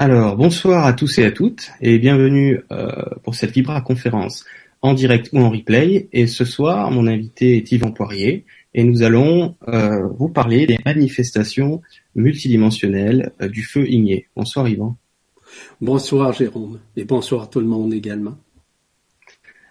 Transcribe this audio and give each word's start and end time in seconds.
Alors, 0.00 0.36
bonsoir 0.36 0.86
à 0.86 0.92
tous 0.92 1.18
et 1.18 1.24
à 1.24 1.32
toutes, 1.32 1.72
et 1.80 1.98
bienvenue 1.98 2.60
euh, 2.70 2.92
pour 3.24 3.34
cette 3.34 3.56
Libra 3.56 3.80
conférence 3.80 4.44
en 4.80 4.94
direct 4.94 5.30
ou 5.32 5.40
en 5.40 5.50
replay. 5.50 6.08
Et 6.12 6.28
ce 6.28 6.44
soir, 6.44 6.92
mon 6.92 7.08
invité 7.08 7.56
est 7.56 7.72
Yvan 7.72 7.90
Poirier, 7.90 8.44
et 8.74 8.84
nous 8.84 9.02
allons 9.02 9.56
euh, 9.66 10.06
vous 10.16 10.28
parler 10.28 10.66
des 10.66 10.78
manifestations 10.86 11.82
multidimensionnelles 12.14 13.32
euh, 13.42 13.48
du 13.48 13.64
feu 13.64 13.90
igné. 13.90 14.28
Bonsoir 14.36 14.68
Yvan. 14.68 14.96
Bonsoir 15.80 16.32
Jérôme, 16.32 16.78
et 16.96 17.04
bonsoir 17.04 17.42
à 17.42 17.46
tout 17.48 17.58
le 17.58 17.66
monde 17.66 17.92
également. 17.92 18.36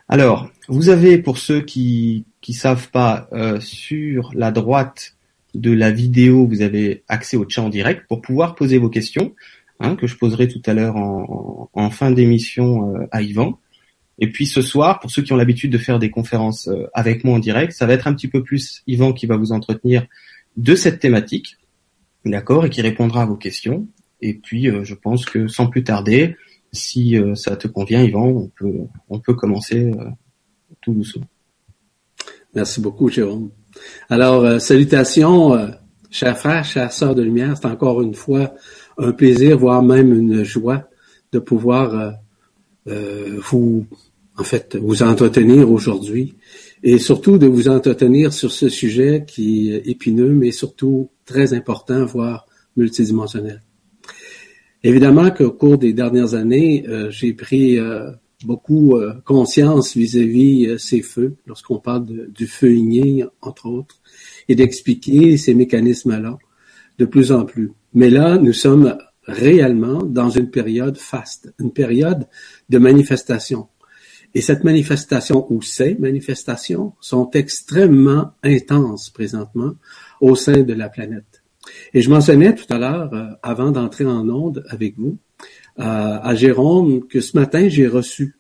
Alors, 0.09 0.49
vous 0.67 0.89
avez, 0.89 1.19
pour 1.19 1.37
ceux 1.37 1.61
qui 1.61 2.25
qui 2.41 2.51
savent 2.51 2.89
pas, 2.91 3.29
sur 3.61 4.31
la 4.35 4.51
droite 4.51 5.15
de 5.55 5.71
la 5.71 5.91
vidéo, 5.91 6.45
vous 6.45 6.61
avez 6.61 7.03
accès 7.07 7.37
au 7.37 7.47
chat 7.47 7.61
en 7.61 7.69
direct 7.69 8.03
pour 8.09 8.21
pouvoir 8.21 8.55
poser 8.55 8.77
vos 8.77 8.89
questions. 8.89 9.33
Hein, 9.79 9.95
que 9.95 10.07
je 10.07 10.17
poserai 10.17 10.47
tout 10.47 10.61
à 10.65 10.73
l'heure 10.73 10.95
en, 10.95 11.89
fin 11.91 12.09
d'émission 12.09 12.95
euh, 12.95 13.07
à 13.11 13.21
Yvan. 13.21 13.59
Et 14.17 14.31
puis 14.31 14.47
ce 14.47 14.63
soir, 14.63 14.99
pour 14.99 15.11
ceux 15.11 15.21
qui 15.21 15.31
ont 15.33 15.35
l'habitude 15.35 15.71
de 15.71 15.77
faire 15.77 15.99
des 15.99 16.09
conférences 16.09 16.67
euh, 16.67 16.87
avec 16.95 17.23
moi 17.23 17.35
en 17.35 17.39
direct, 17.39 17.73
ça 17.73 17.85
va 17.85 17.93
être 17.93 18.07
un 18.07 18.15
petit 18.15 18.27
peu 18.27 18.41
plus 18.41 18.81
Yvan 18.87 19.13
qui 19.13 19.27
va 19.27 19.37
vous 19.37 19.51
entretenir 19.51 20.07
de 20.55 20.73
cette 20.73 20.99
thématique, 20.99 21.57
d'accord, 22.25 22.65
et 22.65 22.71
qui 22.71 22.81
répondra 22.81 23.21
à 23.21 23.25
vos 23.27 23.35
questions. 23.35 23.87
Et 24.19 24.33
puis 24.33 24.67
euh, 24.67 24.83
je 24.83 24.95
pense 24.95 25.25
que 25.25 25.47
sans 25.47 25.67
plus 25.67 25.83
tarder, 25.83 26.35
si 26.71 27.15
ça 27.35 27.55
te 27.55 27.67
convient, 27.67 28.03
Yvan, 28.03 28.27
on 28.27 28.47
peut 28.49 28.87
on 29.09 29.19
peut 29.19 29.33
commencer 29.33 29.89
tout 30.81 30.93
doucement. 30.93 31.25
Merci 32.53 32.81
beaucoup, 32.81 33.09
Jérôme. 33.09 33.51
Alors, 34.09 34.59
salutations, 34.59 35.71
chers 36.11 36.37
frères, 36.37 36.65
chers 36.65 36.91
sœurs 36.91 37.15
de 37.15 37.21
lumière. 37.21 37.55
C'est 37.55 37.67
encore 37.67 38.01
une 38.01 38.13
fois 38.13 38.53
un 38.97 39.11
plaisir, 39.11 39.57
voire 39.57 39.83
même 39.83 40.13
une 40.13 40.43
joie 40.43 40.89
de 41.31 41.39
pouvoir 41.39 41.93
euh, 41.93 42.11
euh, 42.87 43.39
vous, 43.49 43.85
en 44.37 44.43
fait, 44.43 44.75
vous 44.75 45.03
entretenir 45.03 45.71
aujourd'hui 45.71 46.35
et 46.83 46.97
surtout 46.99 47.37
de 47.37 47.47
vous 47.47 47.67
entretenir 47.67 48.33
sur 48.33 48.51
ce 48.51 48.69
sujet 48.69 49.25
qui 49.27 49.71
est 49.71 49.87
épineux, 49.87 50.33
mais 50.33 50.51
surtout 50.51 51.09
très 51.25 51.53
important, 51.53 52.05
voire 52.05 52.47
multidimensionnel. 52.75 53.61
Évidemment 54.83 55.31
qu'au 55.31 55.51
cours 55.51 55.77
des 55.77 55.93
dernières 55.93 56.35
années, 56.35 56.85
euh, 56.87 57.09
j'ai 57.09 57.33
pris 57.33 57.79
beaucoup 58.45 58.95
conscience 59.25 59.97
vis-à-vis 59.97 60.77
ces 60.77 61.01
feux, 61.01 61.35
lorsqu'on 61.47 61.79
parle 61.79 62.05
du 62.29 62.45
feu 62.45 62.71
igné, 62.75 63.25
entre 63.41 63.65
autres, 63.65 63.99
et 64.47 64.55
d'expliquer 64.55 65.37
ces 65.37 65.55
mécanismes-là 65.55 66.37
de 66.99 67.05
plus 67.05 67.31
en 67.31 67.45
plus. 67.45 67.71
Mais 67.97 68.11
là, 68.11 68.37
nous 68.37 68.53
sommes 68.53 68.95
réellement 69.23 70.03
dans 70.03 70.29
une 70.29 70.51
période 70.51 70.99
faste, 70.99 71.51
une 71.59 71.73
période 71.73 72.27
de 72.69 72.77
manifestation. 72.77 73.69
Et 74.35 74.41
cette 74.41 74.63
manifestation 74.63 75.51
ou 75.51 75.63
ces 75.63 75.95
manifestations 75.95 76.93
sont 77.01 77.31
extrêmement 77.31 78.33
intenses 78.43 79.09
présentement 79.09 79.73
au 80.21 80.35
sein 80.35 80.61
de 80.61 80.73
la 80.73 80.89
planète. 80.89 81.41
Et 81.95 82.03
je 82.03 82.11
mentionnais 82.11 82.53
tout 82.53 82.71
à 82.71 82.77
l'heure, 82.77 83.11
euh, 83.15 83.29
avant 83.41 83.71
d'entrer 83.71 84.05
en 84.05 84.29
onde 84.29 84.63
avec 84.69 84.95
vous, 84.95 85.17
euh, 85.79 85.83
à 85.83 86.35
Jérôme, 86.35 87.07
que 87.07 87.19
ce 87.19 87.35
matin, 87.35 87.67
j'ai 87.67 87.87
reçu 87.87 88.35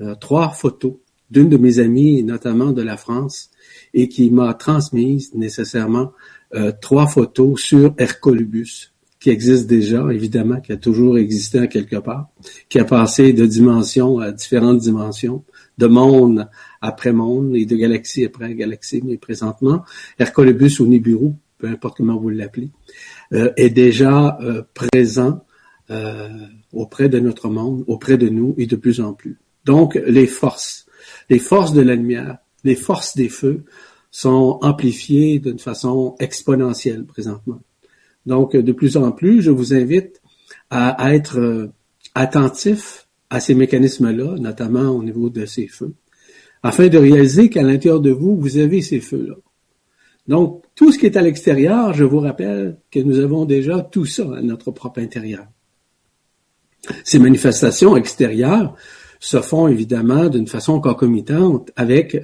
euh, 0.00 0.16
trois 0.16 0.50
photos 0.50 0.94
d'une 1.30 1.48
de 1.48 1.58
mes 1.58 1.78
amies, 1.78 2.24
notamment 2.24 2.72
de 2.72 2.82
la 2.82 2.96
France, 2.96 3.50
et 3.92 4.08
qui 4.08 4.32
m'a 4.32 4.52
transmise 4.54 5.32
nécessairement 5.34 6.10
trois 6.80 7.06
photos 7.06 7.60
sur 7.60 7.94
Hercolubus, 7.98 8.92
qui 9.24 9.30
existe 9.30 9.66
déjà, 9.66 10.06
évidemment, 10.12 10.60
qui 10.60 10.72
a 10.72 10.76
toujours 10.76 11.16
existé 11.16 11.58
en 11.58 11.66
quelque 11.66 11.96
part, 11.96 12.28
qui 12.68 12.78
a 12.78 12.84
passé 12.84 13.32
de 13.32 13.46
dimension 13.46 14.18
à 14.18 14.32
différentes 14.32 14.78
dimensions, 14.78 15.44
de 15.78 15.86
monde 15.86 16.48
après 16.80 17.12
monde 17.12 17.56
et 17.56 17.64
de 17.64 17.74
galaxie 17.74 18.24
après 18.24 18.54
galaxie, 18.54 19.00
mais 19.04 19.16
présentement, 19.16 19.82
Hercolobus 20.18 20.78
ou 20.80 20.86
Nibiru, 20.86 21.32
peu 21.56 21.68
importe 21.68 21.96
comment 21.96 22.18
vous 22.18 22.28
l'appelez, 22.28 22.70
euh, 23.32 23.50
est 23.56 23.70
déjà 23.70 24.36
euh, 24.42 24.62
présent 24.74 25.44
euh, 25.90 26.28
auprès 26.72 27.08
de 27.08 27.18
notre 27.18 27.48
monde, 27.48 27.84
auprès 27.86 28.18
de 28.18 28.28
nous 28.28 28.54
et 28.58 28.66
de 28.66 28.76
plus 28.76 29.00
en 29.00 29.14
plus. 29.14 29.38
Donc, 29.64 29.94
les 30.06 30.26
forces, 30.26 30.86
les 31.30 31.38
forces 31.38 31.72
de 31.72 31.80
la 31.80 31.94
lumière, 31.94 32.36
les 32.64 32.76
forces 32.76 33.16
des 33.16 33.30
feux 33.30 33.64
sont 34.14 34.60
amplifiées 34.62 35.40
d'une 35.40 35.58
façon 35.58 36.14
exponentielle 36.20 37.04
présentement. 37.04 37.58
Donc, 38.26 38.54
de 38.54 38.72
plus 38.72 38.96
en 38.96 39.10
plus, 39.10 39.42
je 39.42 39.50
vous 39.50 39.74
invite 39.74 40.22
à, 40.70 41.12
être 41.12 41.40
euh, 41.40 41.72
attentif 42.14 43.08
à 43.28 43.40
ces 43.40 43.56
mécanismes-là, 43.56 44.36
notamment 44.38 44.90
au 44.90 45.02
niveau 45.02 45.30
de 45.30 45.46
ces 45.46 45.66
feux, 45.66 45.94
afin 46.62 46.86
de 46.86 46.96
réaliser 46.96 47.50
qu'à 47.50 47.64
l'intérieur 47.64 48.00
de 48.00 48.12
vous, 48.12 48.36
vous 48.36 48.56
avez 48.58 48.82
ces 48.82 49.00
feux-là. 49.00 49.34
Donc, 50.28 50.62
tout 50.76 50.92
ce 50.92 50.98
qui 51.00 51.06
est 51.06 51.16
à 51.16 51.22
l'extérieur, 51.22 51.92
je 51.92 52.04
vous 52.04 52.20
rappelle 52.20 52.78
que 52.92 53.00
nous 53.00 53.18
avons 53.18 53.44
déjà 53.44 53.80
tout 53.80 54.06
ça 54.06 54.22
à 54.36 54.42
notre 54.42 54.70
propre 54.70 55.00
intérieur. 55.00 55.48
Ces 57.02 57.18
manifestations 57.18 57.96
extérieures 57.96 58.76
se 59.18 59.40
font 59.40 59.66
évidemment 59.66 60.28
d'une 60.28 60.46
façon 60.46 60.80
concomitante 60.80 61.72
avec 61.74 62.16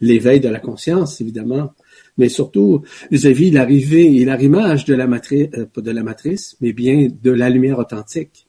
l'éveil 0.00 0.40
de 0.40 0.48
la 0.48 0.60
conscience, 0.60 1.20
évidemment, 1.20 1.74
mais 2.16 2.28
surtout 2.28 2.82
vis-à-vis 3.10 3.50
l'arrivée 3.50 4.16
et 4.16 4.24
l'arrimage 4.24 4.84
de 4.84 4.94
la 4.94 5.06
matrice, 5.06 5.48
euh, 5.56 5.66
pas 5.66 5.80
de 5.80 5.90
la 5.90 6.02
matrice, 6.02 6.56
mais 6.60 6.72
bien 6.72 7.08
de 7.22 7.30
la 7.30 7.50
lumière 7.50 7.78
authentique, 7.78 8.46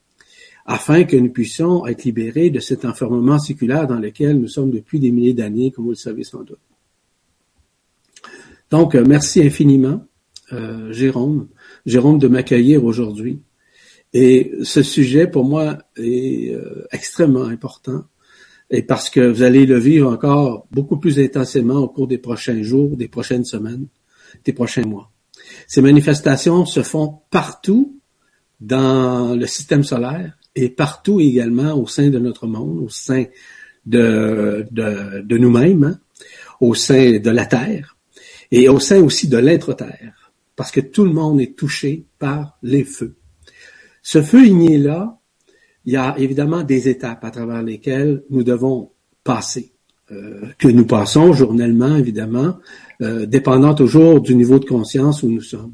afin 0.66 1.04
que 1.04 1.18
nous 1.18 1.32
puissions 1.32 1.86
être 1.88 2.04
libérés 2.04 2.50
de 2.50 2.60
cet 2.60 2.86
enfermement 2.86 3.40
séculaire 3.40 3.88
dans 3.88 4.00
lequel 4.00 4.40
nous 4.40 4.48
sommes 4.48 4.72
depuis 4.72 5.00
des 5.00 5.12
milliers 5.12 5.34
d'années, 5.34 5.72
comme 5.72 5.86
vous 5.86 5.92
le 5.92 5.96
savez 5.96 6.24
sans 6.24 6.44
doute. 6.44 6.60
Donc, 8.70 8.96
euh, 8.96 9.04
merci 9.06 9.42
infiniment, 9.42 10.06
euh, 10.54 10.92
Jérôme, 10.94 11.48
Jérôme, 11.86 12.20
de 12.20 12.28
m'accueillir 12.28 12.86
aujourd'hui. 12.86 13.42
Et 14.14 14.52
ce 14.64 14.84
sujet, 14.84 15.28
pour 15.28 15.46
moi, 15.46 15.78
est 15.96 16.54
extrêmement 16.92 17.46
important 17.46 18.04
et 18.72 18.82
parce 18.82 19.10
que 19.10 19.20
vous 19.20 19.44
allez 19.44 19.66
le 19.66 19.78
vivre 19.78 20.10
encore 20.10 20.66
beaucoup 20.72 20.98
plus 20.98 21.20
intensément 21.20 21.80
au 21.80 21.90
cours 21.90 22.08
des 22.08 22.18
prochains 22.18 22.64
jours, 22.64 22.96
des 22.96 23.10
prochaines 23.10 23.44
semaines, 23.44 23.88
des 24.46 24.54
prochains 24.54 24.86
mois. 24.86 25.12
Ces 25.68 25.82
manifestations 25.82 26.66
se 26.66 26.82
font 26.82 27.20
partout 27.30 28.00
dans 28.62 29.36
le 29.36 29.46
système 29.46 29.84
solaire 29.84 30.38
et 30.56 30.70
partout 30.70 31.20
également 31.20 31.74
au 31.74 31.86
sein 31.86 32.10
de 32.10 32.18
notre 32.18 32.48
monde, 32.48 32.80
au 32.80 32.90
sein 32.90 33.26
de, 33.86 34.66
de, 34.72 35.38
nous-mêmes, 35.38 35.84
hein, 35.84 36.00
au 36.62 36.74
sein 36.74 37.20
de 37.20 37.30
la 37.30 37.46
Terre 37.46 37.98
et 38.52 38.70
au 38.70 38.80
sein 38.80 39.02
aussi 39.02 39.28
de 39.28 39.38
l'intre-terre, 39.38 40.32
parce 40.56 40.72
que 40.72 40.82
tout 40.82 41.04
le 41.06 41.14
monde 41.14 41.42
est 41.42 41.58
touché 41.58 42.06
par 42.20 42.58
les 42.64 42.84
feux. 42.84 43.16
Ce 44.02 44.22
feu 44.22 44.46
igné-là, 44.46 45.21
il 45.86 45.94
y 45.94 45.98
a 45.98 46.16
évidemment 46.18 46.64
des 46.64 46.90
étapes 46.90 47.24
à 47.24 47.32
travers 47.32 47.64
lesquelles 47.64 48.24
nous 48.30 48.44
devons 48.44 48.92
passer, 49.24 49.74
euh, 50.12 50.42
que 50.58 50.68
nous 50.68 50.86
passons 50.86 51.34
journellement, 51.34 51.96
évidemment, 51.96 52.58
euh, 53.02 53.26
dépendant 53.26 53.74
toujours 53.74 54.22
du 54.22 54.36
niveau 54.36 54.60
de 54.60 54.66
conscience 54.66 55.24
où 55.24 55.30
nous 55.30 55.42
sommes, 55.42 55.74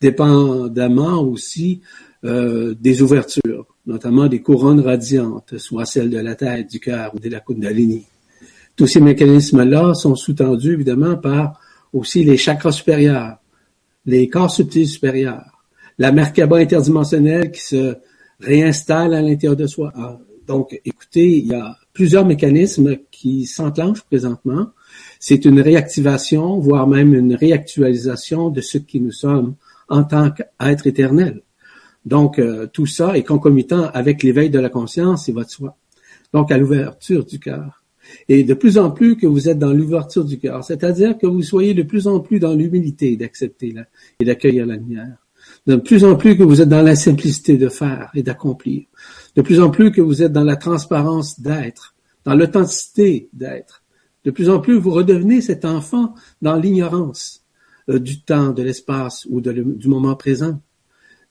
dépendamment 0.00 1.20
aussi 1.20 1.80
euh, 2.24 2.74
des 2.80 3.02
ouvertures, 3.02 3.66
notamment 3.86 4.26
des 4.26 4.40
couronnes 4.40 4.80
radiantes, 4.80 5.58
soit 5.58 5.84
celles 5.84 6.10
de 6.10 6.18
la 6.18 6.34
tête, 6.34 6.70
du 6.70 6.80
cœur 6.80 7.14
ou 7.14 7.20
de 7.20 7.28
la 7.28 7.40
Kundalini. 7.40 8.04
Tous 8.74 8.86
ces 8.86 9.00
mécanismes-là 9.00 9.94
sont 9.94 10.16
sous-tendus, 10.16 10.72
évidemment, 10.72 11.16
par 11.16 11.60
aussi 11.92 12.24
les 12.24 12.36
chakras 12.36 12.72
supérieurs, 12.72 13.38
les 14.04 14.28
corps 14.28 14.50
subtils 14.50 14.88
supérieurs, 14.88 15.62
la 15.98 16.12
Merkaba 16.12 16.58
interdimensionnelle 16.58 17.50
qui 17.50 17.60
se 17.60 17.96
réinstalle 18.40 19.14
à 19.14 19.22
l'intérieur 19.22 19.56
de 19.56 19.66
soi. 19.66 19.92
Ah, 19.94 20.18
donc, 20.46 20.80
écoutez, 20.84 21.38
il 21.38 21.46
y 21.46 21.54
a 21.54 21.76
plusieurs 21.92 22.24
mécanismes 22.24 22.96
qui 23.10 23.46
s'enclenchent 23.46 24.02
présentement. 24.04 24.68
C'est 25.18 25.44
une 25.44 25.60
réactivation, 25.60 26.58
voire 26.58 26.86
même 26.86 27.14
une 27.14 27.34
réactualisation 27.34 28.50
de 28.50 28.60
ce 28.60 28.78
qui 28.78 29.00
nous 29.00 29.12
sommes 29.12 29.56
en 29.88 30.04
tant 30.04 30.30
qu'être 30.30 30.86
éternel. 30.86 31.42
Donc, 32.04 32.38
euh, 32.38 32.68
tout 32.72 32.86
ça 32.86 33.16
est 33.18 33.24
concomitant 33.24 33.90
avec 33.92 34.22
l'éveil 34.22 34.50
de 34.50 34.60
la 34.60 34.68
conscience 34.68 35.28
et 35.28 35.32
votre 35.32 35.50
soi. 35.50 35.76
Donc, 36.32 36.52
à 36.52 36.58
l'ouverture 36.58 37.24
du 37.24 37.40
cœur. 37.40 37.82
Et 38.28 38.44
de 38.44 38.54
plus 38.54 38.78
en 38.78 38.92
plus 38.92 39.16
que 39.16 39.26
vous 39.26 39.48
êtes 39.48 39.58
dans 39.58 39.72
l'ouverture 39.72 40.24
du 40.24 40.38
cœur, 40.38 40.62
c'est-à-dire 40.62 41.18
que 41.18 41.26
vous 41.26 41.42
soyez 41.42 41.74
de 41.74 41.82
plus 41.82 42.06
en 42.06 42.20
plus 42.20 42.38
dans 42.38 42.54
l'humilité 42.54 43.16
d'accepter 43.16 43.74
et 44.20 44.24
d'accueillir 44.24 44.64
la 44.64 44.76
lumière 44.76 45.25
de 45.66 45.76
plus 45.76 46.04
en 46.04 46.16
plus 46.16 46.36
que 46.36 46.42
vous 46.42 46.60
êtes 46.60 46.68
dans 46.68 46.82
la 46.82 46.96
simplicité 46.96 47.56
de 47.56 47.68
faire 47.68 48.10
et 48.14 48.22
d'accomplir, 48.22 48.84
de 49.34 49.42
plus 49.42 49.60
en 49.60 49.70
plus 49.70 49.90
que 49.90 50.00
vous 50.00 50.22
êtes 50.22 50.32
dans 50.32 50.44
la 50.44 50.56
transparence 50.56 51.40
d'être, 51.40 51.94
dans 52.24 52.34
l'authenticité 52.34 53.28
d'être, 53.32 53.82
de 54.24 54.30
plus 54.30 54.48
en 54.48 54.60
plus 54.60 54.78
vous 54.78 54.90
redevenez 54.90 55.40
cet 55.40 55.64
enfant 55.64 56.14
dans 56.42 56.56
l'ignorance 56.56 57.44
euh, 57.88 57.98
du 57.98 58.20
temps, 58.20 58.50
de 58.50 58.62
l'espace 58.62 59.26
ou 59.30 59.40
du 59.40 59.88
moment 59.88 60.16
présent. 60.16 60.60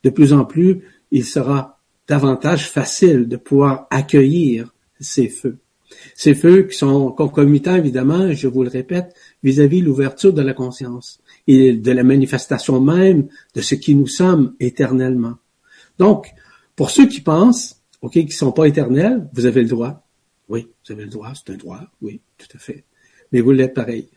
De 0.03 0.09
plus 0.09 0.33
en 0.33 0.45
plus, 0.45 0.81
il 1.11 1.25
sera 1.25 1.79
davantage 2.07 2.69
facile 2.69 3.27
de 3.27 3.37
pouvoir 3.37 3.87
accueillir 3.89 4.73
ces 4.99 5.27
feux. 5.27 5.57
Ces 6.13 6.35
feux 6.35 6.63
qui 6.63 6.77
sont 6.77 7.11
concomitants, 7.11 7.75
évidemment, 7.75 8.31
je 8.31 8.47
vous 8.47 8.63
le 8.63 8.69
répète, 8.69 9.13
vis-à-vis 9.43 9.81
l'ouverture 9.81 10.33
de 10.33 10.41
la 10.41 10.53
conscience 10.53 11.19
et 11.47 11.73
de 11.73 11.91
la 11.91 12.03
manifestation 12.03 12.81
même 12.81 13.27
de 13.53 13.61
ce 13.61 13.75
qui 13.75 13.95
nous 13.95 14.07
sommes 14.07 14.55
éternellement. 14.59 15.35
Donc, 15.99 16.33
pour 16.75 16.89
ceux 16.89 17.07
qui 17.07 17.21
pensent, 17.21 17.81
OK, 18.01 18.13
qui 18.13 18.31
sont 18.31 18.51
pas 18.51 18.65
éternels, 18.65 19.27
vous 19.33 19.45
avez 19.45 19.61
le 19.61 19.69
droit. 19.69 20.05
Oui, 20.49 20.67
vous 20.85 20.93
avez 20.93 21.03
le 21.03 21.09
droit, 21.09 21.33
c'est 21.33 21.53
un 21.53 21.57
droit, 21.57 21.81
oui, 22.01 22.21
tout 22.37 22.47
à 22.55 22.59
fait. 22.59 22.83
Mais 23.31 23.41
vous 23.41 23.51
l'êtes 23.51 23.73
pareil. 23.73 24.09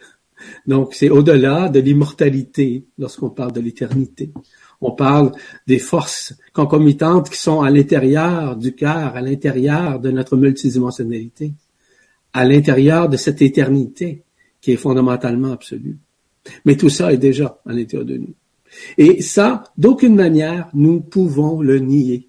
Donc, 0.67 0.95
c'est 0.95 1.11
au-delà 1.11 1.69
de 1.69 1.81
l'immortalité 1.81 2.87
lorsqu'on 2.99 3.31
parle 3.31 3.53
de 3.53 3.61
l'éternité. 3.61 4.33
On 4.81 4.93
parle 4.93 5.33
des 5.67 5.79
forces 5.79 6.35
concomitantes 6.53 7.31
qui 7.31 7.39
sont 7.39 7.63
à 7.63 7.71
l'intérieur 7.71 8.57
du 8.57 8.75
cœur, 8.75 9.17
à 9.17 9.21
l'intérieur 9.21 9.99
de 9.99 10.11
notre 10.11 10.37
multidimensionnalité, 10.37 11.55
à 12.33 12.45
l'intérieur 12.45 13.09
de 13.09 13.17
cette 13.17 13.43
éternité 13.43 14.23
qui 14.61 14.73
est 14.73 14.77
fondamentalement 14.77 15.53
absolue. 15.53 15.99
Mais 16.65 16.77
tout 16.77 16.89
ça 16.89 17.13
est 17.13 17.19
déjà 17.19 17.61
à 17.67 17.73
l'intérieur 17.73 18.07
de 18.07 18.17
nous. 18.17 18.35
Et 18.97 19.23
ça, 19.23 19.65
d'aucune 19.77 20.15
manière, 20.15 20.69
nous 20.75 21.01
pouvons 21.01 21.61
le 21.61 21.79
nier. 21.79 22.29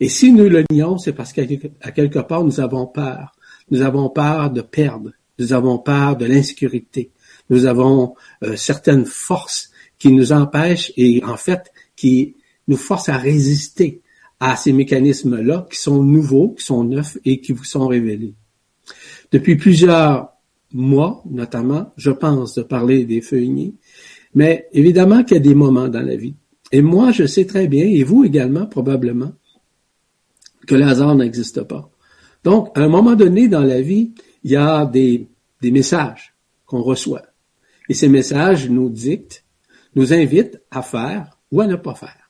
Et 0.00 0.08
si 0.08 0.32
nous 0.32 0.48
le 0.48 0.64
nions, 0.70 0.98
c'est 0.98 1.12
parce 1.12 1.32
qu'à 1.32 1.46
quelque 1.46 2.18
part, 2.20 2.44
nous 2.44 2.60
avons 2.60 2.86
peur. 2.86 3.32
Nous 3.70 3.82
avons 3.82 4.10
peur 4.10 4.50
de 4.50 4.60
perdre. 4.60 5.10
Nous 5.38 5.52
avons 5.52 5.78
peur 5.78 6.16
de 6.16 6.26
l'insécurité. 6.26 7.10
Nous 7.50 7.66
avons 7.66 8.14
euh, 8.42 8.56
certaines 8.56 9.06
forces 9.06 9.70
qui 9.98 10.12
nous 10.12 10.32
empêchent 10.32 10.92
et 10.96 11.22
en 11.24 11.36
fait 11.36 11.72
qui 11.96 12.36
nous 12.68 12.76
forcent 12.76 13.08
à 13.08 13.16
résister 13.16 14.02
à 14.40 14.56
ces 14.56 14.72
mécanismes-là 14.72 15.66
qui 15.70 15.78
sont 15.78 16.02
nouveaux, 16.02 16.50
qui 16.50 16.64
sont 16.64 16.84
neufs 16.84 17.18
et 17.24 17.40
qui 17.40 17.52
vous 17.52 17.64
sont 17.64 17.86
révélés. 17.86 18.34
Depuis 19.30 19.56
plusieurs 19.56 20.31
mois, 20.74 21.22
notamment, 21.30 21.92
je 21.96 22.10
pense 22.10 22.54
de 22.54 22.62
parler 22.62 23.04
des 23.04 23.20
feuillets, 23.20 23.74
mais 24.34 24.68
évidemment 24.72 25.24
qu'il 25.24 25.36
y 25.36 25.40
a 25.40 25.42
des 25.42 25.54
moments 25.54 25.88
dans 25.88 26.02
la 26.02 26.16
vie. 26.16 26.34
Et 26.70 26.80
moi, 26.80 27.12
je 27.12 27.26
sais 27.26 27.44
très 27.44 27.68
bien, 27.68 27.84
et 27.84 28.02
vous 28.02 28.24
également 28.24 28.66
probablement, 28.66 29.32
que 30.66 30.74
le 30.74 30.84
hasard 30.84 31.14
n'existe 31.14 31.62
pas. 31.62 31.90
Donc, 32.44 32.76
à 32.76 32.82
un 32.82 32.88
moment 32.88 33.14
donné 33.14 33.48
dans 33.48 33.64
la 33.64 33.82
vie, 33.82 34.14
il 34.44 34.50
y 34.50 34.56
a 34.56 34.86
des, 34.86 35.28
des 35.60 35.70
messages 35.70 36.34
qu'on 36.66 36.82
reçoit. 36.82 37.22
Et 37.88 37.94
ces 37.94 38.08
messages 38.08 38.68
nous 38.70 38.88
dictent, 38.88 39.44
nous 39.94 40.12
invitent 40.12 40.60
à 40.70 40.82
faire 40.82 41.38
ou 41.50 41.60
à 41.60 41.66
ne 41.66 41.76
pas 41.76 41.94
faire. 41.94 42.21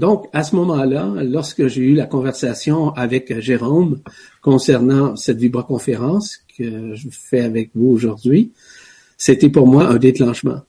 Donc, 0.00 0.28
à 0.32 0.42
ce 0.44 0.56
moment-là, 0.56 1.12
lorsque 1.24 1.66
j'ai 1.66 1.82
eu 1.82 1.94
la 1.94 2.06
conversation 2.06 2.88
avec 2.94 3.38
Jérôme 3.38 4.00
concernant 4.40 5.14
cette 5.14 5.36
vibroconférence 5.36 6.38
que 6.56 6.94
je 6.94 7.08
fais 7.10 7.42
avec 7.42 7.68
vous 7.74 7.88
aujourd'hui, 7.88 8.52
c'était 9.18 9.50
pour 9.50 9.66
moi 9.66 9.88
un 9.88 9.98
déclenchement, 9.98 10.62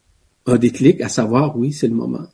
un 0.47 0.57
déclic 0.57 0.99
à 0.99 1.07
savoir, 1.07 1.57
oui, 1.57 1.71
c'est 1.71 1.87
le 1.87 1.93
moment. 1.93 2.27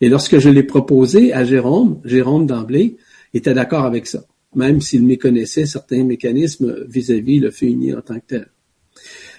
Et 0.00 0.08
lorsque 0.08 0.40
je 0.40 0.48
l'ai 0.48 0.64
proposé 0.64 1.32
à 1.32 1.44
Jérôme, 1.44 2.00
Jérôme 2.04 2.46
d'emblée 2.46 2.96
était 3.32 3.54
d'accord 3.54 3.84
avec 3.84 4.08
ça, 4.08 4.24
même 4.56 4.80
s'il 4.80 5.06
méconnaissait 5.06 5.66
certains 5.66 6.02
mécanismes 6.02 6.84
vis-à-vis 6.88 7.38
le 7.38 7.52
feu 7.52 7.66
uni 7.66 7.94
en 7.94 8.00
tant 8.00 8.16
que 8.16 8.26
tel. 8.26 8.48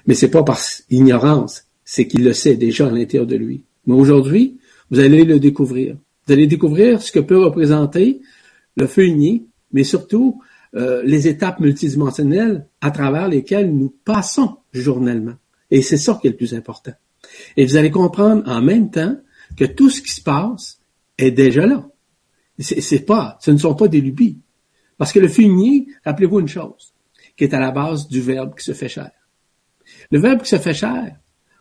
Mais 0.08 0.14
c'est 0.14 0.32
pas 0.32 0.44
par 0.44 0.62
ignorance, 0.90 1.66
c'est 1.84 2.08
qu'il 2.08 2.24
le 2.24 2.32
sait 2.32 2.56
déjà 2.56 2.88
à 2.88 2.90
l'intérieur 2.90 3.28
de 3.28 3.36
lui. 3.36 3.66
Mais 3.86 3.96
aujourd'hui, 3.96 4.60
vous 4.92 5.00
allez 5.02 5.26
le 5.26 5.42
découvrir. 5.42 5.98
Vous 6.26 6.34
allez 6.34 6.48
découvrir 6.48 7.02
ce 7.02 7.12
que 7.12 7.20
peut 7.20 7.44
représenter 7.44 8.22
le 8.78 8.88
feu 8.88 9.06
uni, 9.06 9.48
mais 9.72 9.84
surtout 9.84 10.42
euh, 10.76 11.02
les 11.04 11.28
étapes 11.28 11.60
multidimensionnelles 11.60 12.68
à 12.80 12.92
travers 12.92 13.28
lesquelles 13.28 13.74
nous 13.74 13.94
passons 14.06 14.58
journellement. 14.72 15.36
Et 15.70 15.82
c'est 15.82 15.98
ça 15.98 16.18
qui 16.22 16.28
est 16.28 16.32
le 16.32 16.38
plus 16.38 16.54
important. 16.54 16.94
Et 17.58 17.66
vous 17.66 17.78
allez 17.78 17.92
comprendre 17.92 18.44
en 18.46 18.62
même 18.62 18.90
temps 18.90 19.18
que 19.58 19.66
tout 19.66 19.90
ce 19.90 20.02
qui 20.02 20.12
se 20.12 20.22
passe 20.22 20.80
est 21.18 21.32
déjà 21.32 21.66
là. 21.66 21.88
C'est 22.60 23.06
pas, 23.06 23.38
ce 23.42 23.52
ne 23.52 23.58
sont 23.58 23.76
pas 23.76 23.88
des 23.88 24.02
lubies. 24.02 24.40
Parce 24.98 25.12
que 25.12 25.20
le 25.20 25.28
funier, 25.28 25.88
rappelez-vous 26.06 26.42
une 26.42 26.48
chose, 26.48 26.94
qui 27.36 27.44
est 27.44 27.54
à 27.54 27.60
la 27.60 27.72
base 27.72 28.08
du 28.08 28.22
verbe 28.22 28.56
qui 28.56 28.64
se 28.64 28.74
fait 28.74 28.90
chair. 28.90 29.12
Le 30.12 30.20
verbe 30.20 30.44
qui 30.44 30.50
se 30.50 30.60
fait 30.60 30.74
chair, 30.74 31.16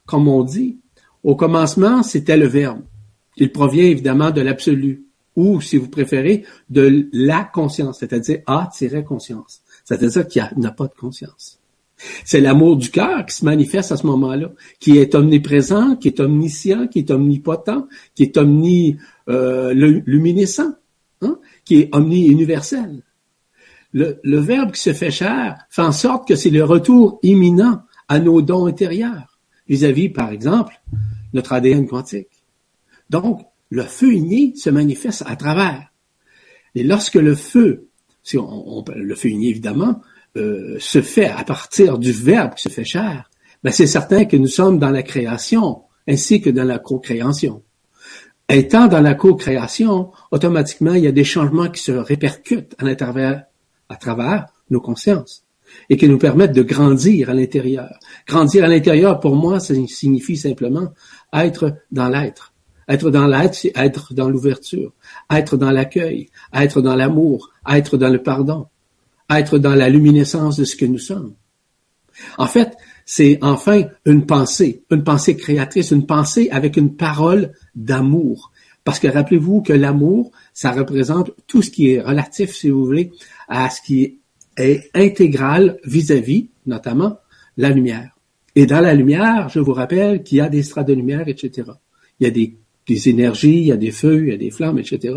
comme 0.05 0.29
on 0.29 0.45
dit, 0.45 0.79
au 1.23 1.37
commencement, 1.37 2.03
c'était 2.03 2.37
le 2.37 2.47
verbe. 2.47 2.83
Il 3.37 3.53
provient 3.53 3.85
évidemment 3.85 4.31
de 4.31 4.41
l'absolu, 4.41 5.05
ou, 5.37 5.61
si 5.61 5.77
vous 5.77 5.89
préférez, 5.89 6.45
de 6.69 7.09
la 7.13 7.45
conscience, 7.45 8.01
c'est-à-dire 8.01 8.41
A-conscience. 8.47 9.63
C'est-à-dire 9.85 10.27
qu'il 10.27 10.49
n'a 10.57 10.73
pas 10.73 10.87
de 10.87 10.95
conscience. 10.95 11.61
C'est 12.25 12.41
l'amour 12.41 12.77
du 12.77 12.91
cœur 12.91 13.27
qui 13.27 13.35
se 13.35 13.45
manifeste 13.45 13.93
à 13.93 13.97
ce 13.97 14.07
moment-là, 14.07 14.51
qui 14.79 14.99
est 14.99 15.15
omniprésent, 15.15 15.97
qui 15.97 16.09
est 16.09 16.21
omniscient, 16.21 16.89
qui 16.89 17.01
est 17.01 17.11
omnipotent, 17.11 17.87
qui 18.15 18.23
est 18.25 18.39
omniluminescent, 18.39 20.73
euh, 21.23 21.29
hein, 21.29 21.39
qui 21.65 21.81
est 21.81 21.95
omni-universel. 21.95 23.03
Le, 23.93 24.21
le 24.23 24.39
verbe 24.39 24.71
qui 24.73 24.81
se 24.81 24.93
fait 24.93 25.11
chair 25.11 25.59
fait 25.69 25.83
en 25.83 25.91
sorte 25.93 26.27
que 26.27 26.37
c'est 26.37 26.51
le 26.51 26.65
retour 26.65 27.19
imminent 27.23 27.83
à 28.09 28.19
nos 28.19 28.41
dons 28.43 28.67
intérieurs, 28.67 29.39
vis-à-vis, 29.69 30.09
par 30.09 30.31
exemple, 30.31 30.81
notre 31.33 31.53
ADN 31.53 31.87
quantique. 31.87 32.40
Donc, 33.11 33.43
le 33.69 33.83
feu 33.83 34.15
igné 34.15 34.55
se 34.57 34.71
manifeste 34.71 35.23
à 35.27 35.37
travers. 35.37 35.93
Et 36.75 36.83
lorsque 36.83 37.17
le 37.17 37.35
feu, 37.35 37.89
si 38.23 38.39
on, 38.39 38.85
le 38.95 39.15
feu 39.15 39.29
igné 39.29 39.51
évidemment, 39.51 40.01
euh, 40.37 40.77
se 40.79 41.03
fait 41.03 41.29
à 41.29 41.45
partir 41.45 41.99
du 41.99 42.13
verbe 42.13 42.55
qui 42.55 42.63
se 42.63 42.69
fait 42.69 42.85
chair, 42.85 43.29
ben 43.63 43.73
c'est 43.73 43.87
certain 43.87 44.25
que 44.25 44.37
nous 44.37 44.47
sommes 44.47 44.79
dans 44.79 44.91
la 44.91 45.03
création 45.03 45.83
ainsi 46.09 46.41
que 46.41 46.51
dans 46.51 46.65
la 46.65 46.79
co-création. 46.79 47.63
Étant 48.49 48.89
dans 48.89 49.01
la 49.01 49.15
co-création, 49.15 50.11
automatiquement, 50.31 50.95
il 50.95 51.05
y 51.05 51.07
a 51.07 51.13
des 51.13 51.25
changements 51.25 51.69
qui 51.69 51.83
se 51.83 51.93
répercutent 51.93 52.75
à, 52.79 52.87
à 53.89 53.97
travers 53.97 54.47
nos 54.71 54.81
consciences 54.81 55.45
et 55.89 55.97
qui 55.97 56.09
nous 56.09 56.19
permettent 56.19 56.53
de 56.53 56.63
grandir 56.63 57.31
à 57.31 57.35
l'intérieur. 57.35 57.91
Grandir 58.27 58.65
à 58.65 58.69
l'intérieur, 58.69 59.21
pour 59.21 59.37
moi, 59.37 59.61
ça 59.61 59.75
signifie 59.87 60.37
simplement 60.37 60.93
être 61.33 61.77
dans 61.93 62.09
l'être. 62.09 62.50
Être 62.91 63.11
dans 63.11 63.29
l'être, 63.29 63.55
c'est 63.55 63.73
être 63.77 64.15
dans 64.15 64.29
l'ouverture, 64.29 64.93
être 65.31 65.57
dans 65.57 65.71
l'accueil, 65.71 66.29
être 66.53 66.83
dans 66.83 66.97
l'amour, 66.97 67.51
être 67.71 67.97
dans 67.97 68.11
le 68.11 68.21
pardon, 68.21 68.67
être 69.31 69.59
dans 69.59 69.77
la 69.77 69.89
luminescence 69.89 70.57
de 70.57 70.65
ce 70.65 70.75
que 70.75 70.87
nous 70.87 70.99
sommes. 70.99 71.35
En 72.37 72.49
fait, 72.49 72.73
c'est 73.07 73.39
enfin 73.43 73.85
une 74.05 74.27
pensée, 74.27 74.83
une 74.91 75.05
pensée 75.05 75.37
créatrice, 75.37 75.93
une 75.93 76.05
pensée 76.05 76.49
avec 76.51 76.77
une 76.77 76.97
parole 76.97 77.53
d'amour. 77.77 78.51
Parce 78.83 78.99
que 78.99 79.07
rappelez-vous 79.07 79.63
que 79.63 79.73
l'amour, 79.73 80.33
ça 80.53 80.73
représente 80.73 81.31
tout 81.47 81.63
ce 81.63 81.71
qui 81.71 81.93
est 81.93 82.01
relatif, 82.01 82.57
si 82.57 82.71
vous 82.71 82.85
voulez, 82.85 83.13
à 83.49 83.71
ce 83.71 83.81
qui 83.83 84.19
est 84.57 84.91
intégral 84.95 85.79
vis-à-vis, 85.85 86.49
notamment, 86.67 87.19
la 87.57 87.71
lumière. 87.71 88.17
Et 88.57 88.67
dans 88.67 88.81
la 88.81 88.95
lumière, 88.95 89.49
je 89.49 89.61
vous 89.61 89.75
rappelle 89.75 90.25
qu'il 90.25 90.39
y 90.39 90.41
a 90.41 90.49
des 90.49 90.65
strates 90.65 90.89
de 90.89 90.95
lumière, 90.95 91.29
etc. 91.29 91.71
Il 92.19 92.25
y 92.25 92.27
a 92.27 92.33
des 92.33 92.57
des 92.87 93.09
énergies, 93.09 93.59
il 93.59 93.67
y 93.67 93.73
a 93.73 93.77
des 93.77 93.91
feux, 93.91 94.23
il 94.23 94.31
y 94.31 94.35
a 94.35 94.37
des 94.37 94.51
flammes, 94.51 94.79
etc. 94.79 95.15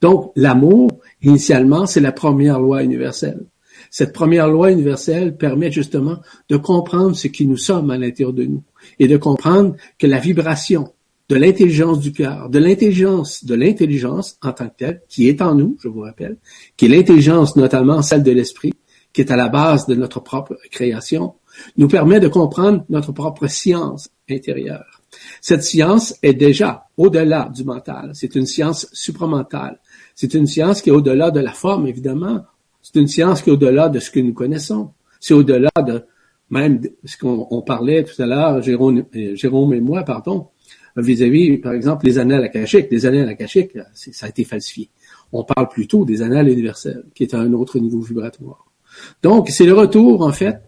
Donc, 0.00 0.32
l'amour, 0.36 0.90
initialement, 1.22 1.86
c'est 1.86 2.00
la 2.00 2.12
première 2.12 2.60
loi 2.60 2.82
universelle. 2.82 3.46
Cette 3.90 4.12
première 4.12 4.48
loi 4.48 4.70
universelle 4.70 5.36
permet 5.36 5.70
justement 5.70 6.18
de 6.48 6.56
comprendre 6.56 7.14
ce 7.14 7.28
qui 7.28 7.46
nous 7.46 7.56
sommes 7.56 7.90
à 7.90 7.98
l'intérieur 7.98 8.32
de 8.32 8.44
nous 8.44 8.62
et 8.98 9.08
de 9.08 9.16
comprendre 9.16 9.76
que 9.98 10.06
la 10.06 10.18
vibration 10.18 10.92
de 11.28 11.36
l'intelligence 11.36 12.00
du 12.00 12.12
cœur, 12.12 12.48
de 12.48 12.58
l'intelligence, 12.58 13.44
de 13.44 13.54
l'intelligence 13.54 14.38
en 14.42 14.52
tant 14.52 14.68
que 14.68 14.76
telle, 14.76 15.02
qui 15.08 15.28
est 15.28 15.40
en 15.40 15.54
nous, 15.54 15.76
je 15.82 15.88
vous 15.88 16.00
rappelle, 16.00 16.36
qui 16.76 16.86
est 16.86 16.88
l'intelligence 16.88 17.56
notamment 17.56 18.02
celle 18.02 18.22
de 18.22 18.32
l'esprit, 18.32 18.74
qui 19.12 19.20
est 19.20 19.30
à 19.30 19.36
la 19.36 19.48
base 19.48 19.86
de 19.86 19.94
notre 19.94 20.20
propre 20.20 20.58
création, 20.70 21.34
nous 21.76 21.88
permet 21.88 22.20
de 22.20 22.28
comprendre 22.28 22.84
notre 22.88 23.12
propre 23.12 23.46
science 23.46 24.08
intérieure. 24.30 25.01
Cette 25.42 25.64
science 25.64 26.16
est 26.22 26.34
déjà 26.34 26.84
au-delà 26.96 27.50
du 27.52 27.64
mental. 27.64 28.12
C'est 28.14 28.36
une 28.36 28.46
science 28.46 28.86
supramentale. 28.92 29.80
C'est 30.14 30.34
une 30.34 30.46
science 30.46 30.80
qui 30.80 30.90
est 30.90 30.92
au-delà 30.92 31.32
de 31.32 31.40
la 31.40 31.50
forme, 31.50 31.88
évidemment. 31.88 32.44
C'est 32.80 33.00
une 33.00 33.08
science 33.08 33.42
qui 33.42 33.50
est 33.50 33.52
au-delà 33.52 33.88
de 33.88 33.98
ce 33.98 34.12
que 34.12 34.20
nous 34.20 34.34
connaissons. 34.34 34.92
C'est 35.18 35.34
au-delà 35.34 35.72
de 35.84 36.04
même 36.48 36.80
ce 37.04 37.16
qu'on 37.16 37.62
parlait 37.62 38.04
tout 38.04 38.22
à 38.22 38.26
l'heure, 38.26 38.62
Jérôme, 38.62 39.04
euh, 39.16 39.34
Jérôme 39.34 39.74
et 39.74 39.80
moi, 39.80 40.04
pardon, 40.04 40.46
vis-à-vis, 40.96 41.58
par 41.58 41.72
exemple, 41.72 42.06
les 42.06 42.20
annales 42.20 42.44
akashiques. 42.44 42.86
Les 42.92 43.04
annales 43.04 43.28
akashiques, 43.28 43.76
ça 43.94 44.26
a 44.26 44.28
été 44.28 44.44
falsifié. 44.44 44.90
On 45.32 45.42
parle 45.42 45.68
plutôt 45.68 46.04
des 46.04 46.22
annales 46.22 46.50
universelles, 46.50 47.04
qui 47.16 47.24
est 47.24 47.34
à 47.34 47.40
un 47.40 47.52
autre 47.52 47.80
niveau 47.80 48.00
vibratoire. 48.00 48.64
Donc, 49.24 49.48
c'est 49.48 49.66
le 49.66 49.74
retour, 49.74 50.22
en 50.22 50.30
fait, 50.30 50.60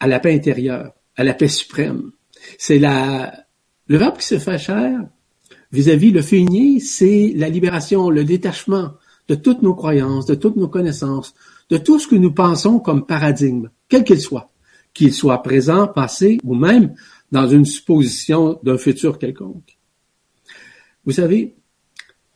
à 0.00 0.08
la 0.08 0.18
paix 0.18 0.34
intérieure, 0.34 0.92
à 1.14 1.22
la 1.22 1.34
paix 1.34 1.46
suprême. 1.46 2.10
C'est 2.56 2.80
la, 2.80 3.32
le 3.88 4.16
qui 4.18 4.26
se 4.26 4.38
fait 4.38 4.58
chair 4.58 5.00
vis-à-vis 5.72 6.12
le 6.12 6.22
féminin, 6.22 6.78
c'est 6.80 7.32
la 7.36 7.48
libération, 7.48 8.10
le 8.10 8.24
détachement 8.24 8.92
de 9.28 9.34
toutes 9.34 9.62
nos 9.62 9.74
croyances, 9.74 10.26
de 10.26 10.34
toutes 10.34 10.56
nos 10.56 10.68
connaissances, 10.68 11.34
de 11.70 11.76
tout 11.76 11.98
ce 11.98 12.08
que 12.08 12.16
nous 12.16 12.32
pensons 12.32 12.78
comme 12.78 13.06
paradigme, 13.06 13.68
quel 13.88 14.04
qu'il 14.04 14.20
soit, 14.20 14.50
qu'il 14.94 15.12
soit 15.12 15.42
présent, 15.42 15.86
passé 15.86 16.38
ou 16.44 16.54
même 16.54 16.94
dans 17.30 17.46
une 17.46 17.66
supposition 17.66 18.58
d'un 18.62 18.78
futur 18.78 19.18
quelconque. 19.18 19.78
Vous 21.04 21.12
savez, 21.12 21.56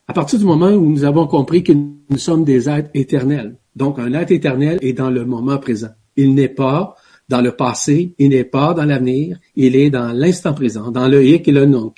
à 0.07 0.13
partir 0.13 0.37
du 0.37 0.45
moment 0.45 0.69
où 0.69 0.89
nous 0.89 1.03
avons 1.03 1.27
compris 1.27 1.63
que 1.63 1.73
nous 1.73 2.17
sommes 2.17 2.43
des 2.43 2.69
êtres 2.69 2.89
éternels, 2.93 3.57
donc 3.75 3.97
un 3.97 4.13
être 4.13 4.31
éternel 4.31 4.77
est 4.81 4.93
dans 4.93 5.09
le 5.09 5.25
moment 5.25 5.57
présent. 5.57 5.89
Il 6.15 6.35
n'est 6.35 6.49
pas 6.49 6.95
dans 7.33 7.41
le 7.41 7.55
passé, 7.55 8.13
il 8.19 8.29
n'est 8.29 8.43
pas 8.43 8.75
dans 8.75 8.85
l'avenir, 8.85 9.39
il 9.55 9.75
est 9.75 9.89
dans 9.89 10.13
l'instant 10.13 10.53
présent, 10.53 10.91
dans 10.91 11.07
le 11.07 11.25
hic 11.25 11.47
et 11.47 11.51
le 11.51 11.65
nunc. 11.65 11.95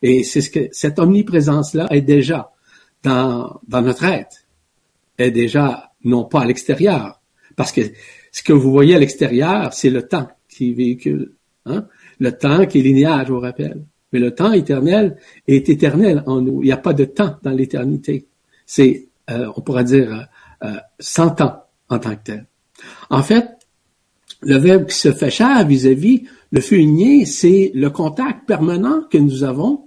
Et 0.00 0.24
c'est 0.24 0.40
ce 0.40 0.48
que 0.48 0.68
cette 0.72 0.98
omniprésence-là 0.98 1.88
est 1.90 2.00
déjà 2.00 2.52
dans, 3.02 3.60
dans 3.68 3.82
notre 3.82 4.04
être, 4.04 4.38
est 5.18 5.30
déjà 5.30 5.92
non 6.04 6.24
pas 6.24 6.40
à 6.40 6.46
l'extérieur, 6.46 7.20
parce 7.54 7.70
que 7.70 7.82
ce 8.32 8.42
que 8.42 8.54
vous 8.54 8.70
voyez 8.70 8.94
à 8.94 8.98
l'extérieur, 8.98 9.74
c'est 9.74 9.90
le 9.90 10.08
temps 10.08 10.28
qui 10.48 10.72
véhicule, 10.72 11.34
hein? 11.66 11.86
le 12.18 12.32
temps 12.32 12.64
qui 12.64 12.78
est 12.78 12.82
linéaire, 12.82 13.26
je 13.26 13.32
vous 13.34 13.40
rappelle. 13.40 13.84
Mais 14.14 14.20
le 14.20 14.34
temps 14.34 14.52
éternel 14.52 15.18
est 15.48 15.68
éternel 15.68 16.22
en 16.26 16.40
nous. 16.40 16.62
Il 16.62 16.66
n'y 16.66 16.72
a 16.72 16.78
pas 16.78 16.94
de 16.94 17.04
temps 17.04 17.36
dans 17.42 17.50
l'éternité. 17.50 18.26
C'est, 18.64 19.08
euh, 19.28 19.52
on 19.54 19.60
pourrait 19.60 19.84
dire, 19.84 20.28
euh, 20.64 20.76
100 20.98 21.42
ans 21.42 21.64
en 21.90 21.98
tant 21.98 22.16
que 22.16 22.22
tel. 22.24 22.46
En 23.10 23.22
fait, 23.22 23.48
le 24.42 24.58
verbe 24.58 24.86
qui 24.86 24.96
se 24.96 25.12
fait 25.12 25.30
cher 25.30 25.66
vis-à-vis 25.66 26.24
le 26.50 26.74
igné, 26.74 27.24
c'est 27.24 27.72
le 27.74 27.88
contact 27.90 28.46
permanent 28.46 29.04
que 29.10 29.16
nous 29.16 29.44
avons 29.44 29.86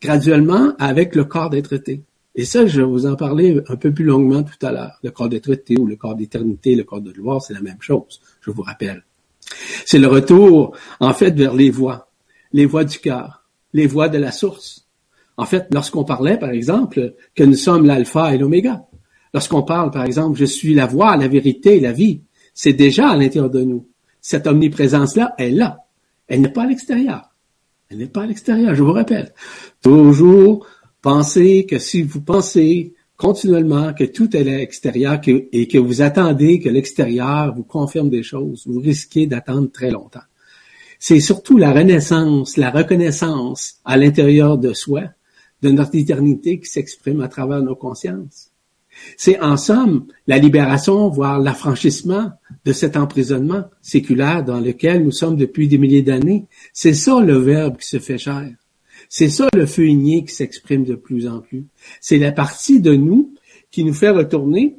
graduellement 0.00 0.72
avec 0.78 1.14
le 1.14 1.24
corps 1.24 1.50
d'être 1.50 1.72
été. 1.72 2.02
Et 2.34 2.44
ça, 2.44 2.66
je 2.66 2.80
vais 2.80 2.86
vous 2.86 3.06
en 3.06 3.16
parler 3.16 3.60
un 3.68 3.76
peu 3.76 3.92
plus 3.92 4.04
longuement 4.04 4.42
tout 4.42 4.66
à 4.66 4.72
l'heure. 4.72 4.98
Le 5.02 5.10
corps 5.10 5.28
d'être 5.28 5.50
été 5.50 5.78
ou 5.78 5.86
le 5.86 5.96
corps 5.96 6.14
d'éternité, 6.14 6.74
le 6.74 6.84
corps 6.84 7.00
de 7.00 7.12
gloire, 7.12 7.42
c'est 7.42 7.54
la 7.54 7.60
même 7.60 7.80
chose, 7.80 8.20
je 8.40 8.50
vous 8.50 8.62
rappelle. 8.62 9.04
C'est 9.84 9.98
le 9.98 10.06
retour, 10.06 10.76
en 11.00 11.12
fait, 11.12 11.32
vers 11.32 11.54
les 11.54 11.70
voies, 11.70 12.08
les 12.52 12.66
voies 12.66 12.84
du 12.84 12.98
cœur, 12.98 13.44
les 13.72 13.86
voies 13.86 14.08
de 14.08 14.18
la 14.18 14.32
source. 14.32 14.86
En 15.36 15.44
fait, 15.44 15.66
lorsqu'on 15.72 16.04
parlait, 16.04 16.38
par 16.38 16.50
exemple, 16.50 17.14
que 17.34 17.44
nous 17.44 17.54
sommes 17.54 17.86
l'alpha 17.86 18.34
et 18.34 18.38
l'oméga, 18.38 18.84
lorsqu'on 19.34 19.62
parle, 19.62 19.90
par 19.90 20.04
exemple, 20.04 20.38
je 20.38 20.44
suis 20.44 20.74
la 20.74 20.86
voie, 20.86 21.16
la 21.16 21.28
vérité 21.28 21.80
la 21.80 21.92
vie, 21.92 22.22
c'est 22.54 22.72
déjà 22.72 23.10
à 23.10 23.16
l'intérieur 23.16 23.50
de 23.50 23.62
nous. 23.62 23.89
Cette 24.20 24.46
omniprésence-là 24.46 25.34
est 25.38 25.50
là. 25.50 25.78
Elle 26.26 26.42
n'est 26.42 26.52
pas 26.52 26.64
à 26.64 26.66
l'extérieur. 26.66 27.34
Elle 27.88 27.98
n'est 27.98 28.06
pas 28.06 28.22
à 28.22 28.26
l'extérieur, 28.26 28.74
je 28.74 28.82
vous 28.82 28.92
rappelle. 28.92 29.32
Toujours 29.82 30.66
pensez 31.02 31.66
que 31.66 31.78
si 31.78 32.02
vous 32.02 32.20
pensez 32.20 32.94
continuellement 33.16 33.92
que 33.92 34.04
tout 34.04 34.34
est 34.36 34.40
à 34.40 34.56
l'extérieur 34.56 35.20
et 35.26 35.68
que 35.68 35.78
vous 35.78 36.00
attendez 36.00 36.58
que 36.60 36.68
l'extérieur 36.68 37.54
vous 37.54 37.64
confirme 37.64 38.08
des 38.08 38.22
choses, 38.22 38.66
vous 38.66 38.80
risquez 38.80 39.26
d'attendre 39.26 39.70
très 39.70 39.90
longtemps. 39.90 40.20
C'est 40.98 41.20
surtout 41.20 41.56
la 41.56 41.72
renaissance, 41.72 42.56
la 42.56 42.70
reconnaissance 42.70 43.80
à 43.84 43.96
l'intérieur 43.96 44.58
de 44.58 44.72
soi, 44.72 45.02
de 45.62 45.70
notre 45.70 45.94
éternité 45.96 46.60
qui 46.60 46.70
s'exprime 46.70 47.20
à 47.20 47.28
travers 47.28 47.62
nos 47.62 47.76
consciences. 47.76 48.49
C'est 49.16 49.40
en 49.40 49.56
somme 49.56 50.06
la 50.26 50.38
libération, 50.38 51.08
voire 51.08 51.38
l'affranchissement 51.38 52.32
de 52.64 52.72
cet 52.72 52.96
emprisonnement 52.96 53.64
séculaire 53.82 54.44
dans 54.44 54.60
lequel 54.60 55.04
nous 55.04 55.10
sommes 55.10 55.36
depuis 55.36 55.68
des 55.68 55.78
milliers 55.78 56.02
d'années. 56.02 56.46
C'est 56.72 56.94
ça 56.94 57.20
le 57.20 57.36
verbe 57.36 57.76
qui 57.78 57.88
se 57.88 57.98
fait 57.98 58.18
chair. 58.18 58.50
C'est 59.08 59.28
ça 59.28 59.48
le 59.54 59.66
feu 59.66 59.88
igné 59.88 60.24
qui 60.24 60.34
s'exprime 60.34 60.84
de 60.84 60.94
plus 60.94 61.26
en 61.26 61.40
plus. 61.40 61.66
C'est 62.00 62.18
la 62.18 62.32
partie 62.32 62.80
de 62.80 62.94
nous 62.94 63.34
qui 63.70 63.84
nous 63.84 63.94
fait 63.94 64.10
retourner 64.10 64.76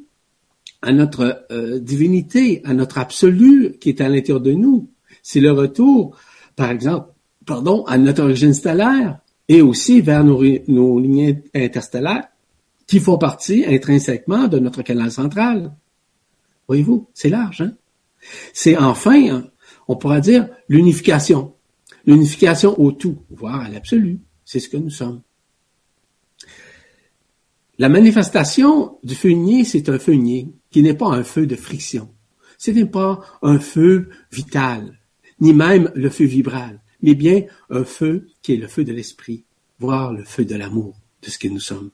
à 0.80 0.92
notre 0.92 1.44
euh, 1.50 1.78
divinité, 1.78 2.60
à 2.64 2.74
notre 2.74 2.98
absolu 2.98 3.76
qui 3.80 3.88
est 3.88 4.00
à 4.00 4.08
l'intérieur 4.08 4.40
de 4.40 4.52
nous. 4.52 4.88
C'est 5.22 5.40
le 5.40 5.52
retour, 5.52 6.16
par 6.56 6.70
exemple, 6.70 7.08
pardon, 7.46 7.84
à 7.84 7.98
notre 7.98 8.22
origine 8.22 8.54
stellaire 8.54 9.18
et 9.48 9.62
aussi 9.62 10.00
vers 10.00 10.24
nos, 10.24 10.42
lignées 10.42 11.42
interstellaires 11.54 12.28
qui 12.92 13.00
font 13.00 13.16
partie 13.16 13.64
intrinsèquement 13.64 14.48
de 14.48 14.58
notre 14.58 14.82
canal 14.82 15.10
central. 15.10 15.74
Voyez-vous, 16.68 17.08
c'est 17.14 17.30
large. 17.30 17.62
Hein? 17.62 17.72
C'est 18.52 18.76
enfin, 18.76 19.44
on 19.88 19.96
pourra 19.96 20.20
dire, 20.20 20.50
l'unification. 20.68 21.54
L'unification 22.04 22.78
au 22.78 22.92
tout, 22.92 23.22
voire 23.30 23.62
à 23.62 23.70
l'absolu. 23.70 24.20
C'est 24.44 24.60
ce 24.60 24.68
que 24.68 24.76
nous 24.76 24.90
sommes. 24.90 25.22
La 27.78 27.88
manifestation 27.88 28.98
du 29.02 29.14
feu 29.14 29.30
c'est 29.64 29.88
un 29.88 29.98
feu 29.98 30.12
qui 30.70 30.82
n'est 30.82 30.92
pas 30.92 31.08
un 31.08 31.24
feu 31.24 31.46
de 31.46 31.56
friction. 31.56 32.10
Ce 32.58 32.72
n'est 32.72 32.84
pas 32.84 33.22
un 33.40 33.58
feu 33.58 34.10
vital, 34.30 34.98
ni 35.40 35.54
même 35.54 35.90
le 35.94 36.10
feu 36.10 36.26
vibral, 36.26 36.82
mais 37.00 37.14
bien 37.14 37.44
un 37.70 37.84
feu 37.84 38.26
qui 38.42 38.52
est 38.52 38.58
le 38.58 38.68
feu 38.68 38.84
de 38.84 38.92
l'esprit, 38.92 39.46
voire 39.78 40.12
le 40.12 40.24
feu 40.24 40.44
de 40.44 40.56
l'amour 40.56 40.94
de 41.22 41.30
ce 41.30 41.38
que 41.38 41.48
nous 41.48 41.58
sommes. 41.58 41.90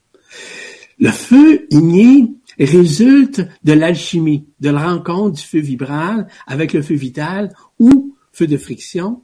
Le 1.00 1.10
feu 1.10 1.66
igné 1.70 2.32
résulte 2.58 3.42
de 3.62 3.72
l'alchimie, 3.72 4.46
de 4.58 4.70
la 4.70 4.90
rencontre 4.90 5.36
du 5.36 5.42
feu 5.42 5.60
vibral 5.60 6.26
avec 6.46 6.72
le 6.72 6.82
feu 6.82 6.94
vital 6.94 7.54
ou 7.78 8.16
feu 8.32 8.46
de 8.46 8.56
friction, 8.56 9.22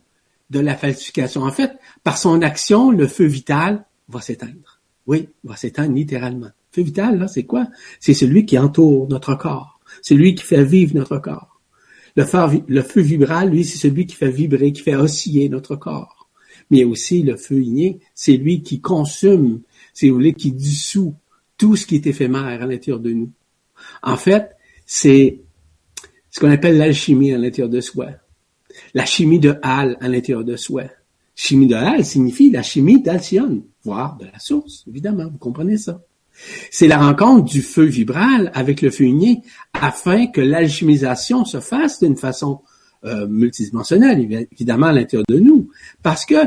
de 0.51 0.61
la 0.61 0.77
falsification. 0.77 1.43
En 1.43 1.51
fait, 1.51 1.73
par 2.05 2.17
son 2.17 2.43
action, 2.43 2.93
le 2.93 3.09
feu 3.09 3.25
vital 3.25 3.87
va 4.09 4.21
s'éteindre. 4.21 4.81
Oui, 5.07 5.29
va 5.43 5.57
s'éteindre 5.57 5.95
littéralement. 5.95 6.47
Le 6.47 6.53
feu 6.71 6.83
vital, 6.83 7.19
là, 7.19 7.29
c'est 7.29 7.45
quoi? 7.45 7.67
C'est 7.99 8.15
celui 8.15 8.47
qui 8.47 8.59
entoure 8.59 9.09
notre 9.09 9.35
corps. 9.35 9.81
C'est 10.01 10.15
lui 10.15 10.35
qui 10.35 10.45
fait 10.45 10.65
vivre 10.65 10.95
notre 10.95 11.19
corps. 11.19 11.61
Le 12.17 12.25
feu, 12.25 13.01
vibral, 13.01 13.51
lui, 13.51 13.65
c'est 13.65 13.79
celui 13.79 14.07
qui 14.07 14.15
fait 14.15 14.31
vibrer, 14.31 14.73
qui 14.73 14.83
fait 14.83 14.95
osciller 14.95 15.49
notre 15.49 15.75
corps. 15.75 16.29
Mais 16.71 16.85
aussi 16.85 17.23
le 17.23 17.37
feu 17.37 17.61
igné, 17.61 17.99
c'est 18.15 18.37
lui 18.37 18.63
qui 18.63 18.81
consume, 18.81 19.61
vous 20.01 20.15
voulez, 20.15 20.35
qui 20.35 20.53
dissout 20.53 21.15
tout 21.57 21.77
ce 21.77 21.87
qui 21.87 21.97
est 21.97 22.07
éphémère 22.07 22.45
à 22.45 22.67
l'intérieur 22.67 23.01
de 23.01 23.13
nous. 23.13 23.31
En 24.03 24.17
fait, 24.17 24.51
c'est 24.87 25.41
ce 26.31 26.41
qu'on 26.41 26.51
appelle 26.51 26.79
l'alchimie 26.79 27.33
à 27.33 27.39
l'intérieur 27.39 27.69
de 27.69 27.81
soi. 27.81 28.09
La 28.93 29.05
chimie 29.05 29.39
de 29.39 29.57
Hal 29.63 29.97
à 30.01 30.09
l'intérieur 30.09 30.45
de 30.45 30.57
soi. 30.57 30.85
Chimie 31.37 31.67
de 31.67 31.75
Hal 31.75 32.05
signifie 32.05 32.51
la 32.51 32.63
chimie 32.63 33.03
d'Alcyone, 33.03 33.63
voire 33.85 34.17
de 34.17 34.27
la 34.27 34.39
source, 34.39 34.85
évidemment, 34.89 35.29
vous 35.31 35.39
comprenez 35.39 35.77
ça. 35.77 36.03
C'est 36.71 36.89
la 36.89 36.99
rencontre 36.99 37.45
du 37.45 37.63
feu 37.63 37.85
vibral 37.85 38.51
avec 38.55 38.83
le 38.83 38.91
feu 38.91 39.05
igné 39.05 39.43
afin 39.73 40.27
que 40.27 40.41
l'alchimisation 40.41 41.45
se 41.45 41.61
fasse 41.61 42.01
d'une 42.01 42.17
façon 42.17 42.61
euh, 43.05 43.29
multidimensionnelle, 43.29 44.47
évidemment, 44.51 44.87
à 44.87 44.93
l'intérieur 44.93 45.25
de 45.29 45.39
nous. 45.39 45.71
Parce 46.03 46.25
que 46.25 46.47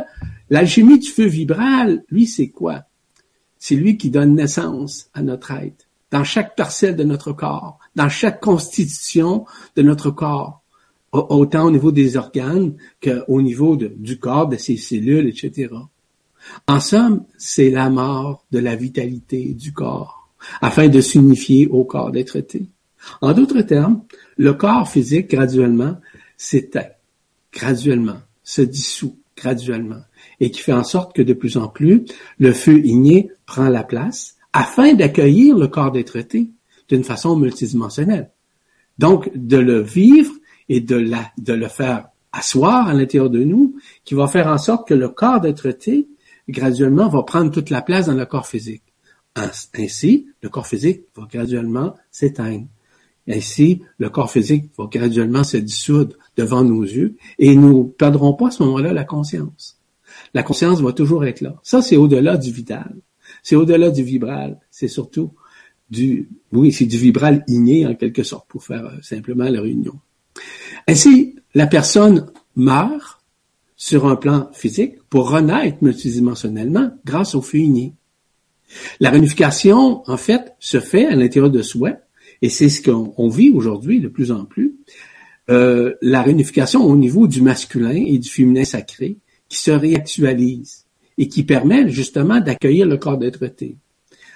l'alchimie 0.49 0.99
du 0.99 1.09
feu 1.09 1.25
vibral, 1.25 2.03
lui, 2.09 2.27
c'est 2.27 2.49
quoi? 2.49 2.86
C'est 3.59 3.75
lui 3.75 3.97
qui 3.97 4.09
donne 4.09 4.35
naissance 4.35 5.09
à 5.13 5.21
notre 5.21 5.51
être, 5.51 5.87
dans 6.11 6.23
chaque 6.23 6.55
parcelle 6.55 6.95
de 6.95 7.03
notre 7.03 7.33
corps, 7.33 7.79
dans 7.95 8.09
chaque 8.09 8.39
constitution 8.39 9.45
de 9.75 9.81
notre 9.81 10.11
corps, 10.11 10.61
autant 11.11 11.65
au 11.65 11.71
niveau 11.71 11.91
des 11.91 12.17
organes 12.17 12.75
qu'au 13.01 13.41
niveau 13.41 13.75
du 13.75 14.19
corps, 14.19 14.47
de 14.47 14.57
ses 14.57 14.77
cellules, 14.77 15.27
etc. 15.27 15.69
En 16.67 16.79
somme, 16.79 17.23
c'est 17.37 17.69
la 17.69 17.89
mort 17.89 18.45
de 18.51 18.59
la 18.59 18.75
vitalité 18.75 19.53
du 19.53 19.73
corps, 19.73 20.29
afin 20.61 20.87
de 20.87 21.01
s'unifier 21.01 21.67
au 21.67 21.83
corps 21.83 22.11
d'être 22.11 22.35
été. 22.35 22.67
En 23.21 23.33
d'autres 23.33 23.61
termes, 23.61 24.03
le 24.37 24.53
corps 24.53 24.87
physique 24.87 25.31
graduellement 25.31 25.97
s'éteint, 26.37 26.89
graduellement, 27.51 28.19
se 28.43 28.61
dissout 28.61 29.17
graduellement 29.35 30.01
et 30.39 30.51
qui 30.51 30.61
fait 30.61 30.73
en 30.73 30.83
sorte 30.83 31.15
que 31.15 31.21
de 31.21 31.33
plus 31.33 31.57
en 31.57 31.67
plus, 31.67 32.05
le 32.39 32.53
feu 32.53 32.85
igné 32.85 33.31
prend 33.45 33.69
la 33.69 33.83
place 33.83 34.35
afin 34.53 34.93
d'accueillir 34.93 35.57
le 35.57 35.67
corps 35.67 35.91
d'être 35.91 36.17
d'une 36.89 37.03
façon 37.03 37.35
multidimensionnelle. 37.35 38.31
Donc, 38.97 39.29
de 39.35 39.57
le 39.57 39.81
vivre 39.81 40.33
et 40.69 40.81
de, 40.81 40.95
le 40.95 41.67
faire 41.67 42.09
asseoir 42.31 42.87
à 42.87 42.93
l'intérieur 42.93 43.29
de 43.29 43.43
nous, 43.43 43.75
qui 44.03 44.15
va 44.15 44.27
faire 44.27 44.47
en 44.47 44.57
sorte 44.57 44.87
que 44.87 44.93
le 44.93 45.09
corps 45.09 45.41
d'être 45.41 45.69
graduellement, 46.49 47.07
va 47.09 47.23
prendre 47.23 47.51
toute 47.51 47.69
la 47.69 47.81
place 47.81 48.07
dans 48.07 48.15
le 48.15 48.25
corps 48.25 48.47
physique. 48.47 48.83
Ainsi, 49.35 50.27
le 50.41 50.49
corps 50.49 50.65
physique 50.65 51.03
va 51.15 51.27
graduellement 51.31 51.95
s'éteindre. 52.09 52.65
Ainsi, 53.27 53.81
le 53.99 54.09
corps 54.09 54.31
physique 54.31 54.71
va 54.77 54.85
graduellement 54.89 55.43
se 55.43 55.57
dissoudre 55.57 56.15
devant 56.37 56.63
nos 56.63 56.81
yeux 56.81 57.17
et 57.37 57.55
nous 57.55 57.83
perdrons 57.83 58.33
pas 58.33 58.47
à 58.47 58.51
ce 58.51 58.63
moment-là 58.63 58.93
la 58.93 59.03
conscience 59.03 59.76
la 60.33 60.43
conscience 60.43 60.81
va 60.81 60.93
toujours 60.93 61.25
être 61.25 61.41
là. 61.41 61.55
Ça, 61.63 61.81
c'est 61.81 61.97
au-delà 61.97 62.37
du 62.37 62.51
vital. 62.51 62.95
C'est 63.43 63.55
au-delà 63.55 63.89
du 63.89 64.03
vibral. 64.03 64.59
C'est 64.71 64.87
surtout 64.87 65.31
du, 65.89 66.29
oui, 66.51 66.71
c'est 66.71 66.85
du 66.85 66.97
vibral 66.97 67.43
inné, 67.47 67.85
en 67.85 67.95
quelque 67.95 68.23
sorte, 68.23 68.47
pour 68.47 68.63
faire 68.63 68.85
euh, 68.85 69.01
simplement 69.01 69.45
la 69.45 69.61
réunion. 69.61 69.93
Ainsi, 70.87 71.35
la 71.53 71.67
personne 71.67 72.31
meurt 72.55 73.21
sur 73.75 74.07
un 74.07 74.15
plan 74.15 74.49
physique 74.53 74.95
pour 75.09 75.29
renaître 75.29 75.77
multidimensionnellement 75.81 76.91
grâce 77.05 77.35
au 77.35 77.41
feu 77.41 77.59
igné. 77.59 77.93
La 78.99 79.11
réunification, 79.11 80.03
en 80.09 80.17
fait, 80.17 80.55
se 80.59 80.79
fait 80.79 81.05
à 81.05 81.15
l'intérieur 81.15 81.51
de 81.51 81.61
soi, 81.61 81.93
et 82.41 82.49
c'est 82.49 82.69
ce 82.69 82.81
qu'on 82.81 83.29
vit 83.29 83.49
aujourd'hui 83.49 83.99
de 83.99 84.07
plus 84.07 84.31
en 84.31 84.45
plus. 84.45 84.75
Euh, 85.49 85.93
la 86.01 86.21
réunification 86.21 86.83
au 86.83 86.97
niveau 86.97 87.27
du 87.27 87.41
masculin 87.41 87.95
et 87.95 88.17
du 88.17 88.29
féminin 88.29 88.65
sacré 88.65 89.17
qui 89.49 89.57
se 89.57 89.71
réactualise 89.71 90.85
et 91.17 91.27
qui 91.27 91.43
permet 91.43 91.89
justement 91.89 92.39
d'accueillir 92.39 92.85
le 92.85 92.97
corps 92.97 93.17
d'être-té. 93.17 93.75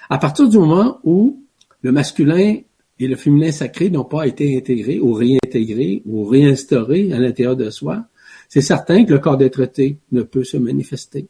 À 0.09 0.17
partir 0.17 0.49
du 0.49 0.57
moment 0.57 0.99
où 1.03 1.43
le 1.81 1.91
masculin 1.91 2.57
et 2.99 3.07
le 3.07 3.15
féminin 3.15 3.51
sacré 3.51 3.89
n'ont 3.89 4.05
pas 4.05 4.27
été 4.27 4.57
intégrés 4.57 4.99
ou 4.99 5.13
réintégrés 5.13 6.01
ou 6.05 6.25
réinstaurés 6.25 7.11
à 7.13 7.19
l'intérieur 7.19 7.55
de 7.55 7.69
soi, 7.69 8.05
c'est 8.49 8.61
certain 8.61 9.05
que 9.05 9.11
le 9.11 9.19
corps 9.19 9.37
d'être-té 9.37 9.97
ne 10.11 10.23
peut 10.23 10.43
se 10.43 10.57
manifester. 10.57 11.27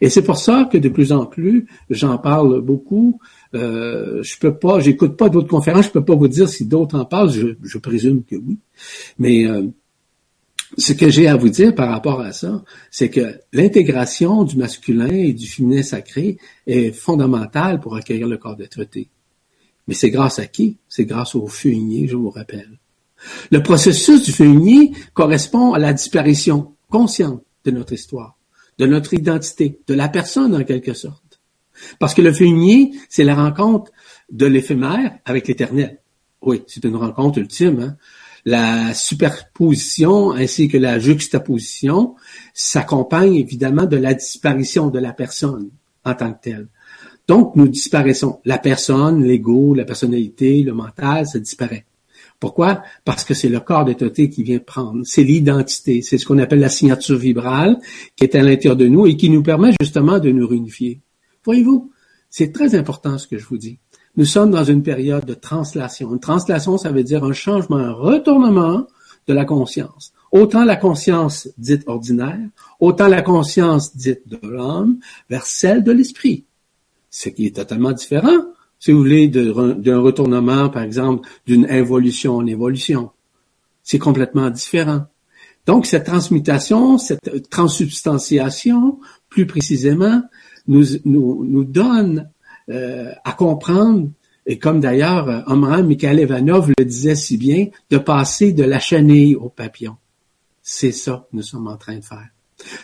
Et 0.00 0.08
c'est 0.08 0.22
pour 0.22 0.38
ça 0.38 0.68
que 0.70 0.78
de 0.78 0.88
plus 0.88 1.12
en 1.12 1.26
plus, 1.26 1.66
j'en 1.90 2.18
parle 2.18 2.60
beaucoup. 2.60 3.20
Euh, 3.54 4.22
je 4.22 4.38
peux 4.38 4.54
pas, 4.54 4.80
j'écoute 4.80 5.16
pas 5.16 5.28
d'autres 5.28 5.48
conférences, 5.48 5.86
je 5.86 5.90
peux 5.90 6.04
pas 6.04 6.14
vous 6.14 6.28
dire 6.28 6.48
si 6.48 6.66
d'autres 6.66 6.98
en 6.98 7.04
parlent. 7.04 7.30
Je, 7.30 7.78
présume 7.78 8.22
que 8.24 8.36
oui. 8.36 8.58
Mais 9.18 9.46
euh, 9.46 9.66
ce 10.76 10.92
que 10.92 11.08
j'ai 11.08 11.28
à 11.28 11.36
vous 11.36 11.48
dire 11.48 11.74
par 11.74 11.88
rapport 11.90 12.20
à 12.20 12.32
ça, 12.32 12.62
c'est 12.90 13.08
que 13.08 13.40
l'intégration 13.52 14.44
du 14.44 14.56
masculin 14.56 15.08
et 15.08 15.32
du 15.32 15.46
féminin 15.46 15.82
sacré 15.82 16.38
est 16.66 16.92
fondamentale 16.92 17.80
pour 17.80 17.96
accueillir 17.96 18.28
le 18.28 18.36
corps 18.36 18.56
d'être 18.56 18.84
Mais 19.86 19.94
c'est 19.94 20.10
grâce 20.10 20.38
à 20.38 20.46
qui? 20.46 20.76
C'est 20.88 21.06
grâce 21.06 21.34
au 21.34 21.46
feu 21.46 21.70
je 21.70 22.16
vous 22.16 22.30
rappelle. 22.30 22.78
Le 23.50 23.62
processus 23.62 24.22
du 24.22 24.32
feu 24.32 24.52
correspond 25.14 25.72
à 25.72 25.78
la 25.78 25.92
disparition 25.92 26.74
consciente 26.90 27.42
de 27.64 27.70
notre 27.70 27.94
histoire 27.94 28.38
de 28.78 28.86
notre 28.86 29.14
identité, 29.14 29.80
de 29.86 29.94
la 29.94 30.08
personne 30.08 30.54
en 30.54 30.64
quelque 30.64 30.94
sorte. 30.94 31.40
Parce 31.98 32.14
que 32.14 32.22
le 32.22 32.32
féminin, 32.32 32.86
c'est 33.08 33.24
la 33.24 33.34
rencontre 33.34 33.92
de 34.30 34.46
l'éphémère 34.46 35.18
avec 35.24 35.48
l'éternel. 35.48 35.98
Oui, 36.40 36.62
c'est 36.66 36.84
une 36.84 36.96
rencontre 36.96 37.38
ultime. 37.38 37.80
Hein. 37.80 37.96
La 38.50 38.94
superposition 38.94 40.32
ainsi 40.32 40.68
que 40.68 40.78
la 40.78 40.98
juxtaposition 40.98 42.14
s'accompagnent 42.54 43.36
évidemment 43.36 43.84
de 43.84 43.98
la 43.98 44.14
disparition 44.14 44.88
de 44.88 44.98
la 44.98 45.12
personne 45.12 45.68
en 46.06 46.14
tant 46.14 46.32
que 46.32 46.40
telle. 46.40 46.68
Donc, 47.26 47.56
nous 47.56 47.68
disparaissons. 47.68 48.40
La 48.46 48.56
personne, 48.56 49.22
l'ego, 49.22 49.74
la 49.74 49.84
personnalité, 49.84 50.62
le 50.62 50.72
mental, 50.72 51.26
ça 51.26 51.38
disparaît. 51.38 51.84
Pourquoi? 52.40 52.82
Parce 53.04 53.22
que 53.22 53.34
c'est 53.34 53.50
le 53.50 53.60
corps 53.60 53.84
d'étoté 53.84 54.30
qui 54.30 54.42
vient 54.42 54.60
prendre. 54.60 55.02
C'est 55.04 55.24
l'identité. 55.24 56.00
C'est 56.00 56.16
ce 56.16 56.24
qu'on 56.24 56.38
appelle 56.38 56.60
la 56.60 56.70
signature 56.70 57.18
vibrale 57.18 57.78
qui 58.16 58.24
est 58.24 58.34
à 58.34 58.42
l'intérieur 58.42 58.76
de 58.76 58.88
nous 58.88 59.06
et 59.06 59.18
qui 59.18 59.28
nous 59.28 59.42
permet 59.42 59.72
justement 59.78 60.20
de 60.20 60.30
nous 60.30 60.48
réunifier. 60.48 61.02
Voyez-vous? 61.44 61.92
C'est 62.30 62.50
très 62.50 62.74
important 62.74 63.18
ce 63.18 63.26
que 63.26 63.36
je 63.36 63.44
vous 63.44 63.58
dis. 63.58 63.78
Nous 64.18 64.24
sommes 64.24 64.50
dans 64.50 64.64
une 64.64 64.82
période 64.82 65.24
de 65.24 65.34
translation. 65.34 66.12
Une 66.12 66.18
translation, 66.18 66.76
ça 66.76 66.90
veut 66.90 67.04
dire 67.04 67.22
un 67.22 67.32
changement, 67.32 67.76
un 67.76 67.92
retournement 67.92 68.86
de 69.28 69.32
la 69.32 69.44
conscience. 69.44 70.12
Autant 70.32 70.64
la 70.64 70.74
conscience 70.74 71.48
dite 71.56 71.84
ordinaire, 71.86 72.48
autant 72.80 73.06
la 73.06 73.22
conscience 73.22 73.96
dite 73.96 74.28
de 74.28 74.40
l'homme 74.42 74.98
vers 75.30 75.46
celle 75.46 75.84
de 75.84 75.92
l'esprit. 75.92 76.44
Ce 77.10 77.28
qui 77.28 77.46
est 77.46 77.54
totalement 77.56 77.92
différent 77.92 78.42
si 78.80 78.92
vous 78.92 78.98
voulez, 78.98 79.28
d'un 79.28 80.00
retournement, 80.00 80.68
par 80.68 80.82
exemple, 80.82 81.28
d'une 81.46 81.70
involution 81.70 82.36
en 82.36 82.46
évolution. 82.46 83.10
C'est 83.82 83.98
complètement 83.98 84.50
différent. 84.50 85.06
Donc, 85.66 85.86
cette 85.86 86.06
transmutation, 86.06 86.98
cette 86.98 87.50
transsubstantiation, 87.50 88.98
plus 89.28 89.46
précisément, 89.46 90.22
nous, 90.66 90.84
nous, 91.04 91.44
nous 91.44 91.64
donne 91.64 92.30
à 92.68 93.32
comprendre, 93.32 94.08
et 94.46 94.58
comme 94.58 94.80
d'ailleurs 94.80 95.44
Amram 95.50 95.86
Mikhail 95.86 96.20
Ivanov 96.20 96.72
le 96.78 96.84
disait 96.84 97.14
si 97.14 97.36
bien, 97.36 97.66
de 97.90 97.98
passer 97.98 98.52
de 98.52 98.64
la 98.64 98.78
chenille 98.78 99.36
au 99.36 99.48
papillon. 99.48 99.96
C'est 100.62 100.92
ça 100.92 101.26
que 101.30 101.36
nous 101.36 101.42
sommes 101.42 101.66
en 101.66 101.76
train 101.76 101.96
de 101.96 102.04
faire. 102.04 102.28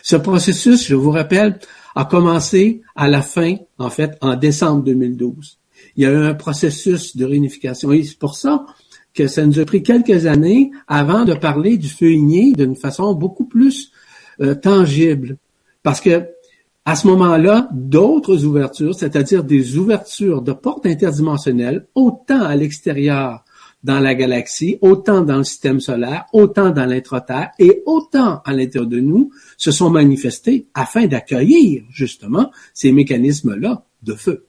Ce 0.01 0.15
processus, 0.15 0.87
je 0.87 0.95
vous 0.95 1.11
rappelle, 1.11 1.59
a 1.95 2.05
commencé 2.05 2.81
à 2.95 3.07
la 3.07 3.21
fin, 3.21 3.55
en 3.77 3.89
fait, 3.89 4.17
en 4.21 4.35
décembre 4.35 4.83
2012 4.83 5.59
il 5.95 6.03
y 6.03 6.05
a 6.05 6.11
eu 6.11 6.15
un 6.15 6.33
processus 6.33 7.15
de 7.15 7.25
réunification. 7.25 7.91
Et 7.91 8.03
c'est 8.03 8.19
pour 8.19 8.35
ça 8.35 8.65
que 9.13 9.27
ça 9.27 9.45
nous 9.45 9.59
a 9.59 9.65
pris 9.65 9.81
quelques 9.81 10.25
années 10.25 10.71
avant 10.87 11.23
de 11.23 11.33
parler 11.33 11.77
du 11.77 11.87
feuillier 11.87 12.53
d'une 12.53 12.75
façon 12.75 13.13
beaucoup 13.13 13.45
plus 13.45 13.91
euh, 14.41 14.55
tangible. 14.55 15.37
Parce 15.83 16.01
que 16.01 16.27
à 16.87 16.95
ce 16.95 17.07
moment-là, 17.07 17.67
d'autres 17.71 18.45
ouvertures, 18.45 18.93
c'est-à-dire 18.93 19.43
des 19.43 19.77
ouvertures 19.77 20.43
de 20.43 20.53
portes 20.53 20.85
interdimensionnelles, 20.85 21.87
autant 21.95 22.41
à 22.41 22.55
l'extérieur 22.55 23.43
dans 23.83 23.99
la 23.99 24.13
galaxie, 24.13 24.77
autant 24.81 25.21
dans 25.21 25.37
le 25.37 25.43
système 25.43 25.79
solaire, 25.79 26.25
autant 26.31 26.69
dans 26.69 26.85
l'intraterre 26.85 27.49
et 27.57 27.81
autant 27.87 28.41
à 28.45 28.53
l'intérieur 28.53 28.87
de 28.87 28.99
nous, 28.99 29.31
se 29.57 29.71
sont 29.71 29.89
manifestées 29.89 30.67
afin 30.75 31.07
d'accueillir 31.07 31.83
justement 31.89 32.51
ces 32.73 32.91
mécanismes-là 32.91 33.83
de 34.03 34.13
feu. 34.13 34.45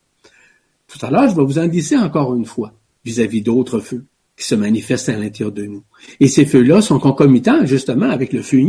Tout 0.88 1.04
à 1.04 1.10
l'heure, 1.10 1.28
je 1.28 1.36
vais 1.36 1.44
vous 1.44 1.58
en 1.58 1.66
glisser 1.66 1.96
encore 1.96 2.34
une 2.34 2.46
fois 2.46 2.72
vis-à-vis 3.04 3.40
d'autres 3.40 3.80
feux 3.80 4.04
qui 4.36 4.44
se 4.44 4.54
manifestent 4.54 5.08
à 5.08 5.16
l'intérieur 5.16 5.52
de 5.52 5.64
nous. 5.64 5.84
Et 6.20 6.28
ces 6.28 6.44
feux-là 6.44 6.82
sont 6.82 6.98
concomitants 6.98 7.64
justement 7.64 8.10
avec 8.10 8.34
le 8.34 8.42
feu 8.42 8.60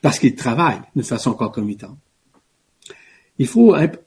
parce 0.00 0.18
qu'ils 0.18 0.34
travaillent 0.34 0.82
de 0.96 1.02
façon 1.02 1.34
concomitante. 1.34 1.98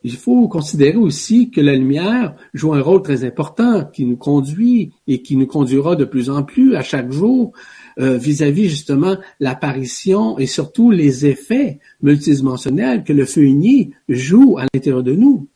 Il 0.04 0.15
faut, 0.15 0.48
considérer 0.48 0.95
aussi 0.95 1.50
que 1.50 1.60
la 1.60 1.76
lumière 1.76 2.36
joue 2.54 2.74
un 2.74 2.82
rôle 2.82 3.02
très 3.02 3.26
important 3.26 3.84
qui 3.84 4.06
nous 4.06 4.15
conduit 4.15 4.93
et 5.08 5.21
qui 5.21 5.36
nous 5.36 5.45
conduira 5.45 5.98
de 5.98 6.06
plus 6.06 6.30
en 6.30 6.43
plus 6.43 6.76
à 6.76 6.82
chaque 6.82 7.12
jour 7.12 7.52
euh, 8.00 8.17
vis-à-vis 8.17 8.69
justement 8.69 9.17
l'apparition 9.41 10.39
et 10.39 10.45
surtout 10.45 10.89
les 10.89 11.26
effets 11.26 11.80
multidimensionnels 12.02 13.04
que 13.04 13.12
le 13.12 13.26
feu 13.26 13.45
joue 14.08 14.58
à 14.58 14.67
l'intérieur 14.74 15.04
de 15.04 15.13
nous. 15.13 15.48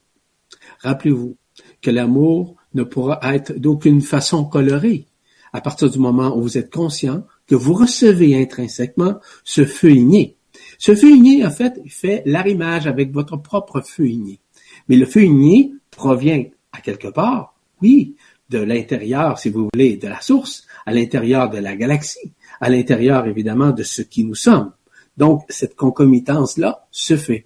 Rappelez-vous 0.79 1.37
que 1.81 1.89
l'amour 1.89 2.55
ne 2.73 2.83
pourra 2.83 3.19
être 3.33 3.57
d'aucune 3.57 4.01
façon 4.01 4.43
coloré 4.43 5.05
à 5.53 5.61
partir 5.61 5.89
du 5.89 5.99
moment 5.99 6.37
où 6.37 6.41
vous 6.41 6.57
êtes 6.57 6.71
conscient 6.71 7.23
que 7.47 7.55
vous 7.55 7.73
recevez 7.73 8.39
intrinsèquement 8.39 9.19
ce 9.45 9.63
feu 9.63 9.91
igné. 9.91 10.35
Ce 10.79 10.95
feu 10.95 11.11
igné, 11.11 11.45
en 11.45 11.51
fait, 11.51 11.79
fait 11.89 12.23
l'arrimage 12.25 12.87
avec 12.87 13.11
votre 13.11 13.35
propre 13.35 13.81
feu 13.81 14.07
igné. 14.07 14.39
Mais 14.87 14.95
le 14.95 15.05
feu 15.05 15.23
igné 15.23 15.73
provient 15.91 16.45
à 16.71 16.79
quelque 16.79 17.09
part, 17.09 17.53
oui, 17.81 18.15
de 18.49 18.59
l'intérieur, 18.59 19.37
si 19.37 19.49
vous 19.49 19.67
voulez, 19.71 19.97
de 19.97 20.07
la 20.07 20.21
source, 20.21 20.65
à 20.85 20.93
l'intérieur 20.93 21.49
de 21.49 21.57
la 21.57 21.75
galaxie, 21.75 22.31
à 22.61 22.69
l'intérieur, 22.69 23.27
évidemment, 23.27 23.71
de 23.71 23.83
ce 23.83 24.01
qui 24.01 24.23
nous 24.23 24.35
sommes. 24.35 24.71
Donc, 25.17 25.43
cette 25.49 25.75
concomitance-là 25.75 26.87
se 26.91 27.17
fait. 27.17 27.45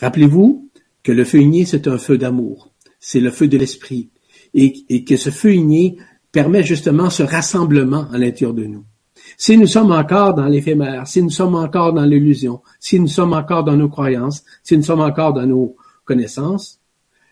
Rappelez-vous 0.00 0.68
que 1.04 1.12
le 1.12 1.24
feu 1.24 1.38
igné, 1.38 1.64
c'est 1.64 1.86
un 1.86 1.96
feu 1.96 2.18
d'amour, 2.18 2.72
c'est 2.98 3.20
le 3.20 3.30
feu 3.30 3.46
de 3.46 3.56
l'esprit, 3.56 4.10
et, 4.52 5.04
que 5.04 5.16
ce 5.16 5.30
feu 5.30 5.54
igné 5.54 5.96
permet 6.32 6.64
justement 6.64 7.08
ce 7.08 7.22
rassemblement 7.22 8.08
à 8.10 8.18
l'intérieur 8.18 8.52
de 8.52 8.64
nous. 8.64 8.84
Si 9.36 9.56
nous 9.56 9.66
sommes 9.66 9.92
encore 9.92 10.34
dans 10.34 10.46
l'éphémère, 10.46 11.06
si 11.06 11.22
nous 11.22 11.30
sommes 11.30 11.54
encore 11.54 11.92
dans 11.92 12.04
l'illusion, 12.04 12.60
si 12.80 12.98
nous 13.00 13.08
sommes 13.08 13.32
encore 13.32 13.64
dans 13.64 13.76
nos 13.76 13.88
croyances, 13.88 14.44
si 14.62 14.76
nous 14.76 14.82
sommes 14.82 15.00
encore 15.00 15.32
dans 15.32 15.46
nos 15.46 15.76
connaissances, 16.04 16.80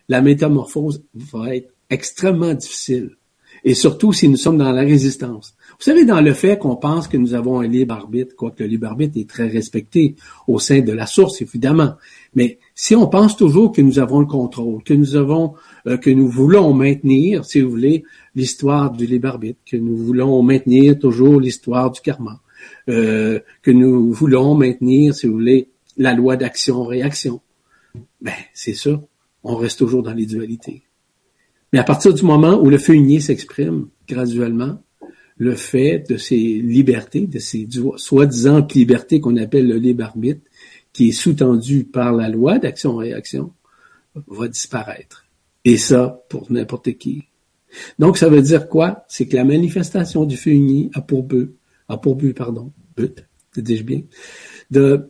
la 0.09 0.21
métamorphose 0.21 1.03
va 1.13 1.55
être 1.55 1.71
extrêmement 1.89 2.53
difficile. 2.53 3.11
Et 3.63 3.75
surtout 3.75 4.11
si 4.11 4.27
nous 4.27 4.37
sommes 4.37 4.57
dans 4.57 4.71
la 4.71 4.81
résistance. 4.81 5.55
Vous 5.77 5.85
savez, 5.85 6.05
dans 6.05 6.21
le 6.21 6.33
fait 6.33 6.57
qu'on 6.57 6.75
pense 6.75 7.07
que 7.07 7.17
nous 7.17 7.33
avons 7.33 7.59
un 7.59 7.67
libre 7.67 7.93
arbitre, 7.93 8.35
quoique 8.35 8.63
le 8.63 8.69
libre 8.69 8.87
arbitre 8.87 9.19
est 9.19 9.29
très 9.29 9.47
respecté 9.47 10.15
au 10.47 10.57
sein 10.57 10.81
de 10.81 10.91
la 10.91 11.05
source, 11.05 11.41
évidemment. 11.41 11.93
Mais 12.33 12.59
si 12.73 12.95
on 12.95 13.07
pense 13.07 13.37
toujours 13.37 13.71
que 13.71 13.81
nous 13.81 13.99
avons 13.99 14.19
le 14.19 14.25
contrôle, 14.25 14.83
que 14.83 14.93
nous 14.93 15.15
avons, 15.15 15.53
euh, 15.87 15.97
que 15.97 16.09
nous 16.09 16.27
voulons 16.27 16.73
maintenir, 16.73 17.45
si 17.45 17.61
vous 17.61 17.69
voulez, 17.69 18.03
l'histoire 18.35 18.91
du 18.91 19.05
libre 19.05 19.29
arbitre, 19.29 19.59
que 19.65 19.77
nous 19.77 19.95
voulons 19.95 20.41
maintenir 20.41 20.97
toujours 20.97 21.39
l'histoire 21.39 21.91
du 21.91 22.01
karma, 22.01 22.41
euh, 22.89 23.39
que 23.61 23.71
nous 23.71 24.11
voulons 24.13 24.55
maintenir, 24.55 25.13
si 25.13 25.27
vous 25.27 25.33
voulez, 25.33 25.69
la 25.97 26.13
loi 26.13 26.37
d'action-réaction, 26.37 27.41
ben 28.21 28.33
c'est 28.53 28.73
ça, 28.73 29.01
on 29.43 29.55
reste 29.55 29.79
toujours 29.79 30.03
dans 30.03 30.13
les 30.13 30.25
dualités. 30.25 30.83
Mais 31.73 31.79
à 31.79 31.83
partir 31.83 32.13
du 32.13 32.23
moment 32.23 32.59
où 32.61 32.69
le 32.69 32.77
feu 32.77 32.95
s'exprime 33.19 33.87
graduellement, 34.07 34.81
le 35.37 35.55
fait 35.55 36.05
de 36.09 36.17
ces 36.17 36.37
libertés, 36.37 37.27
de 37.27 37.39
ces 37.39 37.67
soi-disant 37.97 38.67
libertés 38.75 39.19
qu'on 39.19 39.37
appelle 39.37 39.67
le 39.67 39.77
libre 39.77 40.03
arbitre, 40.03 40.41
qui 40.93 41.09
est 41.09 41.13
sous-tendu 41.13 41.85
par 41.85 42.13
la 42.13 42.29
loi 42.29 42.59
d'action-réaction, 42.59 43.51
va 44.27 44.47
disparaître. 44.47 45.25
Et 45.63 45.77
ça, 45.77 46.23
pour 46.29 46.51
n'importe 46.51 46.97
qui. 46.97 47.23
Donc, 47.99 48.17
ça 48.17 48.29
veut 48.29 48.41
dire 48.41 48.67
quoi? 48.67 49.05
C'est 49.07 49.27
que 49.27 49.35
la 49.35 49.43
manifestation 49.43 50.25
du 50.25 50.37
feu 50.37 50.51
uni 50.51 50.89
a 50.93 51.01
pour 51.01 51.23
but, 51.23 51.55
a 51.87 51.97
pour 51.97 52.15
but, 52.15 52.33
pardon, 52.33 52.71
but, 52.95 53.25
dis-je 53.55 53.83
bien, 53.83 54.01
de, 54.69 55.09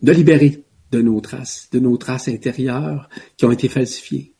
libérer 0.00 0.64
de 0.90 1.02
nos 1.02 1.20
traces, 1.20 1.68
de 1.72 1.78
nos 1.78 1.96
traces 1.96 2.28
intérieures 2.28 3.08
qui 3.36 3.44
ont 3.44 3.52
été 3.52 3.68
falsifiées 3.68 4.34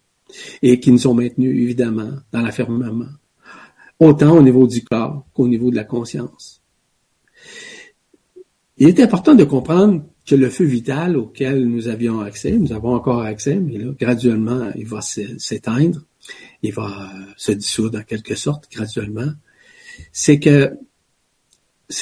et 0.62 0.80
qui 0.80 0.92
nous 0.92 1.06
ont 1.06 1.14
maintenus, 1.14 1.54
évidemment, 1.62 2.12
dans 2.32 2.40
l'affermement, 2.40 3.06
autant 3.98 4.36
au 4.36 4.42
niveau 4.42 4.66
du 4.66 4.82
corps 4.82 5.26
qu'au 5.34 5.48
niveau 5.48 5.70
de 5.70 5.76
la 5.76 5.84
conscience. 5.84 6.62
Il 8.78 8.88
est 8.88 9.00
important 9.00 9.34
de 9.34 9.44
comprendre 9.44 10.04
que 10.26 10.34
le 10.34 10.48
feu 10.48 10.64
vital 10.64 11.16
auquel 11.16 11.66
nous 11.66 11.88
avions 11.88 12.20
accès, 12.20 12.52
nous 12.52 12.72
avons 12.72 12.94
encore 12.94 13.20
accès, 13.20 13.56
mais 13.56 13.76
là, 13.78 13.92
graduellement, 13.98 14.70
il 14.76 14.86
va 14.86 15.00
s'éteindre, 15.02 16.04
il 16.62 16.72
va 16.72 17.12
se 17.36 17.52
dissoudre 17.52 17.98
en 17.98 18.02
quelque 18.02 18.34
sorte, 18.34 18.68
graduellement, 18.72 19.32
c'est 20.12 20.38
que 20.38 20.72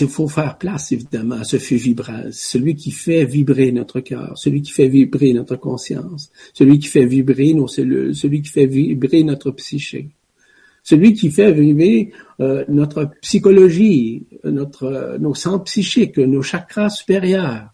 il 0.01 0.09
faut 0.09 0.29
faire 0.29 0.57
place, 0.59 0.93
évidemment, 0.93 1.37
à 1.37 1.45
ce 1.45 1.59
feu 1.59 1.77
vibrant, 1.77 2.25
celui 2.31 2.77
qui 2.77 2.93
fait 2.93 3.25
vibrer 3.25 3.73
notre 3.73 4.01
cœur, 4.01 4.39
celui 4.39 4.63
qui 4.63 4.71
fait 4.71 4.89
vibrer 4.89 5.33
notre 5.33 5.57
conscience, 5.57 6.31
celui 6.55 6.79
qui 6.79 6.87
fait 6.87 7.07
vibrer 7.07 7.55
nos 7.55 7.67
cellules, 7.67 8.15
celui 8.15 8.43
qui 8.43 8.51
fait 8.51 8.67
vibrer 8.67 9.25
notre 9.25 9.51
psyché, 9.51 10.11
celui 10.85 11.15
qui 11.15 11.31
fait 11.31 11.53
vibrer 11.53 12.13
euh, 12.41 12.65
notre 12.69 13.11
psychologie, 13.21 14.27
notre, 14.45 15.17
nos 15.19 15.35
centres 15.35 15.65
psychiques, 15.65 16.19
nos 16.19 16.43
chakras 16.43 16.91
supérieurs, 16.91 17.71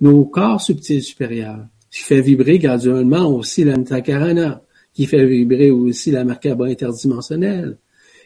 nos 0.00 0.24
corps 0.24 0.60
subtils 0.60 1.02
supérieurs, 1.02 1.66
qui 1.90 2.00
fait 2.02 2.22
vibrer 2.22 2.58
graduellement 2.58 3.26
aussi 3.26 3.64
l'antakarana, 3.64 4.62
qui 4.92 5.06
fait 5.06 5.24
vibrer 5.26 5.70
aussi 5.70 6.10
la 6.10 6.24
merkaba 6.24 6.66
interdimensionnelle, 6.66 7.78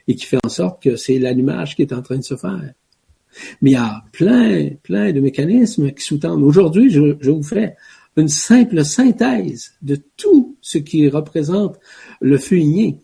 et 0.07 0.15
qui 0.15 0.27
fait 0.27 0.39
en 0.45 0.49
sorte 0.49 0.83
que 0.83 0.97
c'est 0.97 1.19
l'allumage 1.19 1.77
qui 1.77 1.83
est 1.83 1.93
en 1.93 2.03
train 2.03 2.19
de 2.19 2.25
se 2.25 2.37
faire. 2.37 2.73
Mais 3.63 3.71
il 3.71 3.73
y 3.73 3.77
a 3.77 4.05
plein, 4.13 4.71
plein 4.83 5.13
de 5.13 5.21
mécanismes 5.21 5.91
qui 5.93 6.05
sous-tendent. 6.05 6.43
Aujourd'hui, 6.43 6.91
je, 6.91 7.17
je, 7.21 7.31
vous 7.31 7.43
fais 7.43 7.77
une 8.17 8.29
simple 8.29 8.85
synthèse 8.85 9.73
de 9.83 9.99
tout 10.17 10.57
ce 10.61 10.79
qui 10.79 11.09
représente 11.09 11.79
le 12.21 12.39
feu 12.39 12.59
igné. 12.59 13.01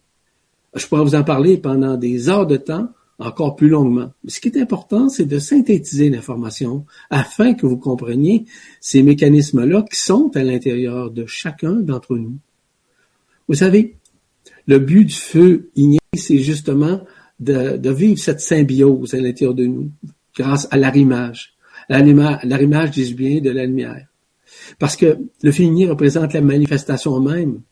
Je 0.74 0.86
pourrais 0.86 1.02
vous 1.02 1.16
en 1.16 1.24
parler 1.24 1.56
pendant 1.56 1.96
des 1.96 2.28
heures 2.28 2.46
de 2.46 2.56
temps, 2.56 2.88
encore 3.18 3.56
plus 3.56 3.68
longuement. 3.68 4.12
Mais 4.24 4.30
ce 4.30 4.40
qui 4.40 4.48
est 4.48 4.60
important, 4.60 5.08
c'est 5.08 5.26
de 5.26 5.38
synthétiser 5.38 6.10
l'information 6.10 6.86
afin 7.10 7.54
que 7.54 7.66
vous 7.66 7.76
compreniez 7.76 8.46
ces 8.80 9.02
mécanismes-là 9.02 9.84
qui 9.90 9.98
sont 9.98 10.30
à 10.36 10.44
l'intérieur 10.44 11.10
de 11.10 11.26
chacun 11.26 11.72
d'entre 11.72 12.16
nous. 12.16 12.38
Vous 13.50 13.56
savez, 13.56 13.96
le 14.68 14.78
but 14.78 15.06
du 15.06 15.12
feu 15.12 15.70
igné, 15.74 15.98
c'est 16.14 16.38
justement 16.38 17.00
de, 17.40 17.78
de, 17.78 17.90
vivre 17.90 18.16
cette 18.16 18.38
symbiose 18.38 19.12
à 19.12 19.16
l'intérieur 19.16 19.54
de 19.54 19.66
nous, 19.66 19.90
grâce 20.36 20.68
à 20.70 20.76
l'arrimage. 20.76 21.54
L'arrimage, 21.88 22.92
dis 22.92 23.12
bien, 23.12 23.40
de 23.40 23.50
la 23.50 23.66
lumière. 23.66 24.06
Parce 24.78 24.94
que 24.94 25.18
le 25.42 25.50
feu 25.50 25.64
igné 25.64 25.88
représente 25.88 26.32
la 26.32 26.42
manifestation 26.42 27.18
même 27.18 27.62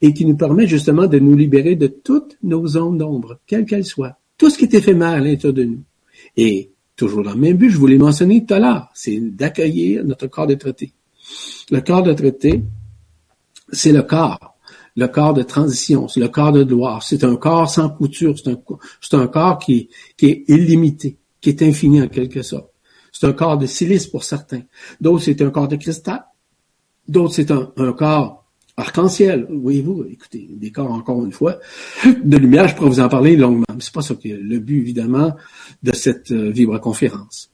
et 0.00 0.14
qui 0.14 0.24
nous 0.24 0.36
permet 0.36 0.68
justement 0.68 1.08
de 1.08 1.18
nous 1.18 1.34
libérer 1.34 1.74
de 1.74 1.88
toutes 1.88 2.38
nos 2.44 2.64
zones 2.64 2.98
d'ombre, 2.98 3.40
quelles 3.48 3.66
qu'elles 3.66 3.84
soient. 3.84 4.16
Tout 4.38 4.48
ce 4.48 4.56
qui 4.56 4.66
est 4.66 4.74
éphémère 4.74 5.08
à 5.08 5.18
l'intérieur 5.18 5.54
de 5.54 5.64
nous. 5.64 5.82
Et 6.36 6.70
toujours 6.94 7.24
dans 7.24 7.32
le 7.34 7.40
même 7.40 7.56
but, 7.56 7.70
je 7.70 7.78
vous 7.78 7.88
l'ai 7.88 7.98
mentionné 7.98 8.46
tout 8.46 8.54
à 8.54 8.60
l'heure, 8.60 8.90
c'est 8.94 9.18
d'accueillir 9.18 10.04
notre 10.04 10.28
corps 10.28 10.46
de 10.46 10.54
traité. 10.54 10.92
Le 11.72 11.80
corps 11.80 12.04
de 12.04 12.12
traité, 12.12 12.62
c'est 13.72 13.90
le 13.90 14.02
corps 14.02 14.55
le 14.96 15.08
corps 15.08 15.34
de 15.34 15.42
transition, 15.42 16.08
c'est 16.08 16.20
le 16.20 16.28
corps 16.28 16.52
de 16.52 16.64
gloire, 16.64 17.02
c'est 17.02 17.22
un 17.24 17.36
corps 17.36 17.68
sans 17.68 17.90
couture, 17.90 18.34
c'est 18.38 19.14
un, 19.14 19.26
corps 19.26 19.58
qui, 19.58 19.90
qui 20.16 20.26
est 20.26 20.44
illimité, 20.48 21.18
qui 21.40 21.50
est 21.50 21.62
infini 21.62 22.02
en 22.02 22.08
quelque 22.08 22.42
sorte. 22.42 22.70
C'est 23.12 23.26
un 23.26 23.32
corps 23.32 23.56
de 23.56 23.66
silice 23.66 24.06
pour 24.06 24.24
certains. 24.24 24.62
D'autres, 25.00 25.24
c'est 25.24 25.40
un 25.40 25.50
corps 25.50 25.68
de 25.68 25.76
cristal. 25.76 26.24
D'autres, 27.08 27.34
c'est 27.34 27.50
un, 27.50 27.92
corps 27.92 28.44
arc-en-ciel. 28.76 29.46
Voyez-vous, 29.50 30.04
écoutez, 30.10 30.48
des 30.50 30.70
corps, 30.70 30.90
encore 30.90 31.24
une 31.24 31.32
fois, 31.32 31.58
de 32.04 32.36
lumière, 32.36 32.68
je 32.68 32.74
pourrais 32.74 32.90
vous 32.90 33.00
en 33.00 33.08
parler 33.08 33.36
longuement. 33.36 33.64
C'est 33.78 33.92
pas 33.92 34.02
ça 34.02 34.14
que 34.14 34.28
le 34.28 34.58
but, 34.58 34.80
évidemment, 34.80 35.34
de 35.82 35.94
cette 35.94 36.30
euh, 36.30 36.50
vibra-conférence. 36.50 37.50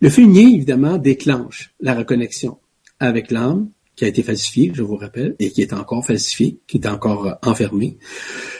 Le 0.00 0.10
feu 0.10 0.22
évidemment, 0.22 0.98
déclenche 0.98 1.74
la 1.80 1.94
reconnexion 1.94 2.58
avec 3.00 3.30
l'âme, 3.30 3.70
qui 4.00 4.06
a 4.06 4.08
été 4.08 4.22
falsifié, 4.22 4.72
je 4.72 4.80
vous 4.80 4.96
rappelle, 4.96 5.36
et 5.38 5.50
qui 5.50 5.60
est 5.60 5.74
encore 5.74 6.06
falsifié, 6.06 6.58
qui 6.66 6.78
est 6.78 6.86
encore 6.86 7.26
euh, 7.26 7.34
enfermé. 7.42 7.98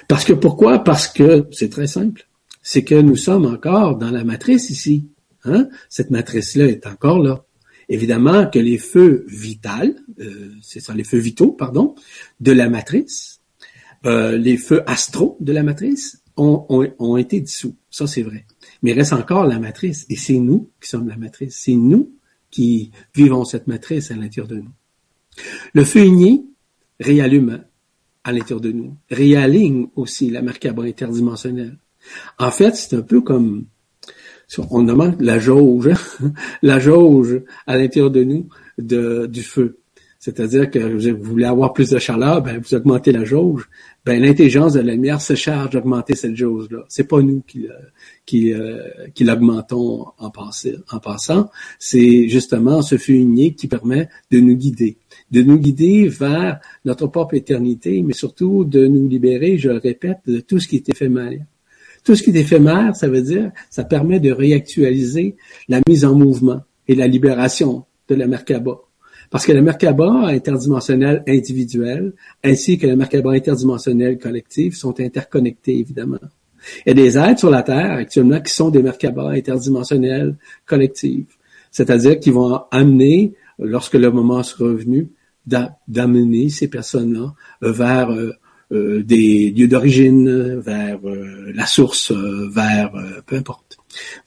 Parce 0.07 0.26
que 0.26 0.35
pourquoi? 0.35 0.81
Parce 0.81 1.09
que 1.09 1.46
c'est 1.50 1.70
très 1.70 1.87
simple. 1.87 2.29
C'est 2.61 2.85
que 2.85 2.94
nous 2.94 3.16
sommes 3.16 3.46
encore 3.46 3.96
dans 3.96 4.11
la 4.11 4.22
matrice 4.22 4.68
ici. 4.68 5.09
Hein? 5.44 5.70
Cette 5.88 6.11
matrice-là 6.11 6.66
est 6.66 6.87
encore 6.87 7.20
là. 7.20 7.42
Évidemment 7.88 8.48
que 8.48 8.59
les 8.59 8.76
feux 8.76 9.24
vitaux, 9.29 9.70
euh, 10.20 10.50
c'est 10.61 10.81
ça, 10.81 10.92
les 10.92 11.05
feux 11.05 11.16
vitaux, 11.16 11.53
pardon, 11.53 11.94
de 12.40 12.53
la 12.53 12.68
matrice, 12.68 13.40
euh, 14.05 14.37
les 14.37 14.59
feux 14.59 14.83
astraux 14.87 15.38
de 15.40 15.55
la 15.55 15.62
matrice 15.62 16.22
ont, 16.37 16.66
ont, 16.68 16.87
ont 16.98 17.16
été 17.16 17.40
dissous. 17.40 17.76
Ça, 17.88 18.07
c'est 18.07 18.22
vrai. 18.22 18.44
Mais 18.83 18.90
il 18.90 18.94
reste 18.94 19.14
encore 19.14 19.46
la 19.46 19.59
matrice. 19.59 20.05
Et 20.11 20.16
c'est 20.16 20.38
nous 20.38 20.68
qui 20.83 20.90
sommes 20.90 21.09
la 21.09 21.16
matrice. 21.16 21.57
C'est 21.62 21.76
nous 21.76 22.12
qui 22.50 22.90
vivons 23.14 23.46
cette 23.46 23.68
matrice 23.68 24.11
à 24.11 24.16
l'intérieur 24.16 24.46
de 24.46 24.57
nous. 24.57 24.72
Le 25.74 25.85
feu 25.85 26.05
igné 26.05 26.44
réallume 26.98 27.64
à 28.24 28.33
l'intérieur 28.33 28.61
de 28.61 28.72
nous, 28.72 28.96
réaligne 29.11 29.88
aussi 29.96 30.31
la 30.31 30.42
Merkaba 30.42 30.83
interdimensionnelle. 30.83 31.79
En 32.38 32.50
fait, 32.50 32.76
c'est 32.76 32.96
un 32.96 33.03
peu 33.03 33.20
comme 33.20 33.66
on 34.70 34.83
demande 34.83 35.20
la 35.20 35.38
jauge, 35.38 35.90
la 36.62 36.81
jauge 36.81 37.42
à 37.66 37.76
l'intérieur 37.76 38.11
de 38.11 38.24
nous 38.24 38.48
du 38.79 39.42
feu. 39.42 39.79
C'est-à-dire 40.18 40.70
que 40.70 40.79
vous 40.79 41.22
voulez 41.22 41.46
avoir 41.46 41.72
plus 41.72 41.88
de 41.88 41.98
chaleur, 41.98 42.42
ben 42.42 42.61
vous 42.61 42.74
augmentez 42.74 43.11
la 43.11 43.24
jauge. 43.24 43.70
Ben 44.05 44.20
l'intelligence 44.20 44.74
de 44.74 44.81
la 44.81 44.92
lumière 44.92 45.20
se 45.22 45.35
charge 45.35 45.70
d'augmenter 45.70 46.14
cette 46.14 46.37
jauge-là. 46.37 46.85
C'est 46.88 47.05
pas 47.05 47.22
nous 47.22 47.42
qui 48.26 48.53
euh, 48.53 48.83
l'augmentons 49.18 50.09
en, 50.18 50.31
passant. 50.31 51.50
C'est 51.79 52.29
justement 52.29 52.83
ce 52.83 52.98
feu 52.98 53.14
qui 53.57 53.66
permet 53.66 54.11
de 54.31 54.40
nous 54.40 54.57
guider 54.57 54.98
de 55.30 55.42
nous 55.42 55.58
guider 55.58 56.08
vers 56.08 56.60
notre 56.84 57.06
propre 57.06 57.34
éternité, 57.34 58.02
mais 58.02 58.12
surtout 58.12 58.64
de 58.64 58.86
nous 58.86 59.08
libérer, 59.08 59.58
je 59.58 59.70
le 59.70 59.78
répète, 59.78 60.18
de 60.26 60.40
tout 60.40 60.58
ce 60.58 60.68
qui 60.68 60.76
est 60.76 60.88
éphémère. 60.88 61.40
Tout 62.04 62.14
ce 62.14 62.22
qui 62.22 62.30
est 62.30 62.40
éphémère, 62.40 62.96
ça 62.96 63.08
veut 63.08 63.22
dire, 63.22 63.52
ça 63.68 63.84
permet 63.84 64.20
de 64.20 64.32
réactualiser 64.32 65.36
la 65.68 65.80
mise 65.86 66.04
en 66.04 66.14
mouvement 66.14 66.60
et 66.88 66.94
la 66.94 67.06
libération 67.06 67.84
de 68.08 68.14
la 68.14 68.26
Merkaba. 68.26 68.80
Parce 69.30 69.46
que 69.46 69.52
la 69.52 69.62
Merkaba 69.62 70.26
interdimensionnelle 70.26 71.22
individuelle, 71.28 72.12
ainsi 72.42 72.78
que 72.78 72.86
la 72.86 72.96
Merkaba 72.96 73.32
interdimensionnelle 73.32 74.18
collective 74.18 74.74
sont 74.74 74.98
interconnectés, 75.00 75.78
évidemment. 75.78 76.18
Il 76.84 76.88
y 76.88 76.90
a 76.90 76.94
des 76.94 77.16
êtres 77.16 77.38
sur 77.38 77.50
la 77.50 77.62
Terre 77.62 77.92
actuellement 77.92 78.40
qui 78.40 78.52
sont 78.52 78.70
des 78.70 78.82
Merkaba 78.82 79.30
interdimensionnelles 79.30 80.36
collectives. 80.66 81.26
C'est-à-dire 81.70 82.18
qui 82.18 82.30
vont 82.30 82.62
amener, 82.70 83.34
lorsque 83.58 83.94
le 83.94 84.10
moment 84.10 84.42
sera 84.42 84.72
venu, 84.72 85.08
d'amener 85.88 86.48
ces 86.48 86.68
personnes-là 86.68 87.34
euh, 87.62 87.72
vers 87.72 88.10
euh, 88.10 88.32
euh, 88.72 89.02
des 89.02 89.50
lieux 89.50 89.68
d'origine, 89.68 90.60
vers 90.60 91.00
la 91.02 91.66
source, 91.66 92.12
vers 92.12 92.92
peu 93.26 93.36
importe, 93.36 93.78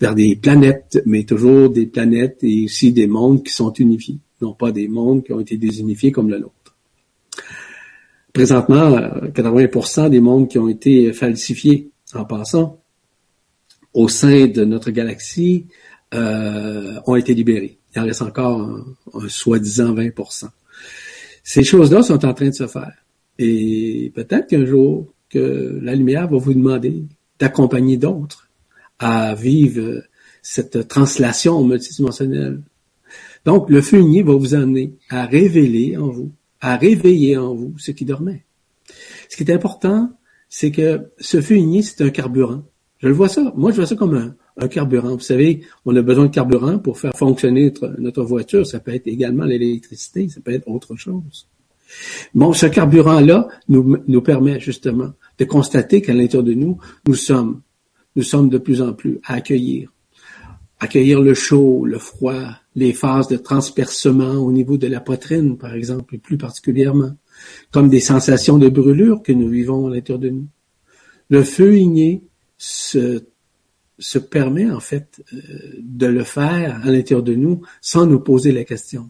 vers 0.01 0.15
des 0.15 0.35
planètes, 0.35 1.01
mais 1.05 1.23
toujours 1.23 1.69
des 1.69 1.85
planètes 1.85 2.39
et 2.41 2.65
aussi 2.65 2.91
des 2.91 3.07
mondes 3.07 3.43
qui 3.43 3.53
sont 3.53 3.71
unifiés, 3.73 4.17
non 4.41 4.53
pas 4.53 4.71
des 4.71 4.89
mondes 4.89 5.23
qui 5.23 5.31
ont 5.31 5.39
été 5.39 5.55
désunifiés 5.55 6.11
comme 6.11 6.29
le 6.29 6.39
nôtre. 6.39 6.75
Présentement, 8.33 8.89
80% 8.89 10.09
des 10.09 10.19
mondes 10.19 10.49
qui 10.49 10.57
ont 10.57 10.67
été 10.67 11.13
falsifiés 11.13 11.91
en 12.13 12.25
passant 12.25 12.81
au 13.93 14.09
sein 14.09 14.47
de 14.47 14.65
notre 14.65 14.91
galaxie 14.91 15.67
ont 16.11 17.15
été 17.15 17.33
libérés. 17.33 17.77
Il 17.95 18.01
en 18.01 18.05
reste 18.05 18.23
encore 18.23 18.59
un, 18.59 18.83
un 19.13 19.29
soi-disant 19.29 19.93
20%. 19.93 20.49
Ces 21.43 21.63
choses-là 21.63 22.01
sont 22.03 22.25
en 22.25 22.33
train 22.33 22.49
de 22.49 22.53
se 22.53 22.67
faire. 22.67 22.93
Et 23.37 24.11
peut-être 24.15 24.47
qu'un 24.47 24.65
jour, 24.65 25.13
que 25.29 25.79
la 25.81 25.95
lumière 25.95 26.29
va 26.29 26.37
vous 26.37 26.53
demander 26.53 27.03
d'accompagner 27.39 27.97
d'autres 27.97 28.49
à 28.99 29.35
vivre 29.35 30.03
cette 30.41 30.87
translation 30.87 31.63
multidimensionnelle. 31.63 32.61
Donc, 33.45 33.69
le 33.69 33.81
feu 33.81 34.01
va 34.23 34.33
vous 34.33 34.53
amener 34.53 34.93
à 35.09 35.25
révéler 35.25 35.97
en 35.97 36.07
vous, 36.07 36.31
à 36.61 36.77
réveiller 36.77 37.37
en 37.37 37.53
vous 37.53 37.73
ce 37.77 37.91
qui 37.91 38.05
dormait. 38.05 38.45
Ce 39.29 39.35
qui 39.35 39.43
est 39.43 39.51
important, 39.53 40.11
c'est 40.47 40.71
que 40.71 41.09
ce 41.19 41.41
feu 41.41 41.57
c'est 41.81 42.03
un 42.03 42.09
carburant. 42.09 42.63
Je 42.99 43.07
le 43.07 43.13
vois 43.13 43.27
ça. 43.27 43.51
Moi, 43.55 43.71
je 43.71 43.77
vois 43.77 43.85
ça 43.85 43.95
comme 43.95 44.15
un, 44.15 44.35
un 44.57 44.67
carburant. 44.67 45.15
Vous 45.15 45.19
savez, 45.19 45.61
on 45.85 45.95
a 45.95 46.01
besoin 46.01 46.25
de 46.25 46.31
carburant 46.31 46.79
pour 46.79 46.99
faire 46.99 47.15
fonctionner 47.15 47.73
notre, 47.97 48.23
voiture. 48.23 48.65
Ça 48.65 48.79
peut 48.79 48.93
être 48.93 49.07
également 49.07 49.45
l'électricité, 49.45 50.29
ça 50.29 50.41
peut 50.41 50.53
être 50.53 50.67
autre 50.67 50.95
chose. 50.95 51.47
Bon, 52.33 52.53
ce 52.53 52.65
carburant-là 52.65 53.47
nous, 53.69 53.97
nous 54.07 54.21
permet 54.21 54.59
justement 54.59 55.13
de 55.37 55.45
constater 55.45 56.01
qu'à 56.01 56.13
l'intérieur 56.13 56.43
de 56.43 56.53
nous, 56.53 56.77
nous 57.07 57.15
sommes, 57.15 57.61
nous 58.15 58.23
sommes 58.23 58.49
de 58.49 58.57
plus 58.57 58.81
en 58.81 58.93
plus 58.93 59.19
à 59.25 59.33
accueillir, 59.35 59.91
accueillir 60.79 61.21
le 61.21 61.33
chaud, 61.33 61.85
le 61.85 61.99
froid, 61.99 62.49
les 62.75 62.93
phases 62.93 63.27
de 63.27 63.37
transpercement 63.37 64.33
au 64.33 64.51
niveau 64.51 64.77
de 64.77 64.87
la 64.87 64.99
poitrine, 64.99 65.57
par 65.57 65.73
exemple, 65.73 66.15
et 66.15 66.17
plus 66.17 66.37
particulièrement, 66.37 67.11
comme 67.71 67.89
des 67.89 67.99
sensations 67.99 68.57
de 68.57 68.69
brûlure 68.69 69.21
que 69.21 69.31
nous 69.31 69.49
vivons 69.49 69.87
à 69.87 69.91
l'intérieur 69.91 70.19
de 70.19 70.29
nous. 70.29 70.47
Le 71.29 71.43
feu 71.43 71.77
igné 71.77 72.23
se, 72.57 73.23
se 73.99 74.19
permet, 74.19 74.69
en 74.69 74.79
fait, 74.79 75.23
euh, 75.33 75.37
de 75.79 76.07
le 76.07 76.23
faire 76.23 76.81
à 76.83 76.91
l'intérieur 76.91 77.23
de 77.23 77.35
nous 77.35 77.61
sans 77.81 78.05
nous 78.05 78.19
poser 78.19 78.51
la 78.51 78.63
question. 78.63 79.09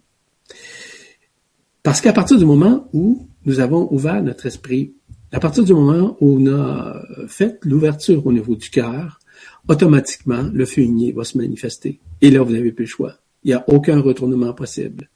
Parce 1.84 2.02
qu'à 2.02 2.14
partir 2.14 2.38
du 2.38 2.46
moment 2.46 2.88
où 2.94 3.28
nous 3.46 3.60
avons 3.60 3.92
ouvert 3.92 4.22
notre 4.24 4.46
esprit, 4.46 4.94
à 5.32 5.40
partir 5.40 5.64
du 5.64 5.74
moment 5.74 6.16
où 6.22 6.38
on 6.40 6.54
a 6.54 7.02
fait 7.28 7.60
l'ouverture 7.64 8.26
au 8.26 8.32
niveau 8.32 8.56
du 8.56 8.70
cœur, 8.70 9.20
automatiquement, 9.68 10.44
le 10.54 10.66
feu 10.66 10.86
va 11.16 11.24
se 11.24 11.38
manifester. 11.38 12.00
Et 12.22 12.32
là, 12.32 12.42
vous 12.42 12.54
n'avez 12.54 12.72
plus 12.72 12.86
le 12.86 12.90
choix. 12.90 13.14
Il 13.44 13.48
n'y 13.50 13.54
a 13.54 13.64
aucun 13.68 14.00
retournement 14.00 14.54
possible 14.54 15.10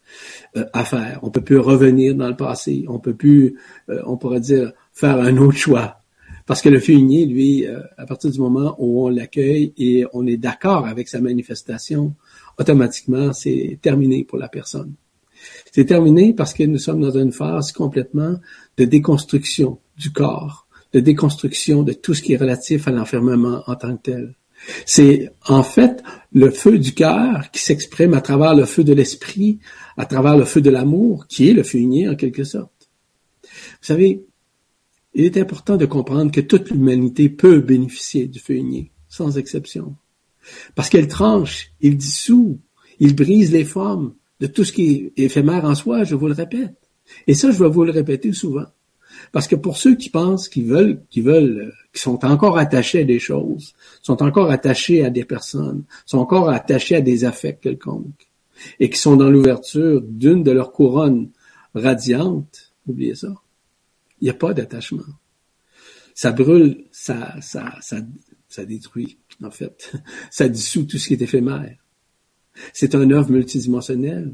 euh, 0.58 0.66
à 0.74 0.84
faire. 0.84 1.20
On 1.24 1.30
peut 1.30 1.42
plus 1.42 1.60
revenir 1.60 2.16
dans 2.16 2.28
le 2.28 2.36
passé. 2.36 2.86
On 2.90 3.00
peut 3.00 3.14
plus, 3.14 3.56
euh, 3.90 4.02
on 4.06 4.18
pourrait 4.18 4.42
dire, 4.42 4.74
faire 4.92 5.20
un 5.20 5.38
autre 5.38 5.58
choix. 5.58 5.97
Parce 6.48 6.62
que 6.62 6.70
le 6.70 6.90
igné, 6.90 7.26
lui, 7.26 7.68
euh, 7.68 7.82
à 7.98 8.06
partir 8.06 8.32
du 8.32 8.40
moment 8.40 8.76
où 8.80 9.06
on 9.06 9.10
l'accueille 9.10 9.74
et 9.78 10.06
on 10.14 10.26
est 10.26 10.38
d'accord 10.38 10.88
avec 10.88 11.10
sa 11.10 11.20
manifestation, 11.20 12.16
automatiquement, 12.58 13.34
c'est 13.34 13.78
terminé 13.82 14.24
pour 14.24 14.40
la 14.40 14.48
personne. 14.48 14.94
C'est 15.72 15.86
terminé 15.86 16.34
parce 16.34 16.54
que 16.54 16.64
nous 16.64 16.80
sommes 16.80 17.02
dans 17.02 17.18
une 17.18 17.34
phase 17.34 17.74
complètement 17.74 18.40
de 18.78 18.86
déconstruction 18.86 19.80
du 19.98 20.12
corps, 20.12 20.68
de 20.94 21.02
déconstruction 21.02 21.84
de 21.84 21.92
tout 21.92 22.14
ce 22.14 22.22
qui 22.22 22.34
est 22.34 22.38
relatif 22.38 22.88
à 22.88 22.92
l'enfermement 22.92 23.64
en 23.68 23.76
tant 23.76 23.98
que 23.98 24.02
tel. 24.04 24.36
C'est 24.86 25.30
en 25.48 25.64
fait 25.64 26.02
le 26.32 26.50
feu 26.50 26.80
du 26.80 26.94
cœur 26.94 27.52
qui 27.52 27.62
s'exprime 27.62 28.14
à 28.14 28.22
travers 28.22 28.56
le 28.56 28.66
feu 28.66 28.86
de 28.86 28.94
l'esprit, 28.94 29.60
à 29.98 30.06
travers 30.06 30.38
le 30.38 30.46
feu 30.46 30.62
de 30.62 30.70
l'amour, 30.70 31.28
qui 31.28 31.50
est 31.50 31.54
le 31.54 31.64
uni 31.76 32.08
en 32.08 32.16
quelque 32.16 32.46
sorte. 32.46 32.90
Vous 33.44 33.50
savez, 33.82 34.24
il 35.18 35.26
est 35.26 35.38
important 35.38 35.78
de 35.78 35.88
comprendre 35.88 36.32
que 36.32 36.42
toute 36.42 36.70
l'humanité 36.70 37.28
peut 37.28 37.60
bénéficier 37.60 38.28
du 38.28 38.40
feu 38.40 38.54
uni, 38.54 38.92
sans 39.10 39.40
exception. 39.40 39.96
Parce 40.76 40.90
qu'elle 40.90 41.08
tranche, 41.08 41.72
il 41.82 41.98
dissout, 41.98 42.60
il 43.00 43.16
brise 43.16 43.52
les 43.52 43.66
formes 43.66 44.14
de 44.40 44.46
tout 44.46 44.64
ce 44.64 44.72
qui 44.72 45.12
est 45.18 45.24
éphémère 45.24 45.66
en 45.66 45.74
soi, 45.74 46.04
je 46.04 46.14
vous 46.14 46.28
le 46.28 46.36
répète. 46.36 46.76
Et 47.26 47.34
ça, 47.34 47.50
je 47.50 47.58
vais 47.58 47.68
vous 47.68 47.84
le 47.84 47.92
répéter 47.92 48.32
souvent. 48.32 48.68
Parce 49.32 49.48
que 49.48 49.56
pour 49.56 49.78
ceux 49.78 49.96
qui 49.96 50.12
pensent 50.12 50.50
qu'ils 50.50 50.68
veulent, 50.68 51.02
qui 51.10 51.22
veulent, 51.22 51.72
euh, 51.72 51.72
qui 51.92 52.00
sont 52.00 52.24
encore 52.24 52.60
attachés 52.60 53.02
à 53.02 53.04
des 53.04 53.18
choses, 53.18 53.74
sont 54.04 54.22
encore 54.22 54.52
attachés 54.52 55.04
à 55.04 55.10
des 55.10 55.26
personnes, 55.26 55.84
sont 56.06 56.20
encore 56.20 56.50
attachés 56.50 56.98
à 56.98 57.02
des 57.02 57.26
affects 57.26 57.60
quelconques, 57.60 58.28
et 58.80 58.92
qui 58.92 59.00
sont 59.00 59.16
dans 59.16 59.32
l'ouverture 59.32 60.00
d'une 60.04 60.44
de 60.44 60.52
leurs 60.52 60.72
couronnes 60.72 61.32
radiantes, 61.74 62.72
oubliez 62.86 63.16
ça. 63.16 63.34
Il 64.22 64.26
n'y 64.26 64.30
a 64.30 64.34
pas 64.34 64.54
d'attachement. 64.54 65.04
Ça 66.14 66.32
brûle, 66.32 66.86
ça, 66.92 67.36
ça, 67.42 67.76
ça, 67.82 68.02
ça 68.50 68.66
détruit, 68.66 69.18
en 69.44 69.52
fait. 69.52 69.92
Ça 70.32 70.50
dissout 70.50 70.86
tout 70.86 70.98
ce 70.98 71.08
qui 71.08 71.14
est 71.14 71.22
éphémère. 71.22 71.76
C'est 72.74 72.96
un 72.96 73.12
œuvre 73.12 73.32
multidimensionnelle. 73.32 74.34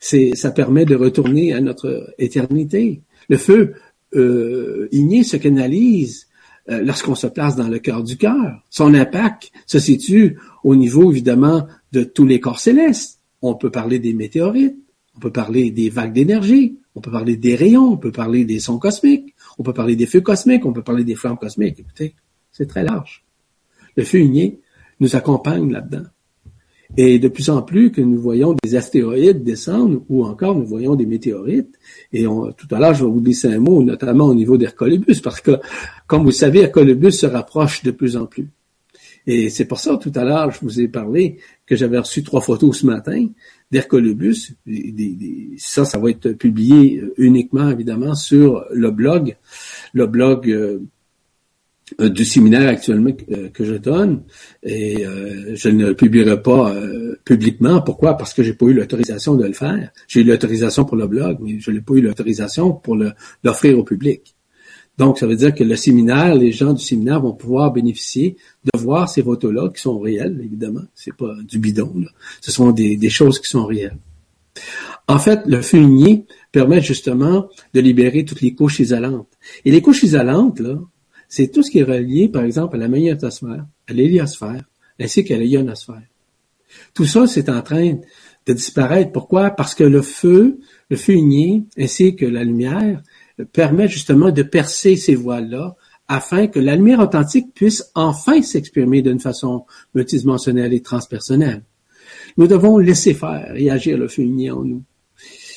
Ça 0.00 0.50
permet 0.50 0.84
de 0.84 0.94
retourner 0.94 1.52
à 1.52 1.60
notre 1.60 2.14
éternité. 2.18 3.00
Le 3.28 3.38
feu 3.38 3.74
euh, 4.14 4.88
igné 4.92 5.24
se 5.24 5.36
canalise 5.36 6.28
euh, 6.70 6.82
lorsqu'on 6.82 7.14
se 7.14 7.26
place 7.26 7.56
dans 7.56 7.68
le 7.68 7.78
cœur 7.78 8.02
du 8.02 8.16
cœur. 8.16 8.62
Son 8.70 8.94
impact 8.94 9.50
se 9.66 9.78
situe 9.78 10.38
au 10.62 10.76
niveau, 10.76 11.10
évidemment, 11.10 11.66
de 11.92 12.04
tous 12.04 12.26
les 12.26 12.40
corps 12.40 12.60
célestes. 12.60 13.20
On 13.42 13.54
peut 13.54 13.70
parler 13.70 13.98
des 13.98 14.14
météorites, 14.14 14.78
on 15.16 15.20
peut 15.20 15.32
parler 15.32 15.70
des 15.70 15.90
vagues 15.90 16.12
d'énergie, 16.12 16.78
on 16.94 17.00
peut 17.00 17.10
parler 17.10 17.36
des 17.36 17.54
rayons, 17.54 17.92
on 17.92 17.96
peut 17.96 18.12
parler 18.12 18.44
des 18.44 18.60
sons 18.60 18.78
cosmiques, 18.78 19.34
on 19.58 19.62
peut 19.62 19.72
parler 19.72 19.96
des 19.96 20.06
feux 20.06 20.20
cosmiques, 20.20 20.64
on 20.64 20.72
peut 20.72 20.82
parler 20.82 21.04
des 21.04 21.14
flammes 21.14 21.38
cosmiques. 21.38 21.78
Écoutez, 21.80 22.14
c'est 22.52 22.66
très 22.66 22.84
large. 22.84 23.24
Le 23.96 24.04
feu 24.04 24.20
igné 24.20 24.60
nous 25.00 25.16
accompagne 25.16 25.70
là-dedans. 25.70 26.08
Et 26.96 27.18
de 27.18 27.28
plus 27.28 27.50
en 27.50 27.62
plus 27.62 27.90
que 27.90 28.00
nous 28.00 28.20
voyons 28.20 28.54
des 28.62 28.76
astéroïdes 28.76 29.42
descendre 29.42 30.02
ou 30.08 30.24
encore 30.24 30.54
nous 30.54 30.66
voyons 30.66 30.94
des 30.94 31.06
météorites. 31.06 31.74
Et 32.12 32.26
on, 32.26 32.52
tout 32.52 32.68
à 32.70 32.78
l'heure, 32.78 32.94
je 32.94 33.04
vais 33.04 33.10
vous 33.10 33.20
glisser 33.20 33.52
un 33.52 33.58
mot, 33.58 33.82
notamment 33.82 34.26
au 34.26 34.34
niveau 34.34 34.56
d'Hercolibus, 34.56 35.20
parce 35.20 35.40
que, 35.40 35.58
comme 36.06 36.22
vous 36.22 36.30
savez, 36.30 36.60
Hercolibus 36.60 37.12
se 37.12 37.26
rapproche 37.26 37.82
de 37.82 37.90
plus 37.90 38.16
en 38.16 38.26
plus. 38.26 38.48
Et 39.26 39.48
c'est 39.50 39.64
pour 39.64 39.78
ça, 39.78 39.96
tout 39.96 40.12
à 40.14 40.24
l'heure, 40.24 40.50
je 40.50 40.60
vous 40.60 40.80
ai 40.80 40.88
parlé 40.88 41.38
que 41.66 41.76
j'avais 41.76 41.98
reçu 41.98 42.22
trois 42.22 42.40
photos 42.40 42.80
ce 42.80 42.86
matin 42.86 43.26
d'Hercolibus. 43.70 44.52
Ça, 45.56 45.84
ça 45.84 45.98
va 45.98 46.10
être 46.10 46.32
publié 46.32 47.02
uniquement, 47.16 47.70
évidemment, 47.70 48.14
sur 48.14 48.64
le 48.70 48.90
blog, 48.90 49.36
le 49.94 50.06
blog 50.06 50.50
euh, 50.50 50.80
euh, 52.00 52.08
du 52.08 52.24
séminaire 52.24 52.68
actuellement 52.68 53.12
euh, 53.30 53.50
que 53.50 53.62
je 53.62 53.74
donne 53.74 54.22
et 54.62 55.06
euh, 55.06 55.54
je 55.54 55.68
ne 55.68 55.88
le 55.88 55.94
publierai 55.94 56.40
pas 56.40 56.74
publiquement. 57.24 57.82
Pourquoi? 57.82 58.16
Parce 58.16 58.32
que 58.32 58.42
j'ai 58.42 58.54
pas 58.54 58.66
eu 58.66 58.72
l'autorisation 58.72 59.34
de 59.34 59.46
le 59.46 59.52
faire. 59.52 59.90
J'ai 60.08 60.20
eu 60.20 60.24
l'autorisation 60.24 60.84
pour 60.84 60.96
le 60.96 61.06
blog, 61.06 61.38
mais 61.40 61.60
je 61.60 61.70
n'ai 61.70 61.82
pas 61.82 61.94
eu 61.94 62.00
l'autorisation 62.00 62.72
pour 62.72 62.96
l'offrir 63.42 63.78
au 63.78 63.84
public. 63.84 64.33
Donc, 64.96 65.18
ça 65.18 65.26
veut 65.26 65.36
dire 65.36 65.54
que 65.54 65.64
le 65.64 65.76
séminaire, 65.76 66.34
les 66.34 66.52
gens 66.52 66.72
du 66.72 66.82
séminaire 66.82 67.20
vont 67.20 67.32
pouvoir 67.32 67.72
bénéficier 67.72 68.36
de 68.64 68.78
voir 68.78 69.08
ces 69.08 69.22
photos-là 69.22 69.70
qui 69.74 69.82
sont 69.82 69.98
réelles, 69.98 70.40
évidemment. 70.42 70.84
C'est 70.94 71.16
pas 71.16 71.34
du 71.42 71.58
bidon, 71.58 71.92
là. 71.96 72.08
Ce 72.40 72.52
sont 72.52 72.70
des, 72.70 73.10
choses 73.10 73.40
qui 73.40 73.50
sont 73.50 73.66
réelles. 73.66 73.98
En 75.08 75.18
fait, 75.18 75.40
le 75.46 75.60
feu 75.62 75.84
permet 76.52 76.80
justement 76.80 77.48
de 77.74 77.80
libérer 77.80 78.24
toutes 78.24 78.40
les 78.40 78.54
couches 78.54 78.78
isolantes. 78.80 79.28
Et 79.64 79.72
les 79.72 79.82
couches 79.82 80.04
isolantes, 80.04 80.60
là, 80.60 80.78
c'est 81.28 81.50
tout 81.50 81.64
ce 81.64 81.70
qui 81.70 81.80
est 81.80 81.84
relié, 81.84 82.28
par 82.28 82.44
exemple, 82.44 82.76
à 82.76 82.78
la 82.78 82.88
magnétosphère, 82.88 83.66
à 83.88 83.92
l'héliosphère, 83.92 84.62
ainsi 85.00 85.24
qu'à 85.24 85.36
la 85.36 85.44
ionosphère. 85.44 86.02
Tout 86.94 87.04
ça, 87.04 87.26
c'est 87.26 87.48
en 87.48 87.62
train 87.62 87.98
de 88.46 88.52
disparaître. 88.52 89.10
Pourquoi? 89.12 89.50
Parce 89.50 89.74
que 89.74 89.84
le 89.84 90.02
feu, 90.02 90.60
le 90.90 90.96
feu 90.96 91.16
ainsi 91.76 92.14
que 92.14 92.26
la 92.26 92.44
lumière, 92.44 93.02
permet 93.42 93.88
justement 93.88 94.30
de 94.30 94.42
percer 94.42 94.96
ces 94.96 95.14
voiles-là 95.14 95.76
afin 96.08 96.46
que 96.46 96.58
la 96.58 96.76
lumière 96.76 97.00
authentique 97.00 97.54
puisse 97.54 97.90
enfin 97.94 98.42
s'exprimer 98.42 99.02
d'une 99.02 99.20
façon 99.20 99.64
multidimensionnelle 99.94 100.72
et 100.72 100.82
transpersonnelle. 100.82 101.64
Nous 102.36 102.46
devons 102.46 102.78
laisser 102.78 103.14
faire 103.14 103.54
et 103.56 103.70
agir 103.70 103.96
le 103.96 104.08
igné 104.20 104.50
en 104.50 104.64
nous. 104.64 104.82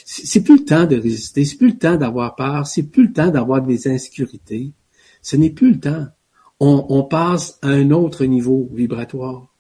C'est 0.06 0.42
plus 0.42 0.60
le 0.60 0.66
temps 0.66 0.86
de 0.86 0.96
résister, 0.96 1.44
c'est 1.44 1.58
plus 1.58 1.72
le 1.72 1.78
temps 1.78 1.98
d'avoir 1.98 2.36
peur, 2.36 2.66
c'est 2.66 2.84
plus 2.84 3.08
le 3.08 3.14
temps 3.14 3.30
d'avoir 3.30 3.62
des 3.62 3.90
insécurités. 3.90 4.72
Ce 5.22 5.36
n'est 5.36 5.50
plus 5.50 5.74
le 5.74 5.80
temps. 5.80 6.08
On, 6.60 7.04
passe 7.04 7.60
à 7.62 7.68
un 7.68 7.92
autre 7.92 8.26
niveau 8.26 8.70
vibratoire. 8.74 9.54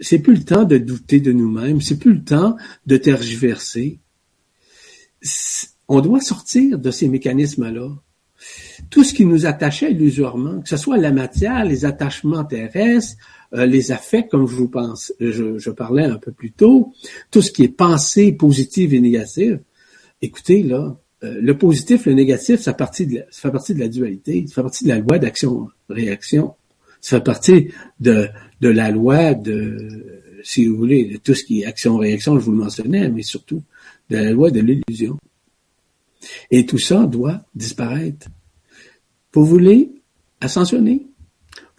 C'est 0.00 0.18
plus 0.18 0.34
le 0.34 0.44
temps 0.44 0.64
de 0.64 0.76
douter 0.76 1.20
de 1.20 1.32
nous-mêmes. 1.32 1.80
C'est 1.80 1.98
plus 1.98 2.14
le 2.14 2.24
temps 2.24 2.56
de 2.86 2.96
tergiverser. 2.96 4.00
On 5.88 6.00
doit 6.00 6.20
sortir 6.20 6.78
de 6.78 6.90
ces 6.90 7.08
mécanismes-là. 7.08 7.88
Tout 8.90 9.02
ce 9.02 9.14
qui 9.14 9.24
nous 9.24 9.46
attachait 9.46 9.90
illusoirement, 9.90 10.60
que 10.60 10.68
ce 10.68 10.76
soit 10.76 10.98
la 10.98 11.10
matière, 11.10 11.64
les 11.64 11.84
attachements 11.84 12.44
terrestres, 12.44 13.16
euh, 13.54 13.66
les 13.66 13.90
affects, 13.90 14.28
comme 14.30 14.46
je 14.46 14.54
vous 14.54 14.68
pense, 14.68 15.12
je, 15.18 15.70
parlais 15.70 16.04
un 16.04 16.18
peu 16.18 16.30
plus 16.30 16.52
tôt, 16.52 16.92
tout 17.30 17.42
ce 17.42 17.50
qui 17.50 17.64
est 17.64 17.68
pensée 17.68 18.32
positive 18.32 18.94
et 18.94 19.00
négative. 19.00 19.60
Écoutez, 20.22 20.62
là, 20.62 20.96
euh, 21.24 21.38
le 21.40 21.56
positif, 21.56 22.06
le 22.06 22.12
négatif, 22.12 22.60
ça 22.60 22.72
fait 22.72 22.76
partie 22.76 23.74
de 23.74 23.80
la 23.80 23.88
dualité, 23.88 24.44
ça 24.46 24.56
fait 24.56 24.62
partie 24.62 24.84
de 24.84 24.88
la 24.90 24.98
loi 24.98 25.18
d'action-réaction. 25.18 26.54
Ça 27.00 27.16
fait 27.16 27.24
partie 27.24 27.68
de, 28.00 28.28
de 28.60 28.68
la 28.68 28.90
loi 28.90 29.34
de, 29.34 30.30
si 30.42 30.66
vous 30.66 30.76
voulez, 30.76 31.04
de 31.06 31.16
tout 31.16 31.34
ce 31.34 31.44
qui 31.44 31.62
est 31.62 31.64
action-réaction, 31.66 32.38
je 32.38 32.44
vous 32.44 32.52
le 32.52 32.58
mentionnais, 32.58 33.08
mais 33.08 33.22
surtout 33.22 33.62
de 34.10 34.16
la 34.16 34.30
loi 34.30 34.50
de 34.50 34.60
l'illusion. 34.60 35.18
Et 36.50 36.66
tout 36.66 36.78
ça 36.78 37.06
doit 37.06 37.42
disparaître. 37.54 38.28
Vous 39.32 39.44
voulez 39.44 39.90
ascensionner, 40.40 41.06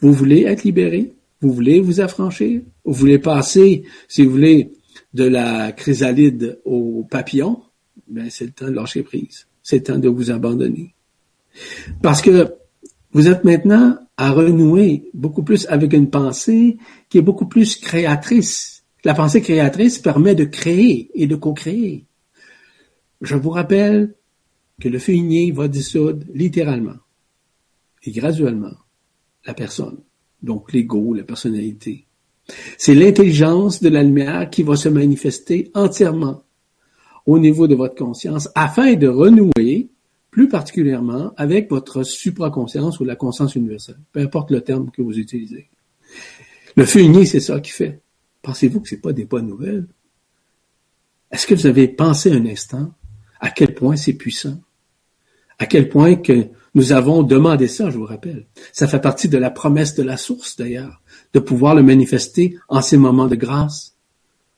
vous 0.02 0.14
voulez 0.14 0.44
être 0.44 0.64
libéré, 0.64 1.14
vous 1.42 1.54
voulez 1.54 1.80
vous 1.80 2.02
affranchir, 2.02 2.62
vous 2.84 2.94
voulez 2.94 3.20
passer, 3.20 3.84
si 4.08 4.24
vous 4.24 4.32
voulez, 4.32 4.74
de 5.14 5.24
la 5.24 5.72
chrysalide 5.72 6.60
au 6.66 7.06
papillon, 7.10 7.62
ben, 8.08 8.30
c'est 8.30 8.46
le 8.46 8.52
temps 8.52 8.68
de 8.68 8.72
lâcher 8.72 9.04
prise. 9.04 9.48
C'est 9.64 9.78
le 9.78 9.84
temps 9.84 10.00
de 10.00 10.10
vous 10.10 10.32
abandonner. 10.32 10.94
Parce 12.02 12.22
que 12.22 12.54
vous 13.12 13.28
êtes 13.28 13.44
maintenant 13.44 13.98
à 14.18 14.32
renouer 14.32 15.10
beaucoup 15.14 15.44
plus 15.44 15.66
avec 15.68 15.94
une 15.94 16.10
pensée 16.10 16.78
qui 17.10 17.18
est 17.18 17.24
beaucoup 17.24 17.48
plus 17.48 17.76
créatrice. 17.78 18.84
La 19.04 19.14
pensée 19.14 19.42
créatrice 19.42 19.98
permet 19.98 20.36
de 20.36 20.44
créer 20.44 21.10
et 21.16 21.26
de 21.26 21.36
co-créer. 21.36 22.06
Je 23.22 23.36
vous 23.36 23.50
rappelle 23.50 24.16
que 24.80 24.90
le 24.90 25.00
feu 25.00 25.14
va 25.54 25.68
dissoudre 25.68 26.26
littéralement 26.34 26.98
et 28.04 28.12
graduellement 28.12 28.74
la 29.46 29.54
personne, 29.54 29.98
donc 30.42 30.72
l'ego, 30.74 31.14
la 31.14 31.24
personnalité. 31.24 32.06
C'est 32.78 32.96
l'intelligence 32.96 33.82
de 33.82 33.90
la 33.90 34.04
lumière 34.04 34.50
qui 34.50 34.64
va 34.64 34.76
se 34.76 34.90
manifester 34.90 35.72
entièrement 35.74 36.44
au 37.26 37.38
niveau 37.38 37.68
de 37.68 37.76
votre 37.76 37.96
conscience 37.96 38.50
afin 38.56 38.96
de 38.96 39.08
renouer 39.08 39.90
plus 40.32 40.48
particulièrement 40.48 41.34
avec 41.38 41.70
votre 41.70 42.04
supraconscience 42.04 43.00
ou 43.00 43.04
la 43.04 43.16
conscience 43.16 43.56
universelle, 43.56 44.00
peu 44.12 44.20
importe 44.20 44.52
le 44.52 44.62
terme 44.62 44.92
que 44.92 45.02
vous 45.02 45.18
utilisez. 45.18 45.70
Le 46.76 46.86
feu 46.86 47.02
c'est 47.26 47.40
ça 47.40 47.60
qui 47.60 47.72
fait. 47.72 48.02
Pensez-vous 48.42 48.80
que 48.82 48.90
c'est 48.90 49.02
pas 49.02 49.14
des 49.14 49.26
bonnes 49.26 49.48
nouvelles? 49.48 49.88
Est-ce 51.32 51.46
que 51.46 51.54
vous 51.54 51.68
avez 51.68 51.88
pensé 51.88 52.32
un 52.32 52.46
instant 52.46 52.94
à 53.40 53.52
quel 53.52 53.76
point 53.76 53.96
c'est 53.96 54.14
puissant? 54.14 54.60
À 55.60 55.66
quel 55.66 55.90
point 55.90 56.16
que 56.16 56.48
nous 56.74 56.94
avons 56.94 57.24
demandé 57.24 57.68
ça, 57.68 57.90
je 57.90 57.98
vous 57.98 58.06
rappelle. 58.06 58.48
Ça 58.72 58.88
fait 58.88 59.02
partie 59.02 59.28
de 59.28 59.38
la 59.38 59.52
promesse 59.52 59.96
de 59.96 60.04
la 60.04 60.18
source, 60.18 60.56
d'ailleurs, 60.56 61.02
de 61.34 61.40
pouvoir 61.40 61.76
le 61.76 61.84
manifester 61.84 62.58
en 62.70 62.82
ces 62.82 62.98
moments 62.98 63.28
de 63.28 63.36
grâce, 63.36 63.96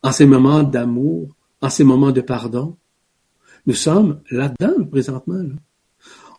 en 0.03 0.11
ces 0.11 0.25
moments 0.25 0.63
d'amour, 0.63 1.35
en 1.61 1.69
ces 1.69 1.83
moments 1.83 2.11
de 2.11 2.21
pardon. 2.21 2.77
Nous 3.65 3.73
sommes 3.73 4.21
là-dedans, 4.29 4.85
présentement. 4.85 5.41
Là. 5.41 5.55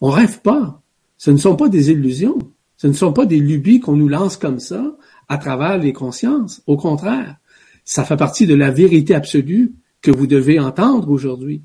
On 0.00 0.10
rêve 0.10 0.40
pas. 0.42 0.82
Ce 1.18 1.30
ne 1.30 1.36
sont 1.36 1.56
pas 1.56 1.68
des 1.68 1.90
illusions. 1.90 2.38
Ce 2.76 2.86
ne 2.86 2.92
sont 2.92 3.12
pas 3.12 3.26
des 3.26 3.38
lubies 3.38 3.80
qu'on 3.80 3.96
nous 3.96 4.08
lance 4.08 4.36
comme 4.36 4.58
ça 4.58 4.96
à 5.28 5.38
travers 5.38 5.78
les 5.78 5.92
consciences. 5.92 6.62
Au 6.66 6.76
contraire, 6.76 7.36
ça 7.84 8.04
fait 8.04 8.16
partie 8.16 8.46
de 8.46 8.54
la 8.54 8.70
vérité 8.70 9.14
absolue 9.14 9.74
que 10.00 10.10
vous 10.10 10.26
devez 10.26 10.58
entendre 10.58 11.10
aujourd'hui 11.10 11.62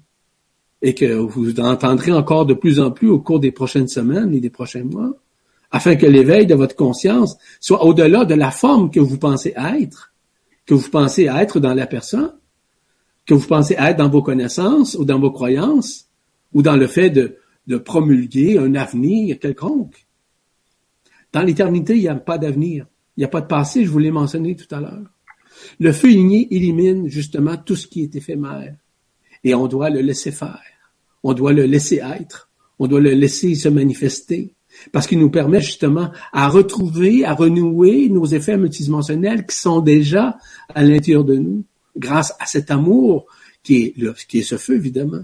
et 0.82 0.94
que 0.94 1.13
vous 1.13 1.60
entendrez 1.60 2.12
encore 2.12 2.46
de 2.46 2.54
plus 2.54 2.80
en 2.80 2.92
plus 2.92 3.10
au 3.10 3.20
cours 3.20 3.40
des 3.40 3.52
prochaines 3.52 3.88
semaines 3.88 4.34
et 4.34 4.40
des 4.40 4.50
prochains 4.50 4.84
mois, 4.84 5.13
afin 5.72 5.96
que 5.96 6.06
l'éveil 6.06 6.46
de 6.46 6.56
votre 6.56 6.76
conscience 6.76 7.38
soit 7.60 7.84
au-delà 7.84 8.26
de 8.26 8.36
la 8.36 8.52
forme 8.52 8.92
que 8.92 9.00
vous 9.00 9.18
pensez 9.18 9.54
être, 9.56 10.13
que 10.66 10.74
vous 10.74 10.90
pensez 10.90 11.26
être 11.26 11.60
dans 11.60 11.74
la 11.74 11.88
personne, 11.88 12.34
que 13.26 13.34
vous 13.34 13.48
pensez 13.48 13.76
être 13.78 13.98
dans 13.98 14.10
vos 14.10 14.22
connaissances 14.22 14.96
ou 14.96 15.04
dans 15.04 15.20
vos 15.20 15.32
croyances, 15.32 16.08
ou 16.54 16.62
dans 16.62 16.78
le 16.78 16.88
fait 16.88 17.10
de, 17.10 17.38
promulguer 17.80 18.58
un 18.58 18.76
avenir 18.76 19.40
quelconque. 19.40 20.08
Dans 21.34 21.42
l'éternité, 21.42 21.96
il 21.96 22.02
n'y 22.02 22.08
a 22.08 22.16
pas 22.16 22.38
d'avenir. 22.38 22.88
Il 23.18 23.22
n'y 23.22 23.26
a 23.26 23.28
pas 23.28 23.42
de 23.42 23.48
passé, 23.48 23.84
je 23.84 23.90
vous 23.90 24.00
l'ai 24.00 24.12
mentionné 24.12 24.56
tout 24.56 24.74
à 24.74 24.80
l'heure. 24.80 25.12
Le 25.80 25.92
feu 25.92 26.12
igné 26.12 26.48
élimine 26.56 27.10
justement 27.10 27.58
tout 27.58 27.76
ce 27.76 27.88
qui 27.88 28.04
est 28.04 28.16
éphémère. 28.16 28.76
Et 29.43 29.54
on 29.56 29.67
doit 29.67 29.89
le 29.89 30.02
laisser 30.02 30.32
faire. 30.32 30.62
On 31.23 31.34
doit 31.34 31.54
le 31.54 31.65
laisser 31.65 32.02
être. 32.19 32.50
On 32.80 32.88
doit 32.88 33.02
le 33.02 33.12
laisser 33.12 33.56
se 33.56 33.69
manifester. 33.69 34.54
Parce 34.91 35.08
qu'il 35.08 35.19
nous 35.19 35.32
permet 35.32 35.62
justement 35.62 36.12
à 36.32 36.50
retrouver, 36.50 37.26
à 37.26 37.34
renouer 37.34 38.10
nos 38.10 38.26
effets 38.26 38.58
multidimensionnels 38.58 39.45
qui 39.45 39.56
sont 39.56 39.82
déjà 39.82 40.38
à 40.73 40.84
l'intérieur 40.84 41.23
de 41.23 41.36
nous, 41.36 41.63
grâce 41.97 42.34
à 42.39 42.45
cet 42.45 42.69
amour 42.69 43.26
qui 43.63 43.78
est, 43.78 43.97
le, 43.97 44.13
qui 44.28 44.39
est 44.39 44.43
ce 44.43 44.58
feu, 44.58 44.76
évidemment. 44.76 45.23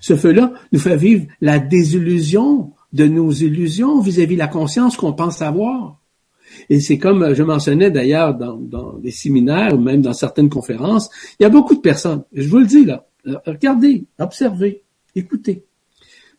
Ce 0.00 0.16
feu-là 0.16 0.52
nous 0.72 0.78
fait 0.78 0.96
vivre 0.96 1.26
la 1.40 1.58
désillusion 1.58 2.72
de 2.92 3.06
nos 3.06 3.30
illusions 3.30 4.00
vis-à-vis 4.00 4.34
de 4.34 4.40
la 4.40 4.48
conscience 4.48 4.96
qu'on 4.96 5.12
pense 5.12 5.42
avoir. 5.42 5.98
Et 6.68 6.80
c'est 6.80 6.98
comme 6.98 7.34
je 7.34 7.42
mentionnais 7.42 7.90
d'ailleurs 7.90 8.34
dans, 8.34 8.56
dans 8.56 8.98
des 8.98 9.10
séminaires 9.10 9.74
ou 9.74 9.78
même 9.78 10.02
dans 10.02 10.12
certaines 10.12 10.48
conférences, 10.48 11.10
il 11.38 11.42
y 11.42 11.46
a 11.46 11.50
beaucoup 11.50 11.74
de 11.74 11.80
personnes, 11.80 12.24
je 12.32 12.48
vous 12.48 12.58
le 12.58 12.66
dis 12.66 12.84
là, 12.84 13.06
regardez, 13.46 14.04
observez, 14.18 14.82
écoutez. 15.14 15.64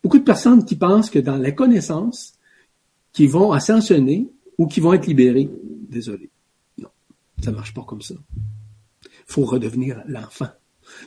Beaucoup 0.02 0.18
de 0.18 0.24
personnes 0.24 0.64
qui 0.64 0.76
pensent 0.76 1.08
que 1.08 1.18
dans 1.18 1.38
la 1.38 1.50
connaissance, 1.52 2.34
qui 3.12 3.26
vont 3.26 3.52
ascensionner 3.52 4.28
ou 4.58 4.66
qui 4.66 4.80
vont 4.80 4.92
être 4.92 5.06
libérées. 5.06 5.48
Désolé. 5.88 6.30
Non, 6.78 6.88
ça 7.42 7.52
marche 7.52 7.72
pas 7.72 7.84
comme 7.84 8.02
ça. 8.02 8.14
faut 9.26 9.44
redevenir 9.44 10.02
l'enfant. 10.06 10.50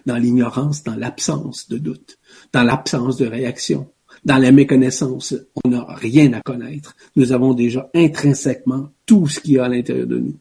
Dans 0.08 0.17
l'ignorance, 0.17 0.84
dans 0.84 0.96
l'absence 0.96 1.70
de 1.70 1.78
doute, 1.78 2.17
dans 2.52 2.63
l'absence 2.63 3.17
de 3.17 3.28
réaction, 3.28 3.91
dans 4.26 4.38
la 4.38 4.52
méconnaissance, 4.52 5.36
on 5.63 5.70
n'a 5.70 5.84
rien 5.93 6.34
à 6.34 6.41
connaître. 6.41 6.96
Nous 7.15 7.32
avons 7.32 7.54
déjà 7.54 7.88
intrinsèquement 7.93 8.89
tout 9.08 9.28
ce 9.28 9.39
qu'il 9.39 9.54
y 9.54 9.58
a 9.58 9.65
à 9.65 9.70
l'intérieur 9.70 10.06
de 10.06 10.20
nous. 10.20 10.36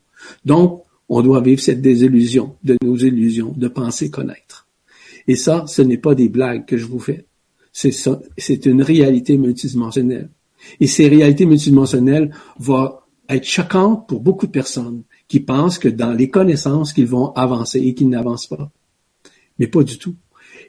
Donc, 0.44 0.82
on 1.08 1.22
doit 1.22 1.40
vivre 1.40 1.62
cette 1.62 1.80
désillusion 1.80 2.56
de 2.62 2.76
nos 2.82 2.96
illusions, 2.96 3.54
de 3.56 3.68
penser 3.68 4.10
connaître. 4.10 4.66
Et 5.26 5.36
ça, 5.36 5.64
ce 5.66 5.80
n'est 5.80 5.98
pas 5.98 6.14
des 6.14 6.28
blagues 6.28 6.66
que 6.66 6.76
je 6.76 6.84
vous 6.84 6.98
fais. 6.98 7.24
C'est 7.72 7.92
ça, 7.92 8.20
c'est 8.36 8.66
une 8.66 8.82
réalité 8.82 9.38
multidimensionnelle. 9.38 10.28
Et 10.80 10.86
ces 10.86 11.08
réalités 11.08 11.46
multidimensionnelles 11.46 12.34
vont 12.58 12.92
être 13.28 13.44
choquantes 13.44 14.08
pour 14.08 14.20
beaucoup 14.20 14.46
de 14.46 14.52
personnes 14.52 15.02
qui 15.28 15.40
pensent 15.40 15.78
que 15.78 15.88
dans 15.88 16.12
les 16.12 16.30
connaissances 16.30 16.92
qu'ils 16.92 17.06
vont 17.06 17.32
avancer 17.32 17.80
et 17.80 17.94
qu'ils 17.94 18.08
n'avancent 18.08 18.46
pas. 18.46 18.70
Mais 19.58 19.66
pas 19.66 19.82
du 19.82 19.98
tout. 19.98 20.14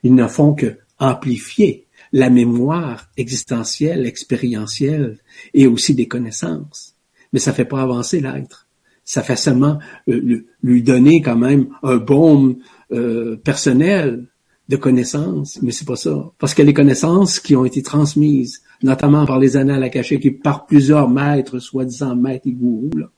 Ils 0.03 0.15
ne 0.15 0.27
font 0.27 0.53
que 0.53 0.77
amplifier 0.99 1.87
la 2.11 2.29
mémoire 2.29 3.09
existentielle, 3.17 4.05
expérientielle 4.05 5.19
et 5.53 5.67
aussi 5.67 5.93
des 5.93 6.07
connaissances. 6.07 6.96
Mais 7.33 7.39
ça 7.39 7.53
fait 7.53 7.65
pas 7.65 7.81
avancer 7.81 8.19
l'être. 8.19 8.67
Ça 9.03 9.23
fait 9.23 9.35
seulement 9.35 9.79
euh, 10.09 10.43
lui 10.61 10.83
donner 10.83 11.21
quand 11.21 11.37
même 11.37 11.67
un 11.83 11.97
baume 11.97 12.57
euh, 12.91 13.37
personnel 13.37 14.27
de 14.67 14.75
connaissances, 14.75 15.61
mais 15.61 15.71
c'est 15.71 15.87
pas 15.87 15.95
ça. 15.95 16.31
Parce 16.39 16.53
que 16.53 16.61
les 16.61 16.73
connaissances 16.73 17.39
qui 17.39 17.55
ont 17.55 17.63
été 17.63 17.81
transmises, 17.81 18.61
notamment 18.83 19.25
par 19.25 19.39
les 19.39 19.55
annales 19.55 19.83
akashiques 19.83 20.25
et 20.25 20.31
par 20.31 20.65
plusieurs 20.65 21.09
maîtres, 21.09 21.59
soi-disant 21.59 22.17
maîtres 22.17 22.47
et 22.47 22.51
gourous, 22.51 22.91
là, 22.97 23.09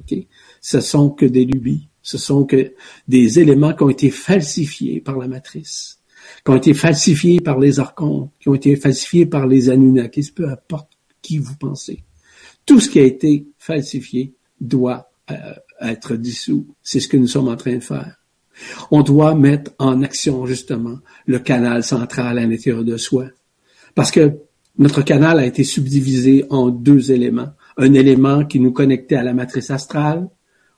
okay, 0.00 0.28
ce 0.60 0.80
sont 0.80 1.10
que 1.10 1.26
des 1.26 1.44
lubies. 1.44 1.88
Ce 2.02 2.18
sont 2.18 2.44
que 2.44 2.72
des 3.08 3.40
éléments 3.40 3.72
qui 3.72 3.82
ont 3.82 3.90
été 3.90 4.10
falsifiés 4.10 5.00
par 5.00 5.18
la 5.18 5.26
matrice 5.26 6.02
qui 6.44 6.50
ont 6.50 6.56
été 6.56 6.74
falsifiés 6.74 7.40
par 7.40 7.58
les 7.58 7.80
archons, 7.80 8.30
qui 8.40 8.48
ont 8.48 8.54
été 8.54 8.76
falsifiés 8.76 9.26
par 9.26 9.46
les 9.46 9.70
Anunnakis, 9.70 10.32
peu 10.34 10.48
importe 10.48 10.92
qui 11.20 11.38
vous 11.38 11.56
pensez. 11.56 12.02
Tout 12.66 12.80
ce 12.80 12.88
qui 12.88 12.98
a 13.00 13.04
été 13.04 13.46
falsifié 13.58 14.34
doit 14.60 15.10
euh, 15.30 15.34
être 15.80 16.16
dissous. 16.16 16.66
C'est 16.82 17.00
ce 17.00 17.08
que 17.08 17.16
nous 17.16 17.26
sommes 17.26 17.48
en 17.48 17.56
train 17.56 17.76
de 17.76 17.80
faire. 17.80 18.16
On 18.90 19.02
doit 19.02 19.34
mettre 19.34 19.72
en 19.78 20.02
action 20.02 20.46
justement 20.46 20.98
le 21.26 21.38
canal 21.38 21.82
central 21.82 22.38
à 22.38 22.46
l'intérieur 22.46 22.84
de 22.84 22.96
soi. 22.96 23.26
Parce 23.94 24.10
que 24.10 24.32
notre 24.78 25.02
canal 25.02 25.38
a 25.38 25.46
été 25.46 25.64
subdivisé 25.64 26.44
en 26.50 26.68
deux 26.68 27.12
éléments. 27.12 27.52
Un 27.76 27.94
élément 27.94 28.44
qui 28.44 28.60
nous 28.60 28.72
connectait 28.72 29.16
à 29.16 29.22
la 29.22 29.34
matrice 29.34 29.70
astrale, 29.70 30.28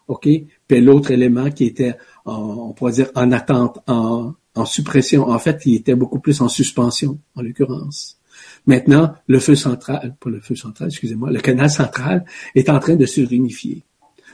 OK? 0.08 0.28
Puis 0.66 0.80
l'autre 0.80 1.10
élément 1.10 1.50
qui 1.50 1.64
était, 1.64 1.96
on 2.24 2.72
pourrait 2.72 2.92
dire, 2.92 3.10
en 3.14 3.30
attente, 3.32 3.78
en, 3.86 4.32
en 4.54 4.64
suppression. 4.64 5.28
En 5.28 5.38
fait, 5.38 5.62
il 5.66 5.74
était 5.76 5.94
beaucoup 5.94 6.20
plus 6.20 6.40
en 6.40 6.48
suspension, 6.48 7.18
en 7.34 7.42
l'occurrence. 7.42 8.18
Maintenant, 8.66 9.14
le 9.26 9.38
feu 9.40 9.54
central, 9.54 10.16
pas 10.18 10.30
le 10.30 10.40
feu 10.40 10.56
central, 10.56 10.88
excusez-moi, 10.88 11.30
le 11.30 11.40
canal 11.40 11.70
central 11.70 12.24
est 12.54 12.70
en 12.70 12.78
train 12.78 12.96
de 12.96 13.06
se 13.06 13.20
réunifier. 13.20 13.84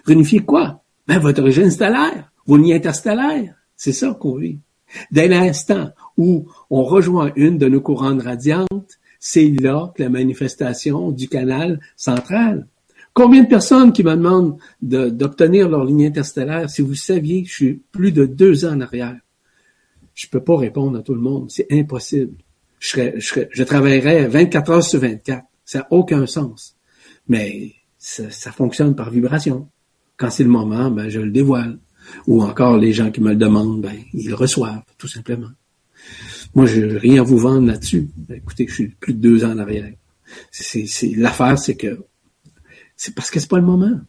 Réunifier 0.04 0.40
quoi? 0.40 0.82
Ben, 1.08 1.18
votre 1.18 1.42
origine 1.42 1.70
stellaire, 1.70 2.30
vos 2.46 2.56
liens 2.56 2.76
interstellaires. 2.76 3.54
C'est 3.76 3.92
ça 3.92 4.16
qu'on 4.18 4.36
vit. 4.36 4.58
Dès 5.10 5.28
l'instant 5.28 5.90
où 6.16 6.46
on 6.68 6.84
rejoint 6.84 7.32
une 7.36 7.58
de 7.58 7.68
nos 7.68 7.80
couronnes 7.80 8.20
radiantes, 8.20 8.98
c'est 9.18 9.48
là 9.48 9.92
que 9.94 10.02
la 10.02 10.08
manifestation 10.08 11.10
du 11.10 11.28
canal 11.28 11.80
central. 11.96 12.66
Combien 13.12 13.42
de 13.42 13.48
personnes 13.48 13.92
qui 13.92 14.04
me 14.04 14.14
demandent 14.14 14.58
d'obtenir 14.80 15.68
leur 15.68 15.84
ligne 15.84 16.06
interstellaire? 16.06 16.70
Si 16.70 16.82
vous 16.82 16.94
saviez, 16.94 17.44
je 17.44 17.52
suis 17.52 17.82
plus 17.90 18.12
de 18.12 18.24
deux 18.24 18.64
ans 18.64 18.76
en 18.76 18.80
arrière. 18.80 19.18
Je 20.14 20.26
peux 20.28 20.42
pas 20.42 20.56
répondre 20.56 20.98
à 20.98 21.02
tout 21.02 21.14
le 21.14 21.20
monde. 21.20 21.50
C'est 21.50 21.66
impossible. 21.70 22.34
Je, 22.80 22.88
serais, 22.88 23.14
je, 23.18 23.26
serais, 23.26 23.64
travaillerais 23.64 24.26
24 24.26 24.70
heures 24.70 24.82
sur 24.82 25.00
24. 25.00 25.44
Ça 25.64 25.78
n'a 25.80 25.86
aucun 25.90 26.26
sens. 26.26 26.76
Mais 27.28 27.74
ça, 27.98 28.50
fonctionne 28.50 28.96
par 28.96 29.10
vibration. 29.10 29.68
Quand 30.16 30.30
c'est 30.30 30.42
le 30.42 30.50
moment, 30.50 30.90
ben, 30.90 31.08
je 31.08 31.20
le 31.20 31.30
dévoile. 31.30 31.78
Ou 32.26 32.42
encore, 32.42 32.78
les 32.78 32.92
gens 32.92 33.12
qui 33.12 33.20
me 33.20 33.31
le 33.31 33.37
demandent, 33.37 33.83
ben, 33.83 33.94
ils 34.12 34.28
le 34.28 34.35
reçoivent, 34.35 34.83
tout 34.98 35.06
simplement. 35.06 35.50
Moi, 36.54 36.66
je 36.66 36.81
rien 36.81 37.20
à 37.20 37.24
vous 37.24 37.38
vendre 37.38 37.68
là-dessus. 37.68 38.08
Ben, 38.16 38.38
écoutez, 38.38 38.66
je 38.66 38.74
suis 38.74 38.88
plus 38.88 39.12
de 39.12 39.20
deux 39.20 39.44
ans 39.44 39.52
en 39.52 39.58
arrière. 39.58 39.92
C'est, 40.50 40.87
l'affaire, 41.16 41.58
c'est 41.58 41.76
que 41.76 42.00
c'est 42.96 43.14
parce 43.14 43.31
que 43.31 43.38
c'est 43.38 43.48
pas 43.48 43.58
le 43.58 43.64
moment. 43.64 44.00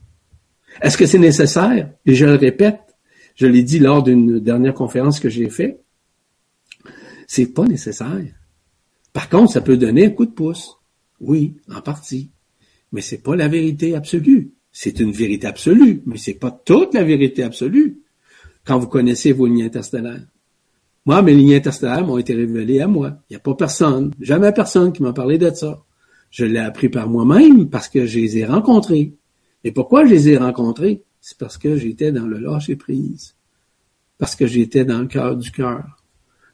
Est-ce 0.81 0.97
que 0.97 1.05
c'est 1.05 1.19
nécessaire? 1.19 1.91
Et 2.05 2.15
je 2.15 2.25
le 2.25 2.35
répète, 2.35 2.79
je 3.35 3.47
l'ai 3.47 3.63
dit 3.63 3.79
lors 3.79 4.03
d'une 4.03 4.39
dernière 4.39 4.73
conférence 4.73 5.19
que 5.19 5.29
j'ai 5.29 5.49
faite, 5.49 5.83
c'est 7.27 7.47
pas 7.47 7.65
nécessaire. 7.65 8.21
Par 9.13 9.29
contre, 9.29 9.51
ça 9.51 9.61
peut 9.61 9.77
donner 9.77 10.05
un 10.05 10.09
coup 10.11 10.25
de 10.25 10.31
pouce. 10.31 10.77
Oui, 11.19 11.55
en 11.69 11.81
partie. 11.81 12.31
Mais 12.91 13.01
c'est 13.01 13.19
pas 13.19 13.35
la 13.35 13.47
vérité 13.47 13.95
absolue. 13.95 14.53
C'est 14.71 14.99
une 14.99 15.11
vérité 15.11 15.47
absolue, 15.47 16.01
mais 16.05 16.17
c'est 16.17 16.33
pas 16.33 16.51
toute 16.51 16.93
la 16.93 17.03
vérité 17.03 17.43
absolue 17.43 17.99
quand 18.65 18.79
vous 18.79 18.87
connaissez 18.87 19.31
vos 19.33 19.45
lignes 19.45 19.63
interstellaires. 19.63 20.25
Moi, 21.05 21.21
mes 21.21 21.33
lignes 21.33 21.55
interstellaires 21.55 22.05
m'ont 22.05 22.17
été 22.17 22.33
révélées 22.33 22.79
à 22.79 22.87
moi. 22.87 23.17
Il 23.29 23.33
n'y 23.33 23.37
a 23.37 23.39
pas 23.39 23.55
personne, 23.55 24.13
jamais 24.21 24.51
personne 24.51 24.93
qui 24.93 25.01
m'a 25.01 25.13
parlé 25.13 25.37
de 25.37 25.49
ça. 25.49 25.83
Je 26.29 26.45
l'ai 26.45 26.59
appris 26.59 26.89
par 26.89 27.09
moi-même 27.09 27.69
parce 27.69 27.89
que 27.89 28.05
je 28.05 28.19
les 28.19 28.37
ai 28.37 28.45
rencontrés. 28.45 29.13
Et 29.63 29.71
pourquoi 29.71 30.05
je 30.05 30.11
les 30.11 30.29
ai 30.29 30.37
rencontrés? 30.37 31.03
C'est 31.19 31.37
parce 31.37 31.57
que 31.57 31.75
j'étais 31.75 32.11
dans 32.11 32.25
le 32.25 32.39
lâcher 32.39 32.75
prise. 32.75 33.35
Parce 34.17 34.35
que 34.35 34.47
j'étais 34.47 34.85
dans 34.85 34.99
le 34.99 35.07
cœur 35.07 35.35
du 35.35 35.51
cœur. 35.51 36.03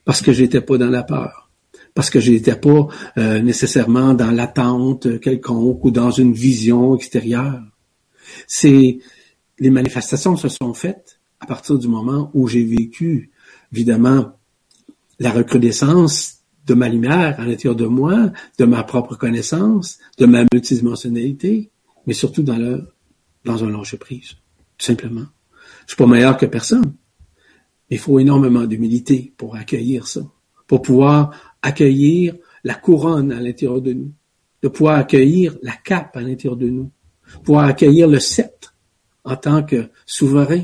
Parce 0.06 0.22
que 0.22 0.34
j'étais 0.34 0.62
pas 0.62 0.78
dans 0.78 0.90
la 0.90 1.04
peur. 1.04 1.47
Parce 1.98 2.12
que 2.12 2.20
j'étais 2.20 2.56
pas 2.56 2.90
euh, 3.18 3.42
nécessairement 3.42 4.14
dans 4.14 4.30
l'attente 4.30 5.20
quelconque 5.20 5.84
ou 5.84 5.90
dans 5.90 6.12
une 6.12 6.32
vision 6.32 6.96
extérieure. 6.96 7.64
C'est 8.46 9.00
les 9.58 9.72
manifestations 9.72 10.38
se 10.38 10.48
sont 10.48 10.76
faites 10.76 11.20
à 11.40 11.48
partir 11.48 11.80
du 11.80 11.88
moment 11.88 12.30
où 12.36 12.48
j'ai 12.48 12.64
vécu, 12.64 13.32
évidemment, 13.74 14.34
la 15.18 15.32
recrudescence 15.32 16.42
de 16.68 16.76
ma 16.76 16.88
lumière 16.88 17.40
à 17.40 17.46
l'intérieur 17.46 17.76
de 17.76 17.88
moi, 17.88 18.32
de 18.60 18.66
ma 18.66 18.84
propre 18.84 19.16
connaissance, 19.16 19.98
de 20.20 20.28
ma 20.28 20.44
multidimensionnalité, 20.54 21.72
mais 22.06 22.14
surtout 22.14 22.44
dans 22.44 22.58
le, 22.58 22.90
dans 23.44 23.64
un 23.64 23.72
lâcher 23.72 23.98
prise, 23.98 24.36
tout 24.78 24.86
simplement. 24.86 25.26
Je 25.88 25.94
suis 25.94 25.98
pas 25.98 26.06
meilleur 26.06 26.38
que 26.38 26.46
personne. 26.46 26.94
Il 27.90 27.98
faut 27.98 28.20
énormément 28.20 28.66
d'humilité 28.66 29.34
pour 29.36 29.56
accueillir 29.56 30.06
ça, 30.06 30.22
pour 30.68 30.84
pouvoir 30.84 31.32
accueillir 31.62 32.36
la 32.64 32.76
couronne 32.76 33.32
à 33.32 33.40
l'intérieur 33.40 33.82
de 33.82 33.94
nous, 33.94 34.12
de 34.62 34.68
pouvoir 34.68 34.98
accueillir 34.98 35.58
la 35.62 35.74
cape 35.74 36.16
à 36.18 36.22
l'intérieur 36.22 36.58
de 36.58 36.70
nous, 36.70 36.92
pouvoir 37.44 37.66
accueillir 37.66 38.08
le 38.08 38.20
sceptre 38.20 38.76
en 39.24 39.36
tant 39.36 39.64
que 39.64 39.90
souverain 40.06 40.64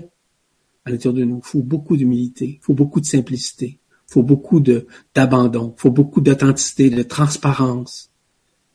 à 0.86 0.92
l'intérieur 0.92 1.14
de 1.14 1.24
nous. 1.24 1.42
Il 1.44 1.48
faut 1.48 1.64
beaucoup 1.64 1.98
d'humilité, 1.98 2.60
il 2.62 2.64
faut 2.64 2.74
beaucoup 2.74 3.02
de 3.02 3.06
simplicité, 3.06 3.80
il 4.10 4.14
faut 4.14 4.24
beaucoup 4.24 4.60
d'abandon, 4.60 5.74
faut 5.78 5.92
beaucoup 5.92 6.22
d'authenticité, 6.22 6.90
de 6.90 7.04
transparence. 7.04 8.10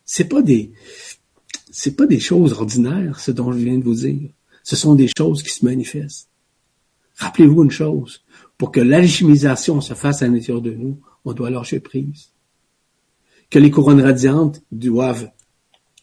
C'est 0.04 0.28
pas 0.28 0.42
des 0.42 0.72
c'est 1.70 1.96
pas 1.96 2.06
des 2.06 2.20
choses 2.20 2.54
ordinaires, 2.54 3.20
ce 3.20 3.30
dont 3.30 3.52
je 3.52 3.58
viens 3.58 3.78
de 3.78 3.84
vous 3.84 3.94
dire. 3.94 4.30
Ce 4.64 4.74
sont 4.74 4.94
des 4.94 5.08
choses 5.16 5.42
qui 5.42 5.50
se 5.50 5.64
manifestent. 5.64 6.28
Rappelez-vous 7.16 7.64
une 7.64 7.70
chose, 7.70 8.22
pour 8.58 8.72
que 8.72 8.80
l'alchimisation 8.80 9.80
se 9.80 9.94
fasse 9.94 10.22
à 10.22 10.26
l'intérieur 10.26 10.60
de 10.60 10.72
nous, 10.72 11.00
on 11.24 11.32
doit 11.32 11.48
lâcher 11.48 11.80
prise. 11.80 12.32
Que 13.50 13.58
les 13.58 13.70
couronnes 13.70 14.02
radiantes 14.02 14.60
doivent 14.72 15.30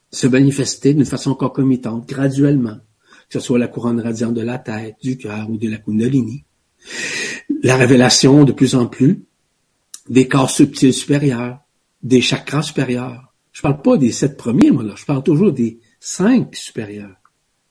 se 0.10 0.26
manifester 0.26 0.94
d'une 0.94 1.06
façon 1.06 1.36
concomitante, 1.36 2.08
graduellement, 2.08 2.80
que 3.30 3.40
ce 3.40 3.46
soit 3.46 3.60
la 3.60 3.68
couronne 3.68 4.00
radiante 4.00 4.34
de 4.34 4.42
la 4.42 4.58
tête, 4.58 4.96
du 5.04 5.18
cœur 5.18 5.50
ou 5.50 5.58
de 5.58 5.70
la 5.70 5.78
kundalini. 5.78 6.46
La 7.62 7.76
révélation 7.76 8.46
de 8.46 8.54
plus 8.54 8.76
en 8.76 8.88
plus 8.88 9.26
des 10.10 10.28
corps 10.28 10.50
subtils 10.50 10.94
supérieurs, 10.94 11.60
des 12.04 12.22
chakras 12.22 12.62
supérieurs. 12.62 13.34
Je 13.52 13.62
parle 13.62 13.82
pas 13.82 13.98
des 13.98 14.12
sept 14.12 14.38
premiers, 14.38 14.72
moi. 14.72 14.84
Je 14.96 15.06
parle 15.06 15.24
toujours 15.24 15.52
des 15.52 15.80
cinq 16.00 16.56
supérieurs. 16.56 17.16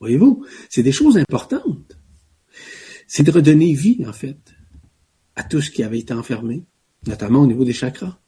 Voyez-vous? 0.01 0.45
C'est 0.68 0.82
des 0.82 0.93
choses 0.93 1.16
importantes. 1.16 1.97
C'est 3.07 3.22
de 3.22 3.30
redonner 3.30 3.72
vie, 3.72 4.05
en 4.07 4.12
fait, 4.12 4.53
à 5.37 5.43
tout 5.43 5.61
ce 5.61 5.70
qui 5.70 5.82
avait 5.82 5.99
été 5.99 6.14
enfermé, 6.14 6.64
notamment 7.07 7.43
au 7.43 7.47
niveau 7.47 7.64
des 7.64 7.72
chakras. 7.72 8.18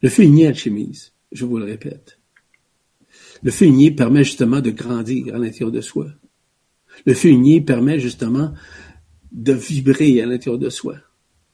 Le 0.00 0.08
feu 0.08 0.24
igné 0.24 0.46
alchimise, 0.46 1.12
je 1.32 1.44
vous 1.44 1.58
le 1.58 1.64
répète. 1.64 2.18
Le 3.42 3.50
feu 3.50 3.66
igné 3.66 3.90
permet 3.90 4.24
justement 4.24 4.60
de 4.60 4.70
grandir 4.70 5.34
à 5.34 5.38
l'intérieur 5.38 5.72
de 5.72 5.80
soi. 5.80 6.06
Le 7.04 7.14
feu 7.14 7.30
igné 7.30 7.60
permet 7.60 7.98
justement 7.98 8.52
de 9.32 9.52
vibrer 9.52 10.20
à 10.20 10.26
l'intérieur 10.26 10.58
de 10.58 10.70
soi. 10.70 10.96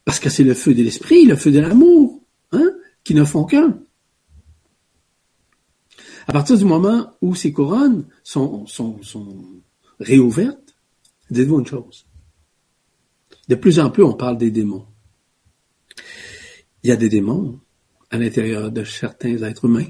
Parce 0.04 0.20
que 0.20 0.28
c'est 0.28 0.44
le 0.44 0.54
feu 0.54 0.74
de 0.74 0.82
l'esprit, 0.82 1.24
le 1.26 1.36
feu 1.36 1.50
de 1.50 1.60
l'amour, 1.60 2.22
hein, 2.52 2.72
qui 3.02 3.14
ne 3.14 3.24
font 3.24 3.44
qu'un. 3.44 3.78
À 6.26 6.32
partir 6.32 6.56
du 6.56 6.64
moment 6.64 7.12
où 7.20 7.34
ces 7.34 7.52
couronnes 7.52 8.06
sont, 8.22 8.66
sont, 8.66 9.02
sont 9.02 9.44
réouvertes, 10.00 10.76
dites-vous 11.30 11.60
une 11.60 11.66
chose. 11.66 12.06
De 13.48 13.54
plus 13.54 13.78
en 13.78 13.90
plus, 13.90 14.02
on 14.02 14.14
parle 14.14 14.38
des 14.38 14.50
démons. 14.50 14.86
Il 16.82 16.88
y 16.88 16.92
a 16.92 16.96
des 16.96 17.08
démons 17.08 17.60
à 18.10 18.18
l'intérieur 18.18 18.70
de 18.70 18.84
certains 18.84 19.42
êtres 19.42 19.66
humains. 19.66 19.88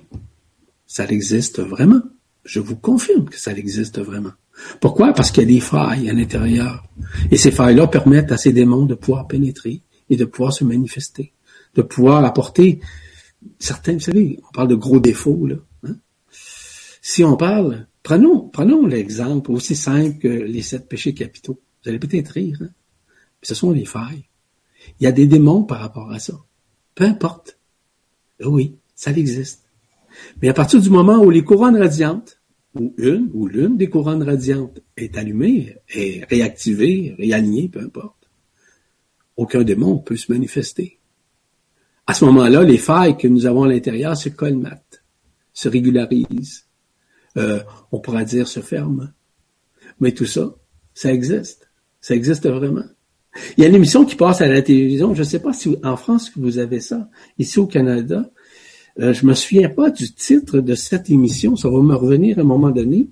Ça 0.86 1.07
existe 1.07 1.61
vraiment. 1.61 2.02
Je 2.44 2.61
vous 2.61 2.76
confirme 2.76 3.28
que 3.28 3.38
ça 3.38 3.52
existe 3.52 4.00
vraiment. 4.00 4.32
Pourquoi? 4.80 5.12
Parce 5.12 5.30
qu'il 5.30 5.42
y 5.42 5.46
a 5.46 5.55
des 5.55 5.61
failles 5.61 6.11
à 6.11 6.12
l'intérieur. 6.12 6.84
Et 7.30 7.36
ces 7.36 7.50
failles-là 7.50 7.86
permettent 7.86 8.32
à 8.32 8.36
ces 8.36 8.52
démons 8.52 8.86
de 8.86 8.94
pouvoir 8.94 9.26
pénétrer 9.26 9.82
et 10.11 10.16
de 10.16 10.24
pouvoir 10.24 10.52
se 10.52 10.64
manifester, 10.64 11.32
de 11.74 11.82
pouvoir 11.82 12.24
apporter 12.24 12.80
certains, 13.59 13.94
vous 13.94 14.00
savez, 14.00 14.40
on 14.48 14.52
parle 14.52 14.68
de 14.68 14.74
gros 14.74 15.00
défauts, 15.00 15.46
là. 15.46 15.57
Hein. 15.84 15.96
Si 17.02 17.24
on 17.24 17.36
parle, 17.36 17.86
prenons, 18.02 18.48
prenons 18.48 18.86
l'exemple 18.86 19.50
aussi 19.50 19.74
simple 19.74 20.18
que 20.18 20.28
les 20.28 20.62
sept 20.62 20.88
péchés 20.88 21.14
capitaux. 21.14 21.61
Vous 21.82 21.90
allez 21.90 21.98
peut-être 21.98 22.28
rire, 22.28 22.59
hein? 22.62 22.70
Ce 23.47 23.55
sont 23.55 23.72
les 23.72 23.84
failles. 23.84 24.24
Il 25.01 25.05
y 25.05 25.07
a 25.07 25.12
des 25.12 25.26
démons 25.26 25.64
par 25.64 25.80
rapport 25.80 26.11
à 26.11 26.18
ça. 26.18 26.34
Peu 26.95 27.05
importe. 27.05 27.59
Oui, 28.40 28.76
ça 28.95 29.11
existe. 29.12 29.64
Mais 30.40 30.49
à 30.49 30.55
partir 30.55 30.80
du 30.80 30.90
moment 30.90 31.18
où 31.22 31.30
les 31.30 31.42
couronnes 31.42 31.76
radiantes, 31.76 32.40
ou 32.74 32.92
une, 32.99 33.30
ou 33.32 33.47
l'une 33.47 33.76
des 33.76 33.88
couronnes 33.88 34.22
radiantes 34.22 34.80
est 34.97 35.16
allumée, 35.16 35.76
est 35.88 36.24
réactivée, 36.28 37.14
réalignée, 37.18 37.68
peu 37.68 37.80
importe, 37.80 38.28
aucun 39.36 39.62
démon 39.62 39.99
peut 39.99 40.16
se 40.16 40.32
manifester. 40.32 40.99
À 42.07 42.14
ce 42.14 42.24
moment-là, 42.26 42.62
les 42.62 42.78
failles 42.78 43.16
que 43.16 43.28
nous 43.28 43.47
avons 43.47 43.64
à 43.64 43.68
l'intérieur 43.68 44.16
se 44.16 44.28
colmatent, 44.28 45.05
se 45.53 45.68
régularisent, 45.68 46.66
euh, 47.36 47.62
on 47.92 48.01
pourra 48.01 48.24
dire 48.24 48.47
se 48.47 48.61
ferment. 48.61 49.09
Mais 50.01 50.12
tout 50.12 50.26
ça, 50.26 50.55
ça 50.92 51.12
existe. 51.12 51.70
Ça 52.01 52.14
existe 52.14 52.47
vraiment. 52.47 52.84
Il 53.57 53.62
y 53.62 53.66
a 53.66 53.68
une 53.68 53.74
émission 53.74 54.05
qui 54.05 54.16
passe 54.16 54.41
à 54.41 54.49
la 54.49 54.62
télévision. 54.62 55.14
Je 55.14 55.20
ne 55.20 55.24
sais 55.24 55.41
pas 55.41 55.53
si 55.53 55.76
en 55.82 55.97
France 55.97 56.30
vous 56.37 56.59
avez 56.59 56.80
ça. 56.80 57.09
Ici 57.39 57.59
au 57.59 57.66
Canada, 57.66 58.30
euh, 59.01 59.12
je 59.12 59.26
me 59.26 59.35
souviens 59.35 59.68
pas 59.68 59.91
du 59.91 60.12
titre 60.12 60.61
de 60.61 60.74
cette 60.74 61.11
émission. 61.11 61.57
Ça 61.57 61.68
va 61.68 61.80
me 61.80 61.95
revenir 61.95 62.39
à 62.39 62.43
un 62.43 62.45
moment 62.45 62.70
donné. 62.70 63.09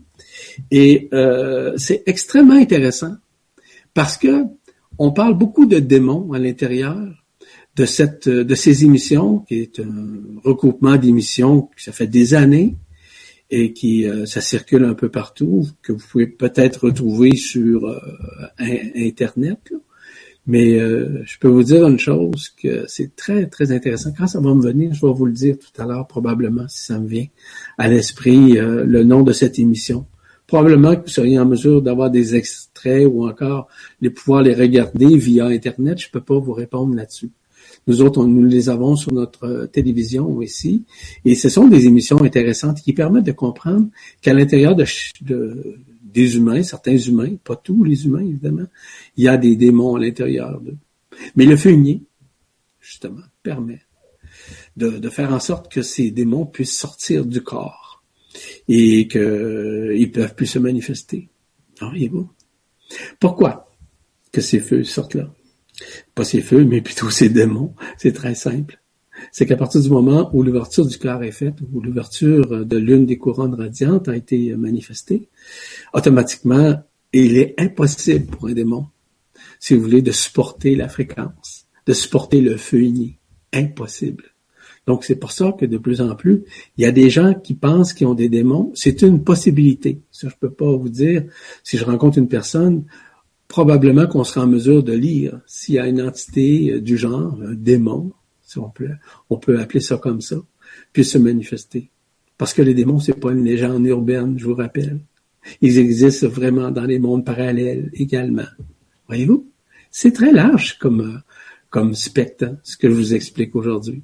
Et 0.70 1.08
euh, 1.12 1.74
c'est 1.76 2.02
extrêmement 2.06 2.54
intéressant 2.54 3.16
parce 3.94 4.16
que 4.16 4.44
on 4.98 5.10
parle 5.10 5.34
beaucoup 5.34 5.66
de 5.66 5.78
démons 5.78 6.32
à 6.32 6.38
l'intérieur 6.38 6.96
de 7.74 7.86
cette 7.86 8.28
de 8.28 8.54
ces 8.54 8.84
émissions, 8.84 9.40
qui 9.40 9.60
est 9.60 9.80
un 9.80 10.40
regroupement 10.44 10.96
d'émissions 10.96 11.70
qui 11.76 11.84
ça 11.84 11.92
fait 11.92 12.06
des 12.06 12.34
années 12.34 12.76
et 13.52 13.74
qui 13.74 14.08
euh, 14.08 14.24
ça 14.24 14.40
circule 14.40 14.84
un 14.84 14.94
peu 14.94 15.10
partout, 15.10 15.68
que 15.82 15.92
vous 15.92 16.04
pouvez 16.10 16.26
peut-être 16.26 16.86
retrouver 16.86 17.36
sur 17.36 17.86
euh, 17.86 17.98
internet. 18.96 19.72
Mais 20.46 20.80
euh, 20.80 21.22
je 21.24 21.38
peux 21.38 21.48
vous 21.48 21.62
dire 21.62 21.86
une 21.86 21.98
chose 21.98 22.50
que 22.60 22.84
c'est 22.88 23.14
très 23.14 23.46
très 23.46 23.70
intéressant. 23.70 24.12
Quand 24.16 24.26
ça 24.26 24.40
va 24.40 24.54
me 24.54 24.62
venir, 24.62 24.92
je 24.92 25.06
vais 25.06 25.12
vous 25.12 25.26
le 25.26 25.32
dire 25.32 25.56
tout 25.58 25.80
à 25.80 25.86
l'heure 25.86 26.06
probablement 26.06 26.66
si 26.68 26.84
ça 26.84 26.98
me 26.98 27.06
vient 27.06 27.26
à 27.78 27.88
l'esprit 27.88 28.54
le 28.54 29.04
nom 29.04 29.22
de 29.22 29.32
cette 29.32 29.58
émission 29.58 30.06
probablement 30.52 30.94
que 30.96 31.02
vous 31.02 31.08
seriez 31.08 31.38
en 31.38 31.46
mesure 31.46 31.80
d'avoir 31.80 32.10
des 32.10 32.36
extraits 32.36 33.08
ou 33.10 33.26
encore 33.26 33.68
de 34.02 34.10
pouvoir 34.10 34.42
les 34.42 34.54
regarder 34.54 35.16
via 35.16 35.46
Internet. 35.46 35.98
Je 35.98 36.08
ne 36.08 36.12
peux 36.12 36.20
pas 36.20 36.38
vous 36.38 36.52
répondre 36.52 36.94
là-dessus. 36.94 37.30
Nous 37.86 38.02
autres, 38.02 38.24
nous 38.26 38.44
les 38.44 38.68
avons 38.68 38.94
sur 38.94 39.12
notre 39.14 39.44
euh, 39.44 39.66
télévision 39.66 40.42
ici. 40.42 40.84
Et 41.24 41.34
ce 41.34 41.48
sont 41.48 41.68
des 41.68 41.86
émissions 41.86 42.22
intéressantes 42.22 42.82
qui 42.82 42.92
permettent 42.92 43.24
de 43.24 43.32
comprendre 43.32 43.88
qu'à 44.20 44.34
l'intérieur 44.34 44.76
de, 44.76 44.84
des 46.12 46.36
humains, 46.36 46.62
certains 46.62 46.96
humains, 46.96 47.36
pas 47.42 47.56
tous 47.56 47.84
les 47.84 48.04
humains 48.06 48.20
évidemment, 48.20 48.66
il 49.16 49.24
y 49.24 49.28
a 49.28 49.36
des 49.36 49.56
démons 49.56 49.96
à 49.96 50.00
l'intérieur 50.00 50.60
d'eux. 50.60 50.76
Mais 51.36 51.46
le 51.46 51.56
fumier, 51.56 52.02
justement, 52.80 53.22
permet 53.42 53.80
de, 54.76 55.08
faire 55.08 55.32
en 55.32 55.40
sorte 55.40 55.70
que 55.70 55.82
ces 55.82 56.10
démons 56.10 56.46
puissent 56.46 56.76
sortir 56.76 57.24
du 57.24 57.42
corps 57.42 58.02
et 58.68 59.08
qu'ils 59.08 59.20
ne 59.20 60.06
peuvent 60.06 60.34
plus 60.34 60.46
se 60.46 60.58
manifester. 60.58 61.28
Voyez-vous? 61.80 62.30
Pourquoi 63.18 63.70
que 64.30 64.40
ces 64.40 64.60
feux 64.60 64.84
sortent 64.84 65.14
là? 65.14 65.32
Pas 66.14 66.24
ces 66.24 66.42
feux, 66.42 66.64
mais 66.64 66.80
plutôt 66.80 67.10
ces 67.10 67.28
démons. 67.28 67.74
C'est 67.98 68.12
très 68.12 68.34
simple. 68.34 68.81
C'est 69.30 69.46
qu'à 69.46 69.56
partir 69.56 69.80
du 69.80 69.90
moment 69.90 70.30
où 70.32 70.42
l'ouverture 70.42 70.86
du 70.86 70.98
cœur 70.98 71.22
est 71.22 71.32
faite, 71.32 71.56
où 71.72 71.80
l'ouverture 71.80 72.64
de 72.64 72.76
l'une 72.76 73.06
des 73.06 73.18
couronnes 73.18 73.54
radiantes 73.54 74.08
a 74.08 74.16
été 74.16 74.54
manifestée, 74.56 75.28
automatiquement, 75.94 76.82
il 77.12 77.36
est 77.36 77.54
impossible 77.58 78.26
pour 78.26 78.48
un 78.48 78.52
démon, 78.52 78.86
si 79.60 79.74
vous 79.74 79.82
voulez, 79.82 80.02
de 80.02 80.12
supporter 80.12 80.74
la 80.74 80.88
fréquence, 80.88 81.66
de 81.86 81.92
supporter 81.92 82.40
le 82.40 82.56
feu 82.56 82.78
uni. 82.78 83.16
Impossible. 83.52 84.24
Donc, 84.86 85.04
c'est 85.04 85.16
pour 85.16 85.30
ça 85.30 85.52
que 85.52 85.66
de 85.66 85.78
plus 85.78 86.00
en 86.00 86.14
plus, 86.16 86.42
il 86.76 86.82
y 86.82 86.86
a 86.86 86.90
des 86.90 87.10
gens 87.10 87.34
qui 87.34 87.54
pensent 87.54 87.92
qu'ils 87.92 88.06
ont 88.06 88.14
des 88.14 88.28
démons. 88.28 88.72
C'est 88.74 89.02
une 89.02 89.22
possibilité. 89.22 90.00
Ça, 90.10 90.28
je 90.28 90.34
peux 90.40 90.50
pas 90.50 90.72
vous 90.72 90.88
dire. 90.88 91.24
Si 91.62 91.76
je 91.76 91.84
rencontre 91.84 92.18
une 92.18 92.28
personne, 92.28 92.84
probablement 93.46 94.06
qu'on 94.06 94.24
sera 94.24 94.44
en 94.44 94.48
mesure 94.48 94.82
de 94.82 94.94
lire 94.94 95.38
s'il 95.46 95.74
y 95.74 95.78
a 95.78 95.86
une 95.86 96.00
entité 96.00 96.72
euh, 96.72 96.80
du 96.80 96.96
genre, 96.96 97.38
un 97.44 97.52
démon, 97.52 98.12
on 98.60 98.70
peut, 99.38 99.58
appeler 99.58 99.80
ça 99.80 99.96
comme 99.96 100.20
ça, 100.20 100.36
puisse 100.92 101.12
se 101.12 101.18
manifester. 101.18 101.90
Parce 102.38 102.54
que 102.54 102.62
les 102.62 102.74
démons, 102.74 102.98
c'est 102.98 103.18
pas 103.18 103.32
une 103.32 103.44
légende 103.44 103.86
urbaine, 103.86 104.38
je 104.38 104.46
vous 104.46 104.54
rappelle. 104.54 105.00
Ils 105.60 105.78
existent 105.78 106.28
vraiment 106.28 106.70
dans 106.70 106.84
les 106.84 106.98
mondes 106.98 107.24
parallèles 107.24 107.90
également. 107.94 108.48
Voyez-vous? 109.08 109.46
C'est 109.90 110.12
très 110.12 110.32
large 110.32 110.78
comme, 110.78 111.22
comme 111.70 111.94
spectre, 111.94 112.56
ce 112.62 112.76
que 112.76 112.88
je 112.88 112.94
vous 112.94 113.14
explique 113.14 113.54
aujourd'hui. 113.54 114.02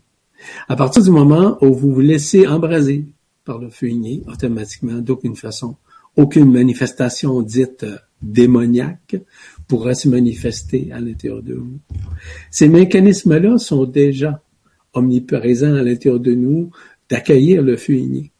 À 0.68 0.76
partir 0.76 1.02
du 1.02 1.10
moment 1.10 1.58
où 1.62 1.72
vous 1.72 1.92
vous 1.92 2.00
laissez 2.00 2.46
embraser 2.46 3.06
par 3.44 3.58
le 3.58 3.70
feu 3.70 3.88
automatiquement, 4.26 4.98
d'aucune 4.98 5.36
façon, 5.36 5.76
aucune 6.16 6.50
manifestation 6.52 7.42
dite 7.42 7.86
démoniaque 8.20 9.16
pourra 9.68 9.94
se 9.94 10.08
manifester 10.08 10.90
à 10.92 11.00
l'intérieur 11.00 11.42
de 11.42 11.54
vous. 11.54 11.78
Ces 12.50 12.68
mécanismes-là 12.68 13.58
sont 13.58 13.84
déjà 13.84 14.42
omniprésents 14.94 15.74
à 15.74 15.82
l'intérieur 15.82 16.18
de 16.18 16.34
nous 16.34 16.70
d'accueillir 17.08 17.62
le 17.62 17.76
feu 17.76 17.94
igné. 17.94 18.32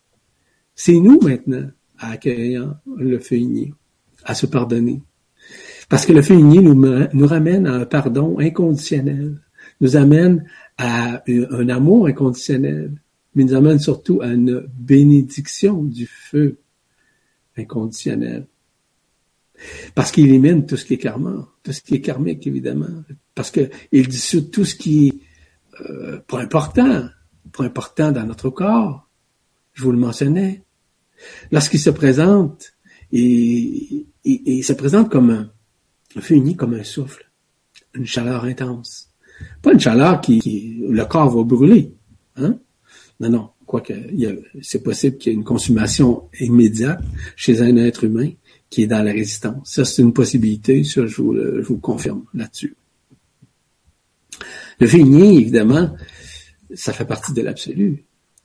C'est 0.74 0.98
nous 0.98 1.20
maintenant 1.20 1.68
à 1.98 2.12
accueillir 2.12 2.76
le 2.96 3.18
feu 3.18 3.36
igné, 3.36 3.74
à 4.24 4.34
se 4.34 4.46
pardonner. 4.46 5.02
Parce 5.88 6.06
que 6.06 6.12
le 6.12 6.22
feu 6.22 6.34
igné 6.34 6.60
nous, 6.60 6.74
nous 6.74 7.26
ramène 7.26 7.66
à 7.66 7.74
un 7.74 7.84
pardon 7.84 8.38
inconditionnel, 8.38 9.40
nous 9.80 9.96
amène 9.96 10.44
à 10.76 11.22
un 11.28 11.68
amour 11.68 12.06
inconditionnel, 12.06 12.92
mais 13.34 13.44
nous 13.44 13.54
amène 13.54 13.78
surtout 13.78 14.20
à 14.22 14.28
une 14.28 14.66
bénédiction 14.78 15.82
du 15.82 16.06
feu 16.06 16.58
inconditionnel. 17.56 18.46
Parce 19.94 20.12
qu'il 20.12 20.26
élimine 20.28 20.66
tout 20.66 20.76
ce 20.76 20.84
qui 20.84 20.94
est 20.94 20.98
karma, 20.98 21.48
tout 21.62 21.72
ce 21.72 21.80
qui 21.80 21.94
est 21.94 22.00
karmique, 22.00 22.46
évidemment. 22.46 23.04
Parce 23.34 23.50
qu'il 23.50 24.08
dissout 24.08 24.42
tout 24.42 24.64
ce 24.64 24.74
qui 24.74 25.08
est 25.08 25.14
euh, 25.80 26.18
pas 26.26 26.40
important, 26.40 27.08
pas 27.52 27.64
important 27.64 28.12
dans 28.12 28.24
notre 28.24 28.50
corps. 28.50 29.08
Je 29.72 29.82
vous 29.82 29.92
le 29.92 29.98
mentionnais. 29.98 30.64
Lorsqu'il 31.50 31.80
se 31.80 31.90
présente, 31.90 32.72
il, 33.10 34.06
se 34.62 34.72
présente 34.72 35.10
comme 35.10 35.30
un, 35.30 35.50
un 36.16 36.20
feu 36.20 36.36
uni, 36.36 36.56
comme 36.56 36.74
un 36.74 36.84
souffle, 36.84 37.30
une 37.94 38.06
chaleur 38.06 38.44
intense. 38.44 39.10
Pas 39.62 39.72
une 39.72 39.80
chaleur 39.80 40.20
qui, 40.20 40.84
le 40.88 41.04
corps 41.04 41.30
va 41.30 41.42
brûler. 41.44 41.92
Hein? 42.36 42.58
Non, 43.20 43.30
non. 43.30 43.50
Quoique, 43.66 43.92
c'est 44.62 44.82
possible 44.82 45.18
qu'il 45.18 45.32
y 45.32 45.34
ait 45.34 45.38
une 45.38 45.44
consommation 45.44 46.30
immédiate 46.40 47.02
chez 47.36 47.60
un 47.60 47.76
être 47.76 48.04
humain 48.04 48.30
qui 48.70 48.82
est 48.82 48.86
dans 48.86 49.02
la 49.02 49.12
résistance. 49.12 49.70
Ça, 49.72 49.84
c'est 49.84 50.02
une 50.02 50.12
possibilité. 50.12 50.84
Ça, 50.84 51.06
je 51.06 51.22
vous, 51.22 51.34
je 51.34 51.66
vous 51.66 51.78
confirme 51.78 52.24
là-dessus. 52.34 52.76
Le 54.80 54.86
feu 54.86 54.98
évidemment, 54.98 55.96
ça 56.74 56.92
fait 56.92 57.04
partie 57.04 57.32
de 57.32 57.42
l'absolu. 57.42 58.04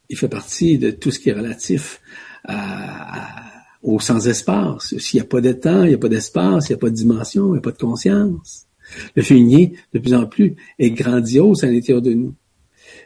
Il 0.09 0.17
fait 0.17 0.29
partie 0.29 0.77
de 0.77 0.91
tout 0.91 1.11
ce 1.11 1.19
qui 1.19 1.29
est 1.29 1.33
relatif 1.33 2.01
à, 2.45 3.43
au 3.83 3.99
sans-espace. 3.99 4.97
S'il 4.97 5.19
n'y 5.19 5.25
a 5.25 5.27
pas 5.27 5.41
de 5.41 5.51
temps, 5.53 5.83
il 5.83 5.89
n'y 5.89 5.95
a 5.95 5.99
pas 5.99 6.09
d'espace, 6.09 6.69
il 6.69 6.71
n'y 6.71 6.75
a 6.75 6.79
pas 6.79 6.89
de 6.89 6.95
dimension, 6.95 7.49
il 7.49 7.51
n'y 7.53 7.57
a 7.59 7.61
pas 7.61 7.71
de 7.71 7.77
conscience. 7.77 8.67
Le 9.15 9.21
féminin, 9.21 9.67
de 9.93 9.99
plus 9.99 10.13
en 10.13 10.25
plus, 10.25 10.55
est 10.79 10.91
grandiose 10.91 11.63
à 11.63 11.67
l'intérieur 11.67 12.01
de 12.01 12.13
nous. 12.13 12.33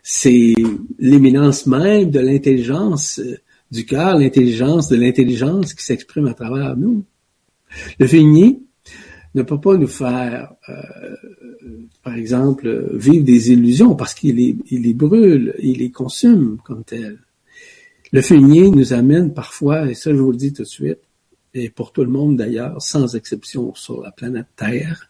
C'est 0.03 0.53
l'éminence 0.99 1.65
même 1.68 2.09
de 2.09 2.20
l'intelligence 2.20 3.20
euh, 3.20 3.38
du 3.72 3.86
cœur, 3.86 4.18
l'intelligence 4.18 4.88
de 4.88 4.95
l'intelligence 4.95 5.74
qui 5.74 5.84
s'exprime 5.84 6.28
à 6.28 6.34
travers 6.34 6.78
nous. 6.78 7.03
Le 7.99 8.07
féminin 8.07 8.53
ne 9.36 9.43
peut 9.43 9.59
pas 9.59 9.76
nous 9.78 9.88
faire, 9.88 10.53
euh, 10.70 11.15
par 12.03 12.15
exemple, 12.15 12.89
vivre 12.93 13.24
des 13.24 13.51
illusions 13.51 13.95
parce 13.95 14.13
qu'il 14.13 14.36
les, 14.36 14.93
brûle, 14.93 15.53
il 15.59 15.80
les 15.80 15.91
consomme 15.91 16.57
comme 16.63 16.84
tel. 16.84 17.20
Le 18.11 18.22
féminin 18.22 18.72
nous 18.72 18.93
amène 18.93 19.34
parfois, 19.34 19.89
et 19.89 19.93
ça 19.93 20.11
je 20.11 20.18
vous 20.18 20.32
le 20.32 20.38
dis 20.38 20.53
tout 20.53 20.63
de 20.63 20.68
suite, 20.68 20.99
et 21.53 21.70
pour 21.70 21.91
tout 21.91 22.03
le 22.03 22.09
monde 22.09 22.38
d'ailleurs, 22.38 22.82
sans 22.82 23.15
exception 23.15 23.74
sur 23.76 24.01
la 24.01 24.11
planète 24.11 24.47
Terre, 24.55 25.09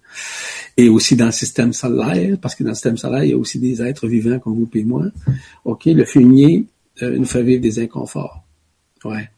et 0.78 0.89
aussi 0.89 1.16
dans 1.16 1.28
le 1.28 1.32
système 1.32 1.74
solaire, 1.74 2.38
parce 2.41 2.55
que 2.55 2.64
dans 2.64 2.70
le 2.70 2.76
système 2.76 2.97
solaire, 2.97 3.24
il 3.24 3.30
y 3.32 3.34
a 3.34 3.38
aussi 3.38 3.60
des 3.60 3.82
êtres 3.82 4.08
vivants 4.08 4.39
comme 4.39 4.55
vous 4.55 4.70
et 4.74 4.84
moi. 4.84 5.05
OK, 5.66 5.86
le 5.86 6.05
fumier 6.05 6.66
euh, 7.01 7.18
nous 7.18 7.26
fait 7.26 7.43
vivre 7.43 7.62
des 7.62 7.80
inconforts. 7.80 8.46
Ouais. 9.05 9.29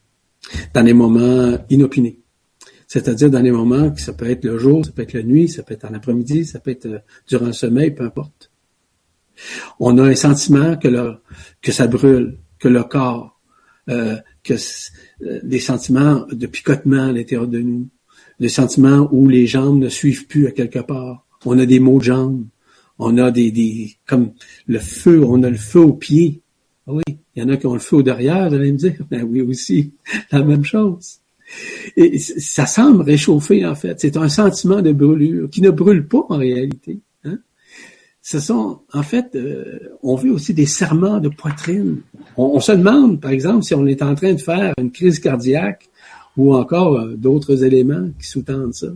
Dans 0.73 0.83
des 0.83 0.93
moments 0.93 1.57
inopinés. 1.69 2.19
C'est-à-dire 2.87 3.29
dans 3.29 3.41
des 3.41 3.51
moments 3.51 3.91
que 3.91 4.01
ça 4.01 4.13
peut 4.13 4.29
être 4.29 4.43
le 4.45 4.57
jour, 4.57 4.83
ça 4.83 4.91
peut 4.91 5.03
être 5.03 5.13
la 5.13 5.23
nuit, 5.23 5.47
ça 5.47 5.61
peut 5.63 5.75
être 5.75 5.85
en 5.85 5.93
après-midi, 5.93 6.45
ça 6.45 6.59
peut 6.59 6.71
être 6.71 6.87
euh, 6.87 6.99
durant 7.27 7.45
le 7.47 7.53
sommeil, 7.53 7.91
peu 7.91 8.03
importe. 8.03 8.51
On 9.79 9.97
a 9.99 10.03
un 10.03 10.15
sentiment 10.15 10.75
que, 10.75 10.87
le, 10.87 11.17
que 11.61 11.71
ça 11.71 11.87
brûle, 11.87 12.39
que 12.57 12.67
le 12.67 12.83
corps, 12.83 13.39
euh, 13.89 14.17
que 14.43 14.55
euh, 14.55 15.39
des 15.43 15.59
sentiments 15.59 16.25
de 16.31 16.47
picotement 16.47 17.09
à 17.09 17.11
l'intérieur 17.11 17.47
de 17.47 17.59
nous, 17.59 17.89
des 18.39 18.49
sentiments 18.49 19.07
où 19.11 19.27
les 19.27 19.45
jambes 19.45 19.79
ne 19.79 19.89
suivent 19.89 20.25
plus 20.25 20.47
à 20.47 20.51
quelque 20.51 20.79
part, 20.79 21.27
on 21.45 21.57
a 21.59 21.65
des 21.65 21.79
maux 21.79 21.99
de 21.99 22.03
jambes. 22.03 22.45
On 22.97 23.17
a 23.17 23.31
des, 23.31 23.51
des, 23.51 23.97
comme 24.05 24.33
le 24.67 24.79
feu, 24.79 25.23
on 25.23 25.41
a 25.43 25.49
le 25.49 25.57
feu 25.57 25.79
au 25.79 25.93
pied. 25.93 26.41
Ah 26.89 26.93
oui, 26.93 27.03
il 27.35 27.43
y 27.43 27.45
en 27.45 27.49
a 27.49 27.57
qui 27.57 27.67
ont 27.67 27.73
le 27.73 27.79
feu 27.79 27.97
au 27.97 28.01
derrière, 28.01 28.49
vous 28.49 28.55
allez 28.55 28.71
me 28.71 28.77
dire. 28.77 28.95
Ben 29.11 29.23
oui 29.23 29.41
aussi, 29.41 29.93
la 30.31 30.43
même 30.43 30.65
chose. 30.65 31.19
Et 31.95 32.17
ça 32.17 32.65
semble 32.65 33.03
réchauffer, 33.03 33.63
en 33.65 33.75
fait. 33.75 33.99
C'est 33.99 34.17
un 34.17 34.27
sentiment 34.27 34.81
de 34.81 34.91
brûlure 34.91 35.49
qui 35.51 35.61
ne 35.61 35.69
brûle 35.69 36.07
pas 36.07 36.25
en 36.29 36.37
réalité. 36.37 36.99
Hein. 37.25 37.37
Ce 38.23 38.39
sont, 38.39 38.79
en 38.91 39.03
fait, 39.03 39.35
euh, 39.35 39.97
on 40.01 40.15
vit 40.15 40.29
aussi 40.29 40.55
des 40.55 40.65
serments 40.65 41.19
de 41.19 41.29
poitrine. 41.29 42.01
On, 42.37 42.59
se 42.59 42.71
demande, 42.71 43.21
par 43.21 43.31
exemple, 43.31 43.63
si 43.63 43.75
on 43.75 43.85
est 43.85 44.01
en 44.01 44.15
train 44.15 44.33
de 44.33 44.41
faire 44.41 44.73
une 44.79 44.91
crise 44.91 45.19
cardiaque 45.19 45.89
ou 46.37 46.55
encore 46.55 46.99
euh, 46.99 47.15
d'autres 47.15 47.63
éléments 47.63 48.09
qui 48.19 48.27
sous-tendent 48.27 48.73
ça 48.73 48.87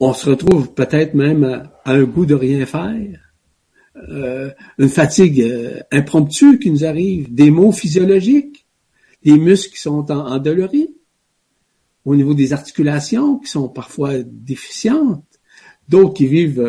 on 0.00 0.12
se 0.12 0.28
retrouve 0.28 0.72
peut-être 0.74 1.14
même 1.14 1.44
à, 1.44 1.90
un 1.90 2.02
goût 2.04 2.26
de 2.26 2.34
rien 2.34 2.66
faire, 2.66 3.20
euh, 3.96 4.50
une 4.78 4.88
fatigue 4.88 5.40
euh, 5.40 5.78
impromptue 5.92 6.58
qui 6.58 6.70
nous 6.70 6.84
arrive, 6.84 7.32
des 7.32 7.52
maux 7.52 7.70
physiologiques, 7.70 8.66
des 9.24 9.38
muscles 9.38 9.72
qui 9.72 9.80
sont 9.80 10.10
en, 10.10 10.32
endoloris, 10.32 10.90
au 12.04 12.16
niveau 12.16 12.34
des 12.34 12.52
articulations 12.52 13.38
qui 13.38 13.48
sont 13.48 13.68
parfois 13.68 14.14
déficientes, 14.24 15.24
d'autres 15.88 16.14
qui 16.14 16.26
vivent, 16.26 16.60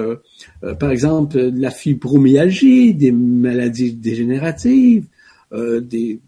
euh, 0.63 0.75
par 0.75 0.91
exemple, 0.91 1.51
de 1.51 1.59
la 1.59 1.71
fibromyalgie, 1.71 2.93
des 2.93 3.11
maladies 3.11 3.93
dégénératives, 3.93 5.07
des 5.51 6.19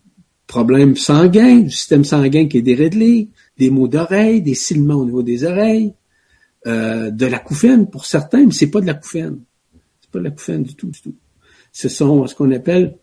problèmes 0.46 0.96
sanguins, 0.96 1.60
du 1.60 1.70
système 1.70 2.06
sanguin 2.06 2.48
qui 2.48 2.60
est 2.60 2.62
déréglé, 2.62 3.28
des 3.58 3.70
maux 3.70 3.90
d'oreilles, 3.90 4.42
des 4.42 4.54
silements 4.54 4.96
au 4.96 5.06
niveau 5.06 5.24
des 5.24 5.44
oreilles, 5.44 5.94
de 6.66 7.26
la 7.26 7.40
couffaine 7.40 7.90
pour 7.90 8.06
certains, 8.06 8.46
mais 8.46 8.54
c'est 8.54 8.72
pas 8.72 8.80
de 8.80 8.86
la 8.86 8.94
couffaine. 8.94 9.40
C'est 10.08 10.14
pas 10.14 10.24
la 10.24 10.32
couffaine 10.32 10.64
du 10.64 10.76
tout, 10.76 10.88
du 10.88 11.02
tout. 11.02 11.16
Ce 11.74 11.90
sont 11.90 12.26
ce 12.28 12.34
qu'on 12.34 12.52
appelle, 12.52 12.98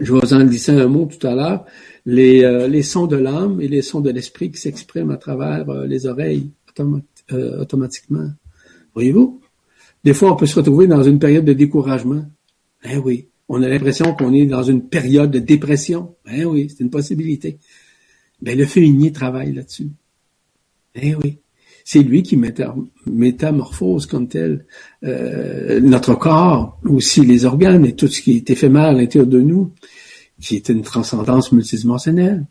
je 0.00 0.12
vous 0.12 0.34
en 0.34 0.44
disais 0.44 0.72
un 0.72 0.88
mot 0.88 1.06
tout 1.06 1.24
à 1.26 1.34
l'heure, 1.34 1.64
les, 2.06 2.42
euh, 2.42 2.66
les 2.66 2.82
sons 2.82 3.06
de 3.06 3.16
l'âme 3.16 3.60
et 3.60 3.68
les 3.68 3.82
sons 3.82 4.00
de 4.00 4.10
l'esprit 4.10 4.50
qui 4.50 4.60
s'expriment 4.60 5.10
à 5.12 5.16
travers 5.16 5.68
euh, 5.70 5.86
les 5.86 6.06
oreilles 6.06 6.50
automatiquement. 7.60 8.30
Voyez-vous? 8.94 9.40
Des 10.04 10.14
fois, 10.14 10.32
on 10.32 10.36
peut 10.36 10.46
se 10.46 10.54
retrouver 10.54 10.86
dans 10.86 11.02
une 11.02 11.18
période 11.18 11.44
de 11.44 11.52
découragement. 11.52 12.24
Eh 12.84 12.96
oui. 12.96 13.28
On 13.48 13.62
a 13.62 13.68
l'impression 13.68 14.14
qu'on 14.14 14.32
est 14.32 14.46
dans 14.46 14.62
une 14.62 14.88
période 14.88 15.30
de 15.30 15.38
dépression. 15.38 16.14
Eh 16.30 16.44
oui, 16.44 16.68
c'est 16.68 16.84
une 16.84 16.90
possibilité. 16.90 17.58
Ben, 18.40 18.56
le 18.56 18.66
féminin 18.66 19.10
travaille 19.10 19.52
là-dessus. 19.52 19.88
Eh 20.94 21.14
oui. 21.14 21.38
C'est 21.90 22.02
lui 22.02 22.22
qui 22.22 22.38
métamorphose 23.06 24.04
comme 24.04 24.28
tel 24.28 24.66
euh, 25.04 25.80
notre 25.80 26.14
corps, 26.16 26.78
aussi 26.84 27.22
les 27.22 27.46
organes 27.46 27.86
et 27.86 27.96
tout 27.96 28.08
ce 28.08 28.20
qui 28.20 28.36
est 28.36 28.50
éphémère 28.50 28.88
à 28.88 28.92
l'intérieur 28.92 29.26
de 29.26 29.40
nous, 29.40 29.72
qui 30.38 30.56
est 30.56 30.68
une 30.68 30.82
transcendance 30.82 31.50
multidimensionnelle. 31.50 32.44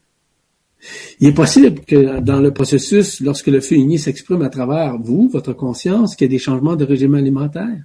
Il 1.20 1.28
est 1.28 1.34
possible 1.34 1.82
que 1.82 2.20
dans 2.20 2.40
le 2.40 2.52
processus, 2.52 3.20
lorsque 3.20 3.46
le 3.46 3.62
feu 3.62 3.76
uni 3.76 4.00
s'exprime 4.00 4.42
à 4.42 4.50
travers 4.50 4.98
vous, 4.98 5.30
votre 5.30 5.54
conscience, 5.54 6.16
qu'il 6.16 6.26
y 6.26 6.30
ait 6.30 6.30
des 6.30 6.40
changements 6.40 6.76
de 6.76 6.84
régime 6.84 7.14
alimentaire, 7.14 7.84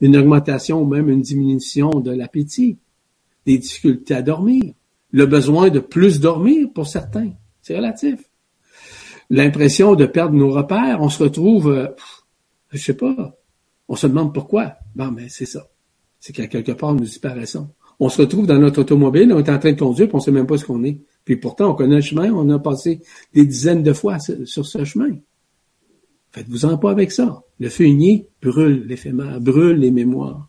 une 0.00 0.16
augmentation 0.16 0.80
ou 0.80 0.86
même 0.86 1.10
une 1.10 1.20
diminution 1.20 2.00
de 2.00 2.12
l'appétit, 2.12 2.78
des 3.44 3.58
difficultés 3.58 4.14
à 4.14 4.22
dormir, 4.22 4.72
le 5.10 5.26
besoin 5.26 5.68
de 5.68 5.80
plus 5.80 6.18
dormir 6.18 6.68
pour 6.72 6.86
certains. 6.86 7.32
C'est 7.60 7.76
relatif 7.76 8.27
l'impression 9.30 9.94
de 9.94 10.06
perdre 10.06 10.34
nos 10.34 10.50
repères, 10.50 11.00
on 11.00 11.08
se 11.08 11.22
retrouve, 11.22 11.70
euh, 11.70 11.88
je 12.72 12.78
sais 12.78 12.94
pas, 12.94 13.36
on 13.88 13.96
se 13.96 14.06
demande 14.06 14.34
pourquoi. 14.34 14.74
Bon, 14.94 15.10
mais 15.10 15.28
c'est 15.28 15.46
ça. 15.46 15.68
C'est 16.20 16.32
qu'à 16.32 16.46
quelque 16.46 16.72
part, 16.72 16.94
nous 16.94 17.04
disparaissons. 17.04 17.68
On 18.00 18.08
se 18.08 18.20
retrouve 18.20 18.46
dans 18.46 18.58
notre 18.58 18.80
automobile, 18.80 19.32
on 19.32 19.38
est 19.38 19.50
en 19.50 19.58
train 19.58 19.72
de 19.72 19.78
conduire, 19.78 20.08
puis 20.08 20.16
on 20.16 20.20
sait 20.20 20.30
même 20.30 20.46
pas 20.46 20.58
ce 20.58 20.64
qu'on 20.64 20.84
est. 20.84 21.00
Puis 21.24 21.36
pourtant, 21.36 21.70
on 21.70 21.74
connaît 21.74 21.96
le 21.96 22.00
chemin, 22.00 22.32
on 22.32 22.48
a 22.50 22.58
passé 22.58 23.02
des 23.34 23.44
dizaines 23.44 23.82
de 23.82 23.92
fois 23.92 24.18
sur 24.18 24.66
ce 24.66 24.84
chemin. 24.84 25.16
Faites-vous-en 26.30 26.78
pas 26.78 26.90
avec 26.90 27.10
ça. 27.10 27.42
Le 27.58 27.68
feu 27.68 27.86
igné 27.86 28.28
brûle 28.40 28.86
l'éphémère, 28.86 29.40
brûle 29.40 29.78
les 29.78 29.90
mémoires. 29.90 30.48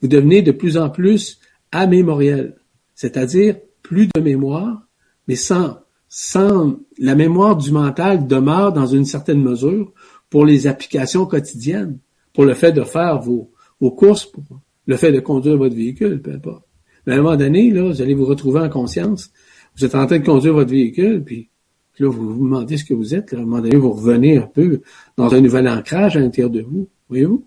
Vous 0.00 0.08
devenez 0.08 0.42
de 0.42 0.52
plus 0.52 0.76
en 0.76 0.90
plus 0.90 1.40
amémoriel, 1.72 2.56
c'est-à-dire 2.94 3.56
plus 3.82 4.08
de 4.14 4.20
mémoire, 4.20 4.86
mais 5.26 5.34
sans 5.34 5.78
sans 6.08 6.76
la 6.98 7.14
mémoire 7.14 7.56
du 7.56 7.70
mental 7.70 8.26
demeure 8.26 8.72
dans 8.72 8.86
une 8.86 9.04
certaine 9.04 9.42
mesure 9.42 9.92
pour 10.30 10.44
les 10.44 10.66
applications 10.66 11.26
quotidiennes, 11.26 11.98
pour 12.32 12.44
le 12.44 12.54
fait 12.54 12.72
de 12.72 12.82
faire 12.82 13.20
vos, 13.20 13.50
courses, 13.90 14.26
pour 14.26 14.44
le 14.86 14.96
fait 14.96 15.12
de 15.12 15.20
conduire 15.20 15.56
votre 15.56 15.74
véhicule, 15.74 16.20
peu 16.22 16.32
importe. 16.32 16.64
Mais 17.06 17.14
à 17.14 17.16
un 17.18 17.22
moment 17.22 17.36
donné, 17.36 17.70
là, 17.70 17.82
vous 17.82 18.02
allez 18.02 18.14
vous 18.14 18.26
retrouver 18.26 18.60
en 18.60 18.68
conscience. 18.68 19.30
Vous 19.76 19.84
êtes 19.84 19.94
en 19.94 20.06
train 20.06 20.18
de 20.18 20.24
conduire 20.24 20.54
votre 20.54 20.70
véhicule, 20.70 21.22
puis, 21.24 21.48
là, 21.98 22.08
vous 22.08 22.34
vous 22.34 22.44
demandez 22.44 22.76
ce 22.76 22.84
que 22.84 22.94
vous 22.94 23.14
êtes. 23.14 23.32
Là, 23.32 23.38
à 23.38 23.42
un 23.42 23.44
moment 23.44 23.62
donné, 23.62 23.76
vous 23.76 23.92
revenez 23.92 24.38
un 24.38 24.46
peu 24.46 24.80
dans 25.16 25.32
un 25.34 25.40
nouvel 25.40 25.68
ancrage 25.68 26.16
à 26.16 26.20
l'intérieur 26.20 26.50
de 26.50 26.62
vous. 26.62 26.88
Voyez-vous? 27.08 27.44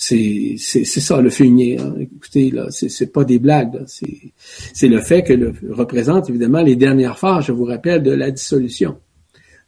C'est, 0.00 0.54
c'est, 0.58 0.84
ça 0.84 1.20
le 1.20 1.28
fumier. 1.28 1.76
Hein. 1.76 1.96
Écoutez, 1.98 2.52
là, 2.52 2.68
c'est, 2.70 3.12
pas 3.12 3.24
des 3.24 3.40
blagues. 3.40 3.82
C'est, 3.88 4.32
c'est 4.72 4.86
le 4.86 5.00
fait 5.00 5.24
que 5.24 5.32
le, 5.32 5.52
représente 5.70 6.30
évidemment 6.30 6.62
les 6.62 6.76
dernières 6.76 7.18
phases, 7.18 7.46
je 7.46 7.52
vous 7.52 7.64
rappelle, 7.64 8.04
de 8.04 8.12
la 8.12 8.30
dissolution, 8.30 8.98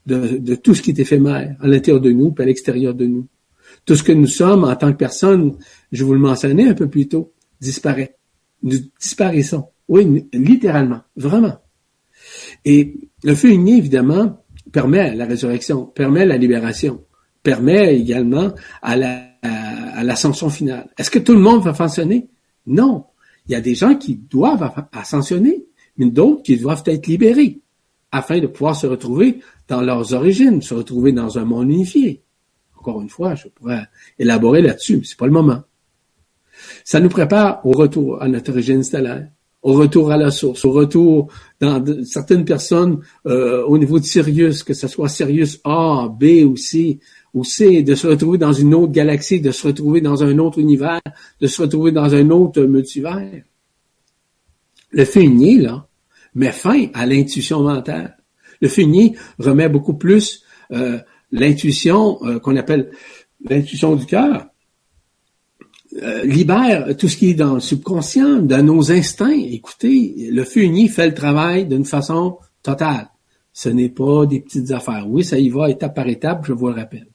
de, 0.07 0.39
de 0.39 0.55
tout 0.55 0.77
ce 0.77 0.83
qui 0.83 0.91
est 0.91 0.99
éphémère 1.01 1.57
à 1.61 1.67
l'intérieur 1.67 2.01
de 2.01 2.13
nous, 2.13 2.31
puis 2.31 2.45
à 2.45 2.47
l'extérieur 2.47 2.95
de 2.95 3.07
nous. 3.07 3.27
Tout 3.85 3.97
ce 3.97 4.05
que 4.05 4.13
nous 4.13 4.29
sommes 4.29 4.63
en 4.63 4.77
tant 4.77 4.93
que 4.93 4.99
personne, 4.99 5.57
je 5.91 6.05
vous 6.05 6.15
le 6.15 6.21
mentionnais 6.21 6.69
un 6.69 6.75
peu 6.75 6.89
plus 6.89 7.09
tôt, 7.09 7.33
disparaît. 7.61 8.15
Nous 8.63 8.79
disparaissons. 9.01 9.65
Oui, 9.89 10.29
littéralement, 10.33 11.01
vraiment. 11.17 11.59
Et 12.65 12.95
le 13.25 13.35
feu 13.35 13.51
évidemment, 13.51 14.45
permet 14.71 15.13
la 15.17 15.27
résurrection, 15.27 15.87
permet 15.87 16.25
la 16.25 16.37
libération, 16.37 17.03
permet 17.43 17.99
également 17.99 18.53
à 18.81 18.95
la 18.95 19.30
à, 19.43 20.03
l'ascension 20.05 20.49
finale. 20.49 20.89
Est-ce 20.99 21.11
que 21.11 21.19
tout 21.19 21.33
le 21.33 21.41
monde 21.41 21.63
va 21.63 21.71
ascensionner? 21.71 22.29
Non. 22.67 23.05
Il 23.47 23.53
y 23.53 23.55
a 23.55 23.61
des 23.61 23.75
gens 23.75 23.95
qui 23.95 24.17
doivent 24.17 24.87
ascensionner, 24.93 25.65
mais 25.97 26.07
d'autres 26.07 26.43
qui 26.43 26.57
doivent 26.57 26.83
être 26.87 27.07
libérés 27.07 27.61
afin 28.13 28.39
de 28.39 28.47
pouvoir 28.47 28.77
se 28.77 28.87
retrouver 28.87 29.41
dans 29.69 29.81
leurs 29.81 30.15
origines, 30.15 30.63
se 30.63 30.75
retrouver 30.75 31.13
dans 31.13 31.39
un 31.39 31.45
monde 31.45 31.71
unifié. 31.71 32.23
Encore 32.77 33.01
une 33.01 33.09
fois, 33.09 33.35
je 33.35 33.49
pourrais 33.49 33.87
élaborer 34.19 34.63
là-dessus, 34.63 34.97
mais 34.97 35.05
c'est 35.05 35.19
pas 35.19 35.27
le 35.27 35.33
moment. 35.33 35.63
Ça 36.85 37.01
nous 37.01 37.09
prépare 37.09 37.65
au 37.65 37.73
retour 37.73 38.23
à 38.23 38.29
notre 38.29 38.51
origine 38.53 38.83
stellaire, 38.83 39.29
au 39.63 39.75
retour 39.75 40.11
à 40.11 40.17
la 40.17 40.31
source, 40.31 40.65
au 40.65 40.73
retour 40.73 41.29
dans 41.61 41.85
certaines 42.05 42.45
personnes 42.45 43.01
euh, 43.27 43.63
au 43.65 43.77
niveau 43.79 43.99
de 43.99 44.05
Sirius, 44.05 44.63
que 44.63 44.75
ce 44.75 44.89
soit 44.89 45.09
Sirius 45.09 45.61
A, 45.65 46.09
B 46.09 46.45
ou 46.45 46.57
C, 46.57 46.99
ou 47.35 47.45
C, 47.45 47.83
de 47.83 47.95
se 47.95 48.07
retrouver 48.07 48.39
dans 48.39 48.53
une 48.53 48.75
autre 48.75 48.93
galaxie, 48.93 49.41
de 49.41 49.51
se 49.51 49.67
retrouver 49.67 50.01
dans 50.01 50.23
un 50.23 50.39
autre 50.39 50.59
univers, 50.59 51.01
de 51.41 51.47
se 51.47 51.63
retrouver 51.63 51.93
dans 51.93 52.15
un 52.15 52.31
autre 52.31 52.63
multivers. 52.63 53.43
Le 54.91 55.05
fumier, 55.05 55.59
là, 55.59 55.87
met 56.35 56.53
fin 56.53 56.87
à 56.95 57.07
l'intuition 57.07 57.63
mentale. 57.63 58.17
Le 58.61 58.69
fumier 58.69 59.15
remet 59.39 59.69
beaucoup 59.69 59.95
plus 59.95 60.43
euh, 60.73 60.99
l'intuition 61.33 62.19
euh, 62.25 62.39
qu'on 62.39 62.57
appelle 62.57 62.91
l'intuition 63.49 63.97
du 63.97 64.07
cœur, 64.07 64.47
euh, 66.03 66.25
libère 66.25 66.97
tout 66.97 67.09
ce 67.09 67.17
qui 67.17 67.31
est 67.31 67.35
dans 67.35 67.55
le 67.55 67.61
subconscient, 67.61 68.43
dans 68.43 68.65
nos 68.65 68.93
instincts. 68.93 69.31
Écoutez, 69.31 70.29
le 70.31 70.45
fumier 70.45 70.89
fait 70.89 71.09
le 71.09 71.15
travail 71.15 71.67
d'une 71.67 71.85
façon 71.85 72.39
totale. 72.63 73.09
Ce 73.53 73.69
n'est 73.69 73.89
pas 73.89 74.27
des 74.27 74.41
petites 74.41 74.71
affaires. 74.71 75.07
Oui, 75.09 75.25
ça 75.25 75.39
y 75.39 75.49
va 75.49 75.69
étape 75.69 75.95
par 75.97 76.07
étape, 76.07 76.47
je 76.47 76.53
vous 76.53 76.69
le 76.69 76.75
rappelle. 76.75 77.10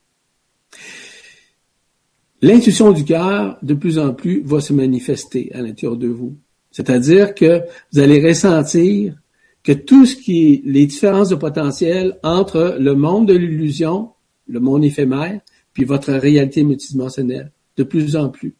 L'intuition 2.41 2.91
du 2.91 3.03
cœur, 3.05 3.57
de 3.61 3.73
plus 3.73 3.97
en 3.97 4.13
plus, 4.13 4.43
va 4.43 4.59
se 4.61 4.73
manifester 4.73 5.51
à 5.53 5.61
l'intérieur 5.61 5.97
de 5.97 6.07
vous. 6.07 6.37
C'est-à-dire 6.71 7.33
que 7.33 7.61
vous 7.91 7.99
allez 7.99 8.25
ressentir 8.25 9.15
que 9.63 9.71
tout 9.71 10.05
ce 10.05 10.15
qui 10.15 10.53
est 10.53 10.61
les 10.65 10.85
différences 10.85 11.29
de 11.29 11.35
potentiel 11.35 12.19
entre 12.21 12.77
le 12.79 12.93
monde 12.93 13.27
de 13.27 13.33
l'illusion, 13.33 14.11
le 14.47 14.59
monde 14.59 14.85
éphémère, 14.85 15.39
puis 15.73 15.85
votre 15.85 16.13
réalité 16.13 16.63
multidimensionnelle, 16.63 17.51
de 17.77 17.83
plus 17.83 18.15
en 18.15 18.29
plus. 18.29 18.55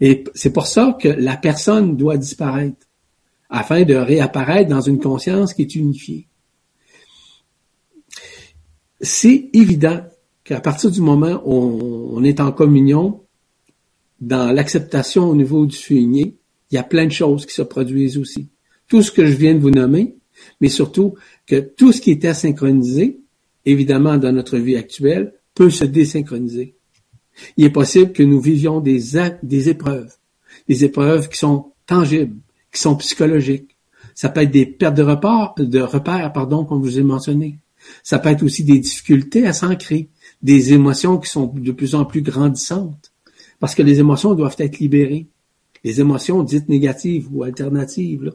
Et 0.00 0.24
c'est 0.34 0.52
pour 0.52 0.66
ça 0.66 0.96
que 1.00 1.08
la 1.08 1.36
personne 1.36 1.96
doit 1.96 2.16
disparaître, 2.16 2.86
afin 3.48 3.84
de 3.84 3.94
réapparaître 3.94 4.68
dans 4.68 4.80
une 4.80 4.98
conscience 4.98 5.54
qui 5.54 5.62
est 5.62 5.74
unifiée. 5.76 6.26
C'est 9.00 9.50
évident 9.52 10.00
qu'à 10.46 10.60
partir 10.60 10.92
du 10.92 11.00
moment 11.00 11.42
où 11.44 12.08
on, 12.12 12.22
est 12.22 12.38
en 12.40 12.52
communion, 12.52 13.20
dans 14.20 14.52
l'acceptation 14.52 15.28
au 15.28 15.34
niveau 15.34 15.66
du 15.66 15.76
fumier, 15.76 16.36
il 16.70 16.76
y 16.76 16.78
a 16.78 16.84
plein 16.84 17.06
de 17.06 17.12
choses 17.12 17.44
qui 17.46 17.54
se 17.54 17.62
produisent 17.62 18.16
aussi. 18.16 18.48
Tout 18.86 19.02
ce 19.02 19.10
que 19.10 19.26
je 19.26 19.34
viens 19.34 19.54
de 19.54 19.58
vous 19.58 19.72
nommer, 19.72 20.14
mais 20.60 20.68
surtout 20.68 21.14
que 21.46 21.56
tout 21.58 21.92
ce 21.92 22.00
qui 22.00 22.12
était 22.12 22.32
synchronisé, 22.32 23.18
évidemment 23.64 24.18
dans 24.18 24.30
notre 24.30 24.56
vie 24.56 24.76
actuelle, 24.76 25.34
peut 25.54 25.70
se 25.70 25.84
désynchroniser. 25.84 26.76
Il 27.56 27.64
est 27.64 27.70
possible 27.70 28.12
que 28.12 28.22
nous 28.22 28.40
vivions 28.40 28.80
des, 28.80 29.00
des 29.42 29.68
épreuves, 29.68 30.14
des 30.68 30.84
épreuves 30.84 31.28
qui 31.28 31.38
sont 31.38 31.72
tangibles, 31.86 32.36
qui 32.72 32.80
sont 32.80 32.94
psychologiques. 32.96 33.76
Ça 34.14 34.28
peut 34.28 34.42
être 34.42 34.52
des 34.52 34.66
pertes 34.66 34.96
de 34.96 35.02
repères, 35.02 35.54
de 35.58 35.80
repères, 35.80 36.32
pardon, 36.32 36.64
je 36.70 36.74
vous 36.76 36.98
ai 37.00 37.02
mentionné. 37.02 37.58
Ça 38.02 38.18
peut 38.18 38.30
être 38.30 38.42
aussi 38.42 38.64
des 38.64 38.78
difficultés 38.78 39.46
à 39.46 39.52
s'ancrer, 39.52 40.10
des 40.42 40.72
émotions 40.72 41.18
qui 41.18 41.30
sont 41.30 41.46
de 41.46 41.72
plus 41.72 41.94
en 41.94 42.04
plus 42.04 42.22
grandissantes. 42.22 43.12
Parce 43.58 43.74
que 43.74 43.82
les 43.82 44.00
émotions 44.00 44.34
doivent 44.34 44.56
être 44.58 44.78
libérées. 44.78 45.28
Les 45.84 46.00
émotions 46.00 46.42
dites 46.42 46.68
négatives 46.68 47.28
ou 47.32 47.42
alternatives, 47.42 48.32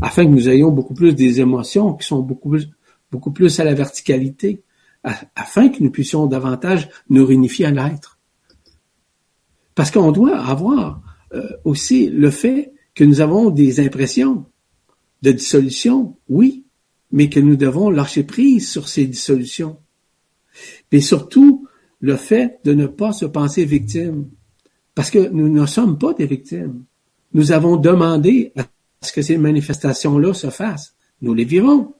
afin 0.00 0.24
que 0.24 0.30
nous 0.30 0.48
ayons 0.48 0.70
beaucoup 0.70 0.94
plus 0.94 1.14
des 1.14 1.40
émotions 1.40 1.94
qui 1.94 2.06
sont 2.06 2.20
beaucoup 2.20 2.50
plus, 2.50 2.68
beaucoup 3.10 3.30
plus 3.30 3.60
à 3.60 3.64
la 3.64 3.74
verticalité, 3.74 4.62
afin 5.04 5.68
que 5.68 5.82
nous 5.82 5.90
puissions 5.90 6.26
davantage 6.26 6.88
nous 7.10 7.26
réunifier 7.26 7.66
à 7.66 7.70
l'être. 7.70 8.18
Parce 9.74 9.90
qu'on 9.90 10.12
doit 10.12 10.38
avoir 10.38 11.02
euh, 11.34 11.48
aussi 11.64 12.08
le 12.08 12.30
fait 12.30 12.72
que 12.94 13.04
nous 13.04 13.20
avons 13.20 13.50
des 13.50 13.80
impressions 13.80 14.44
de 15.22 15.32
dissolution, 15.32 16.16
oui, 16.28 16.64
mais 17.12 17.28
que 17.28 17.40
nous 17.40 17.56
devons 17.56 17.90
lâcher 17.90 18.24
prise 18.24 18.70
sur 18.70 18.88
ces 18.88 19.06
dissolutions. 19.06 19.76
Et 20.90 21.00
surtout, 21.00 21.68
le 22.00 22.16
fait 22.16 22.58
de 22.64 22.72
ne 22.72 22.86
pas 22.86 23.12
se 23.12 23.26
penser 23.26 23.64
victime. 23.64 24.28
Parce 24.94 25.10
que 25.10 25.28
nous 25.30 25.48
ne 25.48 25.66
sommes 25.66 25.98
pas 25.98 26.12
des 26.14 26.26
victimes. 26.26 26.84
Nous 27.32 27.52
avons 27.52 27.76
demandé 27.76 28.52
à 28.56 28.64
ce 29.00 29.12
que 29.12 29.22
ces 29.22 29.38
manifestations-là 29.38 30.34
se 30.34 30.50
fassent. 30.50 30.94
Nous 31.22 31.32
les 31.32 31.44
vivons. 31.44 31.94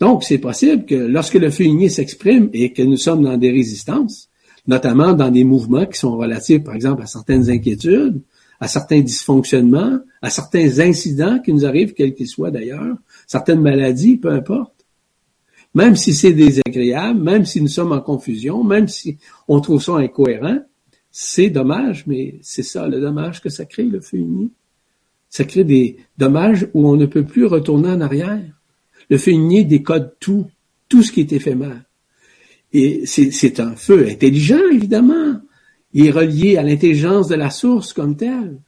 Donc, 0.00 0.24
c'est 0.24 0.38
possible 0.38 0.84
que 0.84 0.94
lorsque 0.94 1.34
le 1.34 1.50
feu 1.50 1.64
s'exprime 1.88 2.50
et 2.52 2.72
que 2.72 2.82
nous 2.82 2.96
sommes 2.96 3.22
dans 3.22 3.36
des 3.36 3.50
résistances, 3.50 4.28
notamment 4.66 5.12
dans 5.12 5.30
des 5.30 5.44
mouvements 5.44 5.86
qui 5.86 5.98
sont 5.98 6.16
relatifs, 6.16 6.64
par 6.64 6.74
exemple, 6.74 7.02
à 7.02 7.06
certaines 7.06 7.48
inquiétudes, 7.50 8.20
à 8.60 8.68
certains 8.68 9.00
dysfonctionnements, 9.00 9.98
à 10.20 10.30
certains 10.30 10.78
incidents 10.80 11.40
qui 11.40 11.52
nous 11.52 11.64
arrivent, 11.64 11.94
quels 11.94 12.14
qu'ils 12.14 12.28
soient 12.28 12.50
d'ailleurs, 12.50 12.96
certaines 13.32 13.62
maladies, 13.62 14.18
peu 14.18 14.28
importe, 14.28 14.84
même 15.72 15.96
si 15.96 16.12
c'est 16.12 16.34
désagréable, 16.34 17.18
même 17.18 17.46
si 17.46 17.62
nous 17.62 17.68
sommes 17.68 17.92
en 17.92 18.00
confusion, 18.02 18.62
même 18.62 18.88
si 18.88 19.16
on 19.48 19.62
trouve 19.62 19.82
ça 19.82 19.94
incohérent, 19.94 20.58
c'est 21.10 21.48
dommage, 21.48 22.06
mais 22.06 22.38
c'est 22.42 22.62
ça 22.62 22.86
le 22.88 23.00
dommage 23.00 23.40
que 23.40 23.48
ça 23.48 23.64
crée, 23.64 23.84
le 23.84 24.02
feu 24.02 24.18
uni. 24.18 24.52
Ça 25.30 25.44
crée 25.44 25.64
des 25.64 25.96
dommages 26.18 26.68
où 26.74 26.86
on 26.86 26.96
ne 26.96 27.06
peut 27.06 27.24
plus 27.24 27.46
retourner 27.46 27.88
en 27.88 28.02
arrière. 28.02 28.52
Le 29.08 29.16
feu 29.16 29.30
uni 29.30 29.64
décode 29.64 30.14
tout, 30.20 30.50
tout 30.90 31.02
ce 31.02 31.10
qui 31.10 31.20
est 31.20 31.32
éphémère. 31.32 31.84
Et 32.74 33.06
c'est 33.06 33.60
un 33.60 33.76
feu 33.76 34.08
intelligent, 34.10 34.68
évidemment. 34.70 35.40
Il 35.94 36.06
est 36.06 36.10
relié 36.10 36.58
à 36.58 36.62
l'intelligence 36.62 37.28
de 37.28 37.34
la 37.34 37.48
source 37.48 37.94
comme 37.94 38.14
telle. 38.14 38.60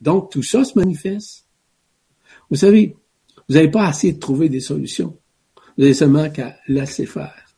Donc, 0.00 0.30
tout 0.30 0.44
ça 0.44 0.62
se 0.62 0.78
manifeste. 0.78 1.46
Vous 2.50 2.56
savez, 2.56 2.94
vous 3.48 3.54
n'avez 3.54 3.70
pas 3.70 3.86
assez 3.86 4.12
de 4.12 4.18
trouver 4.18 4.48
des 4.48 4.60
solutions. 4.60 5.16
Vous 5.76 5.82
n'avez 5.82 5.94
seulement 5.94 6.30
qu'à 6.30 6.56
laisser 6.68 7.06
faire, 7.06 7.54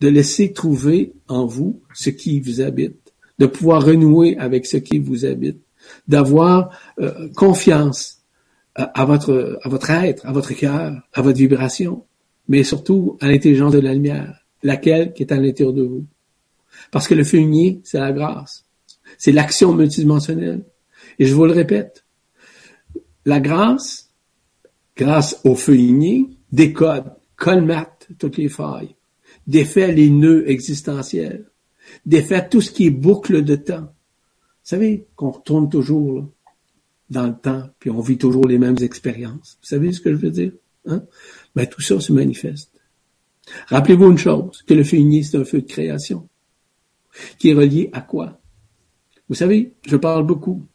de 0.00 0.08
laisser 0.08 0.52
trouver 0.52 1.12
en 1.28 1.46
vous 1.46 1.82
ce 1.94 2.10
qui 2.10 2.40
vous 2.40 2.60
habite, 2.60 3.12
de 3.38 3.46
pouvoir 3.46 3.84
renouer 3.84 4.36
avec 4.38 4.66
ce 4.66 4.76
qui 4.76 4.98
vous 4.98 5.24
habite, 5.24 5.58
d'avoir 6.06 6.78
euh, 7.00 7.28
confiance 7.34 8.18
à, 8.74 8.82
euh, 8.82 8.86
à, 8.94 9.04
votre, 9.04 9.58
à 9.62 9.68
votre 9.68 9.90
être, 9.90 10.26
à 10.26 10.32
votre 10.32 10.52
cœur, 10.52 11.02
à 11.12 11.22
votre 11.22 11.38
vibration, 11.38 12.04
mais 12.48 12.62
surtout 12.62 13.16
à 13.20 13.28
l'intelligence 13.28 13.72
de 13.72 13.80
la 13.80 13.94
lumière, 13.94 14.44
laquelle 14.62 15.12
qui 15.12 15.22
est 15.22 15.32
à 15.32 15.36
l'intérieur 15.36 15.72
de 15.72 15.82
vous. 15.82 16.06
Parce 16.90 17.08
que 17.08 17.14
le 17.14 17.24
fumier, 17.24 17.80
c'est 17.84 17.98
la 17.98 18.12
grâce. 18.12 18.64
C'est 19.18 19.32
l'action 19.32 19.72
multidimensionnelle. 19.74 20.64
Et 21.18 21.26
je 21.26 21.34
vous 21.34 21.46
le 21.46 21.52
répète, 21.52 22.04
la 23.24 23.40
grâce, 23.40 24.09
grâce 25.00 25.40
au 25.44 25.54
feu 25.54 25.78
décode 26.52 27.14
colmate 27.36 28.06
toutes 28.18 28.36
les 28.36 28.50
failles, 28.50 28.94
défait 29.46 29.92
les 29.92 30.10
nœuds 30.10 30.48
existentiels, 30.50 31.46
défait 32.04 32.46
tout 32.46 32.60
ce 32.60 32.70
qui 32.70 32.86
est 32.86 32.90
boucle 32.90 33.42
de 33.42 33.56
temps. 33.56 33.80
Vous 33.80 34.76
savez 34.76 35.06
qu'on 35.16 35.30
retourne 35.30 35.70
toujours 35.70 36.28
dans 37.08 37.26
le 37.26 37.34
temps, 37.34 37.70
puis 37.78 37.88
on 37.88 38.00
vit 38.00 38.18
toujours 38.18 38.46
les 38.46 38.58
mêmes 38.58 38.76
expériences. 38.82 39.58
Vous 39.62 39.68
savez 39.68 39.90
ce 39.92 40.02
que 40.02 40.10
je 40.10 40.16
veux 40.16 40.30
dire? 40.30 40.52
Hein? 40.86 41.02
Ben, 41.56 41.66
tout 41.66 41.80
ça 41.80 41.98
se 41.98 42.12
manifeste. 42.12 42.70
Rappelez-vous 43.68 44.10
une 44.10 44.18
chose, 44.18 44.62
que 44.66 44.74
le 44.74 44.84
feu 44.84 44.98
igné, 44.98 45.22
c'est 45.22 45.38
un 45.38 45.44
feu 45.44 45.62
de 45.62 45.66
création, 45.66 46.28
qui 47.38 47.48
est 47.48 47.54
relié 47.54 47.88
à 47.94 48.02
quoi? 48.02 48.38
Vous 49.30 49.34
savez, 49.34 49.72
je 49.86 49.96
parle 49.96 50.26
beaucoup 50.26 50.66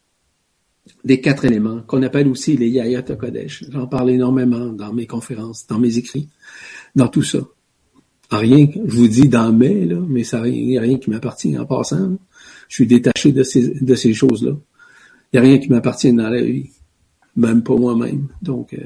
des 1.04 1.20
quatre 1.20 1.44
éléments, 1.44 1.82
qu'on 1.82 2.02
appelle 2.02 2.28
aussi 2.28 2.56
les 2.56 2.68
Yayat 2.68 3.02
Kodesh. 3.02 3.64
J'en 3.70 3.86
parle 3.86 4.10
énormément 4.10 4.66
dans 4.66 4.92
mes 4.92 5.06
conférences, 5.06 5.66
dans 5.66 5.78
mes 5.78 5.98
écrits, 5.98 6.28
dans 6.94 7.08
tout 7.08 7.22
ça. 7.22 7.38
rien, 8.30 8.68
je 8.84 8.96
vous 8.96 9.08
dis 9.08 9.28
dans 9.28 9.52
mai, 9.52 9.84
là, 9.84 10.00
mais 10.08 10.24
ça 10.24 10.42
n'y 10.42 10.78
a 10.78 10.80
rien 10.80 10.98
qui 10.98 11.10
m'appartient 11.10 11.56
en 11.58 11.66
passant. 11.66 12.16
Je 12.68 12.74
suis 12.74 12.86
détaché 12.86 13.32
de 13.32 13.42
ces, 13.42 13.80
de 13.80 13.94
ces 13.94 14.14
choses-là. 14.14 14.52
Il 15.32 15.40
n'y 15.40 15.46
a 15.46 15.48
rien 15.48 15.58
qui 15.58 15.68
m'appartient 15.70 16.12
dans 16.12 16.28
la 16.28 16.42
vie, 16.42 16.70
même 17.36 17.62
pas 17.62 17.76
moi-même. 17.76 18.28
Donc, 18.42 18.74
euh, 18.74 18.78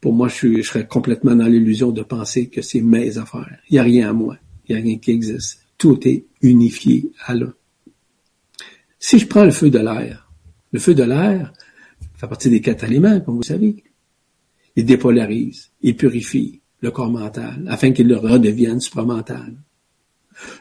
pour 0.00 0.12
moi, 0.12 0.28
je, 0.28 0.34
suis, 0.34 0.62
je 0.62 0.68
serais 0.68 0.86
complètement 0.86 1.34
dans 1.34 1.46
l'illusion 1.46 1.90
de 1.90 2.02
penser 2.02 2.48
que 2.48 2.60
c'est 2.60 2.82
mes 2.82 3.16
affaires. 3.18 3.58
Il 3.70 3.74
n'y 3.74 3.78
a 3.78 3.82
rien 3.82 4.10
à 4.10 4.12
moi. 4.12 4.36
Il 4.66 4.74
n'y 4.74 4.80
a 4.80 4.84
rien 4.84 4.98
qui 4.98 5.10
existe. 5.10 5.60
Tout 5.78 6.06
est 6.06 6.26
unifié 6.42 7.10
à 7.24 7.34
là. 7.34 7.46
Si 8.98 9.18
je 9.18 9.26
prends 9.26 9.44
le 9.44 9.50
feu 9.50 9.70
de 9.70 9.78
l'air, 9.78 10.23
le 10.74 10.80
feu 10.80 10.92
de 10.92 11.04
l'air 11.04 11.52
fait 12.16 12.26
partie 12.26 12.50
des 12.50 12.60
quatre 12.60 12.82
éléments, 12.82 13.20
comme 13.20 13.36
vous 13.36 13.44
savez. 13.44 13.84
Il 14.74 14.84
dépolarise, 14.84 15.70
il 15.82 15.96
purifie 15.96 16.60
le 16.80 16.90
corps 16.90 17.12
mental 17.12 17.64
afin 17.68 17.92
qu'il 17.92 18.08
le 18.08 18.16
redevienne 18.16 18.80
supramental. 18.80 19.54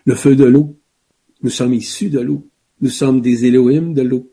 Le 0.06 0.14
feu 0.14 0.36
de 0.36 0.44
l'eau, 0.44 0.78
nous 1.42 1.50
sommes 1.50 1.74
issus 1.74 2.12
de 2.12 2.20
l'eau. 2.20 2.48
Nous 2.80 2.92
sommes 2.92 3.22
des 3.22 3.48
Elohim 3.48 3.96
de 3.96 4.04
l'eau. 4.04 4.32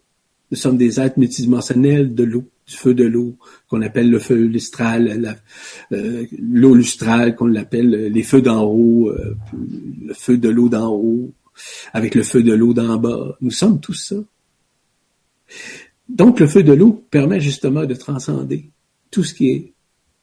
Nous 0.50 0.58
sommes 0.58 0.76
des 0.76 1.00
êtres 1.00 1.18
multidimensionnels 1.18 2.14
de 2.14 2.24
l'eau, 2.24 2.44
du 2.66 2.76
feu 2.76 2.92
de 2.92 3.04
l'eau, 3.04 3.38
qu'on 3.68 3.80
appelle 3.80 4.10
le 4.10 4.18
feu 4.18 4.34
lustral, 4.34 5.38
euh, 5.92 6.26
l'eau 6.38 6.74
lustrale, 6.74 7.34
qu'on 7.36 7.46
l'appelle 7.46 8.12
les 8.12 8.22
feux 8.22 8.42
d'en 8.42 8.64
haut, 8.64 9.08
euh, 9.08 9.34
le 10.04 10.12
feu 10.12 10.36
de 10.36 10.50
l'eau 10.50 10.68
d'en 10.68 10.92
haut, 10.92 11.32
avec 11.94 12.14
le 12.14 12.22
feu 12.22 12.42
de 12.42 12.52
l'eau 12.52 12.74
d'en 12.74 12.98
bas. 12.98 13.38
Nous 13.40 13.50
sommes 13.50 13.80
tous 13.80 13.94
ça. 13.94 14.16
Donc, 16.08 16.40
le 16.40 16.46
feu 16.46 16.62
de 16.62 16.72
l'eau 16.72 17.04
permet 17.10 17.40
justement 17.40 17.86
de 17.86 17.94
transcender 17.94 18.70
tout 19.10 19.22
ce 19.22 19.34
qui 19.34 19.50
est 19.50 19.72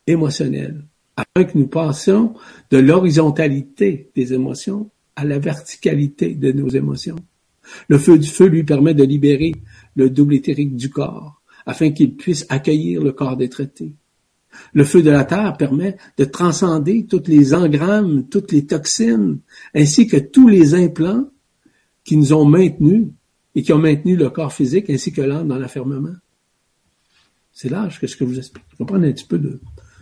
émotionnel, 0.05 0.85
afin 1.15 1.45
que 1.45 1.57
nous 1.57 1.67
passions 1.67 2.33
de 2.71 2.77
l'horizontalité 2.77 4.09
des 4.15 4.33
émotions 4.33 4.89
à 5.15 5.25
la 5.25 5.39
verticalité 5.39 6.35
de 6.35 6.51
nos 6.51 6.69
émotions. 6.69 7.17
Le 7.87 7.97
feu 7.97 8.17
du 8.17 8.27
feu 8.27 8.45
lui 8.45 8.63
permet 8.63 8.93
de 8.93 9.03
libérer 9.03 9.53
le 9.95 10.09
double 10.09 10.35
éthérique 10.35 10.75
du 10.75 10.89
corps, 10.89 11.41
afin 11.65 11.91
qu'il 11.91 12.15
puisse 12.15 12.45
accueillir 12.49 13.01
le 13.03 13.11
corps 13.11 13.37
des 13.37 13.49
traités. 13.49 13.93
Le 14.73 14.83
feu 14.83 15.01
de 15.01 15.09
la 15.09 15.25
terre 15.25 15.57
permet 15.57 15.97
de 16.17 16.25
transcender 16.25 17.05
toutes 17.05 17.27
les 17.27 17.53
engrammes, 17.53 18.27
toutes 18.29 18.51
les 18.51 18.65
toxines, 18.65 19.39
ainsi 19.75 20.07
que 20.07 20.17
tous 20.17 20.47
les 20.47 20.73
implants 20.73 21.29
qui 22.03 22.17
nous 22.17 22.33
ont 22.33 22.45
maintenus 22.45 23.07
et 23.57 23.63
qui 23.63 23.73
ont 23.73 23.79
maintenu 23.79 24.15
le 24.15 24.29
corps 24.29 24.53
physique 24.53 24.87
ainsi 24.91 25.11
que 25.11 25.19
l'âme 25.19 25.47
dans 25.47 25.57
l'affermement. 25.57 26.13
C'est 27.51 27.69
l'âge 27.69 27.99
que 27.99 28.05
ce 28.05 28.15
que 28.15 28.23
je 28.23 28.29
vous 28.29 28.37
explique? 28.37 28.63
Je 28.71 28.77
vais 28.77 28.85
prendre 28.85 29.03
un 29.03 29.11
petit 29.11 29.25
peu 29.25 29.39
de, 29.39 29.59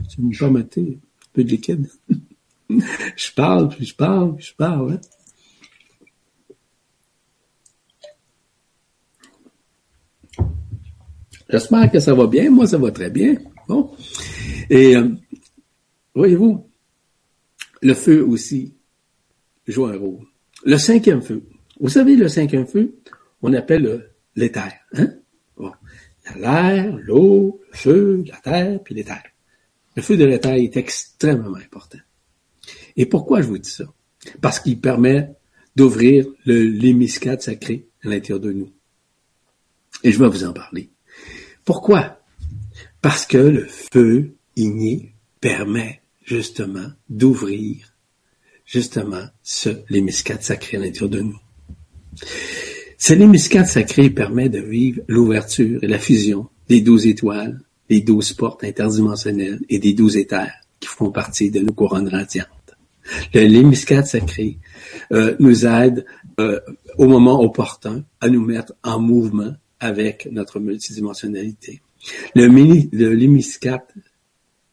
si 0.10 0.18
vous 0.18 0.28
me 0.28 0.38
permettez, 0.38 1.00
un 1.00 1.30
peu 1.32 1.42
de 1.46 1.50
liquide. 1.50 1.90
je 2.70 3.32
parle, 3.34 3.70
puis 3.70 3.86
je 3.86 3.96
parle, 3.96 4.36
puis 4.36 4.46
je 4.46 4.54
parle. 4.56 5.00
Hein. 10.40 10.46
J'espère 11.50 11.90
que 11.90 12.02
ça 12.02 12.14
va 12.14 12.28
bien. 12.28 12.50
Moi, 12.50 12.68
ça 12.68 12.78
va 12.78 12.92
très 12.92 13.10
bien. 13.10 13.38
Bon. 13.70 13.90
Et 14.70 14.98
euh, 14.98 15.16
voyez-vous, 16.14 16.70
le 17.82 17.94
feu 17.94 18.22
aussi 18.22 18.74
joue 19.66 19.86
un 19.86 19.98
rôle. 19.98 20.26
Le 20.66 20.78
cinquième 20.78 21.22
feu. 21.22 21.42
Vous 21.80 21.90
savez, 21.90 22.18
le 22.18 22.28
cinquième 22.28 22.68
feu, 22.68 22.96
on 23.42 23.54
appelle 23.54 24.12
l'éther. 24.36 24.74
Hein? 24.94 25.14
Bon. 25.58 25.72
Il 26.26 26.42
y 26.42 26.46
a 26.46 26.74
l'air, 26.74 26.98
l'eau, 26.98 27.62
le 27.72 27.78
feu, 27.78 28.24
la 28.28 28.38
terre, 28.38 28.82
puis 28.84 28.96
l'éther. 28.96 29.22
Le 29.96 30.02
feu 30.02 30.18
de 30.18 30.26
l'éther 30.26 30.56
est 30.56 30.76
extrêmement 30.78 31.56
important. 31.56 32.00
Et 32.98 33.06
pourquoi 33.06 33.42
je 33.42 33.48
vous 33.48 33.58
dis 33.58 33.70
ça? 33.70 33.86
Parce 34.42 34.60
qu'il 34.60 34.80
permet 34.80 35.36
d'ouvrir 35.76 36.26
l'hémiscade 36.46 37.42
sacré 37.42 37.88
à 38.04 38.10
l'intérieur 38.10 38.40
de 38.40 38.52
nous. 38.52 38.72
Et 40.04 40.12
je 40.12 40.20
vais 40.20 40.28
vous 40.28 40.44
en 40.44 40.54
parler. 40.54 40.90
Pourquoi? 41.64 42.22
Parce 43.02 43.26
que 43.26 43.38
le 43.38 43.66
feu 43.66 44.36
igné 44.56 45.14
permet 45.42 46.02
justement 46.24 46.88
d'ouvrir 47.10 47.94
justement 48.66 49.28
ce 49.44 49.70
l'hémiscade 49.90 50.42
sacré 50.42 50.78
à 50.78 50.80
l'intérieur 50.80 51.10
de 51.10 51.22
nous. 51.22 51.40
Ce 52.98 53.14
l'hémiscade 53.14 53.68
sacré 53.68 54.10
permet 54.10 54.50
de 54.50 54.60
vivre 54.60 55.02
l'ouverture 55.08 55.84
et 55.84 55.88
la 55.88 56.00
fusion 56.00 56.48
des 56.70 56.82
douze 56.82 57.06
étoiles, 57.06 57.60
des 57.90 58.02
douze 58.02 58.34
portes 58.34 58.64
interdimensionnelles 58.64 59.60
et 59.70 59.80
des 59.80 59.94
douze 59.94 60.18
éthers 60.18 60.54
qui 60.80 60.88
font 60.88 61.12
partie 61.12 61.52
de 61.52 61.60
nos 61.60 61.74
couronnes 61.74 62.08
radiantes. 62.08 62.48
Le 63.34 63.42
l'hémiscade 63.42 64.08
sacré 64.08 64.58
euh, 65.12 65.36
nous 65.40 65.66
aide 65.66 66.06
euh, 66.40 66.60
au 66.98 67.08
moment 67.08 67.42
opportun 67.42 68.04
à 68.20 68.30
nous 68.30 68.44
mettre 68.44 68.74
en 68.84 69.00
mouvement 69.00 69.54
avec 69.80 70.28
notre 70.32 70.60
multidimensionnalité. 70.60 71.82
Le, 72.34 72.48
le 72.48 73.14
l'hémiscade 73.14 73.82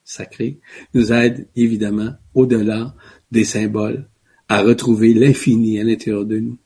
sacré 0.05 0.59
nous 0.95 1.13
aide 1.13 1.47
évidemment 1.57 2.13
au-delà 2.35 2.95
des 3.31 3.45
symboles 3.45 4.09
à 4.49 4.63
retrouver 4.63 5.13
l'infini 5.15 5.79
à 5.79 5.85
l'intérieur 5.85 6.25
de 6.25 6.39
nous. 6.39 6.59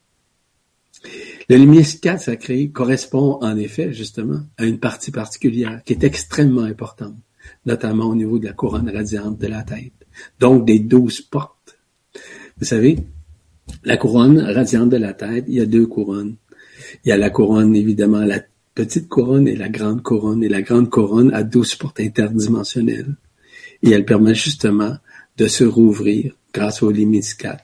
Le 1.49 1.57
l'hémiscade 1.57 2.19
sacré 2.19 2.71
correspond 2.71 3.39
en 3.41 3.57
effet 3.57 3.93
justement 3.93 4.41
à 4.57 4.65
une 4.65 4.79
partie 4.79 5.13
particulière 5.13 5.81
qui 5.85 5.93
est 5.93 6.05
extrêmement 6.05 6.63
importante, 6.63 7.17
notamment 7.65 8.07
au 8.07 8.15
niveau 8.15 8.39
de 8.39 8.47
la 8.47 8.53
couronne 8.53 8.91
radiante 8.91 9.39
de 9.39 9.47
la 9.47 9.63
tête, 9.63 9.93
donc 10.41 10.67
des 10.67 10.81
douze 10.81 11.21
portes 11.21 11.57
vous 12.59 12.65
savez, 12.65 12.97
la 13.85 13.99
couronne 13.99 14.39
radiante 14.39 14.89
de 14.89 14.97
la 14.97 15.13
tête, 15.13 15.45
il 15.47 15.55
y 15.55 15.61
a 15.61 15.67
deux 15.67 15.87
couronnes. 15.87 16.37
Il 17.05 17.11
y 17.11 17.13
a 17.13 17.19
la 17.19 17.29
couronne, 17.29 17.77
évidemment, 17.77 18.21
la 18.21 18.41
petite 18.75 19.09
couronne 19.09 19.47
et 19.47 19.57
la 19.57 19.69
grande 19.69 20.03
couronne. 20.03 20.43
Et 20.43 20.49
la 20.49 20.63
grande 20.63 20.89
couronne 20.89 21.35
a 21.35 21.43
douze 21.43 21.75
portes 21.75 22.01
interdimensionnelles. 22.01 23.15
Et 23.83 23.91
elle 23.91 24.07
permet 24.07 24.35
justement 24.35 24.97
de 25.37 25.47
se 25.49 25.65
rouvrir 25.65 26.35
grâce 26.55 26.83
au 26.83 26.91
lemniscat. 26.91 27.59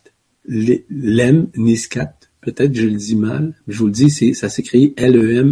Lemniscat, 0.47 2.15
peut-être 2.43 2.75
je 2.75 2.87
le 2.87 2.97
dis 2.97 3.17
mal, 3.17 3.55
je 3.67 3.79
vous 3.79 3.87
le 3.87 3.93
dis, 3.93 4.11
c'est, 4.11 4.35
ça 4.35 4.51
s'écrit 4.51 4.93
L-E-M-N-I-S-C-A-T-E, 4.97 5.45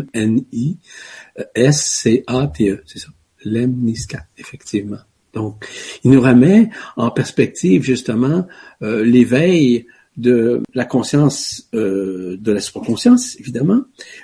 c'est 2.85 2.99
ça. 2.99 3.09
Lemniscat, 3.45 4.27
effectivement. 4.37 4.99
Donc, 5.33 5.65
il 6.05 6.11
nous 6.11 6.21
remet 6.21 6.69
en 6.97 7.11
perspective 7.11 7.83
justement 7.83 8.47
euh, 8.83 9.05
l'éveil 9.05 9.87
de 10.17 10.63
la 10.75 10.85
conscience, 10.85 11.69
euh, 11.73 12.37
de 12.39 12.53
la 12.53 12.61
supraconscience, 12.61 13.39
évidemment, 13.39 13.83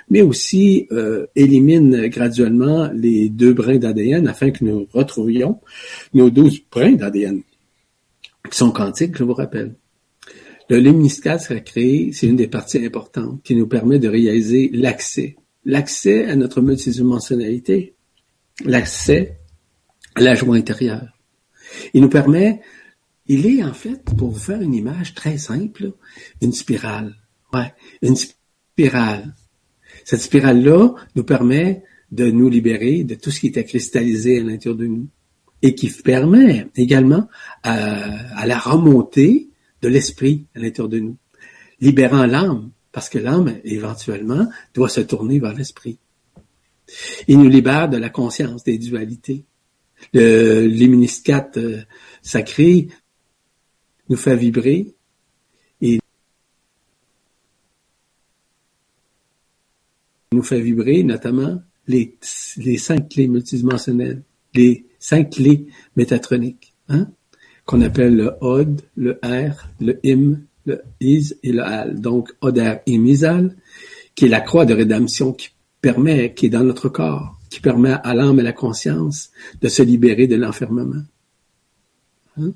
mais 0.09 0.21
aussi 0.21 0.87
euh, 0.91 1.25
élimine 1.35 2.07
graduellement 2.07 2.89
les 2.93 3.29
deux 3.29 3.53
brins 3.53 3.77
d'ADN 3.77 4.27
afin 4.27 4.51
que 4.51 4.63
nous 4.63 4.87
retrouvions 4.91 5.59
nos 6.13 6.29
douze 6.29 6.59
brins 6.69 6.91
d'ADN, 6.91 7.41
qui 8.51 8.57
sont 8.57 8.71
quantiques, 8.71 9.17
je 9.17 9.23
vous 9.23 9.33
rappelle. 9.33 9.75
Le 10.69 10.79
lemniscate 10.79 11.41
sacré, 11.41 12.09
c'est 12.11 12.27
une 12.27 12.35
des 12.35 12.47
parties 12.47 12.85
importantes 12.85 13.41
qui 13.43 13.55
nous 13.55 13.67
permet 13.67 13.99
de 13.99 14.09
réaliser 14.09 14.69
l'accès. 14.73 15.37
L'accès 15.63 16.25
à 16.25 16.35
notre 16.35 16.61
multidimensionnalité. 16.61 17.95
L'accès 18.65 19.37
la 20.19 20.35
joie 20.35 20.55
intérieure. 20.55 21.07
Il 21.93 22.01
nous 22.01 22.09
permet, 22.09 22.61
il 23.27 23.45
est 23.45 23.63
en 23.63 23.73
fait, 23.73 24.03
pour 24.17 24.31
vous 24.31 24.39
faire 24.39 24.61
une 24.61 24.73
image 24.73 25.13
très 25.13 25.37
simple, 25.37 25.93
une 26.41 26.53
spirale. 26.53 27.15
Ouais, 27.53 27.73
une 28.01 28.15
spirale. 28.15 29.35
Cette 30.03 30.21
spirale-là 30.21 30.95
nous 31.15 31.23
permet 31.23 31.83
de 32.11 32.29
nous 32.29 32.49
libérer 32.49 33.03
de 33.03 33.15
tout 33.15 33.31
ce 33.31 33.39
qui 33.41 33.47
était 33.47 33.65
cristallisé 33.65 34.39
à 34.39 34.43
l'intérieur 34.43 34.77
de 34.77 34.87
nous 34.87 35.07
et 35.61 35.75
qui 35.75 35.89
permet 35.89 36.67
également 36.75 37.27
à, 37.63 37.73
à 38.37 38.45
la 38.45 38.57
remontée 38.57 39.46
de 39.81 39.87
l'esprit 39.87 40.45
à 40.55 40.59
l'intérieur 40.59 40.89
de 40.89 40.99
nous, 40.99 41.17
libérant 41.79 42.25
l'âme, 42.25 42.71
parce 42.91 43.09
que 43.09 43.19
l'âme, 43.19 43.59
éventuellement, 43.63 44.49
doit 44.73 44.89
se 44.89 45.01
tourner 45.01 45.39
vers 45.39 45.53
l'esprit. 45.53 45.97
Il 47.27 47.39
nous 47.39 47.49
libère 47.49 47.89
de 47.89 47.97
la 47.97 48.09
conscience 48.09 48.63
des 48.63 48.77
dualités 48.77 49.45
le, 50.13 50.65
l'héminiscate 50.67 51.57
euh, 51.57 51.81
sacré 52.21 52.89
nous 54.09 54.17
fait 54.17 54.35
vibrer 54.35 54.93
et 55.81 55.99
nous 60.31 60.43
fait 60.43 60.61
vibrer 60.61 61.03
notamment 61.03 61.61
les, 61.87 62.17
les 62.57 62.77
cinq 62.77 63.09
clés 63.09 63.27
multidimensionnelles, 63.27 64.23
les 64.53 64.85
cinq 64.99 65.31
clés 65.31 65.67
métatroniques, 65.95 66.73
hein, 66.89 67.09
qu'on 67.67 67.81
appelle 67.81 68.15
le 68.15 68.31
Od, 68.41 68.81
le 68.95 69.19
R, 69.21 69.69
le 69.81 69.99
Im, 70.03 70.39
le 70.65 70.81
Is 71.01 71.35
et 71.43 71.51
le 71.51 71.63
Al. 71.63 71.99
Donc, 71.99 72.33
Oder 72.41 72.81
Im 72.87 73.05
Isal, 73.05 73.55
qui 74.15 74.25
est 74.25 74.29
la 74.29 74.41
croix 74.41 74.65
de 74.65 74.73
rédemption 74.73 75.33
qui 75.33 75.49
permet, 75.81 76.33
qui 76.33 76.47
est 76.47 76.49
dans 76.49 76.63
notre 76.63 76.89
corps, 76.89 77.37
qui 77.49 77.59
permet 77.59 77.91
à 78.03 78.15
l'âme 78.15 78.39
et 78.39 78.41
à 78.41 78.45
la 78.45 78.53
conscience 78.53 79.31
de 79.61 79.67
se 79.67 79.83
libérer 79.83 80.27
de 80.27 80.37
l'enfermement. 80.37 81.03
Hein? 82.37 82.53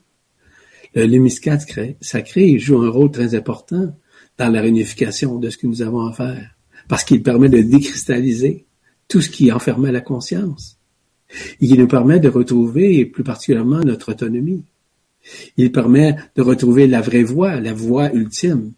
Le 0.95 1.03
lémiscat 1.03 1.59
sacré 1.99 2.57
joue 2.57 2.81
un 2.81 2.89
rôle 2.89 3.11
très 3.11 3.35
important 3.35 3.93
dans 4.37 4.49
la 4.49 4.61
réunification 4.61 5.39
de 5.39 5.49
ce 5.49 5.57
que 5.57 5.67
nous 5.67 5.81
avons 5.81 6.07
à 6.07 6.13
faire, 6.13 6.55
parce 6.87 7.03
qu'il 7.03 7.21
permet 7.21 7.49
de 7.49 7.61
décristalliser 7.61 8.65
tout 9.09 9.19
ce 9.19 9.29
qui 9.29 9.51
enfermait 9.51 9.91
la 9.91 10.01
conscience. 10.01 10.79
Il 11.59 11.77
nous 11.77 11.87
permet 11.87 12.21
de 12.21 12.29
retrouver 12.29 13.05
plus 13.05 13.23
particulièrement 13.23 13.81
notre 13.81 14.13
autonomie. 14.13 14.63
Il 15.57 15.71
permet 15.71 16.15
de 16.35 16.41
retrouver 16.41 16.87
la 16.87 17.01
vraie 17.01 17.23
voie, 17.23 17.59
la 17.59 17.73
voie 17.73 18.11
ultime 18.13 18.73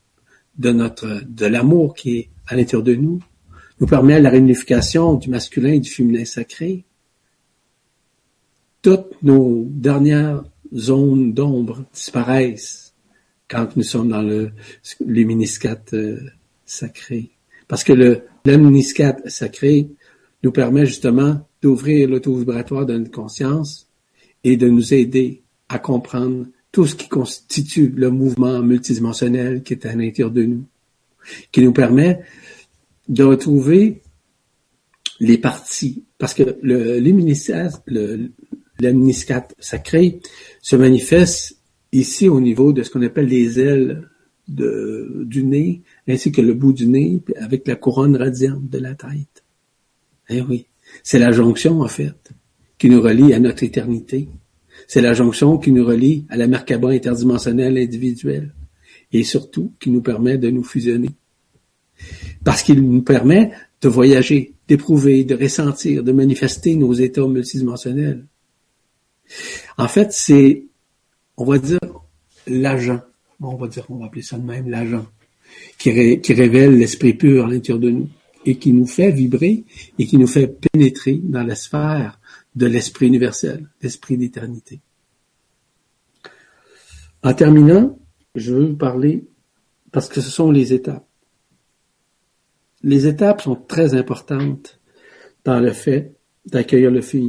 de 0.57 0.71
notre, 0.71 1.21
de 1.27 1.45
l'amour 1.45 1.95
qui 1.95 2.17
est 2.17 2.29
à 2.47 2.55
l'intérieur 2.55 2.83
de 2.83 2.95
nous. 2.95 3.19
Nous 3.79 3.87
permet 3.87 4.19
la 4.21 4.29
réunification 4.29 5.15
du 5.15 5.29
masculin 5.29 5.73
et 5.73 5.79
du 5.79 5.89
féminin 5.89 6.25
sacré. 6.25 6.85
Toutes 8.81 9.21
nos 9.23 9.65
dernières 9.69 10.43
zones 10.75 11.33
d'ombre 11.33 11.85
disparaissent 11.93 12.93
quand 13.47 13.75
nous 13.75 13.83
sommes 13.83 14.09
dans 14.09 14.21
le, 14.21 14.51
les 15.05 15.25
miniscates 15.25 15.93
euh, 15.93 16.19
sacrés. 16.65 17.31
Parce 17.67 17.83
que 17.83 17.93
le, 17.93 18.23
le 18.45 19.29
sacré 19.29 19.89
nous 20.43 20.51
permet 20.51 20.85
justement 20.85 21.47
d'ouvrir 21.61 22.09
l'auto-vibratoire 22.09 22.85
de 22.85 22.97
notre 22.97 23.11
conscience 23.11 23.87
et 24.43 24.57
de 24.57 24.67
nous 24.67 24.93
aider 24.93 25.42
à 25.73 25.79
comprendre 25.79 26.45
tout 26.71 26.85
ce 26.85 26.95
qui 26.95 27.07
constitue 27.07 27.93
le 27.95 28.09
mouvement 28.09 28.61
multidimensionnel 28.61 29.63
qui 29.63 29.73
est 29.73 29.85
à 29.85 29.95
l'intérieur 29.95 30.31
de 30.31 30.43
nous, 30.43 30.63
qui 31.51 31.61
nous 31.61 31.73
permet 31.73 32.21
de 33.07 33.23
retrouver 33.23 34.01
les 35.19 35.37
parties, 35.37 36.03
parce 36.17 36.33
que 36.33 36.57
le, 36.61 36.99
sacré 39.59 40.19
se 40.61 40.75
manifeste 40.75 41.57
ici 41.91 42.27
au 42.27 42.41
niveau 42.41 42.73
de 42.73 42.83
ce 42.83 42.89
qu'on 42.89 43.03
appelle 43.03 43.27
les 43.27 43.59
ailes 43.59 44.09
du 44.47 45.43
nez, 45.43 45.81
ainsi 46.07 46.31
que 46.31 46.41
le 46.41 46.53
bout 46.53 46.73
du 46.73 46.87
nez, 46.87 47.21
avec 47.39 47.67
la 47.67 47.75
couronne 47.75 48.15
radiante 48.15 48.69
de 48.69 48.79
la 48.79 48.95
tête. 48.95 49.43
Eh 50.29 50.41
oui, 50.41 50.65
c'est 51.03 51.19
la 51.19 51.31
jonction, 51.31 51.81
en 51.81 51.87
fait, 51.87 52.31
qui 52.77 52.89
nous 52.89 53.01
relie 53.01 53.33
à 53.33 53.39
notre 53.39 53.63
éternité. 53.63 54.27
C'est 54.87 55.01
la 55.01 55.13
jonction 55.13 55.57
qui 55.57 55.71
nous 55.71 55.85
relie 55.85 56.25
à 56.29 56.37
la 56.37 56.47
Merkaba 56.47 56.89
interdimensionnelle 56.89 57.77
individuelle 57.77 58.53
et 59.11 59.23
surtout 59.23 59.73
qui 59.79 59.89
nous 59.89 60.01
permet 60.01 60.37
de 60.37 60.49
nous 60.49 60.63
fusionner. 60.63 61.11
Parce 62.43 62.63
qu'il 62.63 62.81
nous 62.81 63.01
permet 63.03 63.51
de 63.81 63.89
voyager, 63.89 64.53
d'éprouver, 64.67 65.23
de 65.23 65.35
ressentir, 65.35 66.03
de 66.03 66.11
manifester 66.11 66.75
nos 66.75 66.93
états 66.93 67.27
multidimensionnels. 67.27 68.25
En 69.77 69.87
fait, 69.87 70.11
c'est, 70.11 70.63
on 71.37 71.45
va 71.45 71.59
dire, 71.59 71.79
l'agent. 72.47 73.01
On 73.41 73.55
va 73.55 73.67
dire, 73.67 73.85
on 73.89 73.97
va 73.97 74.05
appeler 74.05 74.21
ça 74.21 74.37
de 74.37 74.45
même, 74.45 74.69
l'agent, 74.69 75.05
qui, 75.77 76.21
qui 76.21 76.33
révèle 76.33 76.77
l'esprit 76.77 77.13
pur 77.13 77.45
à 77.45 77.49
l'intérieur 77.49 77.79
de 77.79 77.89
nous 77.89 78.09
et 78.45 78.55
qui 78.55 78.73
nous 78.73 78.85
fait 78.85 79.11
vibrer 79.11 79.63
et 79.99 80.05
qui 80.05 80.17
nous 80.17 80.27
fait 80.27 80.47
pénétrer 80.47 81.19
dans 81.23 81.43
la 81.43 81.55
sphère 81.55 82.19
de 82.55 82.65
l'esprit 82.65 83.07
universel, 83.07 83.69
l'esprit 83.81 84.17
d'éternité. 84.17 84.81
En 87.23 87.33
terminant, 87.33 87.97
je 88.35 88.53
veux 88.53 88.65
vous 88.67 88.77
parler, 88.77 89.25
parce 89.91 90.09
que 90.09 90.21
ce 90.21 90.29
sont 90.29 90.51
les 90.51 90.73
étapes. 90.73 91.07
Les 92.81 93.07
étapes 93.07 93.41
sont 93.41 93.55
très 93.55 93.95
importantes 93.95 94.79
dans 95.45 95.59
le 95.59 95.71
fait 95.71 96.15
d'accueillir 96.45 96.91
le 96.91 97.01
feu 97.01 97.21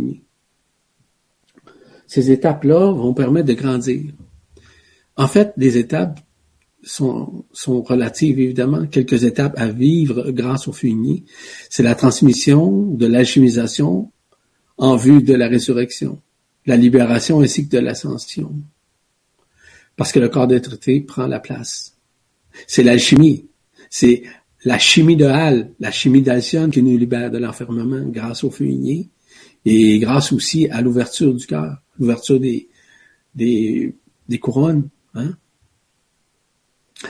Ces 2.07 2.31
étapes-là 2.31 2.93
vont 2.93 3.14
permettre 3.14 3.47
de 3.47 3.55
grandir. 3.55 4.12
En 5.16 5.29
fait, 5.29 5.53
les 5.57 5.79
étapes 5.79 6.20
sont, 6.83 7.45
sont 7.53 7.83
relatives, 7.83 8.41
évidemment. 8.41 8.87
Quelques 8.87 9.25
étapes 9.25 9.55
à 9.57 9.68
vivre 9.68 10.31
grâce 10.33 10.66
au 10.66 10.72
feu 10.72 10.89
C'est 11.70 11.85
la 11.85 11.95
transmission 11.95 12.87
de 12.87 13.07
l'alchimisation 13.07 14.11
en 14.77 14.97
vue 14.97 15.22
de 15.22 15.35
la 15.35 15.49
résurrection, 15.49 16.20
la 16.66 16.77
libération 16.77 17.41
ainsi 17.41 17.68
que 17.68 17.77
de 17.77 17.81
l'ascension. 17.81 18.53
Parce 19.97 20.12
que 20.12 20.18
le 20.18 20.29
corps 20.29 20.49
d'être 20.49 20.79
prend 21.07 21.27
la 21.27 21.41
place. 21.41 21.97
C'est 22.66 22.83
l'alchimie. 22.83 23.47
C'est 23.91 24.25
la 24.64 24.79
chimie 24.79 25.16
de 25.16 25.27
Hal, 25.27 25.70
la 25.79 25.91
chimie 25.91 26.22
d'Alcyone 26.22 26.70
qui 26.70 26.83
nous 26.83 26.97
libère 26.97 27.31
de 27.31 27.39
l'enfermement 27.39 28.05
grâce 28.09 28.45
au 28.45 28.51
feu 28.51 28.66
et 29.66 29.99
grâce 29.99 30.33
aussi 30.33 30.68
à 30.68 30.81
l'ouverture 30.81 31.33
du 31.33 31.47
cœur, 31.47 31.79
l'ouverture 31.99 32.41
des, 32.41 32.68
des, 33.35 33.95
des 34.29 34.39
couronnes. 34.39 34.89
Hein? 35.14 35.37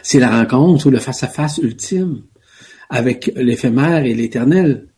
C'est 0.02 0.18
la 0.18 0.30
rencontre 0.30 0.86
ou 0.86 0.90
le 0.90 0.98
face-à-face 0.98 1.58
ultime 1.58 2.22
avec 2.90 3.32
l'éphémère 3.36 4.04
et 4.04 4.14
l'éternel. 4.14 4.88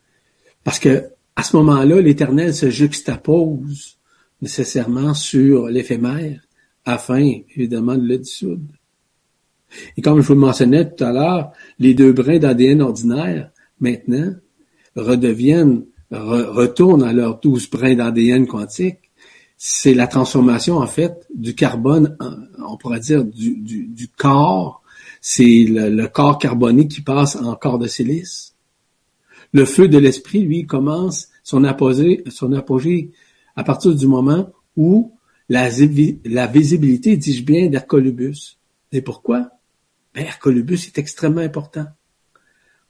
Parce 0.64 0.78
que 0.78 1.04
à 1.36 1.42
ce 1.42 1.56
moment-là, 1.56 2.00
l'éternel 2.00 2.54
se 2.54 2.70
juxtapose 2.70 3.98
nécessairement 4.40 5.14
sur 5.14 5.66
l'éphémère 5.66 6.40
afin, 6.84 7.40
évidemment, 7.54 7.96
de 7.96 8.06
le 8.06 8.18
dissoudre. 8.18 8.72
Et 9.96 10.02
comme 10.02 10.20
je 10.20 10.26
vous 10.26 10.34
le 10.34 10.40
mentionnais 10.40 10.88
tout 10.88 11.04
à 11.04 11.12
l'heure, 11.12 11.52
les 11.78 11.94
deux 11.94 12.12
brins 12.12 12.38
d'ADN 12.38 12.80
ordinaire, 12.80 13.50
maintenant, 13.80 14.34
redeviennent, 14.94 15.84
retournent 16.10 17.02
à 17.02 17.12
leurs 17.12 17.40
douze 17.40 17.68
brins 17.68 17.94
d'ADN 17.94 18.46
quantique. 18.46 18.98
C'est 19.58 19.94
la 19.94 20.06
transformation, 20.06 20.76
en 20.76 20.86
fait, 20.86 21.26
du 21.34 21.54
carbone, 21.54 22.16
on 22.66 22.76
pourrait 22.76 23.00
dire, 23.00 23.24
du, 23.24 24.08
corps. 24.16 24.82
C'est 25.20 25.66
le, 25.68 26.06
corps 26.06 26.38
carboné 26.38 26.88
qui 26.88 27.00
passe 27.00 27.36
en 27.36 27.54
corps 27.56 27.78
de 27.78 27.88
silice. 27.88 28.55
Le 29.56 29.64
feu 29.64 29.88
de 29.88 29.96
l'esprit, 29.96 30.42
lui, 30.42 30.66
commence 30.66 31.30
son 31.42 31.64
apogée, 31.64 32.22
à 33.56 33.64
partir 33.64 33.94
du 33.94 34.06
moment 34.06 34.52
où 34.76 35.14
la, 35.48 35.66
visibilité, 35.70 37.16
dis-je 37.16 37.42
bien, 37.42 37.68
d'Hercolubus. 37.68 38.58
Et 38.92 39.00
pourquoi? 39.00 39.48
Ben, 40.14 40.26
Hercolubus 40.26 40.88
est 40.88 40.98
extrêmement 40.98 41.40
important. 41.40 41.86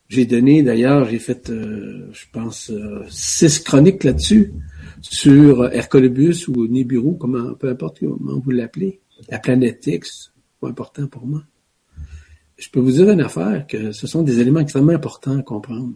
J'ai 0.09 0.27
donné, 0.27 0.64
d'ailleurs, 0.64 1.09
j'ai 1.09 1.21
fait, 1.21 1.51
euh, 1.51 2.09
je 2.12 2.25
pense, 2.33 2.73
euh, 2.73 3.05
six 3.11 3.61
chroniques 3.61 4.03
là-dessus, 4.03 4.53
sur 5.01 5.73
Hercolubus 5.73 6.49
ou 6.49 6.67
Nibiru, 6.67 7.17
comment, 7.17 7.55
peu 7.55 7.69
importe 7.71 8.01
comment 8.01 8.41
vous 8.41 8.51
l'appelez, 8.51 8.99
la 9.29 9.39
planète 9.39 9.87
X, 9.87 10.33
pas 10.61 10.67
important 10.67 11.07
pour 11.07 11.29
moi. 11.29 11.45
Je 12.59 12.69
peux 12.71 12.81
vous 12.81 12.91
dire 12.91 13.09
une 13.09 13.21
affaire, 13.21 13.69
que 13.69 13.93
ce 13.93 14.09
sont 14.09 14.25
des 14.25 14.41
éléments 14.41 14.59
extrêmement 14.59 14.95
importants 14.95 15.39
à 15.39 15.43
comprendre. 15.43 15.93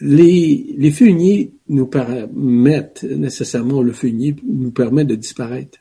Les, 0.00 0.74
les 0.76 1.52
nous 1.68 1.86
permettent 1.86 3.04
nécessairement, 3.04 3.82
le 3.82 3.92
funier 3.92 4.36
nous 4.46 4.70
permet 4.70 5.04
de 5.04 5.14
disparaître, 5.14 5.78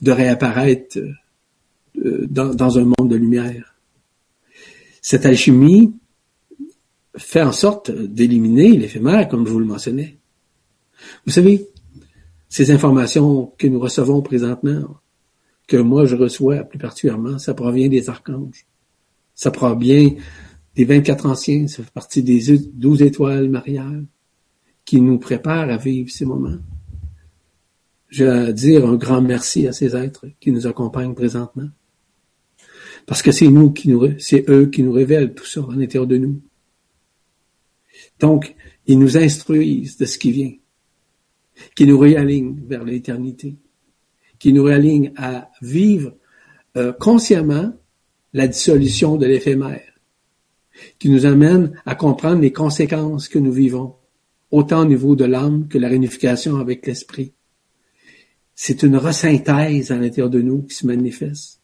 de 0.00 0.12
réapparaître 0.12 0.98
euh, 0.98 2.26
dans, 2.28 2.54
dans 2.54 2.78
un 2.78 2.84
monde 2.84 3.10
de 3.10 3.16
lumière. 3.16 3.74
Cette 5.02 5.26
alchimie 5.26 5.92
fait 7.16 7.42
en 7.42 7.52
sorte 7.52 7.90
d'éliminer 7.90 8.76
l'éphémère, 8.76 9.28
comme 9.28 9.46
je 9.46 9.52
vous 9.52 9.58
le 9.58 9.66
mentionnais. 9.66 10.16
Vous 11.26 11.32
savez, 11.32 11.66
ces 12.48 12.70
informations 12.70 13.52
que 13.58 13.66
nous 13.66 13.80
recevons 13.80 14.22
présentement, 14.22 14.98
que 15.66 15.76
moi 15.76 16.04
je 16.04 16.16
reçois 16.16 16.58
plus 16.64 16.78
particulièrement, 16.78 17.38
ça 17.38 17.54
provient 17.54 17.88
des 17.88 18.08
archanges. 18.08 18.66
Ça 19.34 19.50
provient 19.50 20.10
des 20.80 20.86
24 20.86 21.26
anciens, 21.26 21.68
ça 21.68 21.82
fait 21.82 21.92
partie 21.92 22.22
des 22.22 22.56
12 22.56 23.02
étoiles 23.02 23.50
mariales 23.50 24.06
qui 24.86 25.02
nous 25.02 25.18
préparent 25.18 25.68
à 25.68 25.76
vivre 25.76 26.10
ces 26.10 26.24
moments. 26.24 26.56
Je 28.08 28.24
veux 28.24 28.52
dire 28.54 28.86
un 28.88 28.96
grand 28.96 29.20
merci 29.20 29.68
à 29.68 29.72
ces 29.72 29.94
êtres 29.94 30.24
qui 30.40 30.50
nous 30.52 30.66
accompagnent 30.66 31.12
présentement. 31.12 31.68
Parce 33.04 33.20
que 33.20 33.30
c'est 33.30 33.48
nous 33.48 33.72
qui 33.72 33.90
nous, 33.90 34.18
c'est 34.18 34.48
eux 34.48 34.68
qui 34.68 34.82
nous 34.82 34.92
révèlent 34.92 35.34
tout 35.34 35.44
ça 35.44 35.60
en 35.60 35.72
l'intérieur 35.72 36.06
de 36.06 36.16
nous. 36.16 36.40
Donc, 38.18 38.54
ils 38.86 38.98
nous 38.98 39.18
instruisent 39.18 39.98
de 39.98 40.06
ce 40.06 40.16
qui 40.16 40.32
vient, 40.32 40.54
qui 41.74 41.84
nous 41.84 41.98
réalignent 41.98 42.58
vers 42.66 42.84
l'éternité, 42.84 43.54
qui 44.38 44.54
nous 44.54 44.64
réalignent 44.64 45.12
à 45.18 45.50
vivre 45.60 46.14
euh, 46.78 46.94
consciemment 46.94 47.70
la 48.32 48.48
dissolution 48.48 49.16
de 49.16 49.26
l'éphémère, 49.26 49.89
qui 50.98 51.10
nous 51.10 51.26
amène 51.26 51.72
à 51.86 51.94
comprendre 51.94 52.40
les 52.40 52.52
conséquences 52.52 53.28
que 53.28 53.38
nous 53.38 53.52
vivons 53.52 53.96
autant 54.50 54.80
au 54.80 54.84
niveau 54.84 55.16
de 55.16 55.24
l'âme 55.24 55.68
que 55.68 55.78
la 55.78 55.88
réunification 55.88 56.56
avec 56.56 56.86
l'esprit. 56.86 57.32
C'est 58.54 58.82
une 58.82 58.96
resynthèse 58.96 59.90
à 59.90 59.96
l'intérieur 59.96 60.30
de 60.30 60.42
nous 60.42 60.62
qui 60.62 60.74
se 60.74 60.86
manifeste. 60.86 61.60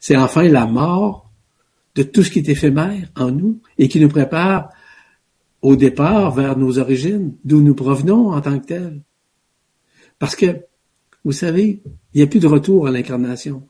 C'est 0.00 0.16
enfin 0.16 0.48
la 0.48 0.66
mort 0.66 1.30
de 1.94 2.02
tout 2.02 2.22
ce 2.22 2.30
qui 2.30 2.40
est 2.40 2.48
éphémère 2.48 3.10
en 3.16 3.30
nous 3.30 3.60
et 3.78 3.88
qui 3.88 4.00
nous 4.00 4.08
prépare 4.08 4.70
au 5.62 5.74
départ 5.74 6.32
vers 6.32 6.56
nos 6.56 6.78
origines, 6.78 7.36
d'où 7.44 7.60
nous 7.60 7.74
provenons 7.74 8.30
en 8.30 8.40
tant 8.40 8.58
que 8.60 8.66
tels. 8.66 9.02
Parce 10.18 10.36
que, 10.36 10.64
vous 11.24 11.32
savez, 11.32 11.82
il 12.14 12.18
n'y 12.18 12.22
a 12.22 12.26
plus 12.28 12.40
de 12.40 12.46
retour 12.46 12.86
à 12.86 12.90
l'incarnation. 12.92 13.66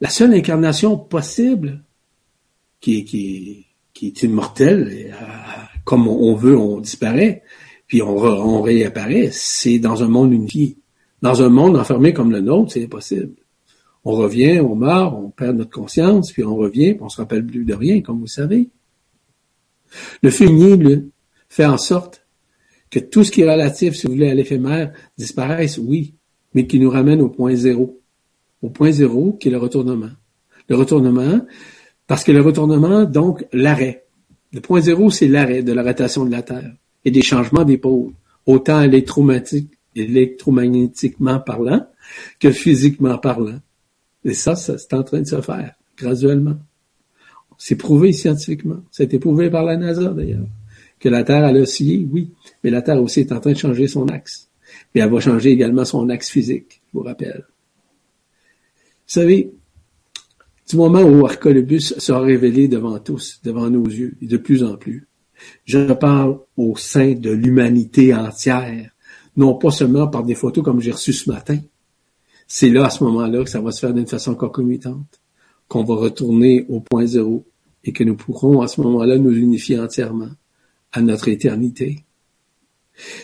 La 0.00 0.10
seule 0.10 0.34
incarnation 0.34 0.98
possible, 0.98 1.82
qui, 2.80 3.04
qui, 3.06 3.66
qui 3.94 4.08
est 4.08 4.22
immortelle, 4.22 4.92
et, 4.92 5.10
euh, 5.12 5.16
comme 5.84 6.08
on 6.08 6.34
veut, 6.34 6.58
on 6.58 6.80
disparaît, 6.80 7.42
puis 7.86 8.02
on, 8.02 8.62
réapparaît, 8.62 9.30
c'est 9.30 9.78
dans 9.78 10.02
un 10.02 10.08
monde 10.08 10.32
unifié. 10.32 10.76
Dans 11.22 11.42
un 11.42 11.48
monde 11.48 11.76
enfermé 11.76 12.12
comme 12.12 12.32
le 12.32 12.40
nôtre, 12.40 12.72
c'est 12.72 12.84
impossible. 12.84 13.34
On 14.04 14.12
revient, 14.12 14.60
on 14.60 14.74
meurt, 14.74 15.14
on 15.14 15.30
perd 15.30 15.56
notre 15.56 15.70
conscience, 15.70 16.32
puis 16.32 16.44
on 16.44 16.56
revient, 16.56 16.94
puis 16.94 17.02
on 17.02 17.08
se 17.08 17.18
rappelle 17.18 17.46
plus 17.46 17.64
de 17.64 17.74
rien, 17.74 18.02
comme 18.02 18.20
vous 18.20 18.26
savez. 18.26 18.68
Le 20.22 20.30
fini, 20.30 20.76
lui, 20.76 21.10
fait 21.48 21.64
en 21.64 21.78
sorte 21.78 22.26
que 22.90 22.98
tout 22.98 23.24
ce 23.24 23.30
qui 23.30 23.42
est 23.42 23.50
relatif, 23.50 23.94
si 23.94 24.06
vous 24.06 24.14
voulez, 24.14 24.28
à 24.28 24.34
l'éphémère 24.34 24.92
disparaisse, 25.16 25.78
oui, 25.78 26.14
mais 26.52 26.66
qui 26.66 26.78
nous 26.80 26.90
ramène 26.90 27.20
au 27.20 27.28
point 27.28 27.54
zéro. 27.54 28.00
Au 28.62 28.70
point 28.70 28.90
zéro, 28.90 29.32
qui 29.32 29.48
est 29.48 29.50
le 29.50 29.58
retournement. 29.58 30.10
Le 30.68 30.76
retournement, 30.76 31.40
parce 32.06 32.24
que 32.24 32.32
le 32.32 32.42
retournement, 32.42 33.04
donc, 33.04 33.46
l'arrêt. 33.52 34.04
Le 34.52 34.60
point 34.60 34.80
zéro, 34.80 35.10
c'est 35.10 35.28
l'arrêt 35.28 35.62
de 35.62 35.72
la 35.72 35.82
rotation 35.82 36.24
de 36.24 36.30
la 36.30 36.42
Terre 36.42 36.72
et 37.04 37.10
des 37.10 37.22
changements 37.22 37.64
des 37.64 37.78
pôles, 37.78 38.12
autant 38.46 38.82
électromagnétiquement 38.82 41.40
parlant 41.40 41.86
que 42.38 42.50
physiquement 42.50 43.18
parlant. 43.18 43.58
Et 44.24 44.34
ça, 44.34 44.56
ça 44.56 44.78
c'est 44.78 44.94
en 44.94 45.02
train 45.02 45.20
de 45.20 45.26
se 45.26 45.40
faire 45.40 45.74
graduellement. 45.96 46.56
C'est 47.58 47.76
prouvé 47.76 48.12
scientifiquement. 48.12 48.82
Ça 48.90 49.02
a 49.02 49.06
été 49.06 49.18
prouvé 49.18 49.50
par 49.50 49.64
la 49.64 49.76
NASA 49.76 50.08
d'ailleurs. 50.08 50.46
Que 50.98 51.08
la 51.08 51.24
Terre 51.24 51.44
a 51.44 51.52
oscillé, 51.52 52.06
oui, 52.10 52.30
mais 52.62 52.70
la 52.70 52.82
Terre 52.82 53.02
aussi 53.02 53.20
est 53.20 53.32
en 53.32 53.40
train 53.40 53.52
de 53.52 53.58
changer 53.58 53.86
son 53.86 54.08
axe. 54.08 54.48
Et 54.94 55.00
elle 55.00 55.10
va 55.10 55.20
changer 55.20 55.50
également 55.50 55.84
son 55.84 56.08
axe 56.08 56.30
physique, 56.30 56.80
je 56.92 56.98
vous 56.98 57.04
rappelle. 57.04 57.44
Vous 59.06 59.06
savez, 59.06 59.52
du 60.68 60.76
moment 60.76 61.02
où 61.02 61.26
Arcolobus 61.26 61.94
sera 61.98 62.20
révélé 62.20 62.68
devant 62.68 62.98
tous, 62.98 63.40
devant 63.44 63.68
nos 63.68 63.84
yeux, 63.84 64.16
et 64.22 64.26
de 64.26 64.36
plus 64.36 64.62
en 64.64 64.76
plus, 64.76 65.06
je 65.64 65.92
parle 65.92 66.38
au 66.56 66.76
sein 66.76 67.12
de 67.12 67.30
l'humanité 67.30 68.14
entière, 68.14 68.90
non 69.36 69.54
pas 69.54 69.70
seulement 69.70 70.08
par 70.08 70.24
des 70.24 70.34
photos 70.34 70.64
comme 70.64 70.80
j'ai 70.80 70.92
reçu 70.92 71.12
ce 71.12 71.30
matin. 71.30 71.58
C'est 72.46 72.70
là, 72.70 72.86
à 72.86 72.90
ce 72.90 73.04
moment-là, 73.04 73.44
que 73.44 73.50
ça 73.50 73.60
va 73.60 73.72
se 73.72 73.80
faire 73.80 73.94
d'une 73.94 74.06
façon 74.06 74.34
concomitante, 74.34 75.20
qu'on 75.68 75.84
va 75.84 75.94
retourner 75.94 76.66
au 76.68 76.80
point 76.80 77.06
zéro 77.06 77.44
et 77.84 77.92
que 77.92 78.04
nous 78.04 78.16
pourrons, 78.16 78.62
à 78.62 78.68
ce 78.68 78.80
moment-là, 78.82 79.18
nous 79.18 79.32
unifier 79.32 79.78
entièrement 79.78 80.30
à 80.92 81.00
notre 81.00 81.28
éternité. 81.28 82.04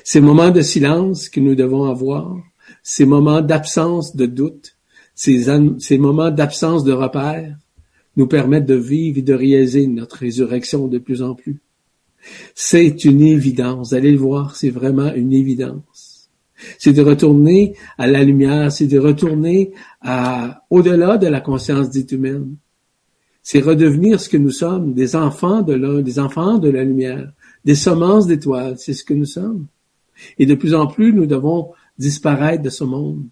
Ces 0.04 0.20
moments 0.20 0.50
de 0.50 0.60
silence 0.60 1.28
que 1.28 1.40
nous 1.40 1.54
devons 1.54 1.84
avoir, 1.84 2.36
ces 2.82 3.04
moments 3.04 3.40
d'absence 3.40 4.16
de 4.16 4.26
doute, 4.26 4.76
ces, 5.20 5.98
moments 5.98 6.30
d'absence 6.30 6.82
de 6.82 6.92
repères, 6.92 7.54
nous 8.16 8.26
permettent 8.26 8.66
de 8.66 8.74
vivre 8.74 9.18
et 9.18 9.22
de 9.22 9.34
réaliser 9.34 9.86
notre 9.86 10.16
résurrection 10.16 10.88
de 10.88 10.98
plus 10.98 11.20
en 11.20 11.34
plus. 11.34 11.60
C'est 12.54 13.04
une 13.04 13.20
évidence. 13.20 13.92
Allez 13.92 14.12
le 14.12 14.18
voir, 14.18 14.56
c'est 14.56 14.70
vraiment 14.70 15.12
une 15.12 15.34
évidence. 15.34 16.30
C'est 16.78 16.94
de 16.94 17.02
retourner 17.02 17.74
à 17.98 18.06
la 18.06 18.24
lumière, 18.24 18.72
c'est 18.72 18.86
de 18.86 18.98
retourner 18.98 19.72
au-delà 20.70 21.18
de 21.18 21.26
la 21.26 21.40
conscience 21.40 21.90
dite 21.90 22.12
humaine. 22.12 22.56
C'est 23.42 23.60
redevenir 23.60 24.20
ce 24.20 24.28
que 24.30 24.38
nous 24.38 24.50
sommes, 24.50 24.94
des 24.94 25.16
enfants 25.16 25.60
de 25.60 25.74
l'un, 25.74 26.00
des 26.00 26.18
enfants 26.18 26.56
de 26.56 26.70
la 26.70 26.84
lumière, 26.84 27.30
des 27.64 27.74
semences 27.74 28.26
d'étoiles, 28.26 28.78
c'est 28.78 28.94
ce 28.94 29.04
que 29.04 29.14
nous 29.14 29.26
sommes. 29.26 29.66
Et 30.38 30.46
de 30.46 30.54
plus 30.54 30.74
en 30.74 30.86
plus, 30.86 31.12
nous 31.12 31.26
devons 31.26 31.72
disparaître 31.98 32.62
de 32.62 32.70
ce 32.70 32.84
monde 32.84 33.24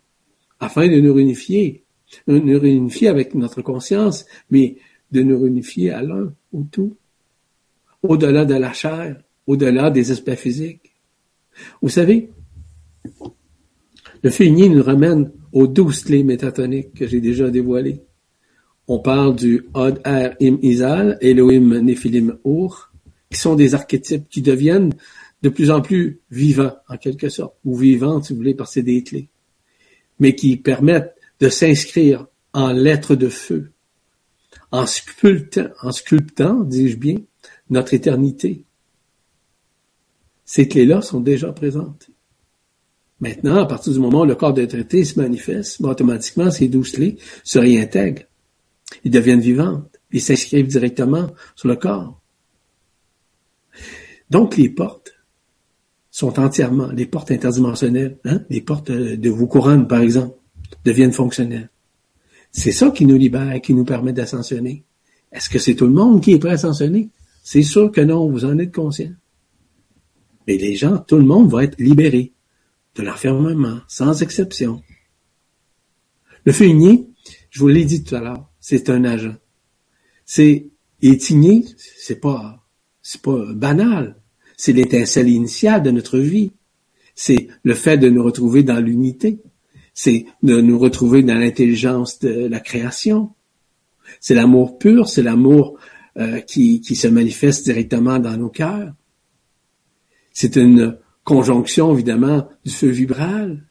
afin 0.61 0.89
de 0.89 1.01
nous 1.01 1.15
réunifier, 1.15 1.85
de 2.27 2.39
nous 2.39 2.59
réunifier 2.59 3.09
avec 3.09 3.35
notre 3.35 3.63
conscience, 3.63 4.27
mais 4.51 4.77
de 5.13 5.23
nous 5.23 5.41
réunifier 5.41 5.91
à 5.91 6.03
l'un, 6.03 6.33
au 6.53 6.65
tout, 6.71 6.97
au-delà 8.03 8.45
de 8.45 8.55
la 8.55 8.73
chair, 8.73 9.23
au-delà 9.47 9.91
des 9.91 10.11
aspects 10.11 10.35
physiques. 10.35 10.93
Vous 11.83 11.89
savez, 11.89 12.31
le 14.23 14.31
féminin 14.31 14.75
nous 14.75 14.83
ramène 14.83 15.31
aux 15.53 15.67
douze 15.67 16.03
clés 16.03 16.25
métatoniques 16.25 16.95
que 16.95 17.07
j'ai 17.07 17.21
déjà 17.21 17.51
dévoilées. 17.51 18.03
On 18.87 18.99
parle 18.99 19.37
du 19.37 19.67
Od 19.75 20.01
Er 20.05 20.31
Im 20.41 20.59
Izal, 20.63 21.19
Elohim 21.21 21.79
Nephilim 21.81 22.39
Ur, 22.45 22.93
qui 23.31 23.39
sont 23.39 23.55
des 23.55 23.75
archétypes 23.75 24.29
qui 24.29 24.43
deviennent 24.43 24.95
de 25.43 25.49
plus 25.49 25.71
en 25.71 25.81
plus 25.81 26.21
vivants, 26.31 26.75
en 26.89 26.97
quelque 26.97 27.29
sorte, 27.29 27.55
ou 27.65 27.77
vivants, 27.77 28.23
si 28.23 28.33
vous 28.33 28.39
voulez, 28.39 28.55
parce 28.55 28.71
que 28.71 28.75
c'est 28.75 28.83
des 28.83 29.03
clés, 29.03 29.29
mais 30.19 30.35
qui 30.35 30.57
permettent 30.57 31.14
de 31.41 31.49
s'inscrire 31.49 32.27
en 32.53 32.73
lettres 32.73 33.14
de 33.14 33.29
feu, 33.29 33.73
en 34.71 34.87
sculptant, 34.87 36.61
dis-je 36.61 36.97
bien, 36.97 37.16
notre 37.71 37.95
éternité. 37.95 38.64
Ces 40.45 40.69
clés-là 40.69 41.03
sont 41.03 41.21
déjà 41.21 41.53
présentes. 41.53 42.11
Maintenant, 43.21 43.57
à 43.57 43.66
partir 43.66 43.93
du 43.93 43.99
moment 43.99 44.23
où 44.23 44.27
le 44.27 44.35
corps 44.35 44.55
de 44.55 44.64
traité 44.64 45.05
se 45.05 45.19
manifeste, 45.19 45.81
automatiquement, 45.81 46.51
ces 46.51 46.69
douze 46.69 46.93
clés 46.93 47.19
se 47.45 47.59
réintègrent. 47.59 48.23
Ils 49.05 49.11
deviennent 49.11 49.41
vivantes. 49.41 49.99
Ils 50.12 50.23
s'inscrivent 50.23 50.69
directement 50.69 51.29
sur 51.55 51.69
le 51.69 51.77
corps. 51.77 52.21
Donc, 54.31 54.57
les 54.57 54.69
portes 54.69 54.98
sont 56.19 56.41
entièrement, 56.41 56.89
les 56.89 57.07
portes 57.07 57.31
interdimensionnelles, 57.31 58.19
hein, 58.25 58.41
les 58.51 58.61
portes 58.61 58.91
de 58.91 59.31
vos 59.31 59.47
couronnes, 59.47 59.87
par 59.87 60.01
exemple, 60.01 60.37
deviennent 60.85 61.12
fonctionnelles. 61.12 61.71
C'est 62.51 62.73
ça 62.73 62.91
qui 62.91 63.07
nous 63.07 63.16
libère, 63.16 63.61
qui 63.61 63.73
nous 63.73 63.85
permet 63.85 64.12
d'ascensionner. 64.12 64.85
Est-ce 65.31 65.49
que 65.49 65.61
c'est 65.61 65.77
tout 65.77 65.87
le 65.87 65.93
monde 65.93 66.21
qui 66.21 66.33
est 66.33 66.41
prêt 66.41 66.51
à 66.51 66.55
ascensionner? 66.55 67.11
C'est 67.45 67.62
sûr 67.62 67.93
que 67.93 68.01
non, 68.01 68.29
vous 68.29 68.45
en 68.45 68.59
êtes 68.59 68.75
conscient. 68.75 69.12
Mais 70.49 70.57
les 70.57 70.75
gens, 70.75 70.99
tout 70.99 71.19
le 71.19 71.23
monde 71.23 71.53
va 71.53 71.62
être 71.62 71.79
libéré 71.79 72.33
de 72.97 73.05
l'enfermement, 73.05 73.79
sans 73.87 74.21
exception. 74.21 74.83
Le 76.45 76.51
feu 76.53 76.66
je 77.51 77.61
vous 77.61 77.69
l'ai 77.69 77.85
dit 77.85 78.03
tout 78.03 78.16
à 78.16 78.21
l'heure, 78.21 78.51
c'est 78.59 78.91
un 78.91 79.05
agent. 79.05 79.37
C'est 80.25 80.66
étigné, 81.01 81.64
c'est 81.97 82.19
pas 82.19 82.66
c'est 83.03 83.23
pas 83.23 83.53
banal. 83.55 84.16
C'est 84.59 84.73
l'étincelle 84.73 85.29
initiale 85.29 85.83
de 85.83 85.91
notre 85.91 86.19
vie. 86.19 86.53
C'est 87.15 87.49
le 87.63 87.75
fait 87.75 87.97
de 87.97 88.11
nous 88.11 88.23
retrouver 88.23 88.65
dans 88.65 88.81
l'unité. 88.81 89.39
C'est 89.95 90.27
de 90.43 90.61
nous 90.61 90.79
retrouver 90.79 91.23
dans 91.23 91.39
l'intelligence 91.39 92.19
de 92.19 92.47
la 92.47 92.61
création. 92.61 93.31
C'est 94.21 94.35
l'amour 94.35 94.79
pur, 94.79 95.09
c'est 95.09 95.23
l'amour 95.23 95.79
euh, 96.19 96.41
qui, 96.41 96.81
qui 96.81 96.97
se 96.97 97.09
manifeste 97.09 97.65
directement 97.65 98.19
dans 98.19 98.37
nos 98.37 98.51
cœurs. 98.51 98.93
C'est 100.33 100.57
une 100.57 100.99
conjonction, 101.25 101.95
évidemment, 101.95 102.49
du 102.65 102.73
feu 102.73 102.89
vibral 102.89 103.65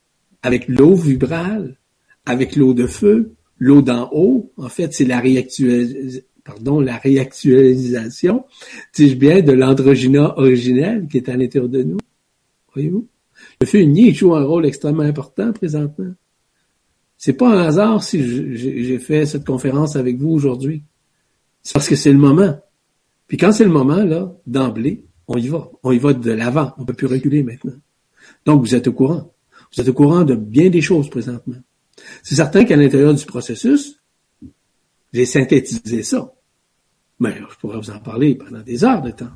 avec 0.44 0.70
l'eau 0.70 0.96
vibrale, 0.96 1.78
avec 2.26 2.56
l'eau 2.56 2.74
de 2.74 2.88
feu, 2.88 3.34
l'eau 3.58 3.82
d'en 3.82 4.10
haut. 4.14 4.54
En 4.56 4.70
fait, 4.70 4.94
c'est 4.94 5.06
la 5.06 5.20
réactualisation 5.20 6.24
pardon, 6.48 6.80
la 6.80 6.98
réactualisation, 6.98 8.46
dis-je 8.94 9.16
bien, 9.16 9.42
de 9.42 9.52
l'androgyna 9.52 10.40
originel 10.40 11.08
qui 11.10 11.18
est 11.18 11.30
à 11.30 11.36
l'intérieur 11.36 11.70
de 11.70 11.84
nous. 11.84 11.98
Voyez-vous? 12.74 13.06
Le 13.62 13.76
uni 13.76 14.14
joue 14.14 14.34
un 14.34 14.46
rôle 14.46 14.66
extrêmement 14.66 15.04
important 15.04 15.52
présentement. 15.52 16.14
C'est 17.18 17.34
pas 17.34 17.50
un 17.50 17.64
hasard 17.64 18.02
si 18.04 18.56
j'ai 18.56 19.00
fait 19.00 19.26
cette 19.26 19.46
conférence 19.46 19.96
avec 19.96 20.18
vous 20.18 20.30
aujourd'hui. 20.30 20.84
C'est 21.64 21.74
parce 21.74 21.90
que 21.90 21.96
c'est 21.96 22.14
le 22.14 22.18
moment. 22.18 22.58
Puis 23.28 23.38
quand 23.38 23.52
c'est 23.52 23.66
le 23.66 23.72
moment, 23.72 24.04
là, 24.04 24.34
d'emblée, 24.46 25.04
on 25.28 25.38
y 25.38 25.50
va. 25.50 25.70
On 25.84 25.92
y 25.92 25.98
va 25.98 26.14
de 26.14 26.32
l'avant. 26.32 26.74
On 26.78 26.86
peut 26.86 26.94
plus 26.94 27.08
reculer 27.08 27.44
maintenant. 27.44 27.76
Donc, 28.46 28.62
vous 28.62 28.74
êtes 28.74 28.88
au 28.88 28.94
courant. 28.94 29.34
Vous 29.76 29.82
êtes 29.82 29.90
au 29.90 29.94
courant 29.94 30.24
de 30.24 30.36
bien 30.36 30.70
des 30.70 30.82
choses 30.82 31.10
présentement. 31.10 31.58
C'est 32.24 32.36
certain 32.36 32.64
qu'à 32.64 32.78
l'intérieur 32.78 33.14
du 33.14 33.26
processus, 33.26 34.00
j'ai 35.12 35.26
synthétisé 35.26 36.04
ça. 36.04 36.32
Mais 37.20 37.36
je 37.38 37.58
pourrais 37.58 37.78
vous 37.78 37.90
en 37.90 38.00
parler 38.00 38.36
pendant 38.36 38.62
des 38.62 38.84
heures 38.84 39.02
de 39.02 39.12
temps. 39.12 39.32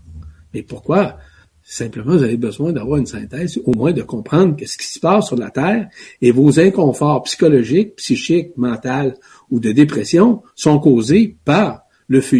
Mais 0.53 0.61
pourquoi? 0.61 1.17
Simplement, 1.63 2.17
vous 2.17 2.23
avez 2.23 2.37
besoin 2.37 2.71
d'avoir 2.71 2.97
une 2.97 3.05
synthèse, 3.05 3.59
au 3.63 3.73
moins 3.73 3.93
de 3.93 4.01
comprendre 4.01 4.55
ce 4.65 4.77
qui 4.77 4.87
se 4.87 4.99
passe 4.99 5.27
sur 5.27 5.37
la 5.37 5.51
Terre 5.51 5.89
et 6.21 6.31
vos 6.31 6.59
inconforts 6.59 7.23
psychologiques, 7.23 7.95
psychiques, 7.95 8.57
mentaux 8.57 9.13
ou 9.49 9.59
de 9.59 9.71
dépression 9.71 10.41
sont 10.55 10.79
causés 10.79 11.37
par 11.45 11.83
le 12.07 12.19
feu 12.19 12.39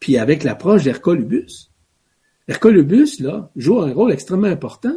Puis 0.00 0.16
avec 0.16 0.44
l'approche 0.44 0.84
d'Hercolubus, 0.84 1.70
Hercolubus, 2.50 3.20
là, 3.20 3.48
joue 3.54 3.80
un 3.80 3.92
rôle 3.92 4.10
extrêmement 4.10 4.48
important, 4.48 4.96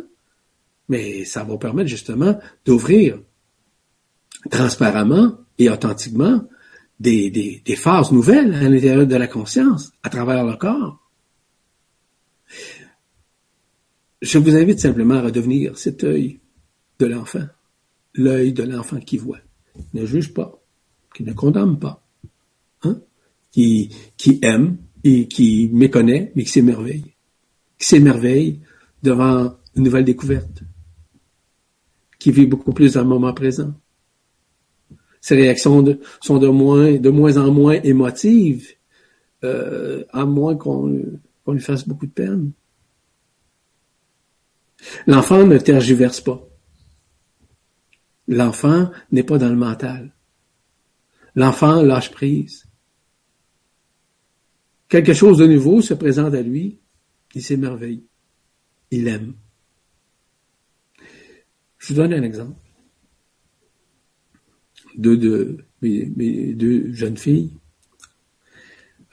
mais 0.90 1.24
ça 1.24 1.44
va 1.44 1.56
permettre 1.58 1.88
justement 1.88 2.40
d'ouvrir 2.66 3.20
transparentement 4.50 5.38
et 5.60 5.70
authentiquement 5.70 6.42
des, 7.00 7.62
des, 7.64 7.76
phases 7.76 8.12
nouvelles 8.12 8.54
à 8.54 8.70
l'intérieur 8.70 9.08
de 9.08 9.16
la 9.16 9.28
conscience, 9.28 9.92
à 10.04 10.10
travers 10.10 10.46
le 10.46 10.56
corps. 10.56 11.00
Je 14.22 14.38
vous 14.38 14.56
invite 14.56 14.80
simplement 14.80 15.16
à 15.16 15.22
redevenir 15.24 15.78
cet 15.78 16.04
œil 16.04 16.40
de 17.00 17.06
l'enfant, 17.06 17.46
l'œil 18.14 18.54
de 18.54 18.64
l'enfant 18.64 19.00
qui 19.00 19.18
voit, 19.18 19.40
ne 19.94 20.06
juge 20.06 20.34
pas, 20.34 20.64
qui 21.14 21.24
ne 21.24 21.34
condamne 21.34 21.78
pas, 21.78 22.06
hein? 22.84 23.02
qui, 23.52 23.90
qui 24.16 24.40
aime 24.42 24.78
et 25.04 25.28
qui 25.28 25.70
méconnaît, 25.74 26.32
mais 26.36 26.44
qui 26.44 26.52
s'émerveille, 26.52 27.16
qui 27.78 27.88
s'émerveille 27.88 28.62
devant 29.02 29.58
une 29.76 29.84
nouvelle 29.84 30.06
découverte, 30.06 30.64
qui 32.18 32.32
vit 32.32 32.48
beaucoup 32.48 32.72
plus 32.72 32.94
dans 32.94 33.02
le 33.02 33.10
moment 33.10 33.34
présent. 33.34 33.74
Ses 35.24 35.36
réactions 35.36 35.86
sont 36.20 36.38
de 36.38 36.50
moins, 36.50 37.38
en 37.38 37.50
moins 37.50 37.82
émotives, 37.82 38.74
euh, 39.46 40.04
à 40.12 40.26
moins 40.26 40.58
qu'on 40.58 41.02
qu'on 41.46 41.54
lui 41.54 41.62
fasse 41.62 41.88
beaucoup 41.88 42.08
de 42.08 42.12
peine. 42.12 42.52
L'enfant 45.08 45.46
ne 45.46 45.58
tergiverse 45.58 46.20
pas. 46.20 46.46
L'enfant 48.28 48.92
n'est 49.14 49.24
pas 49.24 49.38
dans 49.38 49.50
le 49.50 49.56
mental. 49.56 50.14
L'enfant 51.36 51.82
lâche 51.82 52.12
prise. 52.12 52.66
Quelque 54.90 55.14
chose 55.14 55.38
de 55.38 55.48
nouveau 55.48 55.82
se 55.82 55.94
présente 55.94 56.34
à 56.34 56.42
lui, 56.42 56.82
il 57.34 57.42
s'émerveille. 57.42 58.04
Il 58.92 59.08
aime. 59.08 59.36
Je 61.78 61.88
vous 61.88 61.94
donne 61.96 62.14
un 62.14 62.24
exemple. 62.24 62.63
Deux 64.96 65.18
de 65.18 65.58
mes, 65.82 66.54
deux 66.54 66.94
jeunes 66.94 67.18
filles. 67.18 67.52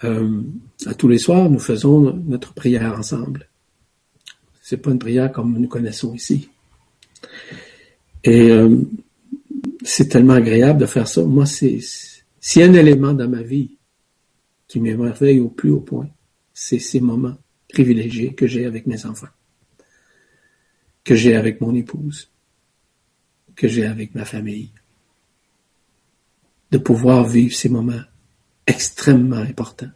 Euh, 0.04 0.42
à 0.86 0.94
tous 0.94 1.08
les 1.08 1.18
soirs, 1.18 1.50
nous 1.50 1.58
faisons 1.58 2.14
notre 2.26 2.54
prière 2.54 2.98
ensemble. 2.98 3.48
C'est 4.62 4.78
pas 4.78 4.90
une 4.90 4.98
prière 4.98 5.32
comme 5.32 5.58
nous 5.58 5.68
connaissons 5.68 6.14
ici. 6.14 6.48
Et 8.24 8.50
euh, 8.50 8.82
c'est 9.82 10.08
tellement 10.08 10.34
agréable 10.34 10.80
de 10.80 10.86
faire 10.86 11.08
ça. 11.08 11.24
Moi, 11.24 11.46
c'est 11.46 11.80
a 12.56 12.64
un 12.64 12.72
élément 12.74 13.12
dans 13.12 13.28
ma 13.28 13.42
vie 13.42 13.76
qui 14.68 14.80
m'émerveille 14.80 15.40
au 15.40 15.48
plus 15.48 15.70
haut 15.70 15.80
point, 15.80 16.08
c'est 16.54 16.78
ces 16.78 17.00
moments 17.00 17.36
privilégiés 17.68 18.34
que 18.34 18.46
j'ai 18.46 18.66
avec 18.66 18.86
mes 18.86 19.04
enfants, 19.04 19.34
que 21.02 21.16
j'ai 21.16 21.34
avec 21.34 21.60
mon 21.60 21.74
épouse, 21.74 22.30
que 23.56 23.66
j'ai 23.66 23.86
avec 23.86 24.14
ma 24.14 24.24
famille. 24.24 24.70
De 26.70 26.78
pouvoir 26.78 27.26
vivre 27.26 27.54
ces 27.54 27.68
moments 27.68 28.02
extrêmement 28.66 29.36
importants. 29.36 29.90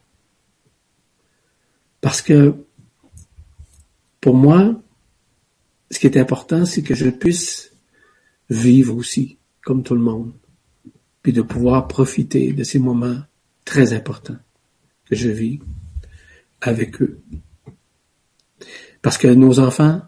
Parce 2.00 2.20
que 2.20 2.54
pour 4.20 4.34
moi, 4.34 4.74
ce 5.90 5.98
qui 5.98 6.06
est 6.06 6.18
important, 6.18 6.64
c'est 6.64 6.82
que 6.82 6.94
je 6.94 7.08
puisse 7.10 7.72
vivre 8.50 8.94
aussi 8.96 9.38
comme 9.62 9.82
tout 9.82 9.94
le 9.94 10.00
monde, 10.00 10.32
puis 11.22 11.32
de 11.32 11.42
pouvoir 11.42 11.88
profiter 11.88 12.52
de 12.52 12.64
ces 12.64 12.78
moments 12.78 13.20
très 13.64 13.92
importants 13.92 14.36
que 15.06 15.14
je 15.14 15.28
vis 15.30 15.60
avec 16.60 17.00
eux. 17.00 17.20
Parce 19.00 19.18
que 19.18 19.28
nos 19.28 19.60
enfants, 19.60 20.02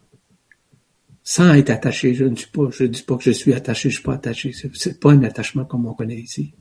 sans 1.29 1.53
être 1.55 1.71
attachés, 1.71 2.15
je 2.15 2.25
ne 2.25 2.37
suis 2.37 2.47
pas, 2.47 2.71
je 2.71 2.85
dis 2.85 3.03
pas 3.03 3.17
que 3.17 3.25
je 3.25 3.33
suis 3.33 3.53
attaché, 3.53 3.91
je 3.91 3.95
suis 3.97 4.03
pas 4.05 4.15
attaché. 4.15 4.53
C'est 4.53 5.01
pas 5.01 5.11
un 5.11 5.25
attachement 5.25 5.65
comme 5.65 5.85
on 5.87 5.93
connaît 5.93 6.21
ici. 6.21 6.55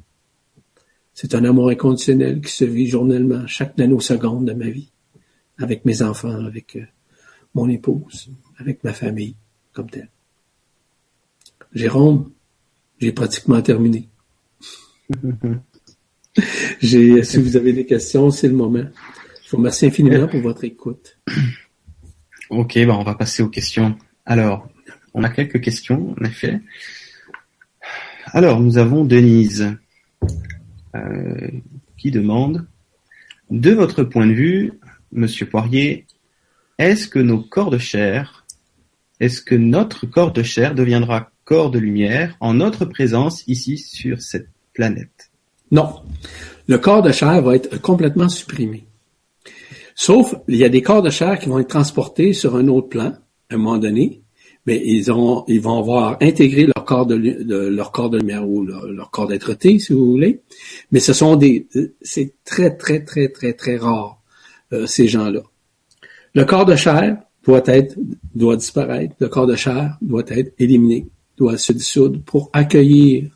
C'est 1.14 1.36
un 1.36 1.46
amour 1.46 1.70
inconditionnel 1.70 2.42
qui 2.42 2.52
se 2.52 2.66
vit 2.66 2.88
journellement, 2.88 3.46
chaque 3.46 3.78
nanoseconde 3.78 4.48
de 4.48 4.54
ma 4.54 4.68
vie, 4.68 4.90
avec 5.60 5.86
mes 5.86 6.02
enfants, 6.02 6.44
avec 6.44 6.78
euh, 6.78 6.86
mon 7.54 7.70
épouse, 7.70 8.32
avec 8.58 8.84
ma 8.84 8.92
famille, 8.92 9.36
comme 9.72 9.88
tel. 9.88 10.10
Jérôme, 11.72 12.32
j'ai 12.98 13.12
pratiquement 13.12 13.62
terminé. 13.62 14.10
j'ai, 16.82 17.24
si 17.24 17.38
vous 17.38 17.56
avez 17.56 17.72
des 17.72 17.86
questions, 17.86 18.32
c'est 18.32 18.48
le 18.48 18.56
moment. 18.56 18.86
Je 19.44 19.52
vous 19.52 19.58
remercie 19.58 19.86
infiniment 19.86 20.28
pour 20.28 20.42
votre 20.42 20.64
écoute. 20.64 21.20
Ok, 22.50 22.74
ben 22.74 22.90
on 22.90 23.04
va 23.04 23.14
passer 23.14 23.44
aux 23.44 23.50
questions. 23.50 23.96
Alors, 24.26 24.68
on 25.14 25.24
a 25.24 25.30
quelques 25.30 25.62
questions, 25.62 26.16
en 26.20 26.26
effet. 26.26 26.62
Alors, 28.28 28.60
nous 28.60 28.78
avons 28.78 29.06
Denise 29.06 29.76
euh, 30.96 31.48
qui 31.98 32.12
demande, 32.12 32.66
de 33.52 33.72
votre 33.72 34.04
point 34.04 34.26
de 34.26 34.34
vue, 34.34 34.74
Monsieur 35.12 35.46
Poirier, 35.46 36.08
est-ce 36.78 37.08
que 37.08 37.20
nos 37.20 37.40
corps 37.40 37.70
de 37.70 37.78
chair, 37.78 38.46
est-ce 39.20 39.42
que 39.42 39.56
notre 39.56 40.06
corps 40.06 40.34
de 40.34 40.44
chair 40.44 40.76
deviendra 40.76 41.32
corps 41.46 41.70
de 41.70 41.80
lumière 41.80 42.36
en 42.40 42.56
notre 42.56 42.86
présence 42.86 43.44
ici 43.48 43.78
sur 43.78 44.22
cette 44.22 44.50
planète? 44.74 45.32
Non. 45.72 46.02
Le 46.68 46.78
corps 46.78 47.04
de 47.04 47.12
chair 47.12 47.42
va 47.42 47.56
être 47.56 47.80
complètement 47.80 48.30
supprimé. 48.30 48.86
Sauf, 49.94 50.36
il 50.48 50.58
y 50.58 50.66
a 50.66 50.70
des 50.70 50.82
corps 50.82 51.02
de 51.02 51.10
chair 51.10 51.40
qui 51.40 51.48
vont 51.48 51.60
être 51.60 51.70
transportés 51.70 52.34
sur 52.34 52.56
un 52.56 52.68
autre 52.68 52.90
plan, 52.90 53.14
à 53.50 53.56
un 53.56 53.58
moment 53.58 53.78
donné, 53.78 54.22
mais 54.66 54.82
ils, 54.84 55.12
ont, 55.12 55.46
ils 55.48 55.62
vont 55.62 55.80
avoir 55.80 56.18
intégré 56.22 56.66
leur 56.66 56.86
corps 56.86 57.06
de, 57.06 57.16
leur 57.16 57.92
corps 57.92 58.10
de 58.10 58.18
lumière 58.18 58.48
ou 58.48 58.64
leur, 58.64 59.12
corps 59.12 59.28
d'être 59.28 59.56
si 59.62 59.94
vous 59.94 60.12
voulez. 60.12 60.42
Mais 60.92 61.00
ce 61.00 61.14
sont 61.14 61.36
des, 61.36 61.68
c'est 62.02 62.34
très, 62.44 62.76
très, 62.76 63.04
très, 63.04 63.30
très, 63.30 63.54
très 63.54 63.78
rare, 63.78 64.20
euh, 64.74 64.88
ces 64.88 65.08
gens-là. 65.08 65.42
Le 66.34 66.46
corps 66.46 66.66
de 66.66 66.76
chair 66.76 67.18
doit 67.44 67.64
être, 67.68 67.96
doit 68.34 68.56
disparaître. 68.56 69.16
Le 69.20 69.28
corps 69.30 69.48
de 69.48 69.56
chair 69.56 69.98
doit 70.02 70.24
être 70.28 70.54
éliminé 70.58 71.08
doit 71.38 71.58
se 71.58 71.74
dissoudre 71.74 72.22
pour 72.22 72.50
accueillir 72.54 73.30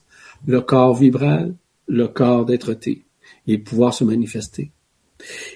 le 0.45 0.61
corps 0.61 0.95
vibral, 0.95 1.53
le 1.87 2.07
corps 2.07 2.45
d'être-té, 2.45 3.05
et 3.47 3.57
pouvoir 3.57 3.93
se 3.93 4.03
manifester. 4.03 4.71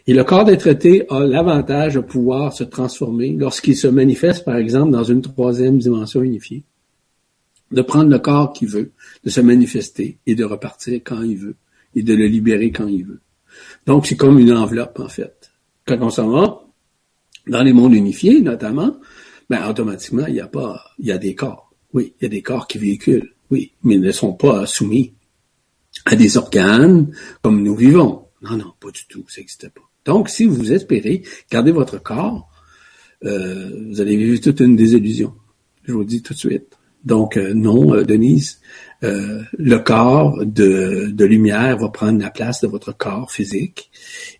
Et 0.08 0.14
le 0.14 0.24
corps 0.24 0.46
d'être-té 0.46 1.06
a 1.10 1.22
l'avantage 1.22 1.96
de 1.96 2.00
pouvoir 2.02 2.54
se 2.54 2.64
transformer 2.64 3.34
lorsqu'il 3.34 3.78
se 3.78 3.88
manifeste, 3.88 4.44
par 4.46 4.58
exemple, 4.58 4.92
dans 4.92 5.04
une 5.04 5.22
troisième 5.22 5.78
dimension 5.78 6.22
unifiée, 6.22 6.64
de 7.72 7.82
prendre 7.82 8.10
le 8.10 8.20
corps 8.20 8.54
qu'il 8.54 8.68
veut, 8.68 8.92
de 9.24 9.30
se 9.30 9.42
manifester 9.42 10.18
et 10.28 10.36
de 10.36 10.44
repartir 10.44 11.00
quand 11.04 11.22
il 11.22 11.38
veut, 11.38 11.56
et 11.96 12.04
de 12.04 12.14
le 12.14 12.26
libérer 12.26 12.72
quand 12.72 12.88
il 12.88 13.06
veut. 13.06 13.22
Donc, 13.86 14.08
c'est 14.08 14.18
comme 14.18 14.40
une 14.40 14.54
enveloppe, 14.54 15.00
en 15.00 15.10
fait. 15.10 15.52
Quand 15.86 15.98
on 16.02 16.10
s'en 16.10 16.30
va, 16.30 16.64
dans 17.48 17.64
les 17.64 17.74
mondes 17.74 17.94
unifiés, 17.94 18.42
notamment, 18.42 18.98
ben, 19.50 19.68
automatiquement, 19.70 20.26
il 20.28 20.36
y 20.36 20.42
a 20.42 20.48
pas, 20.48 20.82
il 21.00 21.08
y 21.08 21.12
a 21.12 21.18
des 21.18 21.36
corps. 21.36 21.74
Oui, 21.94 22.14
il 22.20 22.24
y 22.24 22.26
a 22.26 22.30
des 22.30 22.42
corps 22.42 22.68
qui 22.68 22.78
véhiculent, 22.78 23.34
oui, 23.52 23.72
mais 23.84 23.96
ils 23.96 24.02
ne 24.02 24.12
sont 24.12 24.34
pas 24.34 24.66
soumis 24.66 25.14
à 26.06 26.16
des 26.16 26.38
organes 26.38 27.12
comme 27.42 27.62
nous 27.62 27.76
vivons. 27.76 28.23
Non, 28.44 28.58
non, 28.58 28.74
pas 28.80 28.92
du 28.92 29.06
tout, 29.08 29.24
ça 29.30 29.40
n'existe 29.42 29.70
pas. 29.70 29.82
Donc, 30.06 30.30
si 30.30 30.46
vous 30.46 30.74
espérez 30.74 31.24
garder 31.50 31.72
votre 31.72 32.02
corps, 32.02 32.50
euh, 33.26 33.88
vous 33.90 34.02
allez 34.02 34.18
vivre 34.18 34.40
toute 34.42 34.60
une 34.60 34.76
désillusion. 34.76 35.34
Je 35.86 35.94
vous 35.94 36.00
le 36.00 36.06
dis 36.06 36.22
tout 36.22 36.34
de 36.34 36.40
suite. 36.40 36.78
Donc, 37.06 37.38
euh, 37.38 37.54
non, 37.54 37.94
euh, 37.94 38.04
Denise, 38.04 38.60
le 39.02 39.78
corps 39.80 40.46
de, 40.46 41.14
lumière 41.26 41.78
va 41.78 41.90
prendre 41.90 42.22
la 42.22 42.30
place 42.30 42.62
de 42.62 42.68
votre 42.68 42.96
corps 42.96 43.32
physique. 43.32 43.92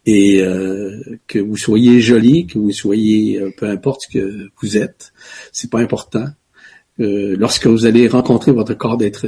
Et 0.06 0.42
que 1.28 1.40
vous 1.40 1.58
soyez 1.58 2.00
joli, 2.00 2.48
que 2.48 2.58
vous 2.58 2.72
soyez, 2.72 3.42
peu 3.58 3.68
importe 3.68 4.04
ce 4.04 4.18
que 4.18 4.50
vous 4.62 4.78
êtes, 4.78 5.12
c'est 5.52 5.70
pas 5.70 5.80
important. 5.80 6.28
Lorsque 6.98 7.68
vous 7.68 7.86
allez 7.86 8.08
rencontrer 8.08 8.54
votre 8.54 8.74
corps 8.74 8.96
d'être 8.96 9.28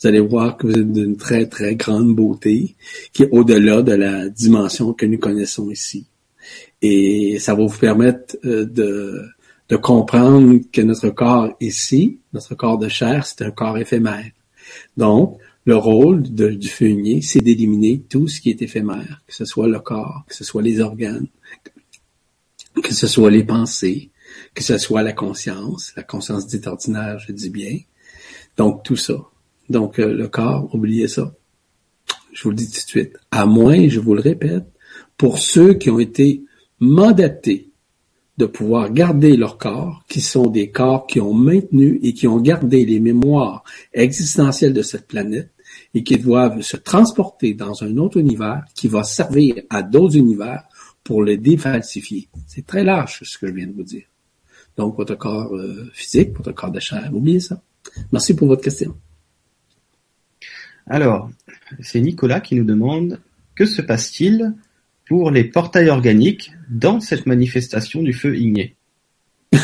vous 0.00 0.08
allez 0.08 0.20
voir 0.20 0.56
que 0.56 0.66
vous 0.66 0.74
êtes 0.74 0.92
d'une 0.92 1.16
très, 1.16 1.46
très 1.46 1.76
grande 1.76 2.14
beauté 2.14 2.74
qui 3.12 3.22
est 3.22 3.30
au-delà 3.30 3.82
de 3.82 3.92
la 3.92 4.28
dimension 4.28 4.92
que 4.92 5.06
nous 5.06 5.18
connaissons 5.18 5.70
ici. 5.70 6.06
Et 6.82 7.38
ça 7.38 7.54
va 7.54 7.64
vous 7.64 7.78
permettre 7.78 8.36
euh, 8.44 8.66
de, 8.66 9.22
de 9.68 9.76
comprendre 9.76 10.58
que 10.72 10.82
notre 10.82 11.10
corps 11.10 11.54
ici, 11.60 12.18
notre 12.32 12.54
corps 12.54 12.78
de 12.78 12.88
chair, 12.88 13.26
c'est 13.26 13.42
un 13.42 13.50
corps 13.50 13.78
éphémère. 13.78 14.30
Donc, 14.96 15.38
le 15.64 15.76
rôle 15.76 16.22
du 16.22 16.68
feuillier, 16.68 17.22
c'est 17.22 17.40
d'éliminer 17.40 18.00
tout 18.00 18.28
ce 18.28 18.40
qui 18.40 18.50
est 18.50 18.60
éphémère, 18.60 19.22
que 19.26 19.34
ce 19.34 19.46
soit 19.46 19.66
le 19.66 19.80
corps, 19.80 20.24
que 20.28 20.34
ce 20.34 20.44
soit 20.44 20.60
les 20.60 20.80
organes, 20.80 21.28
que 22.82 22.92
ce 22.92 23.06
soit 23.06 23.30
les 23.30 23.44
pensées, 23.44 24.10
que 24.54 24.62
ce 24.62 24.76
soit 24.76 25.02
la 25.02 25.12
conscience, 25.12 25.92
la 25.96 26.02
conscience 26.02 26.46
dite 26.46 26.66
ordinaire, 26.66 27.18
je 27.18 27.32
dis 27.32 27.48
bien. 27.48 27.78
Donc, 28.58 28.82
tout 28.82 28.96
ça. 28.96 29.14
Donc, 29.68 29.98
euh, 29.98 30.12
le 30.12 30.28
corps, 30.28 30.68
oubliez 30.74 31.08
ça. 31.08 31.34
Je 32.32 32.42
vous 32.42 32.50
le 32.50 32.56
dis 32.56 32.66
tout 32.66 32.72
de 32.72 32.88
suite. 32.88 33.16
À 33.30 33.46
moins, 33.46 33.88
je 33.88 34.00
vous 34.00 34.14
le 34.14 34.20
répète, 34.20 34.64
pour 35.16 35.38
ceux 35.38 35.74
qui 35.74 35.90
ont 35.90 36.00
été 36.00 36.44
mandatés 36.80 37.70
de 38.36 38.46
pouvoir 38.46 38.92
garder 38.92 39.36
leur 39.36 39.58
corps, 39.58 40.04
qui 40.08 40.20
sont 40.20 40.48
des 40.48 40.70
corps 40.70 41.06
qui 41.06 41.20
ont 41.20 41.34
maintenu 41.34 42.00
et 42.02 42.14
qui 42.14 42.26
ont 42.26 42.40
gardé 42.40 42.84
les 42.84 42.98
mémoires 42.98 43.62
existentielles 43.92 44.72
de 44.72 44.82
cette 44.82 45.06
planète 45.06 45.52
et 45.94 46.02
qui 46.02 46.18
doivent 46.18 46.60
se 46.60 46.76
transporter 46.76 47.54
dans 47.54 47.84
un 47.84 47.96
autre 47.96 48.18
univers 48.18 48.64
qui 48.74 48.88
va 48.88 49.04
servir 49.04 49.62
à 49.70 49.82
d'autres 49.82 50.16
univers 50.16 50.64
pour 51.04 51.22
le 51.22 51.36
défalsifier. 51.36 52.28
C'est 52.46 52.66
très 52.66 52.82
large 52.82 53.20
ce 53.22 53.38
que 53.38 53.46
je 53.46 53.52
viens 53.52 53.68
de 53.68 53.72
vous 53.72 53.84
dire. 53.84 54.06
Donc, 54.76 54.96
votre 54.96 55.14
corps 55.14 55.54
euh, 55.54 55.88
physique, 55.92 56.36
votre 56.36 56.52
corps 56.52 56.72
de 56.72 56.80
chair, 56.80 57.08
oubliez 57.12 57.38
ça. 57.38 57.62
Merci 58.10 58.34
pour 58.34 58.48
votre 58.48 58.62
question. 58.62 58.96
Alors, 60.86 61.30
c'est 61.80 62.00
Nicolas 62.00 62.40
qui 62.40 62.56
nous 62.56 62.64
demande 62.64 63.20
que 63.54 63.66
se 63.66 63.80
passe-t-il 63.80 64.54
pour 65.06 65.30
les 65.30 65.44
portails 65.44 65.88
organiques 65.88 66.52
dans 66.68 67.00
cette 67.00 67.26
manifestation 67.26 68.02
du 68.02 68.12
feu 68.12 68.36
igné? 68.36 68.76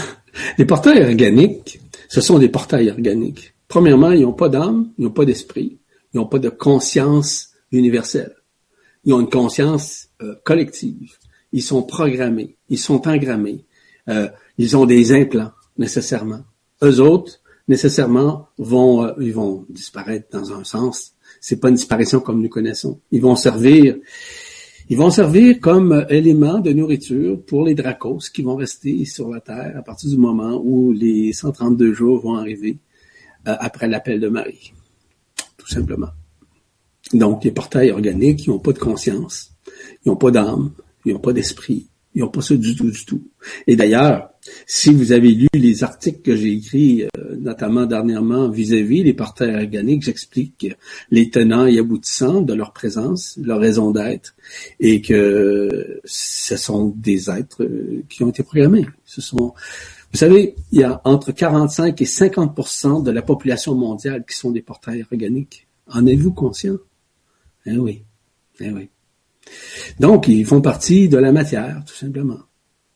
Les 0.58 0.64
portails 0.64 1.02
organiques, 1.02 1.80
ce 2.08 2.20
sont 2.20 2.38
des 2.38 2.48
portails 2.48 2.90
organiques. 2.90 3.54
Premièrement, 3.68 4.12
ils 4.12 4.22
n'ont 4.22 4.32
pas 4.32 4.48
d'âme, 4.48 4.90
ils 4.98 5.04
n'ont 5.04 5.10
pas 5.10 5.24
d'esprit, 5.24 5.78
ils 6.12 6.16
n'ont 6.16 6.26
pas 6.26 6.38
de 6.38 6.48
conscience 6.48 7.50
universelle. 7.72 8.34
Ils 9.04 9.12
ont 9.12 9.20
une 9.20 9.30
conscience 9.30 10.08
euh, 10.22 10.34
collective. 10.44 11.16
Ils 11.52 11.62
sont 11.62 11.82
programmés, 11.82 12.56
ils 12.68 12.78
sont 12.78 13.08
engrammés, 13.08 13.64
euh, 14.08 14.28
ils 14.58 14.76
ont 14.76 14.86
des 14.86 15.12
implants 15.12 15.52
nécessairement. 15.78 16.44
Eux 16.82 17.00
autres, 17.00 17.39
nécessairement, 17.70 18.48
vont 18.58 19.04
euh, 19.04 19.12
ils 19.20 19.32
vont 19.32 19.64
disparaître 19.70 20.28
dans 20.30 20.52
un 20.52 20.64
sens. 20.64 21.14
C'est 21.40 21.58
pas 21.58 21.70
une 21.70 21.76
disparition 21.76 22.20
comme 22.20 22.42
nous 22.42 22.48
connaissons. 22.50 23.00
Ils 23.12 23.22
vont 23.22 23.36
servir 23.36 23.96
servir 25.10 25.60
comme 25.60 26.04
élément 26.08 26.58
de 26.58 26.72
nourriture 26.72 27.40
pour 27.46 27.64
les 27.64 27.74
dracos 27.74 28.28
qui 28.34 28.42
vont 28.42 28.56
rester 28.56 29.04
sur 29.04 29.30
la 29.30 29.40
Terre 29.40 29.74
à 29.78 29.82
partir 29.82 30.10
du 30.10 30.16
moment 30.16 30.60
où 30.62 30.92
les 30.92 31.32
132 31.32 31.92
jours 31.92 32.20
vont 32.20 32.34
arriver 32.34 32.78
euh, 33.46 33.54
après 33.60 33.86
l'appel 33.86 34.18
de 34.18 34.28
Marie. 34.28 34.72
Tout 35.56 35.68
simplement. 35.68 36.10
Donc, 37.12 37.44
les 37.44 37.52
portails 37.52 37.92
organiques, 37.92 38.46
ils 38.46 38.50
n'ont 38.50 38.58
pas 38.58 38.72
de 38.72 38.78
conscience, 38.78 39.52
ils 40.04 40.08
n'ont 40.08 40.16
pas 40.16 40.30
d'âme, 40.30 40.72
ils 41.04 41.12
n'ont 41.12 41.20
pas 41.20 41.32
d'esprit, 41.32 41.88
ils 42.14 42.22
n'ont 42.22 42.28
pas 42.28 42.42
ça 42.42 42.56
du 42.56 42.74
tout, 42.74 42.90
du 42.90 43.04
tout. 43.04 43.22
Et 43.66 43.76
d'ailleurs, 43.76 44.30
si 44.66 44.92
vous 44.92 45.12
avez 45.12 45.32
lu 45.32 45.48
les 45.54 45.84
articles 45.84 46.20
que 46.22 46.34
j'ai 46.34 46.52
écrits, 46.52 47.04
euh, 47.04 47.36
notamment 47.38 47.86
dernièrement 47.86 48.48
vis-à-vis 48.48 49.04
les 49.04 49.12
portails 49.12 49.54
organiques, 49.54 50.02
j'explique 50.02 50.74
les 51.10 51.30
tenants 51.30 51.66
et 51.66 51.78
aboutissants 51.78 52.40
de 52.40 52.54
leur 52.54 52.72
présence, 52.72 53.38
leur 53.40 53.60
raison 53.60 53.92
d'être, 53.92 54.34
et 54.80 55.00
que 55.02 56.00
ce 56.04 56.56
sont 56.56 56.92
des 56.96 57.30
êtres 57.30 57.62
euh, 57.62 58.02
qui 58.08 58.24
ont 58.24 58.30
été 58.30 58.42
programmés. 58.42 58.86
Ce 59.04 59.20
sont, 59.20 59.54
vous 60.12 60.18
savez, 60.18 60.56
il 60.72 60.80
y 60.80 60.84
a 60.84 61.00
entre 61.04 61.30
45 61.30 62.00
et 62.00 62.04
50% 62.04 63.04
de 63.04 63.10
la 63.10 63.22
population 63.22 63.74
mondiale 63.74 64.24
qui 64.28 64.36
sont 64.36 64.50
des 64.50 64.62
portails 64.62 65.02
organiques. 65.02 65.66
En 65.86 66.06
êtes-vous 66.06 66.32
conscient? 66.32 66.78
Eh 67.66 67.76
oui. 67.76 68.02
Eh 68.58 68.70
oui. 68.70 68.88
Donc, 69.98 70.28
ils 70.28 70.46
font 70.46 70.60
partie 70.60 71.08
de 71.08 71.18
la 71.18 71.32
matière, 71.32 71.82
tout 71.86 71.94
simplement. 71.94 72.40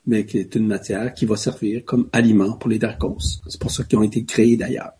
Mais 0.06 0.26
qui 0.26 0.38
est 0.38 0.54
une 0.54 0.66
matière 0.66 1.14
qui 1.14 1.24
va 1.24 1.36
servir 1.36 1.84
comme 1.84 2.08
aliment 2.12 2.52
pour 2.52 2.70
les 2.70 2.78
dracos. 2.78 3.40
C'est 3.48 3.60
pour 3.60 3.70
ça 3.70 3.84
qu'ils 3.84 3.98
ont 3.98 4.02
été 4.02 4.24
créés 4.24 4.56
d'ailleurs. 4.56 4.92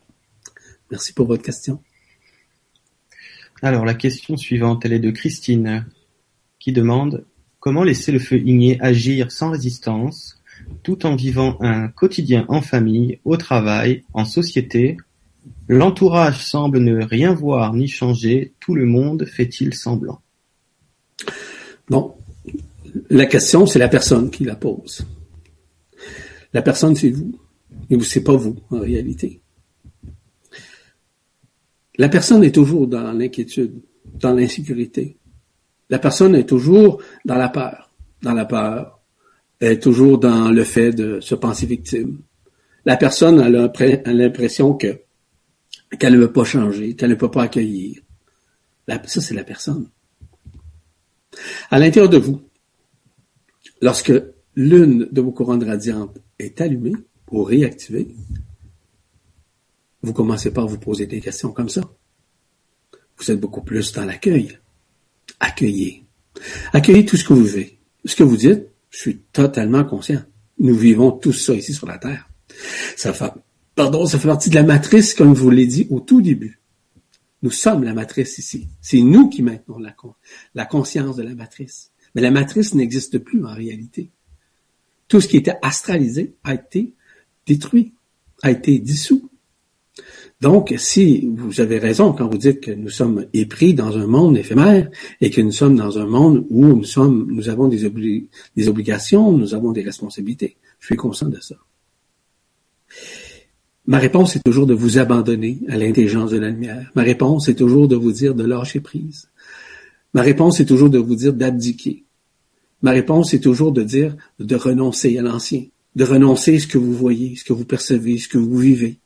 Merci 0.91 1.13
pour 1.13 1.27
votre 1.27 1.43
question. 1.43 1.81
Alors, 3.63 3.85
la 3.85 3.95
question 3.95 4.37
suivante, 4.37 4.85
elle 4.85 4.95
est 4.95 5.01
de 5.01 5.11
Christine, 5.11 5.87
qui 6.59 6.73
demande 6.73 7.27
comment 7.61 7.83
laisser 7.83 8.13
le 8.13 8.19
feu 8.19 8.39
igné 8.39 8.81
agir 8.81 9.31
sans 9.31 9.51
résistance, 9.51 10.41
tout 10.83 11.07
en 11.07 11.17
vivant 11.17 11.57
un 11.61 11.89
quotidien 11.89 12.45
en 12.49 12.63
famille, 12.63 13.21
au 13.25 13.37
travail, 13.37 14.05
en 14.13 14.25
société? 14.25 14.97
L'entourage 15.69 16.45
semble 16.45 16.79
ne 16.79 17.03
rien 17.03 17.35
voir 17.35 17.75
ni 17.75 17.89
changer, 17.89 18.55
tout 18.61 18.75
le 18.75 18.87
monde 18.87 19.27
fait-il 19.27 19.75
semblant 19.75 20.21
Bon, 21.89 22.15
la 23.11 23.27
question, 23.27 23.67
c'est 23.67 23.79
la 23.79 23.89
personne 23.89 24.31
qui 24.31 24.45
la 24.45 24.57
pose. 24.57 25.07
La 26.53 26.63
personne, 26.63 26.95
c'est 26.95 27.11
vous. 27.11 27.39
Et 27.91 27.97
vous, 27.97 28.05
c'est 28.05 28.25
pas 28.25 28.37
vous, 28.37 28.57
en 28.71 28.81
réalité. 28.81 29.43
La 31.97 32.09
personne 32.09 32.43
est 32.45 32.55
toujours 32.55 32.87
dans 32.87 33.13
l'inquiétude, 33.13 33.83
dans 34.15 34.33
l'insécurité. 34.33 35.17
La 35.91 35.99
personne 35.99 36.35
est 36.35 36.49
toujours 36.49 37.03
dans 37.25 37.37
la 37.37 37.49
peur. 37.49 37.91
Dans 38.23 38.33
la 38.33 38.47
peur, 38.47 39.01
elle 39.61 39.73
est 39.73 39.83
toujours 39.83 40.19
dans 40.19 40.51
le 40.51 40.65
fait 40.65 40.93
de 40.93 41.21
se 41.21 41.35
penser 41.35 41.67
victime. 41.67 42.21
La 42.85 42.97
personne 42.97 43.41
a 43.41 43.49
l'impression 44.13 44.75
que 44.75 45.01
qu'elle 45.99 46.15
ne 46.15 46.19
veut 46.19 46.33
pas 46.33 46.45
changer, 46.45 46.97
qu'elle 46.97 47.11
ne 47.11 47.15
peut 47.15 47.31
pas 47.31 47.45
accueillir. 47.45 48.01
ça, 48.89 49.21
c'est 49.21 49.35
la 49.35 49.45
personne. 49.45 49.89
À 51.71 51.79
l'intérieur 51.79 52.11
de 52.11 52.19
vous, 52.19 52.43
lorsque 53.81 54.13
l'une 54.57 55.09
de 55.11 55.21
vos 55.21 55.33
couronnes 55.33 55.65
radiantes 55.65 56.19
est 56.39 56.61
allumée 56.61 56.95
ou 57.31 57.43
réactivée, 57.43 58.15
vous 60.03 60.13
commencez 60.13 60.51
pas 60.51 60.63
à 60.63 60.67
vous 60.67 60.79
poser 60.79 61.07
des 61.07 61.21
questions 61.21 61.53
comme 61.53 61.69
ça. 61.69 61.81
Vous 63.19 63.31
êtes 63.31 63.41
beaucoup 63.41 63.63
plus 63.63 63.93
dans 63.93 64.05
l'accueil. 64.05 64.59
Accueillez. 65.41 66.05
Accueillez 66.73 67.07
tout 67.07 67.17
ce 67.17 67.25
que 67.25 67.33
vous 67.33 67.45
vivez. 67.45 67.79
Ce 68.05 68.15
que 68.15 68.23
vous 68.23 68.37
dites, 68.37 68.67
je 68.91 68.99
suis 68.99 69.19
totalement 69.33 69.85
conscient. 69.85 70.23
Nous 70.59 70.75
vivons 70.75 71.11
tout 71.11 71.33
ça 71.33 71.55
ici 71.55 71.73
sur 71.73 71.87
la 71.87 71.99
Terre. 71.99 72.29
Ça 72.97 73.13
fait, 73.13 73.33
pardon, 73.75 74.07
ça 74.07 74.19
fait 74.19 74.29
partie 74.29 74.51
de 74.51 74.55
la 74.55 74.63
matrice, 74.63 75.15
comme 75.15 75.35
je 75.35 75.41
vous 75.41 75.51
l'ai 75.51 75.67
dit 75.67 75.87
au 75.91 76.01
tout 76.01 76.21
début. 76.21 76.61
Nous 77.45 77.51
sommes 77.51 77.85
la 77.85 77.93
matrice 77.93 78.39
ici. 78.39 78.69
C'est 78.81 79.03
nous 79.03 79.29
qui 79.29 79.43
maintenons 79.43 79.79
la, 79.79 80.65
conscience 80.65 81.17
de 81.17 81.23
la 81.23 81.35
matrice. 81.35 81.91
Mais 82.15 82.23
la 82.23 82.31
matrice 82.31 82.75
n'existe 82.75 83.19
plus 83.19 83.45
en 83.45 83.53
réalité. 83.53 84.09
Tout 85.09 85.21
ce 85.21 85.29
qui 85.29 85.37
était 85.37 85.59
astralisé 85.61 86.37
a 86.43 86.55
été 86.55 86.95
détruit, 87.47 87.93
a 88.43 88.51
été 88.51 88.79
dissous. 88.79 89.29
Donc, 90.41 90.73
si 90.79 91.29
vous 91.37 91.61
avez 91.61 91.79
raison 91.79 92.15
quand 92.15 92.29
vous 92.29 92.39
dites 92.39 92.63
que 92.63 92.71
nous 92.71 92.89
sommes 92.89 93.27
épris 93.35 93.75
dans 93.75 93.99
un 93.99 94.07
monde 94.07 94.39
éphémère 94.39 94.91
et 95.21 95.29
que 95.29 95.43
nous 95.43 95.53
sommes 95.53 95.77
dans 95.77 95.99
un 95.99 96.07
monde 96.07 96.47
où 96.49 96.65
nous 96.65 96.85
sommes, 96.85 97.31
nous 97.31 97.51
avons 97.51 97.69
des 97.69 97.85
obligations, 98.69 99.33
nous 99.33 99.53
avons 99.53 99.73
des 99.73 99.83
responsabilités, 99.83 100.57
je 100.81 100.87
suis 100.87 100.97
conscient 100.97 101.29
de 101.29 101.41
ça. 101.41 101.57
Ma 103.87 103.99
réponse 103.99 104.37
est 104.37 104.43
toujours 104.43 104.67
de 104.67 104.75
vous 104.75 104.99
abandonner 104.99 105.61
à 105.69 105.77
l'intelligence 105.77 106.31
de 106.31 106.39
la 106.39 106.49
lumière. 106.49 106.91
Ma 106.95 107.03
réponse 107.03 107.49
est 107.49 107.55
toujours 107.55 107.87
de 107.87 107.97
vous 107.97 108.13
dire 108.13 108.35
de 108.35 108.45
lâcher 108.45 108.81
prise. 108.81 109.29
Ma 110.15 110.23
réponse 110.23 110.61
est 110.61 110.65
toujours 110.65 110.89
de 110.89 110.99
vous 110.99 111.17
dire 111.17 111.35
d'abdiquer. 111.35 112.05
Ma 112.81 112.93
réponse 112.93 113.35
est 113.35 113.41
toujours 113.41 113.73
de 113.73 113.83
dire 113.83 114.17
de 114.39 114.57
renoncer 114.57 115.19
à 115.19 115.23
l'ancien, 115.23 115.65
de 115.97 116.05
renoncer 116.05 116.57
à 116.57 116.61
ce 116.61 116.67
que 116.67 116.79
vous 116.79 116.95
voyez, 116.95 117.37
ce 117.37 117.45
que 117.45 117.53
vous 117.53 117.65
percevez, 117.65 118.19
ce 118.19 118.29
que 118.29 118.39
vous 118.39 118.57
vivez, 118.57 119.01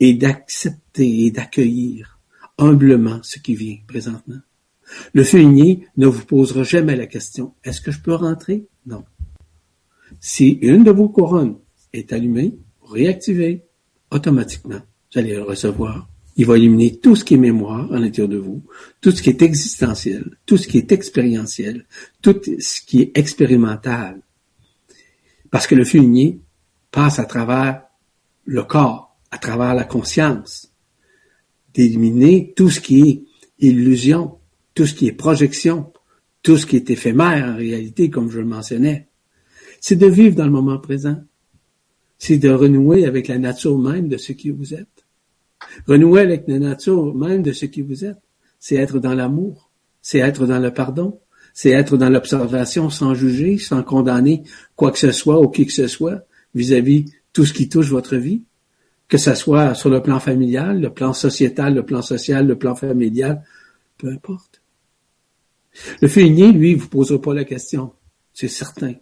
et 0.00 0.14
d'accepter 0.14 1.26
et 1.26 1.30
d'accueillir 1.30 2.18
humblement 2.58 3.20
ce 3.22 3.38
qui 3.38 3.54
vient 3.54 3.78
présentement. 3.86 4.40
Le 5.12 5.24
feu 5.24 5.42
ne 5.42 6.06
vous 6.06 6.24
posera 6.24 6.62
jamais 6.62 6.96
la 6.96 7.06
question 7.06 7.54
est-ce 7.64 7.80
que 7.80 7.90
je 7.90 8.00
peux 8.00 8.14
rentrer 8.14 8.66
Non. 8.86 9.04
Si 10.20 10.50
une 10.62 10.84
de 10.84 10.90
vos 10.90 11.08
couronnes 11.08 11.58
est 11.92 12.12
allumée, 12.12 12.56
réactivée, 12.90 13.64
automatiquement, 14.14 14.80
vous 15.12 15.18
allez 15.18 15.34
le 15.34 15.42
recevoir. 15.42 16.08
Il 16.36 16.46
va 16.46 16.56
éliminer 16.56 16.98
tout 16.98 17.16
ce 17.16 17.24
qui 17.24 17.34
est 17.34 17.38
mémoire 17.38 17.92
à 17.92 17.98
l'intérieur 17.98 18.28
de 18.28 18.38
vous, 18.38 18.62
tout 19.00 19.10
ce 19.10 19.22
qui 19.22 19.30
est 19.30 19.42
existentiel, 19.42 20.36
tout 20.46 20.56
ce 20.56 20.66
qui 20.66 20.78
est 20.78 20.90
expérientiel, 20.92 21.84
tout 22.22 22.40
ce 22.58 22.80
qui 22.80 23.02
est 23.02 23.18
expérimental. 23.18 24.20
Parce 25.50 25.66
que 25.66 25.74
le 25.74 25.84
feu 25.84 26.00
passe 26.90 27.18
à 27.18 27.24
travers 27.24 27.82
le 28.44 28.62
corps, 28.62 29.16
à 29.30 29.38
travers 29.38 29.74
la 29.74 29.84
conscience, 29.84 30.72
d'éliminer 31.72 32.52
tout 32.56 32.70
ce 32.70 32.80
qui 32.80 33.00
est 33.08 33.24
illusion, 33.58 34.38
tout 34.74 34.86
ce 34.86 34.94
qui 34.94 35.08
est 35.08 35.12
projection, 35.12 35.92
tout 36.42 36.56
ce 36.56 36.66
qui 36.66 36.76
est 36.76 36.90
éphémère 36.90 37.54
en 37.54 37.56
réalité, 37.56 38.10
comme 38.10 38.30
je 38.30 38.38
le 38.38 38.46
mentionnais. 38.46 39.08
C'est 39.80 39.96
de 39.96 40.06
vivre 40.06 40.36
dans 40.36 40.44
le 40.44 40.50
moment 40.50 40.78
présent 40.78 41.20
c'est 42.18 42.38
de 42.38 42.50
renouer 42.50 43.06
avec 43.06 43.28
la 43.28 43.38
nature 43.38 43.78
même 43.78 44.08
de 44.08 44.16
ce 44.16 44.32
qui 44.32 44.50
vous 44.50 44.74
êtes. 44.74 45.06
Renouer 45.86 46.20
avec 46.20 46.44
la 46.46 46.58
nature 46.58 47.14
même 47.14 47.42
de 47.42 47.52
ce 47.52 47.66
qui 47.66 47.82
vous 47.82 48.04
êtes, 48.04 48.20
c'est 48.58 48.76
être 48.76 48.98
dans 48.98 49.14
l'amour, 49.14 49.70
c'est 50.02 50.18
être 50.18 50.46
dans 50.46 50.58
le 50.58 50.72
pardon, 50.72 51.20
c'est 51.52 51.70
être 51.70 51.96
dans 51.96 52.10
l'observation 52.10 52.90
sans 52.90 53.14
juger, 53.14 53.58
sans 53.58 53.82
condamner 53.82 54.42
quoi 54.76 54.90
que 54.90 54.98
ce 54.98 55.12
soit 55.12 55.40
ou 55.40 55.48
qui 55.48 55.66
que 55.66 55.72
ce 55.72 55.86
soit 55.86 56.26
vis-à-vis 56.54 57.06
tout 57.32 57.44
ce 57.44 57.52
qui 57.52 57.68
touche 57.68 57.88
votre 57.88 58.16
vie, 58.16 58.42
que 59.08 59.18
ce 59.18 59.34
soit 59.34 59.74
sur 59.74 59.90
le 59.90 60.02
plan 60.02 60.20
familial, 60.20 60.80
le 60.80 60.90
plan 60.90 61.12
sociétal, 61.12 61.74
le 61.74 61.84
plan 61.84 62.02
social, 62.02 62.46
le 62.46 62.56
plan 62.56 62.74
familial, 62.74 63.42
peu 63.98 64.08
importe. 64.08 64.62
Le 66.00 66.08
féminin, 66.08 66.52
lui, 66.52 66.74
vous 66.74 66.88
posera 66.88 67.20
pas 67.20 67.34
la 67.34 67.44
question, 67.44 67.92
c'est 68.32 68.48
certain. 68.48 68.94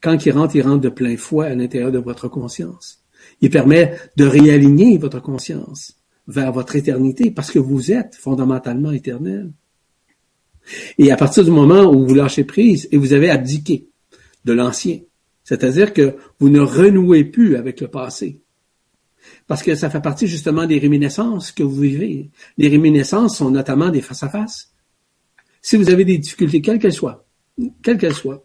Quand 0.00 0.24
il 0.26 0.32
rentre, 0.32 0.56
il 0.56 0.62
rentre 0.62 0.80
de 0.80 0.88
plein 0.88 1.16
fouet 1.16 1.46
à 1.46 1.54
l'intérieur 1.54 1.92
de 1.92 1.98
votre 1.98 2.28
conscience. 2.28 3.02
Il 3.40 3.50
permet 3.50 3.96
de 4.16 4.24
réaligner 4.24 4.98
votre 4.98 5.20
conscience 5.20 5.96
vers 6.26 6.52
votre 6.52 6.76
éternité 6.76 7.30
parce 7.30 7.50
que 7.50 7.58
vous 7.58 7.92
êtes 7.92 8.14
fondamentalement 8.14 8.92
éternel. 8.92 9.52
Et 10.98 11.10
à 11.12 11.16
partir 11.16 11.44
du 11.44 11.50
moment 11.50 11.92
où 11.92 12.06
vous 12.06 12.14
lâchez 12.14 12.44
prise 12.44 12.88
et 12.90 12.96
vous 12.96 13.12
avez 13.12 13.30
abdiqué 13.30 13.88
de 14.44 14.52
l'ancien, 14.52 15.00
c'est-à-dire 15.42 15.92
que 15.92 16.16
vous 16.38 16.48
ne 16.48 16.60
renouez 16.60 17.24
plus 17.24 17.56
avec 17.56 17.80
le 17.80 17.88
passé, 17.88 18.40
parce 19.46 19.62
que 19.62 19.74
ça 19.74 19.90
fait 19.90 20.00
partie 20.00 20.26
justement 20.26 20.66
des 20.66 20.78
réminiscences 20.78 21.52
que 21.52 21.62
vous 21.62 21.80
vivez. 21.80 22.30
Les 22.56 22.68
réminiscences 22.68 23.38
sont 23.38 23.50
notamment 23.50 23.90
des 23.90 24.00
face-à-face. 24.00 24.72
Si 25.60 25.76
vous 25.76 25.90
avez 25.90 26.04
des 26.04 26.18
difficultés, 26.18 26.60
quelles 26.60 26.78
qu'elles 26.78 26.92
soient, 26.92 27.26
quelles 27.82 27.98
qu'elles 27.98 28.14
soient, 28.14 28.42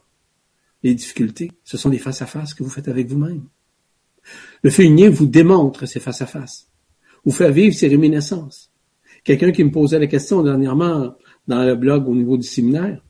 les 0.84 0.95
difficultés, 0.95 1.51
ce 1.64 1.77
sont 1.77 1.89
des 1.89 1.97
face-à-face 1.97 2.53
que 2.53 2.64
vous 2.64 2.69
faites 2.69 2.88
avec 2.88 3.07
vous-même. 3.07 3.43
Le 4.64 4.69
feu 4.69 4.85
vous 5.10 5.26
démontre 5.26 5.85
ces 5.85 5.99
face-à-face, 5.99 6.69
vous 7.26 7.31
fait 7.31 7.51
vivre 7.51 7.76
ces 7.76 7.88
réminiscences. 7.88 8.72
Quelqu'un 9.23 9.51
qui 9.51 9.64
me 9.64 9.72
posait 9.72 9.99
la 9.99 10.07
question 10.07 10.41
dernièrement 10.43 11.15
dans 11.47 11.64
le 11.64 11.76
blog 11.76 12.07
au 12.07 12.15
niveau 12.15 12.38
du 12.38 12.47
séminaire, 12.47 13.03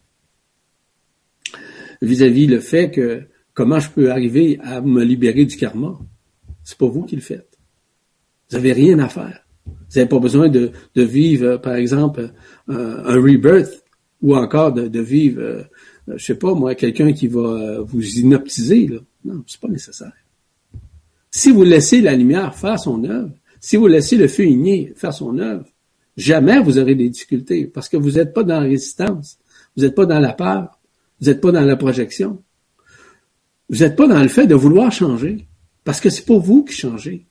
vis-à-vis 2.02 2.48
le 2.48 2.60
fait 2.60 2.92
que 2.92 3.28
comment 3.54 3.80
je 3.80 3.90
peux 3.90 4.12
arriver 4.12 4.60
à 4.64 4.82
me 4.82 5.04
libérer 5.04 5.46
du 5.46 5.58
karma. 5.58 6.00
C'est 6.64 6.78
pas 6.78 6.88
vous 6.88 7.04
qui 7.04 7.16
le 7.16 7.22
faites. 7.22 7.58
Vous 8.50 8.56
avez 8.56 8.74
rien 8.74 9.00
à 9.00 9.10
faire. 9.10 9.46
Vous 9.66 9.96
n'avez 9.96 10.08
pas 10.08 10.20
besoin 10.20 10.50
de, 10.50 10.72
vivre, 10.96 11.58
par 11.58 11.76
exemple, 11.76 12.32
un 12.68 13.16
rebirth 13.16 13.84
ou 14.22 14.36
encore 14.36 14.74
de, 14.74 14.88
de 14.88 15.00
vivre, 15.00 15.42
euh, 15.42 15.64
je 16.16 16.26
sais 16.26 16.36
pas 16.36 16.54
moi, 16.54 16.76
quelqu'un 16.76 17.14
qui 17.14 17.28
va 17.28 17.40
euh, 17.40 17.82
vous 17.82 18.20
inoptiser. 18.20 18.88
Là. 18.88 19.00
Non, 19.26 19.44
c'est 19.48 19.60
pas 19.60 19.68
nécessaire. 19.68 20.14
Si 21.32 21.52
vous 21.52 21.64
laissez 21.64 22.02
la 22.02 22.16
lumière 22.16 22.56
faire 22.56 22.80
son 22.80 23.04
œuvre, 23.04 23.32
si 23.60 23.78
vous 23.78 23.88
laissez 23.88 24.18
le 24.18 24.28
feu 24.28 24.46
igné 24.46 24.94
faire 24.96 25.14
son 25.14 25.38
œuvre, 25.38 25.66
jamais 26.18 26.60
vous 26.60 26.80
aurez 26.80 26.96
des 26.96 27.10
difficultés 27.10 27.66
parce 27.66 27.90
que 27.90 27.98
vous 27.98 28.12
n'êtes 28.12 28.34
pas 28.34 28.44
dans 28.44 28.60
la 28.60 28.68
résistance, 28.68 29.38
vous 29.76 29.84
n'êtes 29.84 29.96
pas 29.96 30.06
dans 30.06 30.20
la 30.20 30.34
peur, 30.34 30.80
vous 31.20 31.28
n'êtes 31.28 31.42
pas 31.42 31.52
dans 31.52 31.66
la 31.66 31.76
projection, 31.76 32.42
vous 33.70 33.80
n'êtes 33.80 33.96
pas 33.96 34.08
dans 34.08 34.22
le 34.22 34.30
fait 34.30 34.48
de 34.48 34.56
vouloir 34.56 34.92
changer 34.92 35.46
parce 35.84 36.02
que 36.02 36.10
c'est 36.10 36.26
pas 36.26 36.38
vous 36.38 36.64
qui 36.64 36.74
changez. 36.74 37.26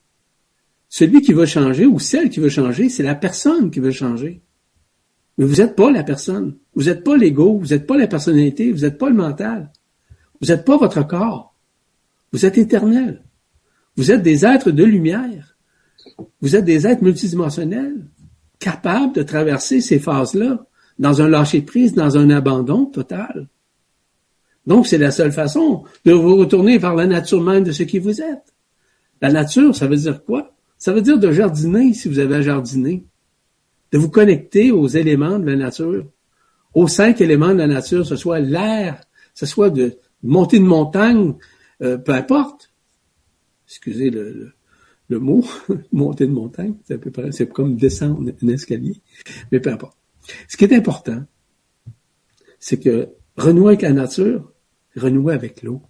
Celui 0.87 1.21
qui 1.21 1.33
veut 1.33 1.45
changer 1.45 1.85
ou 1.85 1.99
celle 1.99 2.29
qui 2.29 2.39
veut 2.39 2.49
changer, 2.49 2.89
c'est 2.89 3.03
la 3.03 3.15
personne 3.15 3.69
qui 3.69 3.79
veut 3.79 3.91
changer. 3.91 4.41
Mais 5.39 5.45
vous 5.45 5.55
n'êtes 5.55 5.75
pas 5.77 5.89
la 5.89 6.03
personne. 6.03 6.57
Vous 6.75 6.83
n'êtes 6.83 7.03
pas 7.03 7.15
l'ego, 7.15 7.57
vous 7.57 7.67
n'êtes 7.67 7.87
pas 7.87 7.97
la 7.97 8.07
personnalité, 8.07 8.73
vous 8.73 8.81
n'êtes 8.81 8.97
pas 8.97 9.09
le 9.09 9.15
mental. 9.15 9.71
Vous 10.41 10.49
n'êtes 10.49 10.65
pas 10.65 10.77
votre 10.77 11.07
corps. 11.07 11.55
Vous 12.33 12.45
êtes 12.45 12.57
éternel. 12.57 13.23
Vous 13.95 14.11
êtes 14.11 14.21
des 14.21 14.45
êtres 14.45 14.69
de 14.69 14.83
lumière. 14.83 15.55
Vous 16.41 16.57
êtes 16.57 16.65
des 16.65 16.85
êtres 16.85 17.03
multidimensionnels, 17.03 18.05
capables 18.59 19.13
de 19.13 19.23
traverser 19.23 19.79
ces 19.79 19.97
phases-là 19.97 20.65
dans 20.99 21.21
un 21.21 21.29
lâcher-prise, 21.29 21.93
dans 21.93 22.17
un 22.17 22.29
abandon 22.29 22.85
total. 22.85 23.47
Donc, 24.67 24.87
c'est 24.87 24.97
la 24.97 25.11
seule 25.11 25.31
façon 25.31 25.85
de 26.03 26.11
vous 26.11 26.35
retourner 26.35 26.77
vers 26.77 26.95
la 26.95 27.07
nature 27.07 27.41
même 27.41 27.63
de 27.63 27.71
ce 27.71 27.83
qui 27.83 27.99
vous 27.99 28.21
êtes. 28.21 28.53
La 29.21 29.31
nature, 29.31 29.73
ça 29.73 29.87
veut 29.87 29.95
dire 29.95 30.21
quoi? 30.25 30.53
Ça 30.77 30.91
veut 30.91 31.01
dire 31.01 31.17
de 31.17 31.31
jardiner 31.31 31.93
si 31.93 32.09
vous 32.09 32.19
avez 32.19 32.35
à 32.35 32.41
jardiner. 32.41 33.05
De 33.91 33.97
vous 33.97 34.09
connecter 34.09 34.71
aux 34.71 34.87
éléments 34.87 35.39
de 35.39 35.45
la 35.45 35.55
nature. 35.55 36.05
Aux 36.73 36.87
cinq 36.87 37.21
éléments 37.21 37.49
de 37.49 37.59
la 37.59 37.67
nature, 37.67 38.05
ce 38.05 38.15
soit 38.15 38.39
l'air, 38.39 39.01
ce 39.33 39.45
soit 39.45 39.69
de 39.69 39.97
monter 40.23 40.57
une 40.57 40.65
montagne, 40.65 41.33
euh, 41.81 41.97
peu 41.97 42.13
importe. 42.13 42.71
Excusez 43.67 44.09
le, 44.09 44.53
le, 45.07 45.19
mot, 45.19 45.43
monter 45.91 46.25
une 46.25 46.33
montagne, 46.33 46.75
c'est 46.85 46.99
peu 46.99 47.11
près, 47.11 47.31
c'est 47.31 47.49
comme 47.49 47.75
descendre 47.75 48.31
un 48.41 48.47
escalier, 48.47 49.01
mais 49.51 49.59
peu 49.59 49.71
importe. 49.71 49.97
Ce 50.47 50.57
qui 50.57 50.65
est 50.65 50.73
important, 50.73 51.23
c'est 52.59 52.79
que 52.79 53.09
renouer 53.37 53.69
avec 53.69 53.81
la 53.81 53.93
nature, 53.93 54.51
renouer 54.95 55.33
avec 55.33 55.63
l'eau, 55.63 55.81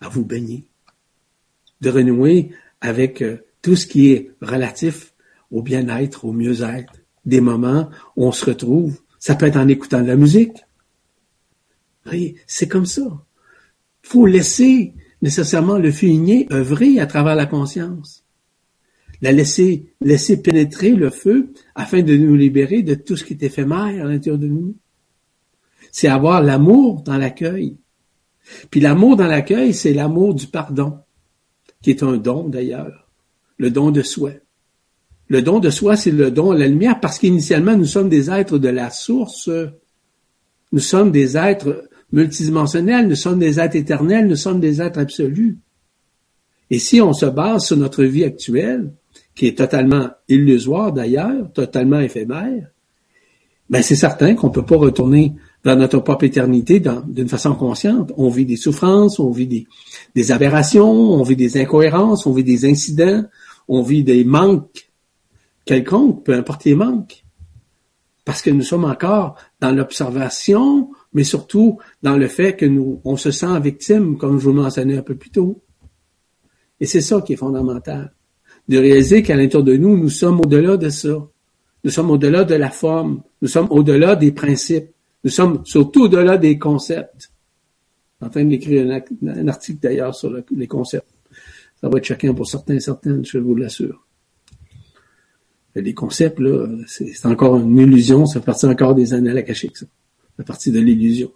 à 0.00 0.08
vous 0.08 0.24
baigner, 0.24 0.64
de 1.80 1.90
renouer 1.90 2.50
avec 2.80 3.22
euh, 3.22 3.38
tout 3.60 3.76
ce 3.76 3.86
qui 3.86 4.12
est 4.12 4.30
relatif 4.40 5.14
au 5.50 5.62
bien-être, 5.62 6.24
au 6.24 6.32
mieux-être, 6.32 6.94
des 7.24 7.40
moments 7.40 7.88
où 8.16 8.26
on 8.26 8.32
se 8.32 8.44
retrouve. 8.44 9.00
Ça 9.18 9.34
peut 9.34 9.46
être 9.46 9.56
en 9.56 9.68
écoutant 9.68 10.02
de 10.02 10.08
la 10.08 10.16
musique. 10.16 10.56
Oui, 12.10 12.36
c'est 12.46 12.68
comme 12.68 12.86
ça. 12.86 13.02
faut 14.02 14.26
laisser 14.26 14.94
nécessairement 15.20 15.78
le 15.78 15.92
feu 15.92 16.08
œuvrer 16.50 16.98
à 16.98 17.06
travers 17.06 17.36
la 17.36 17.46
conscience. 17.46 18.24
La 19.20 19.30
laisser, 19.30 19.94
laisser 20.00 20.42
pénétrer 20.42 20.90
le 20.90 21.10
feu 21.10 21.52
afin 21.76 22.02
de 22.02 22.16
nous 22.16 22.34
libérer 22.34 22.82
de 22.82 22.94
tout 22.94 23.16
ce 23.16 23.22
qui 23.22 23.34
est 23.34 23.42
éphémère 23.44 24.04
à 24.04 24.08
l'intérieur 24.08 24.38
de 24.38 24.48
nous. 24.48 24.74
C'est 25.92 26.08
avoir 26.08 26.42
l'amour 26.42 27.02
dans 27.02 27.18
l'accueil. 27.18 27.76
Puis 28.70 28.80
l'amour 28.80 29.16
dans 29.16 29.28
l'accueil, 29.28 29.72
c'est 29.74 29.92
l'amour 29.92 30.34
du 30.34 30.48
pardon, 30.48 30.98
qui 31.82 31.90
est 31.90 32.02
un 32.02 32.16
don 32.16 32.48
d'ailleurs 32.48 33.02
le 33.62 33.70
don 33.70 33.92
de 33.92 34.02
soi. 34.02 34.32
Le 35.32 35.40
don 35.40 35.60
de 35.60 35.70
soi, 35.70 35.96
c'est 35.96 36.10
le 36.10 36.30
don 36.30 36.50
à 36.50 36.58
la 36.58 36.68
lumière 36.68 37.00
parce 37.00 37.18
qu'initialement, 37.18 37.74
nous 37.74 37.86
sommes 37.86 38.10
des 38.10 38.30
êtres 38.30 38.58
de 38.58 38.68
la 38.68 38.90
source. 38.90 39.48
Nous 40.72 40.78
sommes 40.78 41.10
des 41.10 41.38
êtres 41.38 41.88
multidimensionnels, 42.12 43.08
nous 43.08 43.14
sommes 43.14 43.38
des 43.38 43.58
êtres 43.58 43.76
éternels, 43.76 44.28
nous 44.28 44.36
sommes 44.36 44.60
des 44.60 44.82
êtres 44.82 44.98
absolus. 44.98 45.56
Et 46.68 46.78
si 46.78 47.00
on 47.00 47.14
se 47.14 47.24
base 47.24 47.64
sur 47.64 47.78
notre 47.78 48.04
vie 48.04 48.24
actuelle, 48.24 48.92
qui 49.34 49.46
est 49.46 49.56
totalement 49.56 50.10
illusoire 50.28 50.92
d'ailleurs, 50.92 51.50
totalement 51.54 52.00
éphémère, 52.00 52.68
ben 53.70 53.80
c'est 53.80 53.96
certain 53.96 54.34
qu'on 54.34 54.48
ne 54.48 54.52
peut 54.52 54.66
pas 54.66 54.76
retourner 54.76 55.32
dans 55.64 55.76
notre 55.76 56.00
propre 56.00 56.24
éternité 56.24 56.82
d'une 57.06 57.28
façon 57.30 57.54
consciente. 57.54 58.12
On 58.18 58.28
vit 58.28 58.44
des 58.44 58.56
souffrances, 58.56 59.18
on 59.18 59.30
vit 59.30 59.46
des, 59.46 59.66
des 60.14 60.30
aberrations, 60.30 60.92
on 60.92 61.22
vit 61.22 61.36
des 61.36 61.56
incohérences, 61.56 62.26
on 62.26 62.32
vit 62.32 62.44
des 62.44 62.66
incidents, 62.66 63.24
on 63.66 63.80
vit 63.80 64.04
des 64.04 64.24
manques 64.24 64.91
quelconques, 65.64 66.24
peu 66.24 66.34
importe 66.34 66.64
les 66.64 66.74
manques. 66.74 67.24
Parce 68.24 68.40
que 68.40 68.50
nous 68.50 68.62
sommes 68.62 68.84
encore 68.84 69.36
dans 69.60 69.72
l'observation, 69.72 70.90
mais 71.12 71.24
surtout 71.24 71.78
dans 72.02 72.16
le 72.16 72.28
fait 72.28 72.54
que 72.54 72.66
nous, 72.66 73.00
on 73.04 73.16
se 73.16 73.30
sent 73.30 73.60
victime, 73.60 74.16
comme 74.16 74.38
je 74.38 74.44
vous 74.44 74.52
mentionnais 74.52 74.98
un 74.98 75.02
peu 75.02 75.16
plus 75.16 75.30
tôt. 75.30 75.60
Et 76.78 76.86
c'est 76.86 77.00
ça 77.00 77.20
qui 77.20 77.32
est 77.32 77.36
fondamental. 77.36 78.12
De 78.68 78.78
réaliser 78.78 79.22
qu'à 79.22 79.36
l'intérieur 79.36 79.64
de 79.64 79.76
nous, 79.76 79.96
nous 79.96 80.08
sommes 80.08 80.40
au-delà 80.40 80.76
de 80.76 80.88
ça. 80.88 81.16
Nous 81.84 81.90
sommes 81.90 82.10
au-delà 82.10 82.44
de 82.44 82.54
la 82.54 82.70
forme. 82.70 83.22
Nous 83.40 83.48
sommes 83.48 83.68
au-delà 83.70 84.14
des 84.14 84.30
principes. 84.30 84.90
Nous 85.24 85.30
sommes 85.30 85.64
surtout 85.64 86.02
au-delà 86.02 86.38
des 86.38 86.58
concepts. 86.58 87.32
Je 88.20 88.26
suis 88.26 88.26
en 88.26 88.30
train 88.30 88.44
d'écrire 88.44 89.02
un, 89.26 89.48
article 89.48 89.80
d'ailleurs 89.80 90.14
sur 90.14 90.32
les 90.50 90.66
concepts. 90.68 91.12
Ça 91.80 91.88
va 91.88 91.98
être 91.98 92.04
chacun 92.04 92.32
pour 92.32 92.46
certains 92.46 92.78
certaines, 92.78 93.24
je 93.24 93.38
vous 93.38 93.56
l'assure. 93.56 94.06
Les 95.74 95.94
concepts, 95.94 96.38
là, 96.38 96.66
c'est 96.86 97.26
encore 97.26 97.56
une 97.56 97.78
illusion, 97.78 98.26
ça 98.26 98.40
fait 98.40 98.46
partie 98.46 98.66
encore 98.66 98.94
des 98.94 99.14
annales 99.14 99.38
akashiques, 99.38 99.78
ça. 99.78 99.86
Ça 99.86 100.36
fait 100.38 100.44
partie 100.44 100.70
de 100.70 100.80
l'illusion. 100.80 101.30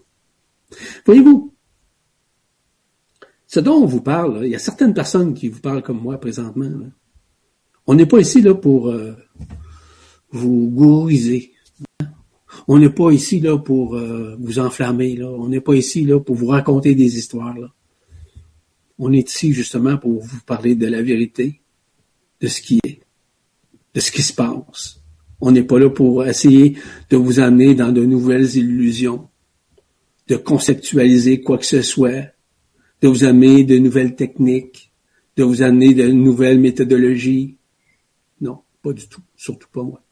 Voyez-vous, 1.04 1.54
ce 3.46 3.60
dont 3.60 3.76
on 3.76 3.86
vous 3.86 4.02
parle, 4.02 4.40
il 4.44 4.50
y 4.50 4.56
a 4.56 4.58
certaines 4.58 4.94
personnes 4.94 5.32
qui 5.32 5.48
vous 5.48 5.60
parlent 5.60 5.82
comme 5.82 6.00
moi 6.00 6.18
présentement. 6.18 6.70
On 7.86 7.94
n'est 7.94 8.06
pas 8.06 8.18
ici 8.18 8.42
là 8.42 8.54
pour 8.54 8.88
euh, 8.88 9.12
vous 10.30 10.68
gouriser. 10.68 11.52
On 12.68 12.78
n'est 12.78 12.90
pas 12.90 13.12
ici 13.12 13.40
là 13.40 13.56
pour 13.56 13.94
euh, 13.94 14.36
vous 14.40 14.58
enflammer. 14.58 15.16
Là. 15.16 15.30
On 15.30 15.48
n'est 15.48 15.60
pas 15.60 15.74
ici 15.74 16.04
là 16.04 16.18
pour 16.18 16.34
vous 16.34 16.48
raconter 16.48 16.94
des 16.94 17.16
histoires. 17.18 17.56
Là. 17.56 17.68
On 18.98 19.12
est 19.12 19.30
ici 19.30 19.52
justement 19.52 19.96
pour 19.96 20.20
vous 20.20 20.40
parler 20.44 20.74
de 20.74 20.86
la 20.86 21.02
vérité, 21.02 21.60
de 22.40 22.48
ce 22.48 22.60
qui 22.60 22.80
est, 22.84 23.00
de 23.96 24.00
ce 24.00 24.10
qui 24.12 24.22
se 24.22 24.34
passe. 24.34 25.00
On 25.40 25.52
n'est 25.52 25.62
pas 25.62 25.78
là 25.78 25.88
pour 25.88 26.26
essayer 26.26 26.76
de 27.08 27.16
vous 27.16 27.40
amener 27.40 27.74
dans 27.74 27.92
de 27.92 28.04
nouvelles 28.04 28.54
illusions, 28.56 29.30
de 30.28 30.36
conceptualiser 30.36 31.40
quoi 31.40 31.56
que 31.56 31.64
ce 31.64 31.80
soit, 31.80 32.26
de 33.00 33.08
vous 33.08 33.24
amener 33.24 33.64
de 33.64 33.78
nouvelles 33.78 34.14
techniques, 34.14 34.92
de 35.36 35.44
vous 35.44 35.62
amener 35.62 35.94
de 35.94 36.08
nouvelles 36.08 36.60
méthodologies. 36.60 37.56
Non, 38.42 38.60
pas 38.82 38.92
du 38.92 39.08
tout, 39.08 39.22
surtout 39.34 39.68
pas 39.72 39.82
moi. 39.82 40.02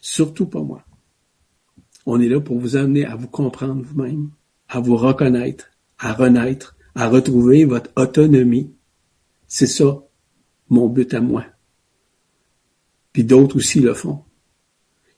Surtout 0.00 0.46
pas 0.46 0.62
moi. 0.62 0.84
On 2.06 2.20
est 2.20 2.28
là 2.28 2.40
pour 2.40 2.58
vous 2.58 2.74
amener 2.74 3.04
à 3.04 3.14
vous 3.14 3.28
comprendre 3.28 3.84
vous-même, 3.84 4.30
à 4.68 4.80
vous 4.80 4.96
reconnaître, 4.96 5.70
à 6.00 6.12
renaître, 6.12 6.76
à 6.96 7.08
retrouver 7.08 7.64
votre 7.64 7.90
autonomie. 7.94 8.72
C'est 9.46 9.68
ça, 9.68 10.02
mon 10.68 10.88
but 10.88 11.14
à 11.14 11.20
moi. 11.20 11.44
Puis 13.16 13.24
d'autres 13.24 13.56
aussi 13.56 13.80
le 13.80 13.94
font. 13.94 14.24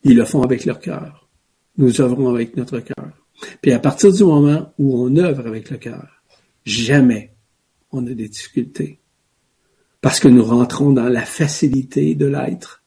Ils 0.05 0.15
le 0.15 0.25
font 0.25 0.45
avec 0.45 0.65
leur 0.65 0.79
cœur. 0.79 1.29
Nous 1.79 2.01
œuvrons 2.01 2.33
avec 2.33 2.57
notre 2.57 2.79
cœur. 2.79 3.11
Puis 3.61 3.73
à 3.73 3.81
partir 3.81 4.13
du 4.13 4.23
moment 4.23 4.73
où 4.79 5.03
on 5.03 5.17
œuvre 5.17 5.49
avec 5.49 5.69
le 5.69 5.79
cœur, 5.79 6.23
jamais 6.65 7.35
on 7.91 8.07
a 8.07 8.11
des 8.11 8.29
difficultés. 8.29 9.01
Parce 10.01 10.21
que 10.21 10.29
nous 10.29 10.45
rentrons 10.45 10.93
dans 10.93 11.09
la 11.09 11.25
facilité 11.25 12.15
de 12.15 12.27
l'être, 12.27 12.85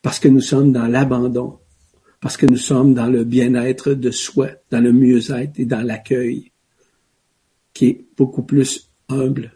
parce 0.00 0.20
que 0.20 0.28
nous 0.28 0.40
sommes 0.40 0.70
dans 0.70 0.86
l'abandon, 0.86 1.58
parce 2.20 2.36
que 2.36 2.46
nous 2.46 2.56
sommes 2.56 2.94
dans 2.94 3.08
le 3.08 3.24
bien-être 3.24 3.94
de 3.94 4.12
soi, 4.12 4.50
dans 4.70 4.80
le 4.80 4.92
mieux-être 4.92 5.58
et 5.58 5.64
dans 5.64 5.82
l'accueil, 5.82 6.52
qui 7.74 7.86
est 7.86 8.06
beaucoup 8.16 8.44
plus 8.44 8.92
humble, 9.08 9.54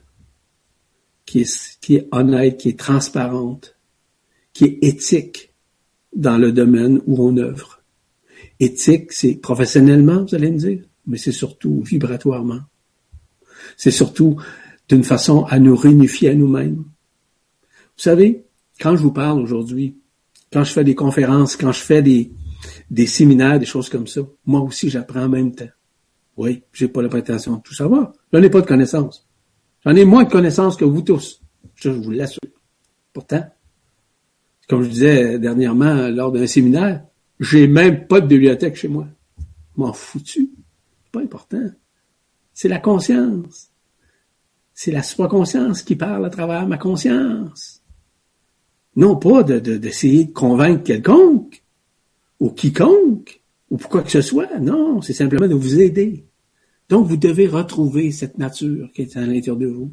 qui 1.26 1.42
est, 1.42 1.78
qui 1.80 1.94
est 1.94 2.08
honnête, 2.10 2.58
qui 2.58 2.70
est 2.70 2.78
transparente, 2.80 3.75
qui 4.56 4.64
est 4.64 4.78
éthique 4.80 5.52
dans 6.14 6.38
le 6.38 6.50
domaine 6.50 7.02
où 7.06 7.22
on 7.22 7.36
œuvre. 7.36 7.82
Éthique, 8.58 9.12
c'est 9.12 9.34
professionnellement, 9.34 10.24
vous 10.24 10.34
allez 10.34 10.50
me 10.50 10.56
dire, 10.56 10.82
mais 11.06 11.18
c'est 11.18 11.30
surtout 11.30 11.82
vibratoirement. 11.82 12.60
C'est 13.76 13.90
surtout 13.90 14.40
d'une 14.88 15.04
façon 15.04 15.44
à 15.44 15.58
nous 15.58 15.76
réunifier 15.76 16.30
à 16.30 16.34
nous-mêmes. 16.34 16.76
Vous 16.76 18.02
savez, 18.02 18.46
quand 18.80 18.96
je 18.96 19.02
vous 19.02 19.12
parle 19.12 19.42
aujourd'hui, 19.42 19.98
quand 20.50 20.64
je 20.64 20.72
fais 20.72 20.84
des 20.84 20.94
conférences, 20.94 21.54
quand 21.54 21.72
je 21.72 21.80
fais 21.80 22.00
des, 22.00 22.32
des 22.90 23.06
séminaires, 23.06 23.58
des 23.58 23.66
choses 23.66 23.90
comme 23.90 24.06
ça, 24.06 24.22
moi 24.46 24.62
aussi 24.62 24.88
j'apprends 24.88 25.24
en 25.24 25.28
même 25.28 25.54
temps. 25.54 25.68
Oui, 26.38 26.62
j'ai 26.72 26.88
pas 26.88 27.02
la 27.02 27.10
prétention 27.10 27.56
de 27.56 27.60
tout 27.60 27.74
savoir. 27.74 28.14
J'en 28.32 28.42
ai 28.42 28.48
pas 28.48 28.62
de 28.62 28.66
connaissances. 28.66 29.28
J'en 29.84 29.94
ai 29.94 30.06
moins 30.06 30.24
de 30.24 30.30
connaissances 30.30 30.78
que 30.78 30.86
vous 30.86 31.02
tous. 31.02 31.42
Je 31.74 31.90
vous 31.90 32.10
l'assure. 32.10 32.40
Pourtant, 33.12 33.46
comme 34.68 34.82
je 34.82 34.88
disais 34.88 35.38
dernièrement 35.38 36.08
lors 36.08 36.32
d'un 36.32 36.46
séminaire, 36.46 37.04
j'ai 37.38 37.68
même 37.68 38.06
pas 38.06 38.20
de 38.20 38.26
bibliothèque 38.26 38.76
chez 38.76 38.88
moi. 38.88 39.06
M'en 39.76 39.92
foutu. 39.92 40.50
Pas 41.12 41.20
important. 41.20 41.70
C'est 42.54 42.68
la 42.68 42.78
conscience. 42.78 43.70
C'est 44.74 44.92
la 44.92 45.02
supraconscience 45.02 45.82
qui 45.82 45.96
parle 45.96 46.24
à 46.26 46.30
travers 46.30 46.66
ma 46.66 46.78
conscience. 46.78 47.82
Non 48.94 49.16
pas 49.16 49.42
d'essayer 49.42 50.24
de, 50.24 50.28
de 50.28 50.32
convaincre 50.32 50.82
quelconque 50.82 51.62
ou 52.40 52.50
quiconque 52.50 53.42
ou 53.70 53.76
pour 53.76 53.90
quoi 53.90 54.02
que 54.02 54.10
ce 54.10 54.22
soit. 54.22 54.58
Non, 54.58 55.02
c'est 55.02 55.12
simplement 55.12 55.48
de 55.48 55.54
vous 55.54 55.80
aider. 55.80 56.24
Donc, 56.88 57.06
vous 57.06 57.16
devez 57.16 57.48
retrouver 57.48 58.12
cette 58.12 58.38
nature 58.38 58.90
qui 58.94 59.02
est 59.02 59.16
à 59.16 59.20
l'intérieur 59.20 59.56
de 59.56 59.66
vous. 59.66 59.92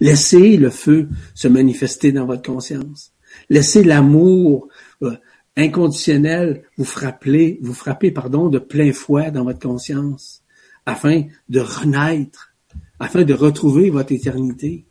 Laissez 0.00 0.56
le 0.56 0.70
feu 0.70 1.08
se 1.34 1.48
manifester 1.48 2.12
dans 2.12 2.26
votre 2.26 2.42
conscience. 2.42 3.13
Laissez 3.50 3.84
l'amour 3.84 4.68
euh, 5.02 5.16
inconditionnel 5.56 6.64
vous 6.76 6.84
frapper, 6.84 7.58
vous 7.62 7.74
frapper, 7.74 8.10
pardon, 8.10 8.48
de 8.48 8.58
plein 8.58 8.92
fouet 8.92 9.30
dans 9.30 9.44
votre 9.44 9.60
conscience, 9.60 10.42
afin 10.86 11.24
de 11.48 11.60
renaître, 11.60 12.54
afin 12.98 13.22
de 13.22 13.34
retrouver 13.34 13.90
votre 13.90 14.12
éternité. 14.12 14.84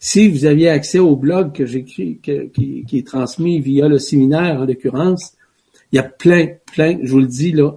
Si 0.00 0.28
vous 0.28 0.44
aviez 0.46 0.68
accès 0.68 0.98
au 0.98 1.16
blog 1.16 1.52
que 1.52 1.66
j'écris, 1.66 2.18
qui, 2.22 2.84
qui 2.84 2.98
est 2.98 3.06
transmis 3.06 3.60
via 3.60 3.88
le 3.88 3.98
séminaire 3.98 4.60
en 4.60 4.64
l'occurrence, 4.64 5.36
il 5.92 5.96
y 5.96 5.98
a 5.98 6.02
plein, 6.02 6.48
plein, 6.72 6.98
je 7.02 7.10
vous 7.12 7.20
le 7.20 7.26
dis 7.26 7.52
là, 7.52 7.72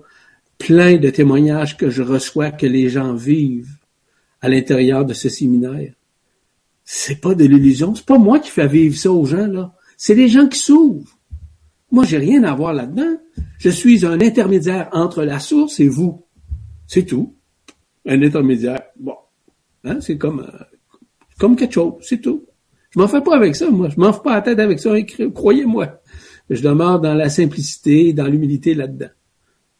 plein 0.58 0.98
de 0.98 1.10
témoignages 1.10 1.78
que 1.78 1.90
je 1.90 2.02
reçois 2.02 2.52
que 2.52 2.66
les 2.66 2.90
gens 2.90 3.14
vivent 3.14 3.76
à 4.42 4.50
l'intérieur 4.50 5.06
de 5.06 5.14
ce 5.14 5.30
séminaire. 5.30 5.94
C'est 6.86 7.20
pas 7.20 7.34
de 7.34 7.46
l'illusion. 7.46 7.96
C'est 7.96 8.06
pas 8.06 8.20
moi 8.20 8.40
qui 8.40 8.52
fais 8.52 8.68
vivre 8.68 8.96
ça 8.96 9.12
aux 9.12 9.26
gens, 9.26 9.48
là. 9.48 9.74
C'est 9.98 10.14
les 10.14 10.28
gens 10.28 10.48
qui 10.48 10.60
s'ouvrent. 10.60 11.18
Moi, 11.92 12.06
j'ai 12.06 12.18
rien 12.18 12.44
à 12.44 12.54
voir 12.54 12.74
là-dedans. 12.74 13.18
Je 13.58 13.70
suis 13.70 14.06
un 14.06 14.22
intermédiaire 14.22 14.90
entre 14.92 15.24
la 15.24 15.40
source 15.40 15.80
et 15.80 15.88
vous. 15.88 16.26
C'est 16.88 17.06
tout. 17.06 17.36
Un 18.06 18.22
intermédiaire. 18.22 18.82
Bon. 19.00 19.16
Hein, 19.84 19.98
c'est 20.00 20.18
comme, 20.18 20.42
euh, 20.42 20.64
comme 21.40 21.56
quelque 21.56 21.74
chose. 21.74 21.94
C'est 22.02 22.22
tout. 22.22 22.46
Je 22.92 23.00
m'en 23.00 23.08
fais 23.08 23.22
pas 23.22 23.36
avec 23.36 23.56
ça, 23.56 23.70
moi. 23.72 23.90
Je 23.90 24.00
m'en 24.00 24.14
fais 24.14 24.22
pas 24.24 24.36
la 24.36 24.42
tête 24.42 24.60
avec 24.60 24.80
ça. 24.80 24.92
Croyez-moi. 25.34 26.02
Je 26.50 26.62
demeure 26.62 27.00
dans 27.00 27.16
la 27.16 27.30
simplicité, 27.30 28.14
dans 28.14 28.28
l'humilité 28.28 28.76
là-dedans. 28.76 29.10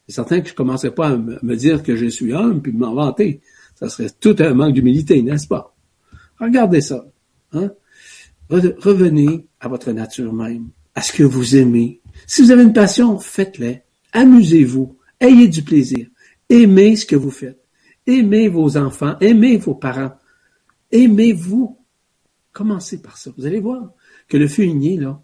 C'est 0.08 0.16
certain 0.16 0.42
que 0.42 0.50
je 0.50 0.56
commencerai 0.56 0.94
pas 0.94 1.10
à 1.10 1.18
me 1.18 1.56
dire 1.56 1.84
que 1.84 1.96
je 1.96 2.08
suis 2.08 2.34
homme 2.34 2.62
puis 2.62 2.72
m'en 2.72 2.94
vanter. 2.94 3.42
Ça 3.76 3.90
serait 3.90 4.10
tout 4.20 4.36
un 4.40 4.54
manque 4.54 4.74
d'humilité, 4.74 5.22
n'est-ce 5.22 5.48
pas? 5.48 5.75
Regardez 6.40 6.82
ça. 6.82 7.06
Hein? 7.54 7.72
Revenez 8.50 9.48
à 9.60 9.68
votre 9.68 9.92
nature 9.92 10.34
même, 10.34 10.70
à 10.94 11.02
ce 11.02 11.14
que 11.14 11.24
vous 11.24 11.56
aimez. 11.56 12.02
Si 12.28 12.42
vous 12.42 12.52
avez 12.52 12.64
une 12.64 12.74
passion, 12.74 13.18
faites-le. 13.18 13.78
Amusez-vous. 14.14 14.98
Ayez 15.20 15.48
du 15.48 15.64
plaisir. 15.64 16.08
Aimez 16.50 16.96
ce 16.96 17.06
que 17.06 17.16
vous 17.16 17.32
faites. 17.32 17.62
Aimez 18.06 18.48
vos 18.48 18.78
enfants. 18.78 19.16
Aimez 19.20 19.58
vos 19.58 19.76
parents. 19.76 20.14
Aimez-vous. 20.92 21.78
Commencez 22.54 23.02
par 23.02 23.18
ça. 23.18 23.32
Vous 23.38 23.46
allez 23.46 23.60
voir 23.60 23.92
que 24.28 24.38
le 24.38 24.48
igné, 24.62 24.98
là, 24.98 25.22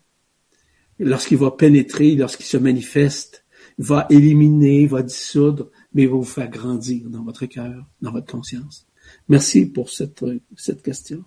lorsqu'il 0.99 1.38
va 1.38 1.51
pénétrer, 1.51 2.15
lorsqu'il 2.15 2.45
se 2.45 2.57
manifeste, 2.57 3.45
va 3.77 4.07
éliminer, 4.09 4.85
va 4.88 5.01
dissoudre, 5.01 5.69
mais 5.93 6.03
il 6.03 6.09
va 6.09 6.15
vous 6.15 6.23
faire 6.23 6.49
grandir 6.49 7.09
dans 7.09 7.23
votre 7.23 7.45
cœur, 7.45 7.85
dans 8.01 8.11
votre 8.11 8.31
conscience. 8.31 8.85
Merci 9.30 9.65
pour 9.65 9.89
cette, 9.89 10.23
cette 10.56 10.81
question. 10.81 11.23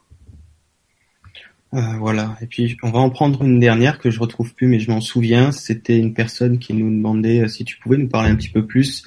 Euh, 1.75 1.81
voilà. 1.99 2.37
Et 2.41 2.47
puis 2.47 2.77
on 2.83 2.91
va 2.91 3.01
en 3.01 3.11
prendre 3.11 3.43
une 3.43 3.59
dernière 3.59 3.99
que 3.99 4.11
je 4.11 4.21
retrouve 4.21 4.55
plus, 4.55 4.69
mais 4.69 4.79
je 4.79 4.91
m'en 4.91 5.01
souviens. 5.01 5.51
C'était 5.51 5.99
une 5.99 6.15
personne 6.15 6.59
qui 6.59 6.73
nous 6.73 6.91
demandait 6.91 7.43
euh, 7.43 7.49
si 7.49 7.65
tu 7.65 7.79
pouvais 7.79 7.97
nous 7.97 8.09
parler 8.09 8.31
un 8.31 8.37
petit 8.37 8.51
peu 8.51 8.65
plus 8.65 9.05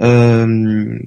euh, 0.00 0.98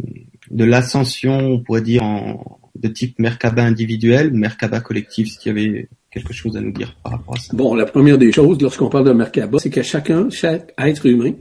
de 0.52 0.64
l'ascension, 0.66 1.38
on 1.38 1.60
pourrait 1.60 1.82
dire 1.82 2.04
en, 2.04 2.60
de 2.76 2.88
type 2.90 3.18
Merkaba 3.20 3.64
individuel 3.64 4.34
ou 4.34 4.38
Merkaba 4.38 4.82
collectif, 4.82 5.30
s'il 5.30 5.48
y 5.48 5.50
avait 5.50 5.90
quelque 6.12 6.34
chose 6.34 6.58
à 6.58 6.62
nous 6.62 6.72
dire 6.72 6.96
par 7.04 7.14
rapport 7.14 7.36
à 7.36 7.40
ça. 7.40 7.56
Bon, 7.56 7.76
la 7.76 7.86
première 7.86 8.18
des 8.18 8.32
choses, 8.32 8.60
lorsqu'on 8.62 8.90
parle 8.90 9.06
de 9.06 9.14
Merkaba, 9.14 9.60
c'est 9.60 9.70
que 9.70 9.84
chacun, 9.84 10.30
chaque 10.30 10.74
être 10.78 11.06
humain 11.06 11.34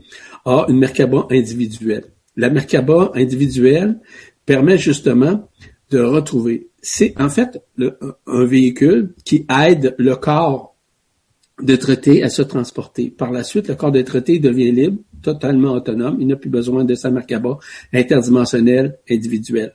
a 0.45 0.67
une 0.69 0.77
Merkaba 0.77 1.27
individuelle. 1.31 2.05
La 2.37 2.49
Merkaba 2.49 3.11
individuelle 3.15 3.99
permet 4.45 4.77
justement 4.77 5.49
de 5.89 5.99
retrouver. 5.99 6.69
C'est 6.81 7.19
en 7.19 7.29
fait 7.29 7.61
un 8.27 8.45
véhicule 8.45 9.13
qui 9.25 9.45
aide 9.49 9.95
le 9.97 10.15
corps 10.15 10.75
de 11.61 11.75
traité 11.75 12.23
à 12.23 12.29
se 12.29 12.41
transporter. 12.41 13.09
Par 13.09 13.31
la 13.31 13.43
suite, 13.43 13.67
le 13.67 13.75
corps 13.75 13.91
de 13.91 14.01
traité 14.01 14.39
devient 14.39 14.71
libre, 14.71 14.97
totalement 15.21 15.73
autonome. 15.73 16.17
Il 16.19 16.27
n'a 16.27 16.35
plus 16.35 16.49
besoin 16.49 16.85
de 16.85 16.95
sa 16.95 17.11
Merkaba 17.11 17.57
interdimensionnelle 17.93 18.99
individuelle. 19.09 19.73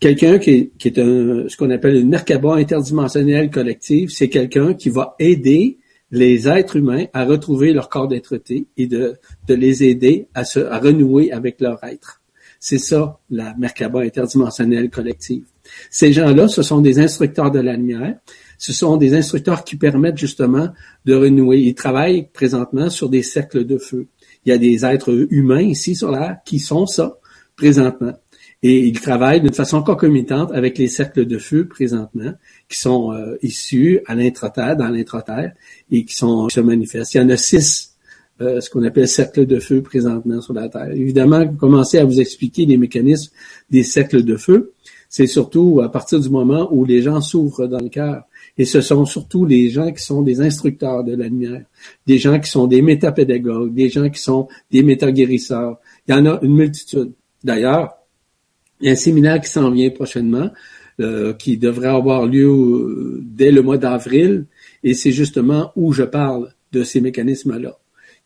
Quelqu'un 0.00 0.38
qui, 0.38 0.72
est, 0.84 0.98
un, 0.98 1.48
ce 1.48 1.56
qu'on 1.56 1.70
appelle 1.70 1.96
une 1.96 2.08
Merkaba 2.08 2.54
interdimensionnelle 2.54 3.50
collective, 3.50 4.10
c'est 4.10 4.28
quelqu'un 4.28 4.74
qui 4.74 4.88
va 4.88 5.14
aider 5.18 5.78
les 6.10 6.48
êtres 6.48 6.76
humains 6.76 7.06
à 7.12 7.24
retrouver 7.24 7.72
leur 7.72 7.88
corps 7.88 8.08
d'être 8.08 8.40
et 8.76 8.86
de, 8.86 9.14
de 9.48 9.54
les 9.54 9.84
aider 9.84 10.28
à 10.34 10.44
se 10.44 10.60
à 10.60 10.78
renouer 10.78 11.32
avec 11.32 11.60
leur 11.60 11.82
être. 11.84 12.21
C'est 12.64 12.78
ça, 12.78 13.18
la 13.28 13.56
Merkaba 13.58 14.02
interdimensionnelle 14.02 14.88
collective. 14.88 15.42
Ces 15.90 16.12
gens-là, 16.12 16.46
ce 16.46 16.62
sont 16.62 16.80
des 16.80 17.00
instructeurs 17.00 17.50
de 17.50 17.58
la 17.58 17.74
lumière. 17.74 18.14
Ce 18.56 18.72
sont 18.72 18.96
des 18.96 19.14
instructeurs 19.14 19.64
qui 19.64 19.74
permettent 19.74 20.16
justement 20.16 20.68
de 21.04 21.12
renouer. 21.12 21.58
Ils 21.58 21.74
travaillent 21.74 22.28
présentement 22.32 22.88
sur 22.88 23.08
des 23.08 23.24
cercles 23.24 23.64
de 23.64 23.78
feu. 23.78 24.06
Il 24.44 24.50
y 24.50 24.52
a 24.52 24.58
des 24.58 24.84
êtres 24.84 25.26
humains 25.30 25.62
ici 25.62 25.96
sur 25.96 26.12
la 26.12 26.40
qui 26.44 26.60
sont 26.60 26.86
ça 26.86 27.18
présentement. 27.56 28.12
Et 28.62 28.86
ils 28.86 29.00
travaillent 29.00 29.40
d'une 29.40 29.52
façon 29.52 29.82
concomitante 29.82 30.52
avec 30.52 30.78
les 30.78 30.86
cercles 30.86 31.26
de 31.26 31.38
feu 31.38 31.66
présentement, 31.66 32.32
qui 32.68 32.78
sont 32.78 33.12
euh, 33.12 33.36
issus 33.42 33.98
à 34.06 34.14
l'intraterre, 34.14 34.76
dans 34.76 34.88
l'intraterre, 34.88 35.52
et 35.90 36.04
qui 36.04 36.14
sont 36.14 36.48
se 36.48 36.60
manifestent. 36.60 37.14
Il 37.14 37.18
y 37.18 37.20
en 37.24 37.28
a 37.28 37.36
six, 37.36 37.91
euh, 38.42 38.60
ce 38.60 38.70
qu'on 38.70 38.82
appelle 38.84 39.08
cercles 39.08 39.46
de 39.46 39.58
feu 39.58 39.82
présentement 39.82 40.40
sur 40.40 40.54
la 40.54 40.68
Terre. 40.68 40.90
Évidemment, 40.92 41.46
commencer 41.54 41.98
à 41.98 42.04
vous 42.04 42.20
expliquer 42.20 42.66
les 42.66 42.76
mécanismes 42.76 43.32
des 43.70 43.82
cercles 43.82 44.24
de 44.24 44.36
feu, 44.36 44.72
c'est 45.08 45.26
surtout 45.26 45.80
à 45.82 45.90
partir 45.90 46.20
du 46.20 46.30
moment 46.30 46.68
où 46.72 46.84
les 46.84 47.02
gens 47.02 47.20
s'ouvrent 47.20 47.66
dans 47.66 47.80
le 47.80 47.90
cœur. 47.90 48.24
Et 48.56 48.64
ce 48.64 48.80
sont 48.80 49.04
surtout 49.04 49.44
les 49.44 49.68
gens 49.70 49.92
qui 49.92 50.02
sont 50.02 50.22
des 50.22 50.40
instructeurs 50.40 51.04
de 51.04 51.14
la 51.14 51.28
lumière, 51.28 51.64
des 52.06 52.18
gens 52.18 52.40
qui 52.40 52.50
sont 52.50 52.66
des 52.66 52.82
métapédagogues, 52.82 53.74
des 53.74 53.88
gens 53.88 54.08
qui 54.08 54.20
sont 54.20 54.48
des 54.70 54.82
métaguérisseurs. 54.82 55.78
Il 56.08 56.14
y 56.14 56.18
en 56.18 56.26
a 56.26 56.38
une 56.42 56.54
multitude. 56.54 57.12
D'ailleurs, 57.44 57.94
il 58.80 58.86
y 58.86 58.88
a 58.88 58.92
un 58.92 58.96
séminaire 58.96 59.40
qui 59.40 59.50
s'en 59.50 59.70
vient 59.70 59.90
prochainement, 59.90 60.50
euh, 61.00 61.32
qui 61.34 61.56
devrait 61.56 61.88
avoir 61.88 62.26
lieu 62.26 62.48
euh, 62.48 63.20
dès 63.22 63.50
le 63.50 63.62
mois 63.62 63.78
d'avril, 63.78 64.46
et 64.82 64.94
c'est 64.94 65.12
justement 65.12 65.72
où 65.76 65.92
je 65.92 66.04
parle 66.04 66.52
de 66.72 66.84
ces 66.84 67.00
mécanismes-là. 67.00 67.78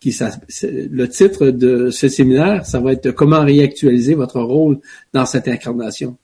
Le 0.04 1.06
titre 1.06 1.46
de 1.48 1.90
ce 1.90 2.08
séminaire, 2.08 2.66
ça 2.66 2.80
va 2.80 2.92
être 2.92 3.10
comment 3.12 3.44
réactualiser 3.44 4.14
votre 4.14 4.40
rôle 4.40 4.78
dans 5.12 5.26
cette 5.26 5.48
incarnation. 5.48 6.16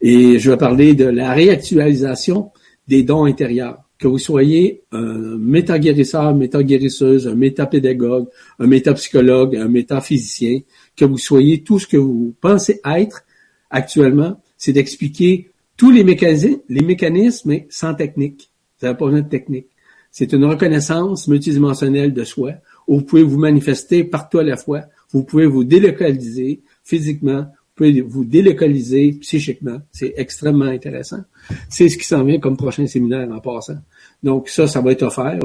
Et 0.00 0.38
je 0.38 0.50
vais 0.50 0.56
parler 0.56 0.94
de 0.94 1.06
la 1.06 1.32
réactualisation 1.32 2.50
des 2.88 3.02
dons 3.02 3.24
intérieurs 3.24 3.82
que 3.98 4.08
vous 4.08 4.18
soyez 4.18 4.82
un 4.90 5.38
méta-guérisseur, 5.38 6.34
méta-guérisseuse, 6.34 7.28
un 7.28 7.36
méta-pédagogue, 7.36 8.26
un 8.58 8.66
méta-psychologue, 8.66 9.56
un 9.56 9.68
méta-physicien, 9.68 10.60
que 10.96 11.04
vous 11.04 11.18
soyez 11.18 11.62
tout 11.62 11.78
ce 11.78 11.86
que 11.86 11.96
vous 11.96 12.34
pensez 12.40 12.80
être 12.84 13.22
actuellement, 13.70 14.40
c'est 14.58 14.72
d'expliquer 14.72 15.50
tous 15.76 15.92
les 15.92 16.02
mécanismes, 16.02 16.58
les 16.68 16.82
mécanismes, 16.82 17.48
mais 17.48 17.66
sans 17.70 17.94
technique. 17.94 18.50
Vous 18.80 18.86
n'avez 18.86 18.98
pas 18.98 19.04
besoin 19.06 19.22
de 19.22 19.28
technique. 19.28 19.68
C'est 20.10 20.32
une 20.32 20.44
reconnaissance 20.44 21.28
multidimensionnelle 21.28 22.12
de 22.12 22.24
soi 22.24 22.54
vous 22.88 23.02
pouvez 23.02 23.22
vous 23.22 23.38
manifester 23.38 24.04
partout 24.04 24.38
à 24.38 24.44
la 24.44 24.56
fois. 24.56 24.82
Vous 25.12 25.24
pouvez 25.24 25.46
vous 25.46 25.64
délocaliser 25.64 26.62
physiquement, 26.84 27.40
vous 27.40 27.74
pouvez 27.74 28.00
vous 28.00 28.24
délocaliser 28.24 29.12
psychiquement. 29.20 29.80
C'est 29.92 30.14
extrêmement 30.16 30.66
intéressant. 30.66 31.20
C'est 31.68 31.88
ce 31.88 31.96
qui 31.96 32.04
s'en 32.04 32.24
vient 32.24 32.38
comme 32.38 32.56
prochain 32.56 32.86
séminaire 32.86 33.30
en 33.30 33.40
passant. 33.40 33.78
Donc 34.22 34.48
ça, 34.48 34.66
ça 34.66 34.80
va 34.80 34.92
être 34.92 35.02
offert 35.02 35.38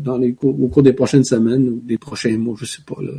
dans 0.00 0.18
les 0.18 0.34
au 0.42 0.68
cours 0.68 0.82
des 0.82 0.92
prochaines 0.92 1.24
semaines 1.24 1.68
ou 1.68 1.80
des 1.84 1.98
prochains 1.98 2.36
mois, 2.38 2.54
je 2.58 2.66
sais 2.66 2.82
pas. 2.86 3.00
Là. 3.00 3.12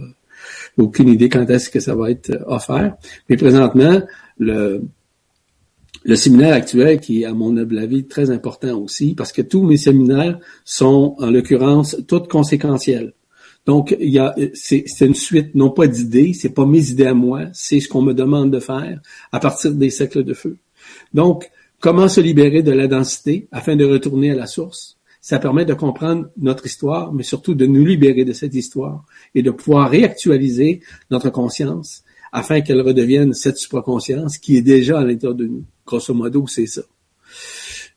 Aucune 0.78 1.10
idée 1.10 1.30
quand 1.30 1.50
est-ce 1.50 1.70
que 1.70 1.80
ça 1.80 1.96
va 1.96 2.12
être 2.12 2.32
offert. 2.48 2.96
Mais 3.30 3.38
présentement, 3.38 4.02
le, 4.38 4.82
le 6.04 6.16
séminaire 6.16 6.54
actuel, 6.54 7.00
qui 7.00 7.22
est 7.22 7.26
à 7.26 7.34
mon 7.34 7.56
humble 7.58 7.80
avis 7.80 8.06
très 8.06 8.30
important 8.30 8.78
aussi, 8.80 9.14
parce 9.14 9.32
que 9.32 9.42
tous 9.42 9.64
mes 9.64 9.78
séminaires 9.78 10.40
sont, 10.66 11.16
en 11.20 11.30
l'occurrence, 11.32 11.98
toutes 12.08 12.28
conséquentiels. 12.28 13.14
Donc, 13.66 13.96
il 14.00 14.10
y 14.10 14.20
a, 14.20 14.36
c'est, 14.54 14.86
une 15.02 15.16
suite, 15.16 15.56
non 15.56 15.70
pas 15.70 15.88
d'idées, 15.88 16.34
c'est 16.34 16.50
pas 16.50 16.66
mes 16.66 16.90
idées 16.90 17.06
à 17.06 17.14
moi, 17.14 17.46
c'est 17.54 17.80
ce 17.80 17.88
qu'on 17.88 18.02
me 18.02 18.14
demande 18.14 18.52
de 18.52 18.60
faire 18.60 19.00
à 19.32 19.40
partir 19.40 19.74
des 19.74 19.90
cercles 19.90 20.24
de 20.24 20.34
feu. 20.34 20.58
Donc, 21.14 21.50
comment 21.80 22.10
se 22.10 22.20
libérer 22.20 22.62
de 22.62 22.72
la 22.72 22.88
densité 22.88 23.48
afin 23.52 23.76
de 23.76 23.86
retourner 23.86 24.32
à 24.32 24.36
la 24.36 24.48
source? 24.48 24.98
Ça 25.22 25.40
permet 25.40 25.64
de 25.64 25.74
comprendre 25.74 26.30
notre 26.38 26.66
histoire, 26.66 27.14
mais 27.14 27.24
surtout 27.24 27.56
de 27.56 27.66
nous 27.66 27.86
libérer 27.86 28.26
de 28.26 28.34
cette 28.34 28.54
histoire 28.54 29.06
et 29.34 29.42
de 29.42 29.52
pouvoir 29.52 29.90
réactualiser 29.90 30.82
notre 31.10 31.30
conscience 31.30 32.04
afin 32.34 32.60
qu'elle 32.60 32.82
redevienne 32.82 33.34
cette 33.34 33.58
supraconscience 33.58 34.38
qui 34.38 34.58
est 34.58 34.62
déjà 34.62 35.00
à 35.00 35.06
l'intérieur 35.06 35.36
de 35.36 35.46
nous. 35.46 35.64
Grosso 35.86 36.14
modo, 36.14 36.46
c'est 36.48 36.66
ça. 36.66 36.82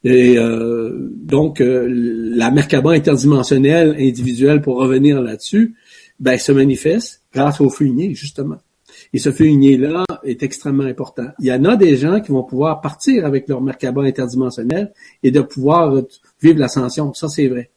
Et 0.04 0.38
euh, 0.38 1.10
donc, 1.14 1.60
euh, 1.60 1.88
la 1.90 2.50
Merkaba 2.50 2.92
interdimensionnelle 2.92 3.96
individuelle, 3.98 4.60
pour 4.60 4.76
revenir 4.76 5.20
là-dessus, 5.20 5.74
ben, 6.20 6.38
se 6.38 6.52
manifeste 6.52 7.22
grâce 7.32 7.60
au 7.60 7.70
feu 7.70 7.92
justement. 8.12 8.58
Et 9.12 9.18
ce 9.18 9.30
feu 9.30 9.46
là 9.78 10.04
est 10.24 10.42
extrêmement 10.42 10.84
important. 10.84 11.28
Il 11.38 11.46
y 11.46 11.52
en 11.52 11.64
a 11.64 11.76
des 11.76 11.96
gens 11.96 12.20
qui 12.20 12.32
vont 12.32 12.42
pouvoir 12.42 12.80
partir 12.80 13.26
avec 13.26 13.48
leur 13.48 13.60
Merkaba 13.60 14.02
interdimensionnel 14.02 14.92
et 15.22 15.30
de 15.30 15.40
pouvoir 15.40 16.02
vivre 16.40 16.58
l'ascension. 16.58 17.12
Ça, 17.14 17.28
c'est 17.28 17.48
vrai. 17.48 17.70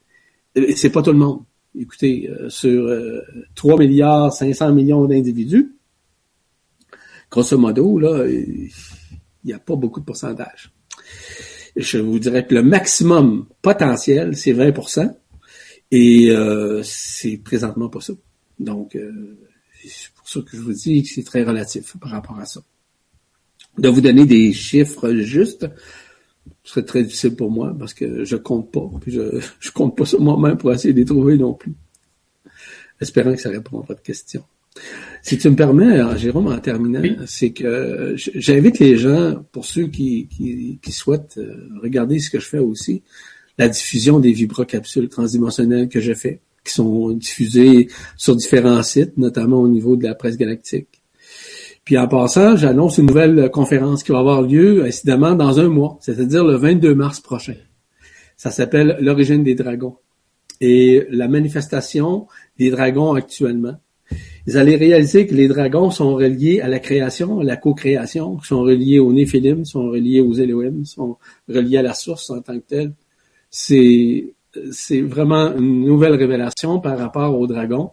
C'est 0.75 0.89
pas 0.89 1.01
tout 1.01 1.11
le 1.11 1.17
monde. 1.17 1.41
Écoutez, 1.77 2.29
euh, 2.29 2.49
sur 2.49 2.89
3 3.55 3.77
milliards 3.77 4.33
500 4.33 4.73
millions 4.73 5.05
d'individus, 5.05 5.75
grosso 7.29 7.57
modo, 7.57 7.99
là, 7.99 8.25
il 8.27 8.69
n'y 9.45 9.53
a 9.53 9.59
pas 9.59 9.75
beaucoup 9.75 9.99
de 9.99 10.05
pourcentage. 10.05 10.71
Je 11.75 11.97
vous 11.97 12.19
dirais 12.19 12.45
que 12.45 12.55
le 12.55 12.63
maximum 12.63 13.45
potentiel, 13.61 14.35
c'est 14.35 14.53
20% 14.53 15.13
et 15.91 16.29
euh, 16.31 16.81
c'est 16.83 17.37
présentement 17.37 17.89
pas 17.89 18.01
ça. 18.01 18.13
Donc, 18.59 18.95
euh, 18.95 19.37
c'est 19.83 20.11
pour 20.13 20.27
ça 20.27 20.41
que 20.41 20.55
je 20.55 20.61
vous 20.61 20.73
dis 20.73 21.03
que 21.03 21.09
c'est 21.09 21.23
très 21.23 21.43
relatif 21.43 21.97
par 21.97 22.11
rapport 22.11 22.39
à 22.39 22.45
ça. 22.45 22.61
De 23.77 23.87
vous 23.87 24.01
donner 24.01 24.25
des 24.25 24.51
chiffres 24.51 25.13
justes, 25.13 25.67
ce 26.63 26.73
serait 26.73 26.85
très 26.85 27.03
difficile 27.03 27.35
pour 27.35 27.49
moi 27.51 27.75
parce 27.77 27.93
que 27.93 28.23
je 28.25 28.35
compte 28.35 28.71
pas. 28.71 28.89
Puis 29.01 29.11
je, 29.11 29.39
je 29.59 29.71
compte 29.71 29.97
pas 29.97 30.05
sur 30.05 30.21
moi-même 30.21 30.57
pour 30.57 30.73
essayer 30.73 30.93
de 30.93 30.99
les 30.99 31.05
trouver 31.05 31.37
non 31.37 31.53
plus. 31.53 31.73
Espérant 32.99 33.33
que 33.33 33.41
ça 33.41 33.49
répond 33.49 33.79
à 33.79 33.85
votre 33.85 34.01
question. 34.01 34.43
Si 35.21 35.37
tu 35.37 35.49
me 35.49 35.55
permets, 35.55 36.17
Jérôme, 36.17 36.47
en 36.47 36.59
terminant, 36.59 37.01
c'est 37.25 37.51
que 37.51 38.13
j'invite 38.15 38.79
les 38.79 38.97
gens, 38.97 39.43
pour 39.51 39.65
ceux 39.65 39.87
qui, 39.87 40.27
qui, 40.81 40.91
souhaitent 40.91 41.37
euh, 41.37 41.69
regarder 41.83 42.19
ce 42.19 42.29
que 42.29 42.39
je 42.39 42.47
fais 42.47 42.59
aussi, 42.59 43.03
la 43.57 43.67
diffusion 43.67 44.19
des 44.19 44.31
vibrocapsules 44.31 45.09
transdimensionnelles 45.09 45.89
que 45.89 45.99
je 45.99 46.13
fais, 46.13 46.39
qui 46.63 46.73
sont 46.73 47.11
diffusées 47.11 47.89
sur 48.15 48.35
différents 48.35 48.81
sites, 48.81 49.17
notamment 49.17 49.57
au 49.57 49.67
niveau 49.67 49.97
de 49.97 50.03
la 50.03 50.15
presse 50.15 50.37
galactique. 50.37 50.87
Puis 51.83 51.97
en 51.97 52.07
passant, 52.07 52.55
j'annonce 52.55 52.97
une 52.97 53.07
nouvelle 53.07 53.49
conférence 53.51 54.03
qui 54.03 54.11
va 54.11 54.19
avoir 54.19 54.41
lieu, 54.41 54.85
incidemment, 54.85 55.35
dans 55.35 55.59
un 55.59 55.67
mois, 55.67 55.97
c'est-à-dire 56.01 56.45
le 56.45 56.55
22 56.55 56.95
mars 56.95 57.19
prochain. 57.19 57.55
Ça 58.37 58.51
s'appelle 58.51 58.97
L'origine 59.01 59.43
des 59.43 59.55
dragons 59.55 59.97
et 60.61 61.05
la 61.09 61.27
manifestation 61.27 62.27
des 62.57 62.69
dragons 62.69 63.13
actuellement 63.13 63.77
vous 64.49 64.57
allez 64.57 64.77
réaliser 64.77 65.27
que 65.27 65.35
les 65.35 65.47
dragons 65.47 65.91
sont 65.91 66.15
reliés 66.15 66.59
à 66.59 66.67
la 66.67 66.79
création, 66.79 67.39
à 67.39 67.43
la 67.43 67.55
co-création, 67.55 68.39
sont 68.41 68.61
reliés 68.61 68.97
aux 68.97 69.13
Néphilim, 69.13 69.63
sont 69.63 69.91
reliés 69.91 70.21
aux 70.21 70.33
Elohim, 70.33 70.85
sont 70.85 71.17
reliés 71.47 71.77
à 71.77 71.83
la 71.83 71.93
source 71.93 72.31
en 72.31 72.41
tant 72.41 72.57
que 72.57 72.65
telle. 72.65 72.93
C'est, 73.51 74.33
c'est 74.71 75.01
vraiment 75.01 75.55
une 75.55 75.85
nouvelle 75.85 76.13
révélation 76.13 76.79
par 76.79 76.97
rapport 76.97 77.39
aux 77.39 77.45
dragons 77.45 77.91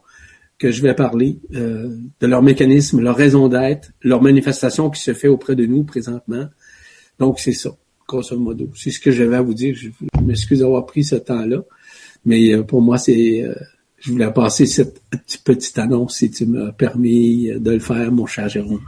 que 0.58 0.70
je 0.70 0.80
vais 0.80 0.94
parler, 0.94 1.38
euh, 1.54 1.94
de 2.20 2.26
leur 2.26 2.40
mécanisme, 2.42 3.02
leur 3.02 3.16
raison 3.16 3.48
d'être, 3.48 3.90
leur 4.00 4.22
manifestation 4.22 4.88
qui 4.88 5.02
se 5.02 5.12
fait 5.12 5.28
auprès 5.28 5.56
de 5.56 5.66
nous 5.66 5.84
présentement. 5.84 6.46
Donc, 7.18 7.38
c'est 7.38 7.52
ça, 7.52 7.76
grosso 8.08 8.38
modo. 8.38 8.70
C'est 8.74 8.90
ce 8.90 9.00
que 9.00 9.10
j'avais 9.10 9.36
à 9.36 9.42
vous 9.42 9.52
dire. 9.52 9.74
Je 9.74 9.90
m'excuse 10.22 10.60
d'avoir 10.60 10.86
pris 10.86 11.04
ce 11.04 11.16
temps-là, 11.16 11.64
mais 12.24 12.54
euh, 12.54 12.62
pour 12.62 12.80
moi, 12.80 12.96
c'est... 12.96 13.42
Euh, 13.42 13.54
je 13.98 14.12
voulais 14.12 14.30
passer 14.32 14.66
cette 14.66 15.00
petite 15.44 15.78
annonce 15.78 16.16
si 16.16 16.30
tu 16.30 16.46
m'as 16.46 16.72
permis 16.72 17.50
de 17.58 17.70
le 17.70 17.78
faire, 17.78 18.12
mon 18.12 18.26
cher 18.26 18.48
Jérôme. 18.48 18.84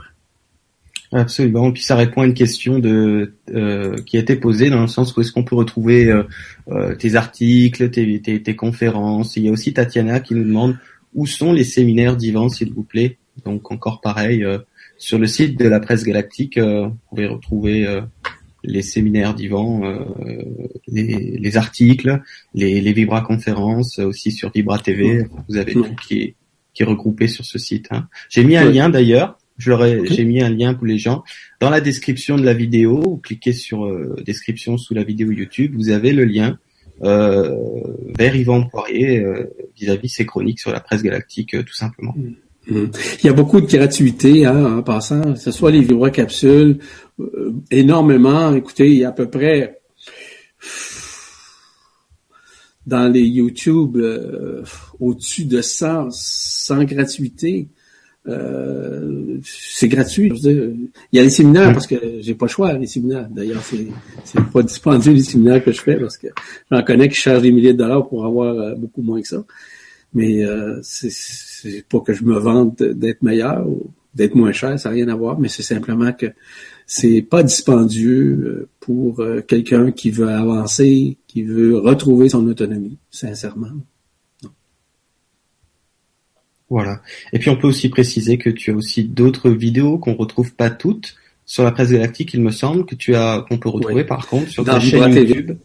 Absolument. 1.11 1.71
Puis 1.71 1.81
ça 1.81 1.95
répond 1.95 2.21
à 2.21 2.25
une 2.25 2.35
question 2.35 2.77
de 2.77 3.33
euh, 3.53 3.95
qui 4.05 4.17
a 4.17 4.19
été 4.19 4.35
posée 4.35 4.69
dans 4.69 4.81
le 4.81 4.87
sens 4.87 5.15
où 5.15 5.21
est-ce 5.21 5.31
qu'on 5.31 5.43
peut 5.43 5.55
retrouver 5.55 6.07
euh, 6.11 6.23
euh, 6.69 6.95
tes 6.95 7.15
articles, 7.15 7.89
tes, 7.89 8.21
tes, 8.21 8.55
conférences. 8.55 9.35
il 9.35 9.45
y 9.45 9.49
a 9.49 9.51
aussi 9.51 9.73
Tatiana 9.73 10.19
qui 10.19 10.35
nous 10.35 10.43
demande 10.43 10.77
où 11.15 11.25
sont 11.25 11.51
les 11.51 11.63
séminaires 11.63 12.15
d'Ivan, 12.15 12.49
s'il 12.49 12.71
vous 12.71 12.83
plaît. 12.83 13.17
Donc 13.43 13.71
encore 13.71 14.01
pareil, 14.01 14.45
sur 14.97 15.17
le 15.17 15.25
site 15.25 15.57
de 15.57 15.67
la 15.67 15.79
presse 15.79 16.03
galactique, 16.03 16.59
vous 16.59 16.95
pouvez 17.09 17.25
retrouver 17.25 18.01
les 18.63 18.81
séminaires 18.81 19.33
d'Ivan, 19.33 19.83
euh, 19.83 19.99
les, 20.87 21.37
les, 21.39 21.57
articles, 21.57 22.21
les, 22.53 22.81
les 22.81 22.93
Vibra 22.93 23.21
conférences 23.21 23.99
aussi 23.99 24.31
sur 24.31 24.51
Vibra 24.51 24.79
TV. 24.79 25.25
Vous 25.47 25.57
avez 25.57 25.73
tout 25.73 25.95
qui 26.07 26.21
est, 26.21 26.35
qui 26.73 26.83
est 26.83 26.85
regroupé 26.85 27.27
sur 27.27 27.45
ce 27.45 27.57
site. 27.57 27.87
Hein. 27.91 28.07
J'ai 28.29 28.43
mis 28.43 28.57
un 28.57 28.69
lien 28.69 28.89
d'ailleurs. 28.89 29.37
Je 29.57 29.73
j'ai 30.05 30.23
mis 30.23 30.41
un 30.41 30.49
lien 30.49 30.73
pour 30.73 30.87
les 30.87 30.97
gens 30.97 31.21
dans 31.59 31.69
la 31.69 31.81
description 31.81 32.37
de 32.37 32.43
la 32.43 32.53
vidéo. 32.53 33.01
Vous 33.01 33.17
cliquez 33.17 33.51
sur 33.51 33.85
euh, 33.85 34.15
description 34.25 34.77
sous 34.77 34.93
la 34.93 35.03
vidéo 35.03 35.31
YouTube. 35.31 35.73
Vous 35.75 35.89
avez 35.89 36.13
le 36.13 36.23
lien 36.23 36.57
euh, 37.03 37.55
vers 38.17 38.35
Yvan 38.35 38.63
Poirier 38.63 39.19
euh, 39.19 39.53
vis-à-vis 39.77 40.09
ses 40.09 40.25
chroniques 40.25 40.59
sur 40.59 40.71
la 40.71 40.79
presse 40.79 41.03
galactique, 41.03 41.51
tout 41.65 41.73
simplement. 41.73 42.13
Mm. 42.15 42.35
Mhm. 42.69 42.91
Il 43.23 43.25
y 43.25 43.29
a 43.29 43.33
beaucoup 43.33 43.61
de 43.61 43.65
gratuité 43.65 44.45
hein, 44.45 44.77
en 44.77 44.83
passant, 44.83 45.33
que 45.33 45.39
ce 45.39 45.51
soit 45.51 45.71
les 45.71 45.81
vibra-capsules, 45.81 46.77
euh, 46.79 47.08
énormément. 47.71 48.53
Écoutez, 48.53 48.89
il 48.89 48.97
y 48.97 49.05
a 49.05 49.09
à 49.09 49.11
peu 49.11 49.29
près 49.29 49.79
dans 52.85 53.07
les 53.07 53.21
YouTube 53.21 53.97
euh, 53.97 54.63
au-dessus 54.99 55.45
de 55.45 55.61
100, 55.61 56.07
sans 56.11 56.83
gratuité. 56.83 57.67
Euh, 58.27 59.37
c'est 59.43 59.87
gratuit. 59.87 60.31
il 60.43 60.89
y 61.13 61.19
a 61.19 61.23
les 61.23 61.29
séminaires 61.29 61.71
parce 61.71 61.87
que 61.87 61.95
j'ai 62.19 62.35
pas 62.35 62.45
le 62.45 62.51
choix, 62.51 62.73
les 62.73 62.87
séminaires. 62.87 63.27
D'ailleurs, 63.29 63.63
c'est, 63.63 63.87
c'est 64.23 64.43
pas 64.51 64.61
dispendieux 64.61 65.13
les 65.13 65.23
séminaires 65.23 65.63
que 65.63 65.71
je 65.71 65.81
fais 65.81 65.95
parce 65.95 66.17
que 66.17 66.27
j'en 66.69 66.83
connais 66.83 67.09
qui 67.09 67.15
chargent 67.15 67.41
des 67.41 67.51
milliers 67.51 67.73
de 67.73 67.77
dollars 67.77 68.07
pour 68.07 68.25
avoir 68.25 68.75
beaucoup 68.75 69.01
moins 69.01 69.21
que 69.21 69.27
ça. 69.27 69.43
Mais 70.13 70.43
euh, 70.43 70.79
c'est 70.81 71.87
pas 71.87 71.99
que 71.99 72.13
je 72.13 72.23
me 72.23 72.37
vante 72.37 72.81
d'être 72.81 73.21
meilleur 73.21 73.67
ou 73.67 73.91
d'être 74.15 74.35
moins 74.35 74.51
cher, 74.51 74.77
ça 74.79 74.89
n'a 74.89 74.95
rien 74.95 75.07
à 75.07 75.15
voir, 75.15 75.39
mais 75.39 75.49
c'est 75.49 75.63
simplement 75.63 76.11
que 76.13 76.27
c'est 76.91 77.21
pas 77.21 77.43
dispendieux 77.43 78.31
euh, 78.31 78.69
pour 78.79 79.19
euh, 79.19 79.41
quelqu'un 79.41 79.91
qui 79.91 80.09
veut 80.09 80.27
avancer, 80.27 81.17
qui 81.27 81.43
veut 81.43 81.77
retrouver 81.77 82.29
son 82.29 82.47
autonomie, 82.47 82.97
sincèrement. 83.11 83.67
Voilà. 86.67 87.03
Et 87.31 87.37
puis 87.37 87.51
on 87.51 87.57
peut 87.57 87.67
aussi 87.67 87.89
préciser 87.89 88.39
que 88.39 88.49
tu 88.49 88.71
as 88.71 88.73
aussi 88.73 89.03
d'autres 89.03 89.51
vidéos 89.51 89.99
qu'on 89.99 90.15
retrouve 90.15 90.55
pas 90.55 90.71
toutes 90.71 91.15
sur 91.45 91.63
la 91.63 91.71
presse 91.71 91.91
galactique, 91.91 92.33
il 92.33 92.41
me 92.41 92.49
semble, 92.49 92.87
que 92.87 92.95
tu 92.95 93.13
as 93.13 93.45
qu'on 93.47 93.59
peut 93.59 93.69
retrouver 93.69 94.03
par 94.03 94.27
contre 94.27 94.49
sur 94.49 94.63
ta 94.63 94.79
chaîne 94.79 95.13
YouTube. 95.13 95.57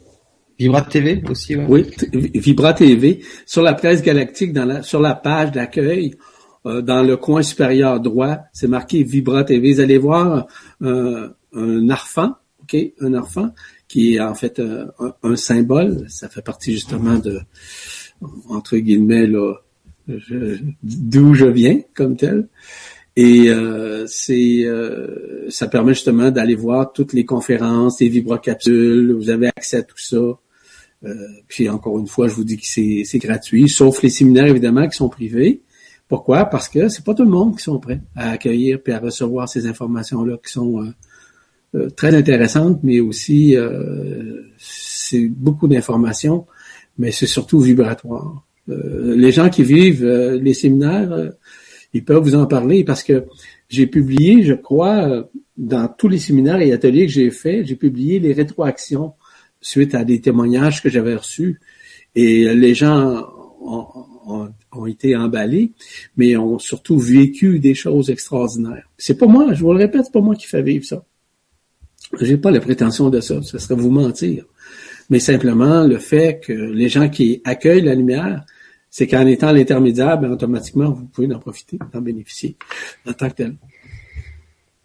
Vibra 0.59 0.83
TV 0.83 1.23
aussi, 1.29 1.57
ouais. 1.57 1.65
Oui, 1.67 1.87
Vibra 2.35 2.75
TV. 2.75 3.21
Sur 3.47 3.63
la 3.63 3.73
presse 3.73 4.03
galactique, 4.03 4.53
dans 4.53 4.67
la, 4.67 4.83
sur 4.83 5.01
la 5.01 5.15
page 5.15 5.53
d'accueil, 5.53 6.17
euh, 6.67 6.83
dans 6.83 7.03
le 7.03 7.17
coin 7.17 7.43
supérieur 7.43 8.01
droit, 8.01 8.39
c'est 8.53 8.69
marqué 8.69 9.03
Vibra 9.03 9.45
TV. 9.45 9.73
Vous 9.73 9.81
allez 9.81 9.99
voir 9.99 10.47
euh, 10.83 11.29
un 11.53 11.89
arfan, 11.89 12.35
OK, 12.63 12.77
un 13.01 13.15
arfan 13.15 13.53
qui 13.89 14.15
est 14.15 14.21
en 14.21 14.35
fait 14.35 14.61
un, 15.23 15.37
symbole. 15.37 16.07
Ça 16.09 16.29
fait 16.29 16.43
partie 16.43 16.73
justement 16.73 17.19
de, 17.19 17.41
entre 18.49 18.79
guillemets, 18.79 19.27
là, 19.27 19.55
d'où 20.83 21.35
je 21.35 21.47
viens 21.47 21.81
comme 21.95 22.17
tel. 22.17 22.49
Et 23.17 23.49
euh, 23.49 24.07
c'est, 24.09 24.65
euh, 24.65 25.49
ça 25.49 25.69
permet 25.69 25.95
justement 25.95 26.31
d'aller 26.31 26.57
voir 26.57 26.93
toutes 26.93 27.13
les 27.13 27.25
conférences, 27.25 28.01
les 28.01 28.09
vibrocapsules. 28.09 29.13
Vous 29.13 29.31
avez 29.31 29.49
accès 29.49 29.79
à 29.79 29.83
tout 29.83 29.99
ça. 29.99 30.17
Euh, 31.05 31.15
puis 31.47 31.69
encore 31.69 31.99
une 31.99 32.09
fois, 32.09 32.29
je 32.29 32.35
vous 32.35 32.45
dis 32.45 32.57
que 32.57 32.67
c'est, 32.67 33.19
gratuit, 33.19 33.69
sauf 33.69 34.03
les 34.03 34.09
séminaires 34.09 34.47
évidemment 34.47 34.89
qui 34.89 34.97
sont 34.97 35.09
privés. 35.09 35.63
Pourquoi? 36.09 36.45
Parce 36.45 36.69
que 36.69 36.89
c'est 36.89 37.05
pas 37.05 37.15
tout 37.15 37.25
le 37.25 37.31
monde 37.31 37.57
qui 37.57 37.63
sont 37.63 37.79
prêts 37.79 38.01
à 38.15 38.33
accueillir 38.33 38.81
puis 38.83 38.93
à 38.93 38.99
recevoir 38.99 39.49
ces 39.49 39.67
informations-là 39.67 40.37
qui 40.45 40.53
sont 40.53 40.93
très 41.97 42.15
intéressantes, 42.15 42.81
mais 42.83 43.01
aussi 43.01 43.57
c'est 44.59 45.29
beaucoup 45.29 45.67
d'informations, 45.67 46.47
mais 46.99 47.11
c'est 47.11 47.27
surtout 47.27 47.61
vibratoire. 47.61 48.45
les 48.69 49.33
gens 49.33 49.49
qui 49.49 49.63
vivent 49.63 50.07
les 50.07 50.55
séminaires 50.55 51.33
ils 51.95 52.05
peuvent 52.05 52.23
vous 52.23 52.35
en 52.35 52.47
parler 52.47 52.85
parce 52.85 53.03
que 53.03 53.25
j'ai 53.69 53.87
publié, 53.87 54.43
je 54.43 54.53
crois, 54.53 55.31
dans 55.57 55.89
tous 55.89 56.09
les 56.09 56.19
séminaires 56.19 56.61
et 56.61 56.73
ateliers 56.73 57.07
que 57.07 57.13
j'ai 57.13 57.31
faits, 57.31 57.67
j'ai 57.67 57.77
publié 57.77 58.19
les 58.19 58.33
rétroactions 58.33 59.15
suite 59.61 59.95
à 59.95 60.05
des 60.05 60.21
témoignages 60.21 60.83
que 60.83 60.91
j'avais 60.91 61.15
reçus. 61.15 61.61
Et 62.17 62.53
les 62.53 62.75
gens 62.75 63.27
ont, 63.63 64.49
été 64.87 65.17
emballés, 65.17 65.73
mais 66.17 66.37
ont 66.37 66.59
surtout 66.59 66.99
vécu 66.99 67.59
des 67.59 67.75
choses 67.75 68.11
extraordinaires. 68.11 68.89
C'est 68.99 69.19
pas 69.19 69.27
moi, 69.27 69.53
je 69.55 69.61
vous 69.63 69.73
le 69.73 69.79
répète, 69.79 70.07
c'est 70.07 70.13
pas 70.13 70.21
moi 70.21 70.35
qui 70.35 70.47
fais 70.47 70.63
vivre 70.63 70.85
ça. 70.85 71.05
J'ai 72.21 72.37
pas 72.37 72.51
la 72.51 72.61
prétention 72.61 73.11
de 73.11 73.21
ça, 73.21 73.43
ce 73.43 73.59
serait 73.59 73.75
vous 73.75 73.91
mentir. 73.91 74.45
Mais 75.11 75.21
simplement 75.21 75.85
le 75.85 75.99
fait 75.99 76.41
que 76.45 76.53
les 76.53 76.89
gens 76.89 77.09
qui 77.09 77.41
accueillent 77.45 77.83
la 77.83 77.95
lumière 77.95 78.45
c'est 78.97 79.09
qu'en 79.09 79.27
étant 79.27 79.51
l'intermédiaire, 79.51 80.21
ben, 80.21 80.31
automatiquement, 80.31 80.89
vous 80.93 81.07
pouvez 81.07 81.35
en 81.35 81.41
profiter, 81.41 81.81
en 81.93 82.01
bénéficier 82.01 82.57
en 83.05 83.13
tant 83.13 83.29
que 83.29 83.35
tel. 83.35 83.57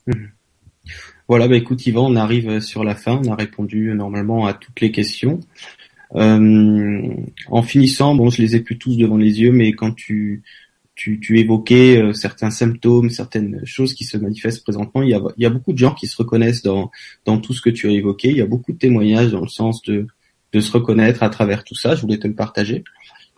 Mhm. 0.07 0.31
Voilà, 1.27 1.47
bah 1.47 1.55
écoute 1.55 1.85
Yvan, 1.85 2.11
on 2.11 2.15
arrive 2.15 2.59
sur 2.59 2.83
la 2.83 2.95
fin, 2.95 3.21
on 3.23 3.31
a 3.31 3.35
répondu 3.35 3.93
normalement 3.93 4.47
à 4.47 4.55
toutes 4.55 4.81
les 4.81 4.91
questions. 4.91 5.39
Euh, 6.15 7.13
en 7.49 7.61
finissant, 7.61 8.15
bon, 8.15 8.29
je 8.29 8.41
les 8.41 8.55
ai 8.55 8.61
plus 8.61 8.77
tous 8.77 8.97
devant 8.97 9.17
les 9.17 9.41
yeux, 9.41 9.51
mais 9.51 9.73
quand 9.73 9.93
tu 9.93 10.43
tu, 10.95 11.21
tu 11.21 11.39
évoquais 11.39 11.97
euh, 11.97 12.11
certains 12.11 12.49
symptômes, 12.49 13.09
certaines 13.09 13.61
choses 13.63 13.93
qui 13.93 14.03
se 14.03 14.17
manifestent 14.17 14.63
présentement, 14.63 15.01
il 15.01 15.09
y 15.09 15.13
a, 15.13 15.21
il 15.37 15.43
y 15.43 15.45
a 15.45 15.49
beaucoup 15.49 15.71
de 15.71 15.77
gens 15.77 15.93
qui 15.93 16.07
se 16.07 16.17
reconnaissent 16.17 16.61
dans 16.61 16.91
dans 17.25 17.37
tout 17.39 17.53
ce 17.53 17.61
que 17.61 17.69
tu 17.69 17.87
as 17.87 17.91
évoqué. 17.91 18.29
Il 18.29 18.37
y 18.37 18.41
a 18.41 18.45
beaucoup 18.45 18.73
de 18.73 18.77
témoignages 18.77 19.31
dans 19.31 19.41
le 19.41 19.47
sens 19.47 19.81
de 19.83 20.07
de 20.51 20.59
se 20.59 20.71
reconnaître 20.71 21.23
à 21.23 21.29
travers 21.29 21.63
tout 21.63 21.75
ça. 21.75 21.95
Je 21.95 22.01
voulais 22.01 22.17
te 22.17 22.27
le 22.27 22.35
partager. 22.35 22.83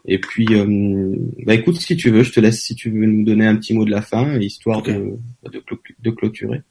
Et 0.06 0.19
puis, 0.19 0.48
euh, 0.52 1.15
bah 1.45 1.53
écoute, 1.53 1.76
si 1.76 1.95
tu 1.95 2.10
veux, 2.10 2.23
je 2.23 2.31
te 2.31 2.39
laisse 2.39 2.61
si 2.61 2.76
tu 2.76 2.89
veux 2.89 3.06
nous 3.06 3.23
donner 3.23 3.45
un 3.45 3.56
petit 3.56 3.73
mot 3.73 3.85
de 3.85 3.91
la 3.91 4.02
fin, 4.02 4.39
histoire 4.39 4.81
de, 4.81 5.18
de, 5.43 6.10
clôturer. 6.10 6.61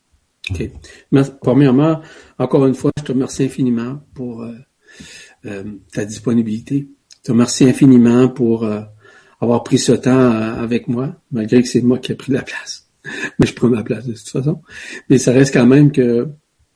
Ok. 0.50 0.68
Premièrement, 1.40 2.00
encore 2.38 2.66
une 2.66 2.74
fois, 2.74 2.90
je 2.98 3.04
te 3.04 3.12
remercie 3.12 3.44
infiniment 3.44 4.02
pour 4.14 4.42
euh, 4.42 4.54
ta 5.92 6.04
disponibilité. 6.04 6.88
Je 7.18 7.22
te 7.22 7.32
remercie 7.32 7.64
infiniment 7.64 8.28
pour 8.28 8.68
avoir 9.40 9.62
pris 9.62 9.78
ce 9.78 9.92
temps 9.92 10.30
avec 10.30 10.88
moi, 10.88 11.16
malgré 11.32 11.62
que 11.62 11.68
c'est 11.68 11.80
moi 11.82 11.98
qui 11.98 12.12
ai 12.12 12.14
pris 12.14 12.32
la 12.32 12.42
place. 12.42 12.88
Mais 13.38 13.46
je 13.46 13.54
prends 13.54 13.68
ma 13.68 13.82
place 13.82 14.06
de 14.06 14.12
toute 14.12 14.28
façon. 14.28 14.60
Mais 15.08 15.18
ça 15.18 15.32
reste 15.32 15.54
quand 15.54 15.66
même 15.66 15.92
que 15.92 16.28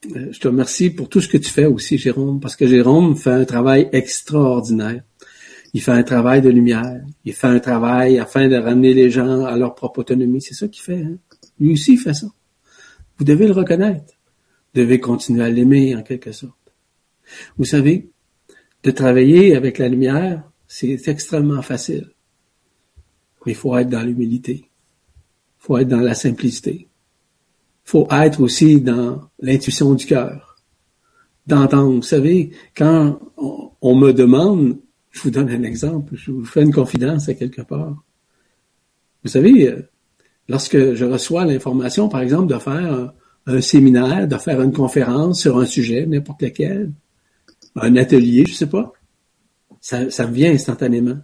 je 0.04 0.38
te 0.38 0.48
remercie 0.48 0.90
pour 0.90 1.08
tout 1.08 1.20
ce 1.20 1.28
que 1.28 1.36
tu 1.36 1.50
fais 1.50 1.66
aussi, 1.66 1.98
Jérôme, 1.98 2.40
parce 2.40 2.56
que 2.56 2.66
Jérôme 2.66 3.16
fait 3.16 3.30
un 3.30 3.44
travail 3.44 3.88
extraordinaire 3.92 5.02
il 5.74 5.82
fait 5.82 5.90
un 5.90 6.04
travail 6.04 6.40
de 6.40 6.50
lumière, 6.50 7.02
il 7.24 7.32
fait 7.32 7.48
un 7.48 7.58
travail 7.58 8.20
afin 8.20 8.46
de 8.46 8.54
ramener 8.54 8.94
les 8.94 9.10
gens 9.10 9.44
à 9.44 9.56
leur 9.56 9.74
propre 9.74 9.98
autonomie. 9.98 10.40
C'est 10.40 10.54
ça 10.54 10.68
qu'il 10.68 10.82
fait. 10.82 11.02
Hein? 11.02 11.16
Lui 11.58 11.72
aussi, 11.72 11.94
il 11.94 11.98
fait 11.98 12.14
ça. 12.14 12.28
Vous 13.18 13.24
devez 13.24 13.48
le 13.48 13.52
reconnaître. 13.52 14.14
Vous 14.72 14.80
devez 14.80 15.00
continuer 15.00 15.42
à 15.42 15.50
l'aimer 15.50 15.96
en 15.96 16.02
quelque 16.02 16.30
sorte. 16.30 16.54
Vous 17.58 17.64
savez, 17.64 18.08
de 18.84 18.90
travailler 18.90 19.56
avec 19.56 19.78
la 19.78 19.88
lumière, 19.88 20.42
c'est 20.66 21.08
extrêmement 21.08 21.62
facile. 21.62 22.10
Mais 23.44 23.52
il 23.52 23.54
faut 23.56 23.76
être 23.76 23.88
dans 23.88 24.02
l'humilité. 24.02 24.64
Il 24.64 25.66
faut 25.66 25.78
être 25.78 25.88
dans 25.88 26.00
la 26.00 26.14
simplicité. 26.14 26.88
Il 27.86 27.90
faut 27.90 28.06
être 28.10 28.40
aussi 28.40 28.80
dans 28.80 29.28
l'intuition 29.40 29.94
du 29.94 30.06
cœur. 30.06 30.56
D'entendre. 31.46 31.96
Vous 31.96 32.02
savez, 32.02 32.52
quand 32.74 33.18
on 33.36 33.96
me 33.96 34.12
demande 34.12 34.78
je 35.14 35.20
vous 35.22 35.30
donne 35.30 35.48
un 35.48 35.62
exemple, 35.62 36.16
je 36.16 36.32
vous 36.32 36.44
fais 36.44 36.62
une 36.62 36.72
confidence 36.72 37.28
à 37.28 37.34
quelque 37.34 37.62
part. 37.62 38.02
Vous 39.22 39.30
savez, 39.30 39.72
lorsque 40.48 40.94
je 40.94 41.04
reçois 41.04 41.44
l'information, 41.44 42.08
par 42.08 42.20
exemple, 42.20 42.52
de 42.52 42.58
faire 42.58 43.12
un, 43.46 43.60
séminaire, 43.60 44.26
de 44.26 44.36
faire 44.36 44.60
une 44.60 44.72
conférence 44.72 45.40
sur 45.40 45.56
un 45.58 45.66
sujet, 45.66 46.04
n'importe 46.04 46.42
lequel, 46.42 46.92
un 47.76 47.96
atelier, 47.96 48.44
je 48.46 48.54
sais 48.54 48.68
pas, 48.68 48.92
ça, 49.80 50.10
ça 50.10 50.26
me 50.26 50.32
vient 50.32 50.52
instantanément. 50.52 51.18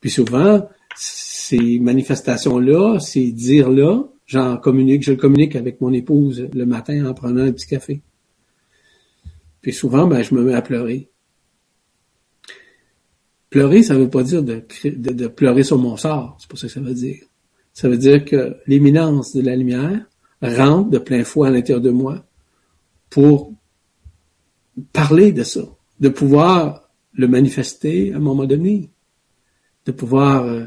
Puis 0.00 0.10
souvent, 0.10 0.68
ces 0.96 1.78
manifestations-là, 1.78 2.98
ces 3.00 3.32
dires-là, 3.32 4.04
j'en 4.26 4.56
communique, 4.56 5.02
je 5.02 5.12
le 5.12 5.16
communique 5.16 5.56
avec 5.56 5.80
mon 5.80 5.92
épouse 5.92 6.48
le 6.52 6.66
matin 6.66 7.06
en 7.06 7.14
prenant 7.14 7.42
un 7.42 7.52
petit 7.52 7.66
café. 7.66 8.02
Puis 9.60 9.72
souvent, 9.72 10.06
ben, 10.06 10.22
je 10.22 10.34
me 10.34 10.42
mets 10.42 10.54
à 10.54 10.62
pleurer. 10.62 11.10
Pleurer, 13.48 13.82
ça 13.82 13.94
ne 13.94 14.00
veut 14.00 14.10
pas 14.10 14.22
dire 14.22 14.42
de, 14.42 14.62
de, 14.84 15.26
pleurer 15.26 15.62
sur 15.62 15.78
mon 15.78 15.96
sort. 15.96 16.36
C'est 16.38 16.50
pas 16.50 16.56
ça 16.56 16.66
que 16.66 16.72
ça 16.72 16.80
veut 16.80 16.92
dire. 16.92 17.24
Ça 17.72 17.88
veut 17.88 17.96
dire 17.96 18.24
que 18.24 18.56
l'éminence 18.66 19.34
de 19.34 19.40
la 19.40 19.56
lumière 19.56 20.04
rentre 20.42 20.90
de 20.90 20.98
plein 20.98 21.24
fouet 21.24 21.48
à 21.48 21.50
l'intérieur 21.50 21.80
de 21.80 21.90
moi 21.90 22.26
pour 23.08 23.54
parler 24.92 25.32
de 25.32 25.42
ça, 25.42 25.62
de 26.00 26.08
pouvoir 26.08 26.90
le 27.12 27.28
manifester 27.28 28.12
à 28.12 28.16
un 28.16 28.20
moment 28.20 28.44
donné, 28.44 28.90
de 29.86 29.92
pouvoir 29.92 30.44
euh, 30.44 30.64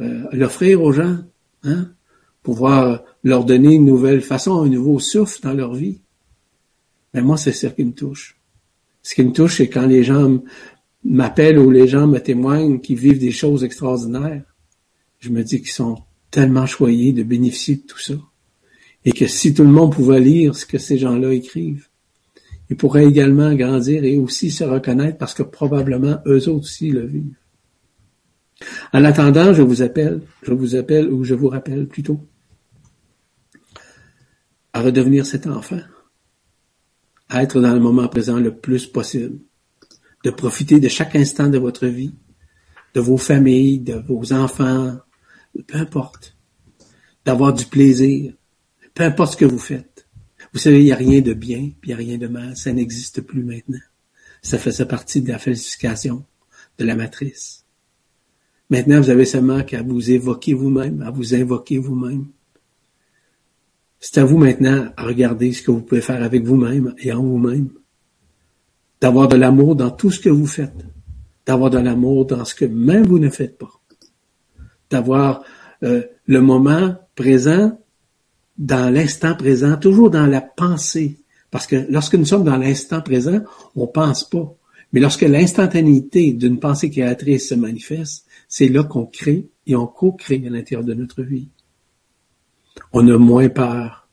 euh, 0.00 0.24
l'offrir 0.32 0.82
aux 0.82 0.92
gens, 0.92 1.18
hein, 1.62 1.90
pouvoir 2.42 3.04
leur 3.22 3.44
donner 3.44 3.74
une 3.74 3.84
nouvelle 3.84 4.22
façon, 4.22 4.62
un 4.62 4.68
nouveau 4.68 4.98
souffle 4.98 5.40
dans 5.42 5.54
leur 5.54 5.74
vie. 5.74 6.00
Mais 7.14 7.22
moi, 7.22 7.36
c'est 7.36 7.52
ça 7.52 7.70
qui 7.70 7.84
me 7.84 7.92
touche. 7.92 8.38
Ce 9.02 9.14
qui 9.14 9.22
me 9.22 9.32
touche, 9.32 9.58
c'est 9.58 9.68
quand 9.68 9.86
les 9.86 10.04
gens 10.04 10.40
m'appellent 11.04 11.58
ou 11.58 11.70
les 11.70 11.88
gens 11.88 12.06
me 12.06 12.18
témoignent 12.18 12.80
qu'ils 12.80 12.98
vivent 12.98 13.18
des 13.18 13.32
choses 13.32 13.64
extraordinaires, 13.64 14.44
je 15.20 15.30
me 15.30 15.42
dis 15.42 15.58
qu'ils 15.58 15.70
sont 15.70 15.98
tellement 16.30 16.66
choyés 16.66 17.12
de 17.12 17.22
bénéficier 17.22 17.76
de 17.76 17.82
tout 17.82 17.98
ça. 17.98 18.14
Et 19.04 19.12
que 19.12 19.26
si 19.26 19.54
tout 19.54 19.62
le 19.62 19.70
monde 19.70 19.94
pouvait 19.94 20.20
lire 20.20 20.54
ce 20.54 20.66
que 20.66 20.78
ces 20.78 20.98
gens-là 20.98 21.32
écrivent, 21.32 21.87
ils 22.70 22.76
pourraient 22.76 23.06
également 23.06 23.54
grandir 23.54 24.04
et 24.04 24.16
aussi 24.18 24.50
se 24.50 24.64
reconnaître 24.64 25.18
parce 25.18 25.34
que 25.34 25.42
probablement 25.42 26.18
eux 26.26 26.48
autres 26.48 26.64
aussi 26.64 26.90
le 26.90 27.06
vivent. 27.06 27.36
En 28.92 29.04
attendant, 29.04 29.54
je 29.54 29.62
vous 29.62 29.82
appelle, 29.82 30.20
je 30.42 30.52
vous 30.52 30.74
appelle 30.76 31.10
ou 31.12 31.24
je 31.24 31.34
vous 31.34 31.48
rappelle 31.48 31.86
plutôt 31.86 32.20
à 34.72 34.82
redevenir 34.82 35.24
cet 35.24 35.46
enfant, 35.46 35.80
à 37.28 37.42
être 37.42 37.60
dans 37.60 37.72
le 37.72 37.80
moment 37.80 38.08
présent 38.08 38.38
le 38.38 38.54
plus 38.54 38.86
possible, 38.86 39.38
de 40.24 40.30
profiter 40.30 40.80
de 40.80 40.88
chaque 40.88 41.16
instant 41.16 41.48
de 41.48 41.58
votre 41.58 41.86
vie, 41.86 42.14
de 42.94 43.00
vos 43.00 43.16
familles, 43.16 43.78
de 43.80 43.94
vos 43.94 44.32
enfants, 44.32 44.98
peu 45.66 45.78
importe, 45.78 46.36
d'avoir 47.24 47.52
du 47.54 47.64
plaisir, 47.64 48.34
peu 48.94 49.04
importe 49.04 49.32
ce 49.32 49.36
que 49.36 49.44
vous 49.44 49.58
faites. 49.58 49.97
Vous 50.52 50.58
savez, 50.58 50.80
il 50.80 50.84
n'y 50.84 50.92
a 50.92 50.96
rien 50.96 51.20
de 51.20 51.34
bien, 51.34 51.70
puis 51.80 51.90
il 51.90 51.94
n'y 51.94 51.94
a 51.94 51.96
rien 51.96 52.18
de 52.18 52.26
mal, 52.26 52.56
ça 52.56 52.72
n'existe 52.72 53.20
plus 53.20 53.42
maintenant. 53.42 53.78
Ça 54.42 54.58
faisait 54.58 54.86
partie 54.86 55.20
de 55.20 55.28
la 55.28 55.38
falsification 55.38 56.24
de 56.78 56.84
la 56.84 56.94
matrice. 56.94 57.64
Maintenant, 58.70 59.00
vous 59.00 59.10
avez 59.10 59.24
seulement 59.24 59.62
qu'à 59.62 59.82
vous 59.82 60.10
évoquer 60.10 60.54
vous-même, 60.54 61.02
à 61.02 61.10
vous 61.10 61.34
invoquer 61.34 61.78
vous-même. 61.78 62.26
C'est 64.00 64.18
à 64.18 64.24
vous 64.24 64.38
maintenant 64.38 64.92
à 64.96 65.04
regarder 65.04 65.52
ce 65.52 65.62
que 65.62 65.70
vous 65.70 65.80
pouvez 65.80 66.00
faire 66.00 66.22
avec 66.22 66.44
vous-même 66.44 66.94
et 66.98 67.12
en 67.12 67.22
vous-même 67.22 67.70
d'avoir 69.00 69.28
de 69.28 69.36
l'amour 69.36 69.76
dans 69.76 69.90
tout 69.90 70.10
ce 70.10 70.20
que 70.20 70.28
vous 70.28 70.46
faites, 70.46 70.84
d'avoir 71.46 71.70
de 71.70 71.78
l'amour 71.78 72.26
dans 72.26 72.44
ce 72.44 72.54
que 72.54 72.64
même 72.64 73.06
vous 73.06 73.18
ne 73.18 73.30
faites 73.30 73.58
pas, 73.58 73.70
d'avoir 74.90 75.42
euh, 75.82 76.02
le 76.26 76.40
moment 76.40 76.96
présent 77.14 77.80
dans 78.58 78.92
l'instant 78.92 79.34
présent, 79.34 79.76
toujours 79.76 80.10
dans 80.10 80.26
la 80.26 80.40
pensée. 80.40 81.18
Parce 81.50 81.66
que 81.66 81.86
lorsque 81.88 82.14
nous 82.14 82.26
sommes 82.26 82.44
dans 82.44 82.56
l'instant 82.56 83.00
présent, 83.00 83.40
on 83.74 83.86
pense 83.86 84.28
pas. 84.28 84.54
Mais 84.92 85.00
lorsque 85.00 85.22
l'instantanéité 85.22 86.32
d'une 86.32 86.58
pensée 86.58 86.90
créatrice 86.90 87.48
se 87.48 87.54
manifeste, 87.54 88.26
c'est 88.48 88.68
là 88.68 88.84
qu'on 88.84 89.06
crée 89.06 89.48
et 89.66 89.76
on 89.76 89.86
co-crée 89.86 90.42
à 90.46 90.50
l'intérieur 90.50 90.84
de 90.84 90.94
notre 90.94 91.22
vie. 91.22 91.48
On 92.92 93.06
a 93.08 93.18
moins 93.18 93.48
peur, 93.48 94.08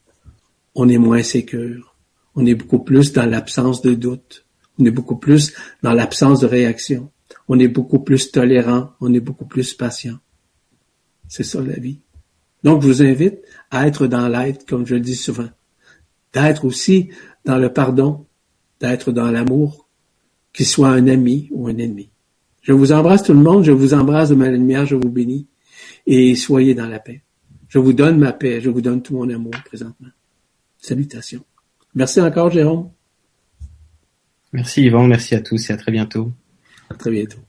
on 0.75 0.89
est 0.89 0.97
moins 0.97 1.23
sécure, 1.23 1.95
On 2.37 2.45
est 2.45 2.55
beaucoup 2.55 2.79
plus 2.79 3.13
dans 3.13 3.25
l'absence 3.25 3.81
de 3.81 3.93
doute. 3.93 4.45
On 4.77 4.83
est 4.83 4.91
beaucoup 4.91 5.15
plus 5.15 5.53
dans 5.81 5.93
l'absence 5.93 6.41
de 6.41 6.47
réaction. 6.47 7.09
On 7.47 7.57
est 7.59 7.69
beaucoup 7.69 7.99
plus 7.99 8.29
tolérant. 8.29 8.89
On 8.99 9.13
est 9.13 9.21
beaucoup 9.21 9.45
plus 9.45 9.73
patient. 9.73 10.19
C'est 11.29 11.43
ça 11.43 11.61
la 11.61 11.79
vie. 11.79 12.01
Donc, 12.65 12.81
je 12.81 12.87
vous 12.87 13.03
invite 13.03 13.37
à 13.69 13.87
être 13.87 14.07
dans 14.07 14.27
l'aide, 14.27 14.65
comme 14.65 14.87
je 14.87 14.95
le 14.95 15.01
dis 15.01 15.15
souvent. 15.15 15.49
D'être 16.33 16.65
aussi 16.65 17.11
dans 17.45 17.59
le 17.59 17.71
pardon, 17.71 18.25
d'être 18.79 19.11
dans 19.11 19.29
l'amour, 19.29 19.87
qu'il 20.51 20.65
soit 20.65 20.89
un 20.89 21.07
ami 21.07 21.47
ou 21.51 21.67
un 21.67 21.77
ennemi. 21.77 22.09
Je 22.63 22.73
vous 22.73 22.91
embrasse 22.91 23.21
tout 23.21 23.33
le 23.33 23.39
monde, 23.39 23.63
je 23.63 23.71
vous 23.71 23.93
embrasse 23.93 24.29
de 24.29 24.35
ma 24.35 24.49
lumière, 24.49 24.87
je 24.87 24.95
vous 24.95 25.11
bénis 25.11 25.47
et 26.07 26.35
soyez 26.35 26.73
dans 26.73 26.87
la 26.87 26.97
paix. 26.99 27.21
Je 27.67 27.77
vous 27.77 27.93
donne 27.93 28.17
ma 28.17 28.33
paix, 28.33 28.59
je 28.61 28.71
vous 28.71 28.81
donne 28.81 29.03
tout 29.03 29.13
mon 29.15 29.29
amour 29.29 29.53
présentement. 29.65 30.09
Salutations. 30.79 31.45
Merci 31.93 32.19
encore, 32.19 32.49
Jérôme. 32.49 32.89
Merci 34.53 34.85
Yvan, 34.85 35.05
merci 35.05 35.35
à 35.35 35.41
tous 35.41 35.69
et 35.69 35.73
à 35.73 35.77
très 35.77 35.91
bientôt. 35.91 36.31
À 36.89 36.95
très 36.95 37.11
bientôt. 37.11 37.44